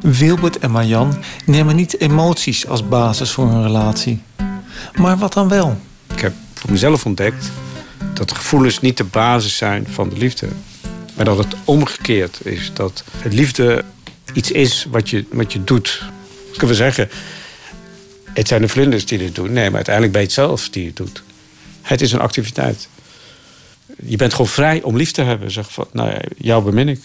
Wilbert 0.00 0.58
en 0.58 0.70
Marjan 0.70 1.22
nemen 1.44 1.76
niet 1.76 2.00
emoties 2.00 2.66
als 2.66 2.88
basis 2.88 3.30
voor 3.30 3.44
een 3.44 3.62
relatie. 3.62 4.22
Maar 4.94 5.18
wat 5.18 5.32
dan 5.32 5.48
wel? 5.48 5.76
Ik 6.14 6.20
heb 6.20 6.32
voor 6.54 6.70
mezelf 6.70 7.06
ontdekt 7.06 7.50
dat 8.14 8.32
gevoelens 8.32 8.80
niet 8.80 8.96
de 8.96 9.04
basis 9.04 9.56
zijn 9.56 9.86
van 9.90 10.08
de 10.08 10.16
liefde. 10.16 10.48
Maar 11.14 11.24
dat 11.24 11.38
het 11.38 11.54
omgekeerd 11.64 12.46
is. 12.46 12.70
Dat 12.74 13.04
het 13.16 13.32
liefde 13.32 13.84
iets 14.32 14.50
is 14.50 14.86
wat 14.90 15.10
je, 15.10 15.24
wat 15.30 15.52
je 15.52 15.64
doet. 15.64 16.02
Kunnen 16.50 16.68
we 16.68 16.74
zeggen, 16.74 17.08
het 18.36 18.48
zijn 18.48 18.60
de 18.60 18.68
vlinders 18.68 19.06
die 19.06 19.18
dit 19.18 19.34
doen. 19.34 19.52
Nee, 19.52 19.64
maar 19.64 19.74
uiteindelijk 19.74 20.12
ben 20.12 20.22
je 20.22 20.26
het 20.26 20.36
zelf 20.36 20.68
die 20.68 20.86
het 20.86 20.96
doet. 20.96 21.22
Het 21.82 22.00
is 22.00 22.12
een 22.12 22.20
activiteit. 22.20 22.88
Je 24.02 24.16
bent 24.16 24.32
gewoon 24.32 24.46
vrij 24.46 24.82
om 24.82 24.96
lief 24.96 25.10
te 25.10 25.22
hebben. 25.22 25.50
Zeg 25.50 25.72
van, 25.72 25.86
nou 25.92 26.10
ja, 26.10 26.20
jou 26.36 26.64
bemin 26.64 26.88
ik. 26.88 27.00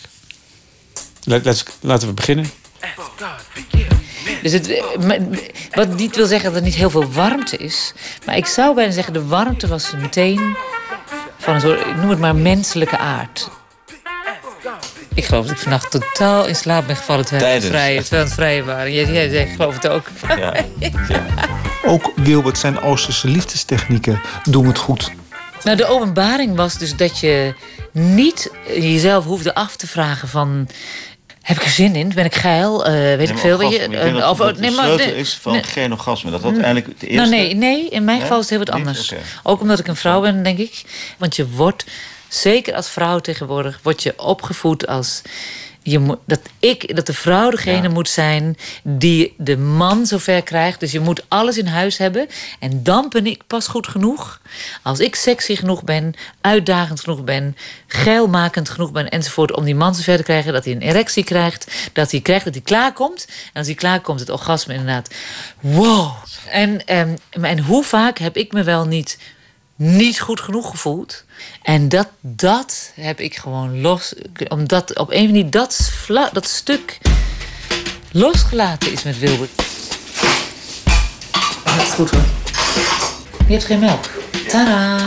Laten 1.81 2.07
we 2.07 2.13
beginnen. 2.13 2.45
Dus 4.41 4.51
het, 4.51 4.83
wat 5.71 5.95
niet 5.95 6.15
wil 6.15 6.25
zeggen 6.25 6.49
dat 6.49 6.59
er 6.59 6.65
niet 6.65 6.75
heel 6.75 6.89
veel 6.89 7.11
warmte 7.11 7.57
is. 7.57 7.93
Maar 8.25 8.37
ik 8.37 8.45
zou 8.45 8.75
bijna 8.75 8.91
zeggen, 8.91 9.13
de 9.13 9.25
warmte 9.25 9.67
was 9.67 9.91
meteen 10.01 10.55
van 11.37 11.53
een 11.53 11.61
soort, 11.61 11.95
noem 11.95 12.09
het 12.09 12.19
maar 12.19 12.35
menselijke 12.35 12.97
aard. 12.97 13.49
Ik 15.13 15.25
geloof 15.25 15.45
dat 15.45 15.55
ik 15.55 15.61
vannacht 15.61 15.91
totaal 15.91 16.45
in 16.45 16.55
slaap 16.55 16.87
ben 16.87 16.95
gevallen 16.95 17.25
terwijl 17.25 17.61
we 17.61 17.77
aan 17.77 17.95
het 17.95 18.09
het 18.09 18.33
vrijen 18.33 18.65
waren. 18.65 18.93
Jij, 18.93 19.11
jij 19.11 19.29
zegt, 19.29 19.49
ik 19.49 19.55
geloof 19.55 19.75
het 19.75 19.87
ook. 19.87 20.07
Ook 21.85 22.11
Wilbert 22.15 22.57
zijn 22.57 22.81
Oosterse 22.81 23.27
liefdestechnieken 23.27 24.21
doen 24.43 24.67
het 24.67 24.77
goed. 24.77 25.11
Nou, 25.63 25.77
de 25.77 25.85
openbaring 25.85 26.55
was 26.55 26.77
dus 26.77 26.95
dat 26.95 27.19
je 27.19 27.53
niet 27.91 28.51
jezelf 28.67 29.25
hoefde 29.25 29.55
af 29.55 29.75
te 29.75 29.87
vragen 29.87 30.27
van... 30.27 30.67
Heb 31.41 31.57
ik 31.57 31.63
er 31.63 31.69
zin 31.69 31.95
in? 31.95 32.11
Ben 32.15 32.25
ik 32.25 32.35
geil? 32.35 32.85
Eh, 32.85 32.93
weet 32.93 33.29
ik 33.29 33.37
veel. 33.37 33.57
Weet 33.57 33.71
je, 33.71 33.79
eh, 33.79 34.13
dat, 34.13 34.29
of- 34.29 34.37
dat 34.37 34.55
de 34.55 34.61
nee, 34.61 34.71
maar- 34.71 34.85
sleutel 34.85 35.13
is 35.13 35.39
van 35.41 35.51
nee. 35.51 35.63
geen 35.63 35.91
orgasme. 35.91 36.31
Dat 36.31 36.41
dat 36.41 36.57
eigenlijk 36.57 36.99
de 36.99 37.07
eerste... 37.07 37.29
Nou, 37.29 37.41
nee, 37.43 37.55
nee, 37.55 37.89
in 37.89 38.03
mijn 38.03 38.21
geval 38.21 38.35
is 38.39 38.49
het 38.49 38.49
heel 38.49 38.59
wat 38.65 38.69
anders. 38.75 39.13
Ook 39.43 39.61
omdat 39.61 39.79
ik 39.79 39.87
een 39.87 39.95
vrouw 39.95 40.21
ben, 40.21 40.43
denk 40.43 40.57
ik. 40.57 40.83
Want 41.17 41.35
je 41.35 41.47
wordt, 41.49 41.85
zeker 42.33 42.75
als 42.75 42.89
vrouw 42.89 43.19
tegenwoordig, 43.19 43.79
word 43.83 44.03
je 44.03 44.19
opgevoed 44.19 44.87
als. 44.87 45.21
Je 45.83 45.99
moet, 45.99 46.17
dat, 46.25 46.39
ik, 46.59 46.95
dat 46.95 47.05
de 47.05 47.13
vrouw 47.13 47.49
degene 47.49 47.89
moet 47.89 48.09
zijn 48.09 48.57
die 48.83 49.33
de 49.37 49.57
man 49.57 50.05
zover 50.05 50.43
krijgt. 50.43 50.79
Dus 50.79 50.91
je 50.91 50.99
moet 50.99 51.23
alles 51.27 51.57
in 51.57 51.65
huis 51.65 51.97
hebben. 51.97 52.27
En 52.59 52.83
dan 52.83 53.05
ben 53.09 53.25
ik 53.25 53.47
pas 53.47 53.67
goed 53.67 53.87
genoeg. 53.87 54.41
Als 54.81 54.99
ik 54.99 55.15
sexy 55.15 55.55
genoeg 55.55 55.83
ben, 55.83 56.13
uitdagend 56.41 56.99
genoeg 56.99 57.23
ben, 57.23 57.57
geilmakend 57.87 58.69
genoeg 58.69 58.91
ben 58.91 59.09
enzovoort. 59.09 59.55
Om 59.55 59.63
die 59.63 59.75
man 59.75 59.95
zover 59.95 60.17
te 60.17 60.23
krijgen 60.23 60.53
dat 60.53 60.65
hij 60.65 60.73
een 60.73 60.81
erectie 60.81 61.23
krijgt. 61.23 61.71
Dat 61.93 62.11
hij 62.11 62.21
krijgt 62.21 62.45
dat 62.45 62.53
hij 62.53 62.63
klaarkomt. 62.63 63.27
En 63.27 63.53
als 63.53 63.67
hij 63.67 63.75
klaarkomt, 63.75 64.19
het 64.19 64.29
orgasme 64.29 64.73
inderdaad. 64.73 65.13
Wow. 65.59 66.11
En, 66.49 66.85
ehm, 66.85 67.15
en 67.29 67.59
hoe 67.59 67.83
vaak 67.83 68.17
heb 68.17 68.37
ik 68.37 68.53
me 68.53 68.63
wel 68.63 68.85
niet, 68.85 69.17
niet 69.81 70.19
goed 70.19 70.39
genoeg 70.39 70.69
gevoeld. 70.69 71.23
En 71.61 71.89
dat, 71.89 72.07
dat 72.19 72.91
heb 72.95 73.19
ik 73.19 73.35
gewoon 73.35 73.81
los. 73.81 74.13
Omdat 74.47 74.97
op 74.97 75.11
een 75.11 75.25
manier 75.25 75.49
dat, 75.49 75.91
dat 76.33 76.47
stuk 76.47 76.97
losgelaten 78.11 78.91
is 78.91 79.03
met 79.03 79.19
Wilbert. 79.19 79.55
Dat 81.63 81.81
is 81.81 81.89
goed 81.93 82.09
hoor. 82.09 82.23
Je 83.47 83.53
hebt 83.53 83.65
geen 83.65 83.79
melk. 83.79 84.05
Tada! 84.47 84.97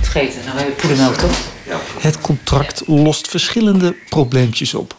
Vergeten, 0.00 0.40
nou 0.44 0.52
we 0.52 0.58
hebben 0.58 0.76
poedermelk 0.76 1.14
toch? 1.14 1.38
Het 2.00 2.20
contract 2.20 2.82
lost 2.86 3.28
verschillende 3.28 3.96
probleempjes 4.08 4.74
op. 4.74 4.96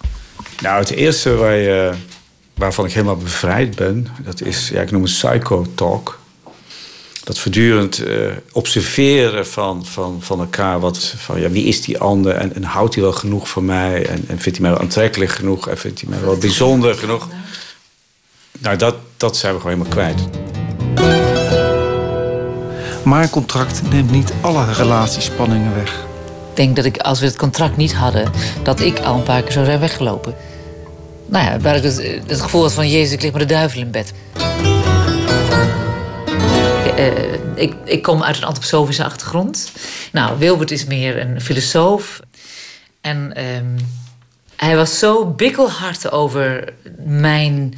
Nou, 0.62 0.80
het 0.80 0.90
eerste 0.90 1.36
waar 1.36 1.56
je, 1.56 1.94
waarvan 2.54 2.86
ik 2.86 2.94
helemaal 2.94 3.18
bevrijd 3.18 3.76
ben, 3.76 4.08
dat 4.24 4.42
is, 4.42 4.70
ja, 4.70 4.82
ik 4.82 4.92
noem 4.92 5.04
het 5.04 5.12
psycho-talk. 5.12 6.20
Dat 7.28 7.40
voortdurend 7.40 8.00
eh, 8.00 8.16
observeren 8.52 9.48
van, 9.48 9.86
van, 9.86 10.18
van 10.22 10.40
elkaar. 10.40 10.80
Wat, 10.80 11.14
van, 11.18 11.40
ja, 11.40 11.50
wie 11.50 11.66
is 11.66 11.82
die 11.82 11.98
ander? 11.98 12.34
En, 12.34 12.56
en 12.56 12.64
houdt 12.64 12.94
hij 12.94 13.04
wel 13.04 13.14
genoeg 13.14 13.50
van 13.50 13.66
mij? 13.66 14.06
En, 14.06 14.26
en 14.28 14.40
vindt 14.40 14.58
hij 14.58 14.62
mij 14.62 14.72
wel 14.72 14.80
aantrekkelijk 14.80 15.32
genoeg? 15.32 15.68
En 15.70 15.78
vindt 15.78 16.02
hij 16.02 16.10
mij 16.10 16.20
wel 16.22 16.38
bijzonder 16.38 16.96
genoeg? 16.96 17.28
Nou, 18.60 18.78
dat, 18.78 18.96
dat 19.18 19.38
zijn 19.38 19.54
we 19.54 19.60
gewoon 19.60 19.78
helemaal 19.78 19.94
kwijt. 19.94 20.22
Maar 23.04 23.24
een 23.24 23.30
contract 23.30 23.82
neemt 23.90 24.12
niet 24.12 24.34
alle 24.42 24.74
relatiespanningen 24.74 25.76
weg. 25.76 26.06
Ik 26.50 26.56
denk 26.56 26.76
dat 26.76 26.86
ik, 26.86 26.98
als 26.98 27.20
we 27.20 27.26
het 27.26 27.38
contract 27.38 27.78
niet 27.78 27.94
hadden, 27.94 28.32
dat 28.64 28.80
ik 28.80 29.00
al 29.00 29.16
een 29.16 29.24
paar 29.24 29.42
keer 29.42 29.52
zou 29.52 29.66
zijn 29.66 29.80
weggelopen. 29.80 30.36
Nou 31.26 31.46
ja, 31.46 31.60
waar 31.60 31.76
ik 31.76 31.84
het, 31.84 32.22
het 32.28 32.42
gevoel 32.42 32.62
had 32.62 32.74
van 32.74 32.90
Jezus, 32.90 33.14
ik 33.14 33.22
lig 33.22 33.32
met 33.32 33.42
de 33.42 33.48
duivel 33.48 33.82
in 33.82 33.92
bed. 33.92 34.14
Eh, 36.98 37.34
ik, 37.56 37.74
ik 37.84 38.02
kom 38.02 38.24
uit 38.24 38.38
een 38.38 38.44
antroposofische 38.44 39.04
achtergrond. 39.04 39.72
Nou, 40.12 40.38
Wilbert 40.38 40.72
is 40.72 40.86
meer 40.86 41.20
een 41.20 41.42
filosoof. 41.42 42.20
En 43.02 43.34
ehm, 43.36 43.78
hij 44.56 44.76
was 44.76 45.00
zo 45.00 45.26
bikkelhard 45.26 46.12
over 46.12 46.74
mijn, 47.06 47.74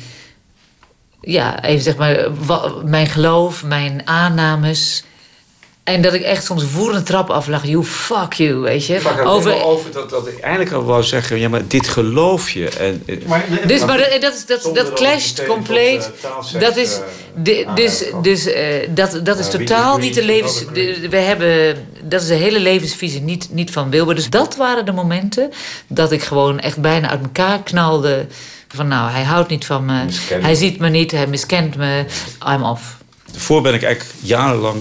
ja, 1.22 1.64
even 1.64 1.84
zeg 1.84 1.96
maar, 1.98 2.32
mijn 2.86 3.08
geloof, 3.08 3.64
mijn 3.64 4.08
aannames. 4.08 5.04
En 5.94 6.02
dat 6.02 6.14
ik 6.14 6.22
echt 6.22 6.46
soms 6.46 6.72
woedend 6.72 7.06
trap 7.06 7.30
aflag. 7.30 7.66
You 7.66 7.84
fuck 7.84 8.34
you, 8.34 8.56
weet 8.60 8.86
je. 8.86 9.00
Over, 9.26 9.64
over 9.64 9.92
dat, 9.92 10.10
dat 10.10 10.28
ik 10.28 10.40
eigenlijk 10.40 10.76
al 10.76 10.84
wou 10.84 11.04
zeggen, 11.04 11.40
ja, 11.40 11.50
maar 11.50 11.68
dit 11.68 11.88
geloof 11.88 12.50
je. 12.50 12.70
En, 12.70 13.04
Dus, 13.68 13.86
maar 13.86 13.98
dat, 13.98 14.22
dat, 14.22 14.34
is- 14.34 14.46
dat, 14.46 14.72
dat 14.74 14.94
clasht 14.94 15.46
compleet. 15.46 16.12
Dat 16.60 16.78
is, 16.78 17.00
de- 17.36 17.66
dus 17.76 18.04
dus 18.22 18.46
eh, 18.46 18.64
dat, 18.90 19.20
dat 19.24 19.40
is 19.40 19.50
totaal 19.50 19.98
niet 19.98 20.14
de 20.14 20.24
levens... 20.24 20.64
de- 20.74 21.08
we 21.10 21.18
hebben, 21.18 21.86
dat 22.04 22.22
is 22.22 22.28
de 22.28 22.34
hele 22.34 22.60
levensvisie 22.60 23.22
niet, 23.22 23.48
niet 23.52 23.72
van 23.72 23.90
Wilbur. 23.90 24.16
Dus 24.16 24.30
dat 24.30 24.56
waren 24.56 24.86
de 24.86 24.92
momenten 24.92 25.50
dat 25.88 26.12
ik 26.12 26.24
gewoon 26.24 26.60
echt 26.60 26.78
bijna 26.82 27.10
uit 27.10 27.22
elkaar 27.22 27.64
knalde. 27.64 28.26
Van 28.76 28.88
nou, 28.88 29.12
hij 29.12 29.24
houdt 29.24 29.50
niet 29.50 29.66
van 29.66 29.86
me. 29.86 30.04
Miskent 30.06 30.42
Hij 30.42 30.52
me. 30.52 30.58
ziet 30.58 30.80
me 30.80 30.90
niet, 30.90 31.12
hij 31.12 31.28
miskent 31.28 31.76
me. 31.76 32.06
I'm 32.48 32.64
off. 32.64 32.98
Daarvoor 33.32 33.62
ben 33.62 33.74
ik 33.74 33.84
eigenlijk 33.84 34.16
jarenlang 34.22 34.78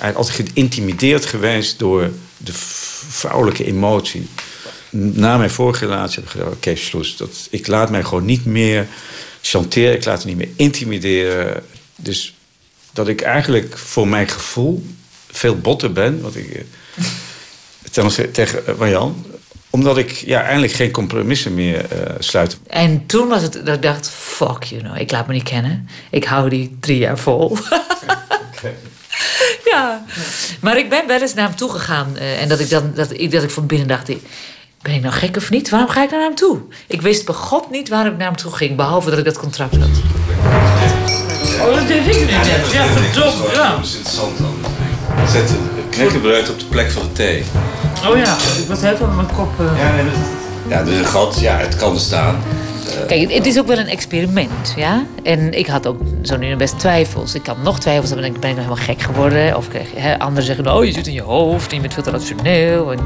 eigenlijk 0.00 0.16
altijd 0.16 0.50
geïntimideerd 0.52 1.26
geweest 1.26 1.78
door 1.78 2.10
de 2.36 2.52
vrouwelijke 3.08 3.64
emotie. 3.64 4.28
Na 4.90 5.36
mijn 5.36 5.50
vorige 5.50 5.86
relatie 5.86 6.14
heb 6.14 6.24
ik 6.24 6.30
gedacht, 6.30 6.52
oké, 6.52 6.76
Sloes, 6.76 7.16
dat, 7.16 7.48
ik 7.50 7.66
laat 7.66 7.90
mij 7.90 8.02
gewoon 8.04 8.24
niet 8.24 8.44
meer 8.44 8.86
chanteren. 9.40 9.94
Ik 9.94 10.04
laat 10.04 10.24
me 10.24 10.30
niet 10.30 10.38
meer 10.38 10.54
intimideren. 10.56 11.62
Dus 11.96 12.34
dat 12.92 13.08
ik 13.08 13.20
eigenlijk 13.20 13.78
voor 13.78 14.08
mijn 14.08 14.28
gevoel 14.28 14.86
veel 15.30 15.58
botter 15.58 15.92
ben. 15.92 16.20
Wat 16.20 16.34
ik, 16.34 16.54
eh, 16.54 17.04
ten 17.90 18.32
tegen 18.32 18.66
eh, 18.66 18.74
Marjan. 18.74 19.26
Omdat 19.70 19.98
ik 19.98 20.10
ja, 20.10 20.42
eigenlijk 20.42 20.72
geen 20.72 20.90
compromissen 20.90 21.54
meer 21.54 21.84
eh, 21.84 22.14
sluit. 22.18 22.58
En 22.66 23.06
toen 23.06 23.28
was 23.28 23.42
het 23.42 23.52
dat 23.52 23.74
ik 23.74 23.82
dacht, 23.82 24.10
fuck 24.10 24.62
you 24.62 24.82
know, 24.82 25.00
ik 25.00 25.10
laat 25.10 25.26
me 25.26 25.32
niet 25.32 25.42
kennen. 25.42 25.88
Ik 26.10 26.24
hou 26.24 26.48
die 26.48 26.76
drie 26.80 26.98
jaar 26.98 27.18
vol. 27.18 27.56
ja, 29.72 30.04
maar 30.60 30.76
ik 30.78 30.90
ben 30.90 31.06
wel 31.06 31.20
eens 31.20 31.34
naar 31.34 31.46
hem 31.46 31.56
toe 31.56 31.70
gegaan. 31.70 32.16
eh, 32.16 32.42
en 32.42 32.48
dat 32.48 32.60
ik 32.60 32.70
dan 32.70 32.92
dat 32.94 33.10
ik, 33.12 33.30
dat 33.30 33.42
ik 33.42 33.50
van 33.50 33.66
binnen 33.66 33.88
dacht, 33.88 34.08
ik- 34.08 34.22
ben 34.82 34.94
ik 34.94 35.02
nou 35.02 35.14
gek 35.14 35.36
of 35.36 35.50
niet? 35.50 35.68
Waarom 35.70 35.88
ga 35.88 36.02
ik 36.02 36.10
naar 36.10 36.20
hem 36.20 36.34
toe? 36.34 36.58
Ik 36.86 37.02
wist 37.02 37.24
bij 37.24 37.34
God 37.34 37.70
niet 37.70 37.88
waarom 37.88 38.12
ik 38.12 38.18
naar 38.18 38.26
hem 38.26 38.36
toe 38.36 38.52
ging, 38.52 38.76
behalve 38.76 39.10
dat 39.10 39.18
ik 39.18 39.24
dat 39.24 39.38
contract 39.38 39.76
had. 39.76 39.88
Oh, 41.60 41.74
dat 41.74 41.86
deed 41.88 42.06
ik 42.06 42.20
niet. 42.20 42.30
Ja, 42.72 42.86
verdomd, 42.86 43.54
ja. 43.54 43.70
Dat 43.76 43.84
is 43.84 43.94
interessant 43.94 44.38
dan. 44.38 44.54
Zet 45.32 45.50
een 45.50 45.88
knekkenbreud 45.90 46.50
op 46.50 46.58
de 46.58 46.64
plek 46.64 46.90
van 46.90 47.02
de 47.02 47.12
thee. 47.12 47.44
Oh 48.06 48.16
ja, 48.16 48.36
ik 48.58 48.68
was 48.68 48.80
heel 48.80 48.96
veel 48.96 49.06
met 49.06 49.16
mijn 49.16 49.36
kop. 49.36 49.60
eh. 49.60 49.78
Ja, 49.78 49.92
nee, 49.94 50.04
dat... 50.04 50.14
ja, 50.68 50.82
dus 50.84 50.98
een 50.98 51.06
gat, 51.06 51.40
ja, 51.40 51.56
het 51.56 51.76
kan 51.76 51.94
er 51.94 52.00
staan. 52.00 52.42
Kijk, 53.06 53.32
het 53.32 53.46
is 53.46 53.58
ook 53.58 53.66
wel 53.66 53.78
een 53.78 53.88
experiment, 53.88 54.72
ja. 54.76 55.06
En 55.22 55.58
ik 55.58 55.66
had 55.66 55.86
ook 55.86 56.00
zo 56.22 56.36
nu 56.36 56.56
best 56.56 56.78
twijfels. 56.78 57.34
Ik 57.34 57.46
had 57.46 57.62
nog 57.62 57.80
twijfels, 57.80 58.08
dan 58.08 58.20
ben 58.20 58.34
ik, 58.34 58.40
ben 58.40 58.50
ik 58.50 58.56
nog 58.56 58.64
helemaal 58.64 58.84
gek 58.84 59.02
geworden. 59.02 59.56
Of 59.56 59.68
krijg 59.68 59.88
hè, 59.94 60.18
anderen 60.18 60.44
zeggen, 60.44 60.74
oh, 60.74 60.84
je 60.84 60.92
zit 60.92 61.06
in 61.06 61.12
je 61.12 61.22
hoofd 61.22 61.68
en 61.68 61.74
je 61.74 61.80
bent 61.80 61.94
veel 61.94 62.02
te 62.02 62.10
rationeel. 62.10 62.92
En 62.92 62.98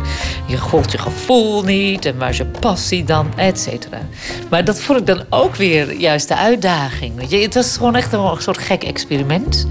je 0.46 0.58
volgt 0.58 0.92
je 0.92 0.98
gevoel 0.98 1.62
niet. 1.62 2.04
En 2.04 2.18
waar 2.18 2.30
is 2.30 2.36
je 2.36 2.46
passie 2.46 3.04
dan, 3.04 3.26
et 3.36 3.60
cetera. 3.60 3.98
Maar 4.50 4.64
dat 4.64 4.80
vond 4.80 4.98
ik 4.98 5.06
dan 5.06 5.22
ook 5.30 5.56
weer 5.56 5.92
juist 5.92 6.28
de 6.28 6.36
uitdaging. 6.36 7.12
Je? 7.28 7.36
Het 7.36 7.54
was 7.54 7.76
gewoon 7.76 7.96
echt 7.96 8.12
een 8.12 8.36
soort 8.38 8.58
gek 8.58 8.84
experiment. 8.84 9.66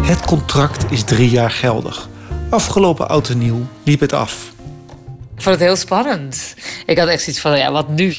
Het 0.00 0.20
contract 0.20 0.84
is 0.90 1.02
drie 1.02 1.30
jaar 1.30 1.50
geldig. 1.50 2.08
Afgelopen 2.50 3.08
oud 3.08 3.28
en 3.28 3.38
nieuw 3.38 3.66
liep 3.84 4.00
het 4.00 4.12
af. 4.12 4.52
Ik 5.40 5.46
vond 5.46 5.58
het 5.58 5.64
heel 5.68 5.76
spannend. 5.76 6.54
Ik 6.86 6.98
had 6.98 7.08
echt 7.08 7.22
zoiets 7.22 7.42
van, 7.42 7.58
ja, 7.58 7.72
wat 7.72 7.88
nu? 7.88 8.14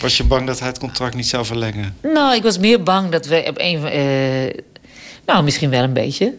Was 0.00 0.16
je 0.16 0.24
bang 0.24 0.46
dat 0.46 0.58
hij 0.58 0.68
het 0.68 0.78
contract 0.78 1.14
niet 1.14 1.26
zou 1.28 1.44
verlengen? 1.46 1.96
Nou, 2.02 2.34
ik 2.34 2.42
was 2.42 2.58
meer 2.58 2.82
bang 2.82 3.10
dat 3.10 3.26
we 3.26 3.44
op 3.48 3.54
een... 3.58 3.84
eh, 3.86 4.60
nou, 5.26 5.44
misschien 5.44 5.70
wel 5.70 5.82
een 5.82 5.92
beetje. 5.92 6.34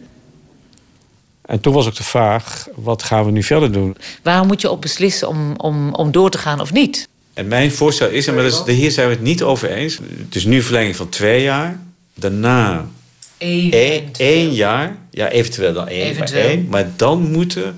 En 1.42 1.60
toen 1.60 1.72
was 1.72 1.86
ook 1.86 1.94
de 1.94 2.02
vraag, 2.04 2.66
wat 2.74 3.02
gaan 3.02 3.24
we 3.24 3.30
nu 3.30 3.42
verder 3.42 3.72
doen? 3.72 3.96
Waarom 4.22 4.46
moet 4.46 4.60
je 4.60 4.70
op 4.70 4.80
beslissen 4.80 5.28
om, 5.28 5.54
om, 5.56 5.94
om 5.94 6.10
door 6.10 6.30
te 6.30 6.38
gaan 6.38 6.60
of 6.60 6.72
niet? 6.72 7.08
En 7.34 7.48
mijn 7.48 7.72
voorstel 7.72 8.08
is, 8.08 8.26
en 8.26 8.34
maar 8.34 8.42
dat 8.44 8.68
is- 8.68 8.74
hier 8.76 8.90
zijn 8.90 9.08
we 9.08 9.14
het 9.14 9.22
niet 9.22 9.42
over 9.42 9.70
eens. 9.70 9.98
Dus 10.28 10.44
nu 10.44 10.62
verlenging 10.62 10.96
van 10.96 11.08
twee 11.08 11.42
jaar. 11.42 11.78
Daarna 12.14 12.86
één, 13.38 14.10
één 14.16 14.52
jaar. 14.52 14.96
Ja, 15.10 15.28
eventueel 15.28 15.72
dan 15.72 15.88
één, 15.88 16.06
Eventueel. 16.06 16.42
Maar, 16.42 16.50
één, 16.50 16.66
maar 16.68 16.90
dan 16.96 17.30
moet 17.30 17.54
er 17.54 17.74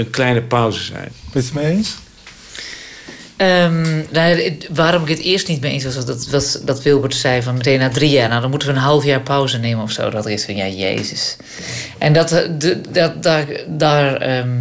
een 0.00 0.10
kleine 0.10 0.42
pauze 0.42 0.82
zijn. 0.82 1.08
Ben 1.32 1.42
je 1.42 1.48
het 1.48 1.54
mee 1.54 1.66
eens? 1.66 1.96
Ehm, 3.36 4.02
nou, 4.10 4.56
waarom 4.70 5.02
ik 5.02 5.08
het 5.08 5.18
eerst 5.18 5.48
niet 5.48 5.60
mee 5.60 5.72
eens 5.72 5.84
was, 5.84 6.04
dat, 6.04 6.26
was 6.26 6.52
dat 6.52 6.82
Wilbert 6.82 7.14
zei 7.14 7.42
van 7.42 7.54
meteen 7.54 7.78
na 7.78 7.88
drie 7.88 8.10
jaar, 8.10 8.28
nou 8.28 8.40
dan 8.40 8.50
moeten 8.50 8.68
we 8.68 8.74
een 8.74 8.80
half 8.80 9.04
jaar 9.04 9.20
pauze 9.20 9.58
nemen 9.58 9.82
of 9.82 9.90
zo. 9.90 10.10
Dat 10.10 10.26
is 10.26 10.44
van 10.44 10.56
ja, 10.56 10.66
Jezus. 10.66 11.36
En 11.98 12.12
dat, 12.12 12.32
eh, 12.32 12.48
de, 12.58 12.80
dat 12.90 13.22
daar, 13.22 13.46
daar 13.68 14.16
ehm, 14.16 14.56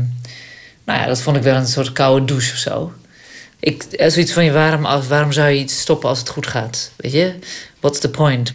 nou 0.83 0.99
ja, 0.99 1.05
dat 1.05 1.21
vond 1.21 1.37
ik 1.37 1.43
wel 1.43 1.55
een 1.55 1.67
soort 1.67 1.91
koude 1.91 2.25
douche 2.25 2.51
of 2.51 2.57
zo. 2.57 2.93
Ik, 3.59 3.83
eh, 3.83 4.09
zoiets 4.09 4.31
van, 4.31 4.45
ja, 4.45 4.51
waarom, 4.51 4.85
als, 4.85 5.07
waarom 5.07 5.31
zou 5.31 5.49
je 5.49 5.59
iets 5.59 5.79
stoppen 5.79 6.09
als 6.09 6.19
het 6.19 6.29
goed 6.29 6.47
gaat? 6.47 6.91
Weet 6.95 7.11
je? 7.11 7.33
What's 7.79 7.99
the 7.99 8.09
point? 8.09 8.53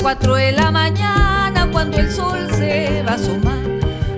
4 0.00 0.34
de 0.34 0.52
la 0.52 0.70
mañana 0.70 1.68
cuando 1.70 1.98
el 1.98 2.10
sol 2.10 2.48
se 2.56 3.02
va 3.06 3.12
a 3.12 3.14
asomar. 3.14 3.58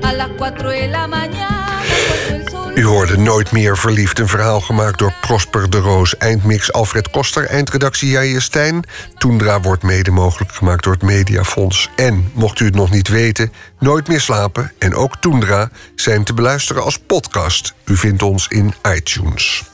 A 0.02 0.12
las 0.12 0.28
4 0.38 0.70
de 0.70 0.86
la 0.86 1.08
mañana 1.08 1.82
cuando 2.06 2.36
el 2.36 2.48
sol 2.48 2.78
U 2.78 2.86
hoorde 2.86 3.18
Nooit 3.18 3.52
meer 3.52 3.76
verliefd. 3.76 4.18
Een 4.18 4.28
verhaal 4.28 4.60
gemaakt 4.60 4.98
door 4.98 5.12
Prosper 5.20 5.70
de 5.70 5.78
Roos. 5.78 6.16
Eindmix 6.16 6.72
Alfred 6.72 7.10
Koster. 7.10 7.46
Eindredactie 7.46 8.10
Jaije 8.10 8.40
Stijn. 8.40 8.84
Toendra 9.18 9.60
wordt 9.60 9.82
mede 9.82 10.10
mogelijk 10.10 10.52
gemaakt 10.52 10.84
door 10.84 10.92
het 10.92 11.02
Mediafonds. 11.02 11.90
En, 11.96 12.30
mocht 12.32 12.60
u 12.60 12.64
het 12.64 12.74
nog 12.74 12.90
niet 12.90 13.08
weten... 13.08 13.52
Nooit 13.78 14.08
meer 14.08 14.20
slapen 14.20 14.72
en 14.78 14.94
ook 14.94 15.16
Toendra 15.16 15.70
zijn 15.94 16.24
te 16.24 16.34
beluisteren 16.34 16.82
als 16.82 16.98
podcast. 16.98 17.74
U 17.84 17.96
vindt 17.96 18.22
ons 18.22 18.48
in 18.48 18.74
iTunes. 18.94 19.71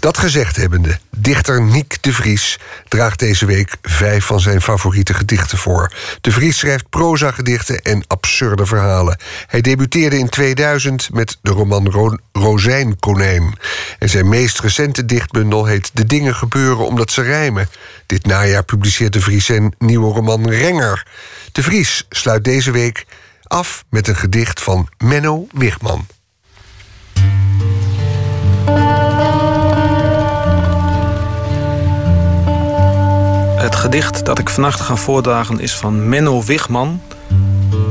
Dat 0.00 0.18
gezegd 0.18 0.56
hebbende, 0.56 0.98
dichter 1.16 1.62
Niek 1.62 2.02
de 2.02 2.12
Vries 2.12 2.58
draagt 2.88 3.18
deze 3.18 3.46
week 3.46 3.76
vijf 3.82 4.24
van 4.24 4.40
zijn 4.40 4.62
favoriete 4.62 5.14
gedichten 5.14 5.58
voor. 5.58 5.92
De 6.20 6.30
Vries 6.30 6.58
schrijft 6.58 6.88
proza-gedichten 6.88 7.82
en 7.82 8.04
absurde 8.06 8.66
verhalen. 8.66 9.18
Hij 9.46 9.60
debuteerde 9.60 10.18
in 10.18 10.28
2000 10.28 11.08
met 11.12 11.38
de 11.42 11.50
roman 11.50 11.90
Ro 11.90 12.16
Rozijnkonijn. 12.32 13.58
En 13.98 14.08
zijn 14.08 14.28
meest 14.28 14.60
recente 14.60 15.04
dichtbundel 15.04 15.64
heet 15.64 15.90
De 15.94 16.04
dingen 16.04 16.34
gebeuren 16.34 16.86
omdat 16.86 17.10
ze 17.10 17.22
rijmen. 17.22 17.68
Dit 18.06 18.26
najaar 18.26 18.64
publiceert 18.64 19.12
de 19.12 19.20
Vries 19.20 19.44
zijn 19.44 19.74
nieuwe 19.78 20.12
roman 20.12 20.50
Renger. 20.50 21.06
De 21.52 21.62
Vries 21.62 22.06
sluit 22.08 22.44
deze 22.44 22.70
week 22.70 23.06
af 23.42 23.84
met 23.90 24.08
een 24.08 24.16
gedicht 24.16 24.62
van 24.62 24.88
Menno 24.98 25.46
Wigman. 25.52 26.06
Gedicht 33.78 34.24
dat 34.24 34.38
ik 34.38 34.48
vannacht 34.48 34.80
ga 34.80 34.96
voordragen 34.96 35.60
is 35.60 35.76
van 35.76 36.08
Menno 36.08 36.42
Wigman. 36.42 37.02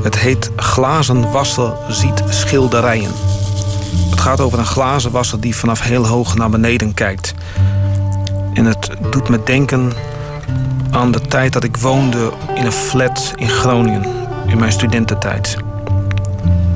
Het 0.03 0.18
heet 0.18 0.51
Glazen 0.55 1.31
wassen 1.31 1.77
ziet 1.89 2.23
schilderijen. 2.30 3.11
Het 4.09 4.19
gaat 4.19 4.41
over 4.41 4.59
een 4.59 4.65
glazenwasser 4.65 5.39
die 5.39 5.55
vanaf 5.55 5.81
heel 5.81 6.07
hoog 6.07 6.35
naar 6.35 6.49
beneden 6.49 6.93
kijkt. 6.93 7.34
En 8.53 8.65
het 8.65 8.89
doet 9.09 9.30
me 9.30 9.43
denken 9.43 9.93
aan 10.91 11.11
de 11.11 11.22
tijd 11.22 11.53
dat 11.53 11.64
ik 11.64 11.77
woonde 11.77 12.31
in 12.55 12.65
een 12.65 12.72
flat 12.72 13.34
in 13.35 13.49
Groningen. 13.49 14.05
In 14.47 14.57
mijn 14.57 14.72
studententijd. 14.72 15.57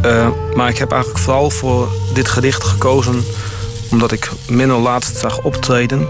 Uh, 0.05 0.27
maar 0.55 0.69
ik 0.69 0.77
heb 0.77 0.91
eigenlijk 0.91 1.23
vooral 1.23 1.49
voor 1.49 1.87
dit 2.13 2.27
gedicht 2.27 2.63
gekozen 2.63 3.23
omdat 3.91 4.11
ik 4.11 4.31
Menno 4.49 4.79
laatst 4.79 5.17
zag 5.17 5.41
optreden. 5.41 6.07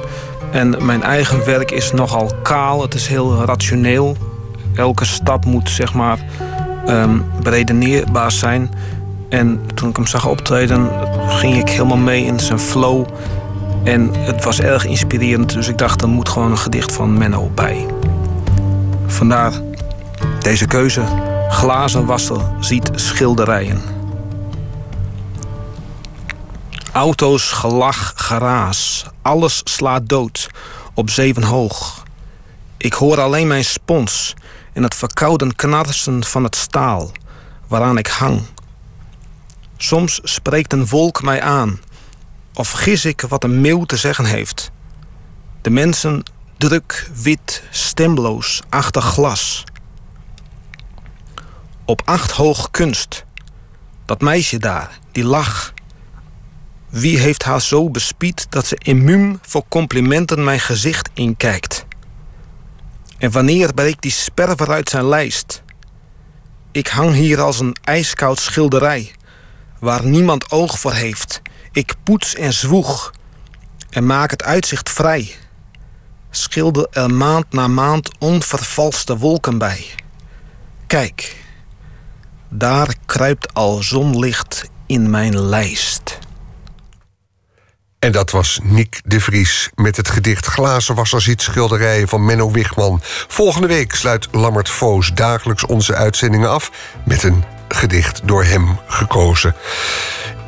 En 0.51 0.85
mijn 0.85 1.03
eigen 1.03 1.45
werk 1.45 1.71
is 1.71 1.91
nogal 1.91 2.31
kaal. 2.43 2.81
Het 2.81 2.93
is 2.93 3.07
heel 3.07 3.43
rationeel. 3.45 4.17
Elke 4.75 5.05
stap 5.05 5.45
moet 5.45 5.69
zeg 5.69 5.93
maar 5.93 6.19
um, 6.87 7.25
beredeneerbaar 7.43 8.31
zijn. 8.31 8.71
En 9.29 9.61
toen 9.73 9.89
ik 9.89 9.95
hem 9.95 10.07
zag 10.07 10.27
optreden, 10.27 10.89
ging 11.27 11.57
ik 11.57 11.69
helemaal 11.69 11.97
mee 11.97 12.25
in 12.25 12.39
zijn 12.39 12.59
flow. 12.59 13.05
En 13.83 14.09
het 14.13 14.43
was 14.43 14.61
erg 14.61 14.85
inspirerend, 14.85 15.53
dus 15.53 15.67
ik 15.67 15.77
dacht 15.77 16.01
er 16.01 16.09
moet 16.09 16.29
gewoon 16.29 16.51
een 16.51 16.57
gedicht 16.57 16.93
van 16.93 17.17
Menno 17.17 17.51
bij. 17.55 17.85
Vandaar 19.05 19.51
deze 20.39 20.67
keuze. 20.67 21.01
Glazenwasser 21.49 22.41
ziet 22.59 22.89
schilderijen. 22.95 23.81
Auto's, 26.91 27.51
gelach, 27.51 28.13
geraas. 28.15 29.05
Alles 29.21 29.61
slaat 29.63 30.09
dood. 30.09 30.49
Op 30.93 31.09
zeven 31.09 31.43
hoog. 31.43 32.03
Ik 32.77 32.93
hoor 32.93 33.19
alleen 33.19 33.47
mijn 33.47 33.65
spons 33.65 34.33
en 34.73 34.83
het 34.83 34.95
verkouden 34.95 35.55
knarsen 35.55 36.23
van 36.23 36.43
het 36.43 36.55
staal 36.55 37.11
waaraan 37.67 37.97
ik 37.97 38.07
hang. 38.07 38.41
Soms 39.77 40.19
spreekt 40.23 40.73
een 40.73 40.87
wolk 40.87 41.21
mij 41.23 41.41
aan, 41.41 41.79
of 42.53 42.71
gis 42.71 43.05
ik 43.05 43.21
wat 43.21 43.43
een 43.43 43.61
meeuw 43.61 43.83
te 43.83 43.97
zeggen 43.97 44.25
heeft. 44.25 44.71
De 45.61 45.69
mensen 45.69 46.23
druk, 46.57 47.09
wit, 47.15 47.63
stemloos, 47.69 48.61
achter 48.69 49.01
glas. 49.01 49.63
Op 51.85 52.01
acht 52.05 52.31
hoog 52.31 52.71
kunst. 52.71 53.25
Dat 54.05 54.21
meisje 54.21 54.57
daar, 54.57 54.99
die 55.11 55.23
lach. 55.25 55.73
Wie 56.91 57.19
heeft 57.19 57.43
haar 57.43 57.61
zo 57.61 57.89
bespied 57.89 58.47
dat 58.49 58.65
ze 58.65 58.75
immuun 58.83 59.39
voor 59.41 59.63
complimenten 59.69 60.43
mijn 60.43 60.59
gezicht 60.59 61.09
inkijkt? 61.13 61.85
En 63.17 63.31
wanneer 63.31 63.73
breekt 63.73 64.01
die 64.01 64.11
sperver 64.11 64.71
uit 64.71 64.89
zijn 64.89 65.05
lijst? 65.05 65.63
Ik 66.71 66.87
hang 66.87 67.13
hier 67.13 67.41
als 67.41 67.59
een 67.59 67.75
ijskoud 67.83 68.39
schilderij, 68.39 69.11
waar 69.79 70.05
niemand 70.05 70.51
oog 70.51 70.79
voor 70.79 70.93
heeft. 70.93 71.41
Ik 71.71 71.93
poets 72.03 72.35
en 72.35 72.53
zwoeg 72.53 73.11
en 73.89 74.05
maak 74.05 74.31
het 74.31 74.43
uitzicht 74.43 74.89
vrij. 74.89 75.35
Schilder 76.29 76.87
er 76.91 77.13
maand 77.13 77.45
na 77.51 77.67
maand 77.67 78.11
onvervalste 78.19 79.17
wolken 79.17 79.57
bij. 79.57 79.85
Kijk, 80.87 81.35
daar 82.49 82.95
kruipt 83.05 83.53
al 83.53 83.83
zonlicht 83.83 84.69
in 84.85 85.09
mijn 85.09 85.39
lijst. 85.39 86.19
En 88.01 88.11
dat 88.11 88.31
was 88.31 88.59
Nick 88.63 89.01
de 89.05 89.19
Vries 89.19 89.69
met 89.75 89.97
het 89.97 90.09
gedicht 90.09 90.45
Glazenwasser 90.45 91.21
ziet 91.21 91.41
schilderijen 91.41 92.07
van 92.07 92.25
Menno 92.25 92.51
Wigman. 92.51 92.99
Volgende 93.27 93.67
week 93.67 93.95
sluit 93.95 94.27
Lammert 94.31 94.69
Voos 94.69 95.11
dagelijks 95.13 95.65
onze 95.65 95.95
uitzendingen 95.95 96.49
af 96.49 96.71
met 97.05 97.23
een 97.23 97.43
gedicht 97.67 98.21
door 98.23 98.43
hem 98.43 98.79
gekozen. 98.87 99.55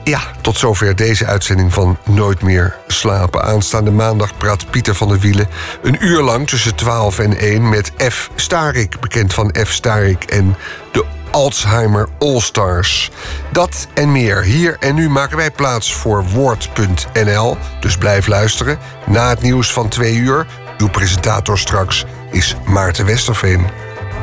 Ja, 0.04 0.22
tot 0.42 0.58
zover 0.58 0.96
deze 0.96 1.26
uitzending 1.26 1.74
van 1.74 1.98
Nooit 2.06 2.42
meer 2.42 2.78
slapen. 2.88 3.44
Aanstaande 3.44 3.92
maandag 3.92 4.38
praat 4.38 4.70
Pieter 4.70 4.96
van 4.96 5.08
der 5.08 5.20
Wielen 5.20 5.48
een 5.82 6.06
uur 6.06 6.22
lang 6.22 6.48
tussen 6.48 6.76
12 6.76 7.20
en 7.20 7.38
1 7.38 7.70
met 7.70 7.92
F. 8.10 8.30
Starik, 8.36 9.00
bekend 9.00 9.34
van 9.34 9.56
F. 9.66 9.72
Starik 9.72 10.24
en 10.24 10.56
de 10.92 11.06
Alzheimer 11.34 12.08
All-Stars. 12.20 13.12
Dat 13.52 13.88
en 13.94 14.12
meer. 14.12 14.42
Hier 14.44 14.76
en 14.80 14.96
nu 14.96 15.10
maken 15.10 15.38
wij 15.38 15.52
plaats 15.52 15.94
voor 15.94 16.24
Woord.nl. 16.26 17.58
Dus 17.80 17.98
blijf 17.98 18.28
luisteren. 18.28 18.80
Na 19.06 19.30
het 19.30 19.42
nieuws 19.42 19.74
van 19.74 19.88
twee 19.88 20.16
uur, 20.16 20.48
uw 20.78 20.90
presentator 20.90 21.58
straks 21.58 22.06
is 22.32 22.56
Maarten 22.66 23.06
Westerveen. 23.06 23.68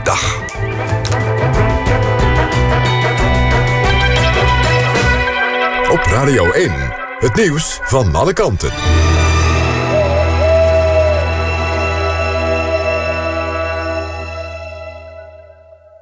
Dag. 0.03 0.39
Op 5.91 6.03
Radio 6.03 6.51
1, 6.51 6.73
het 7.19 7.35
nieuws 7.35 7.81
van 7.83 8.15
alle 8.15 8.33
kanten. 8.33 8.71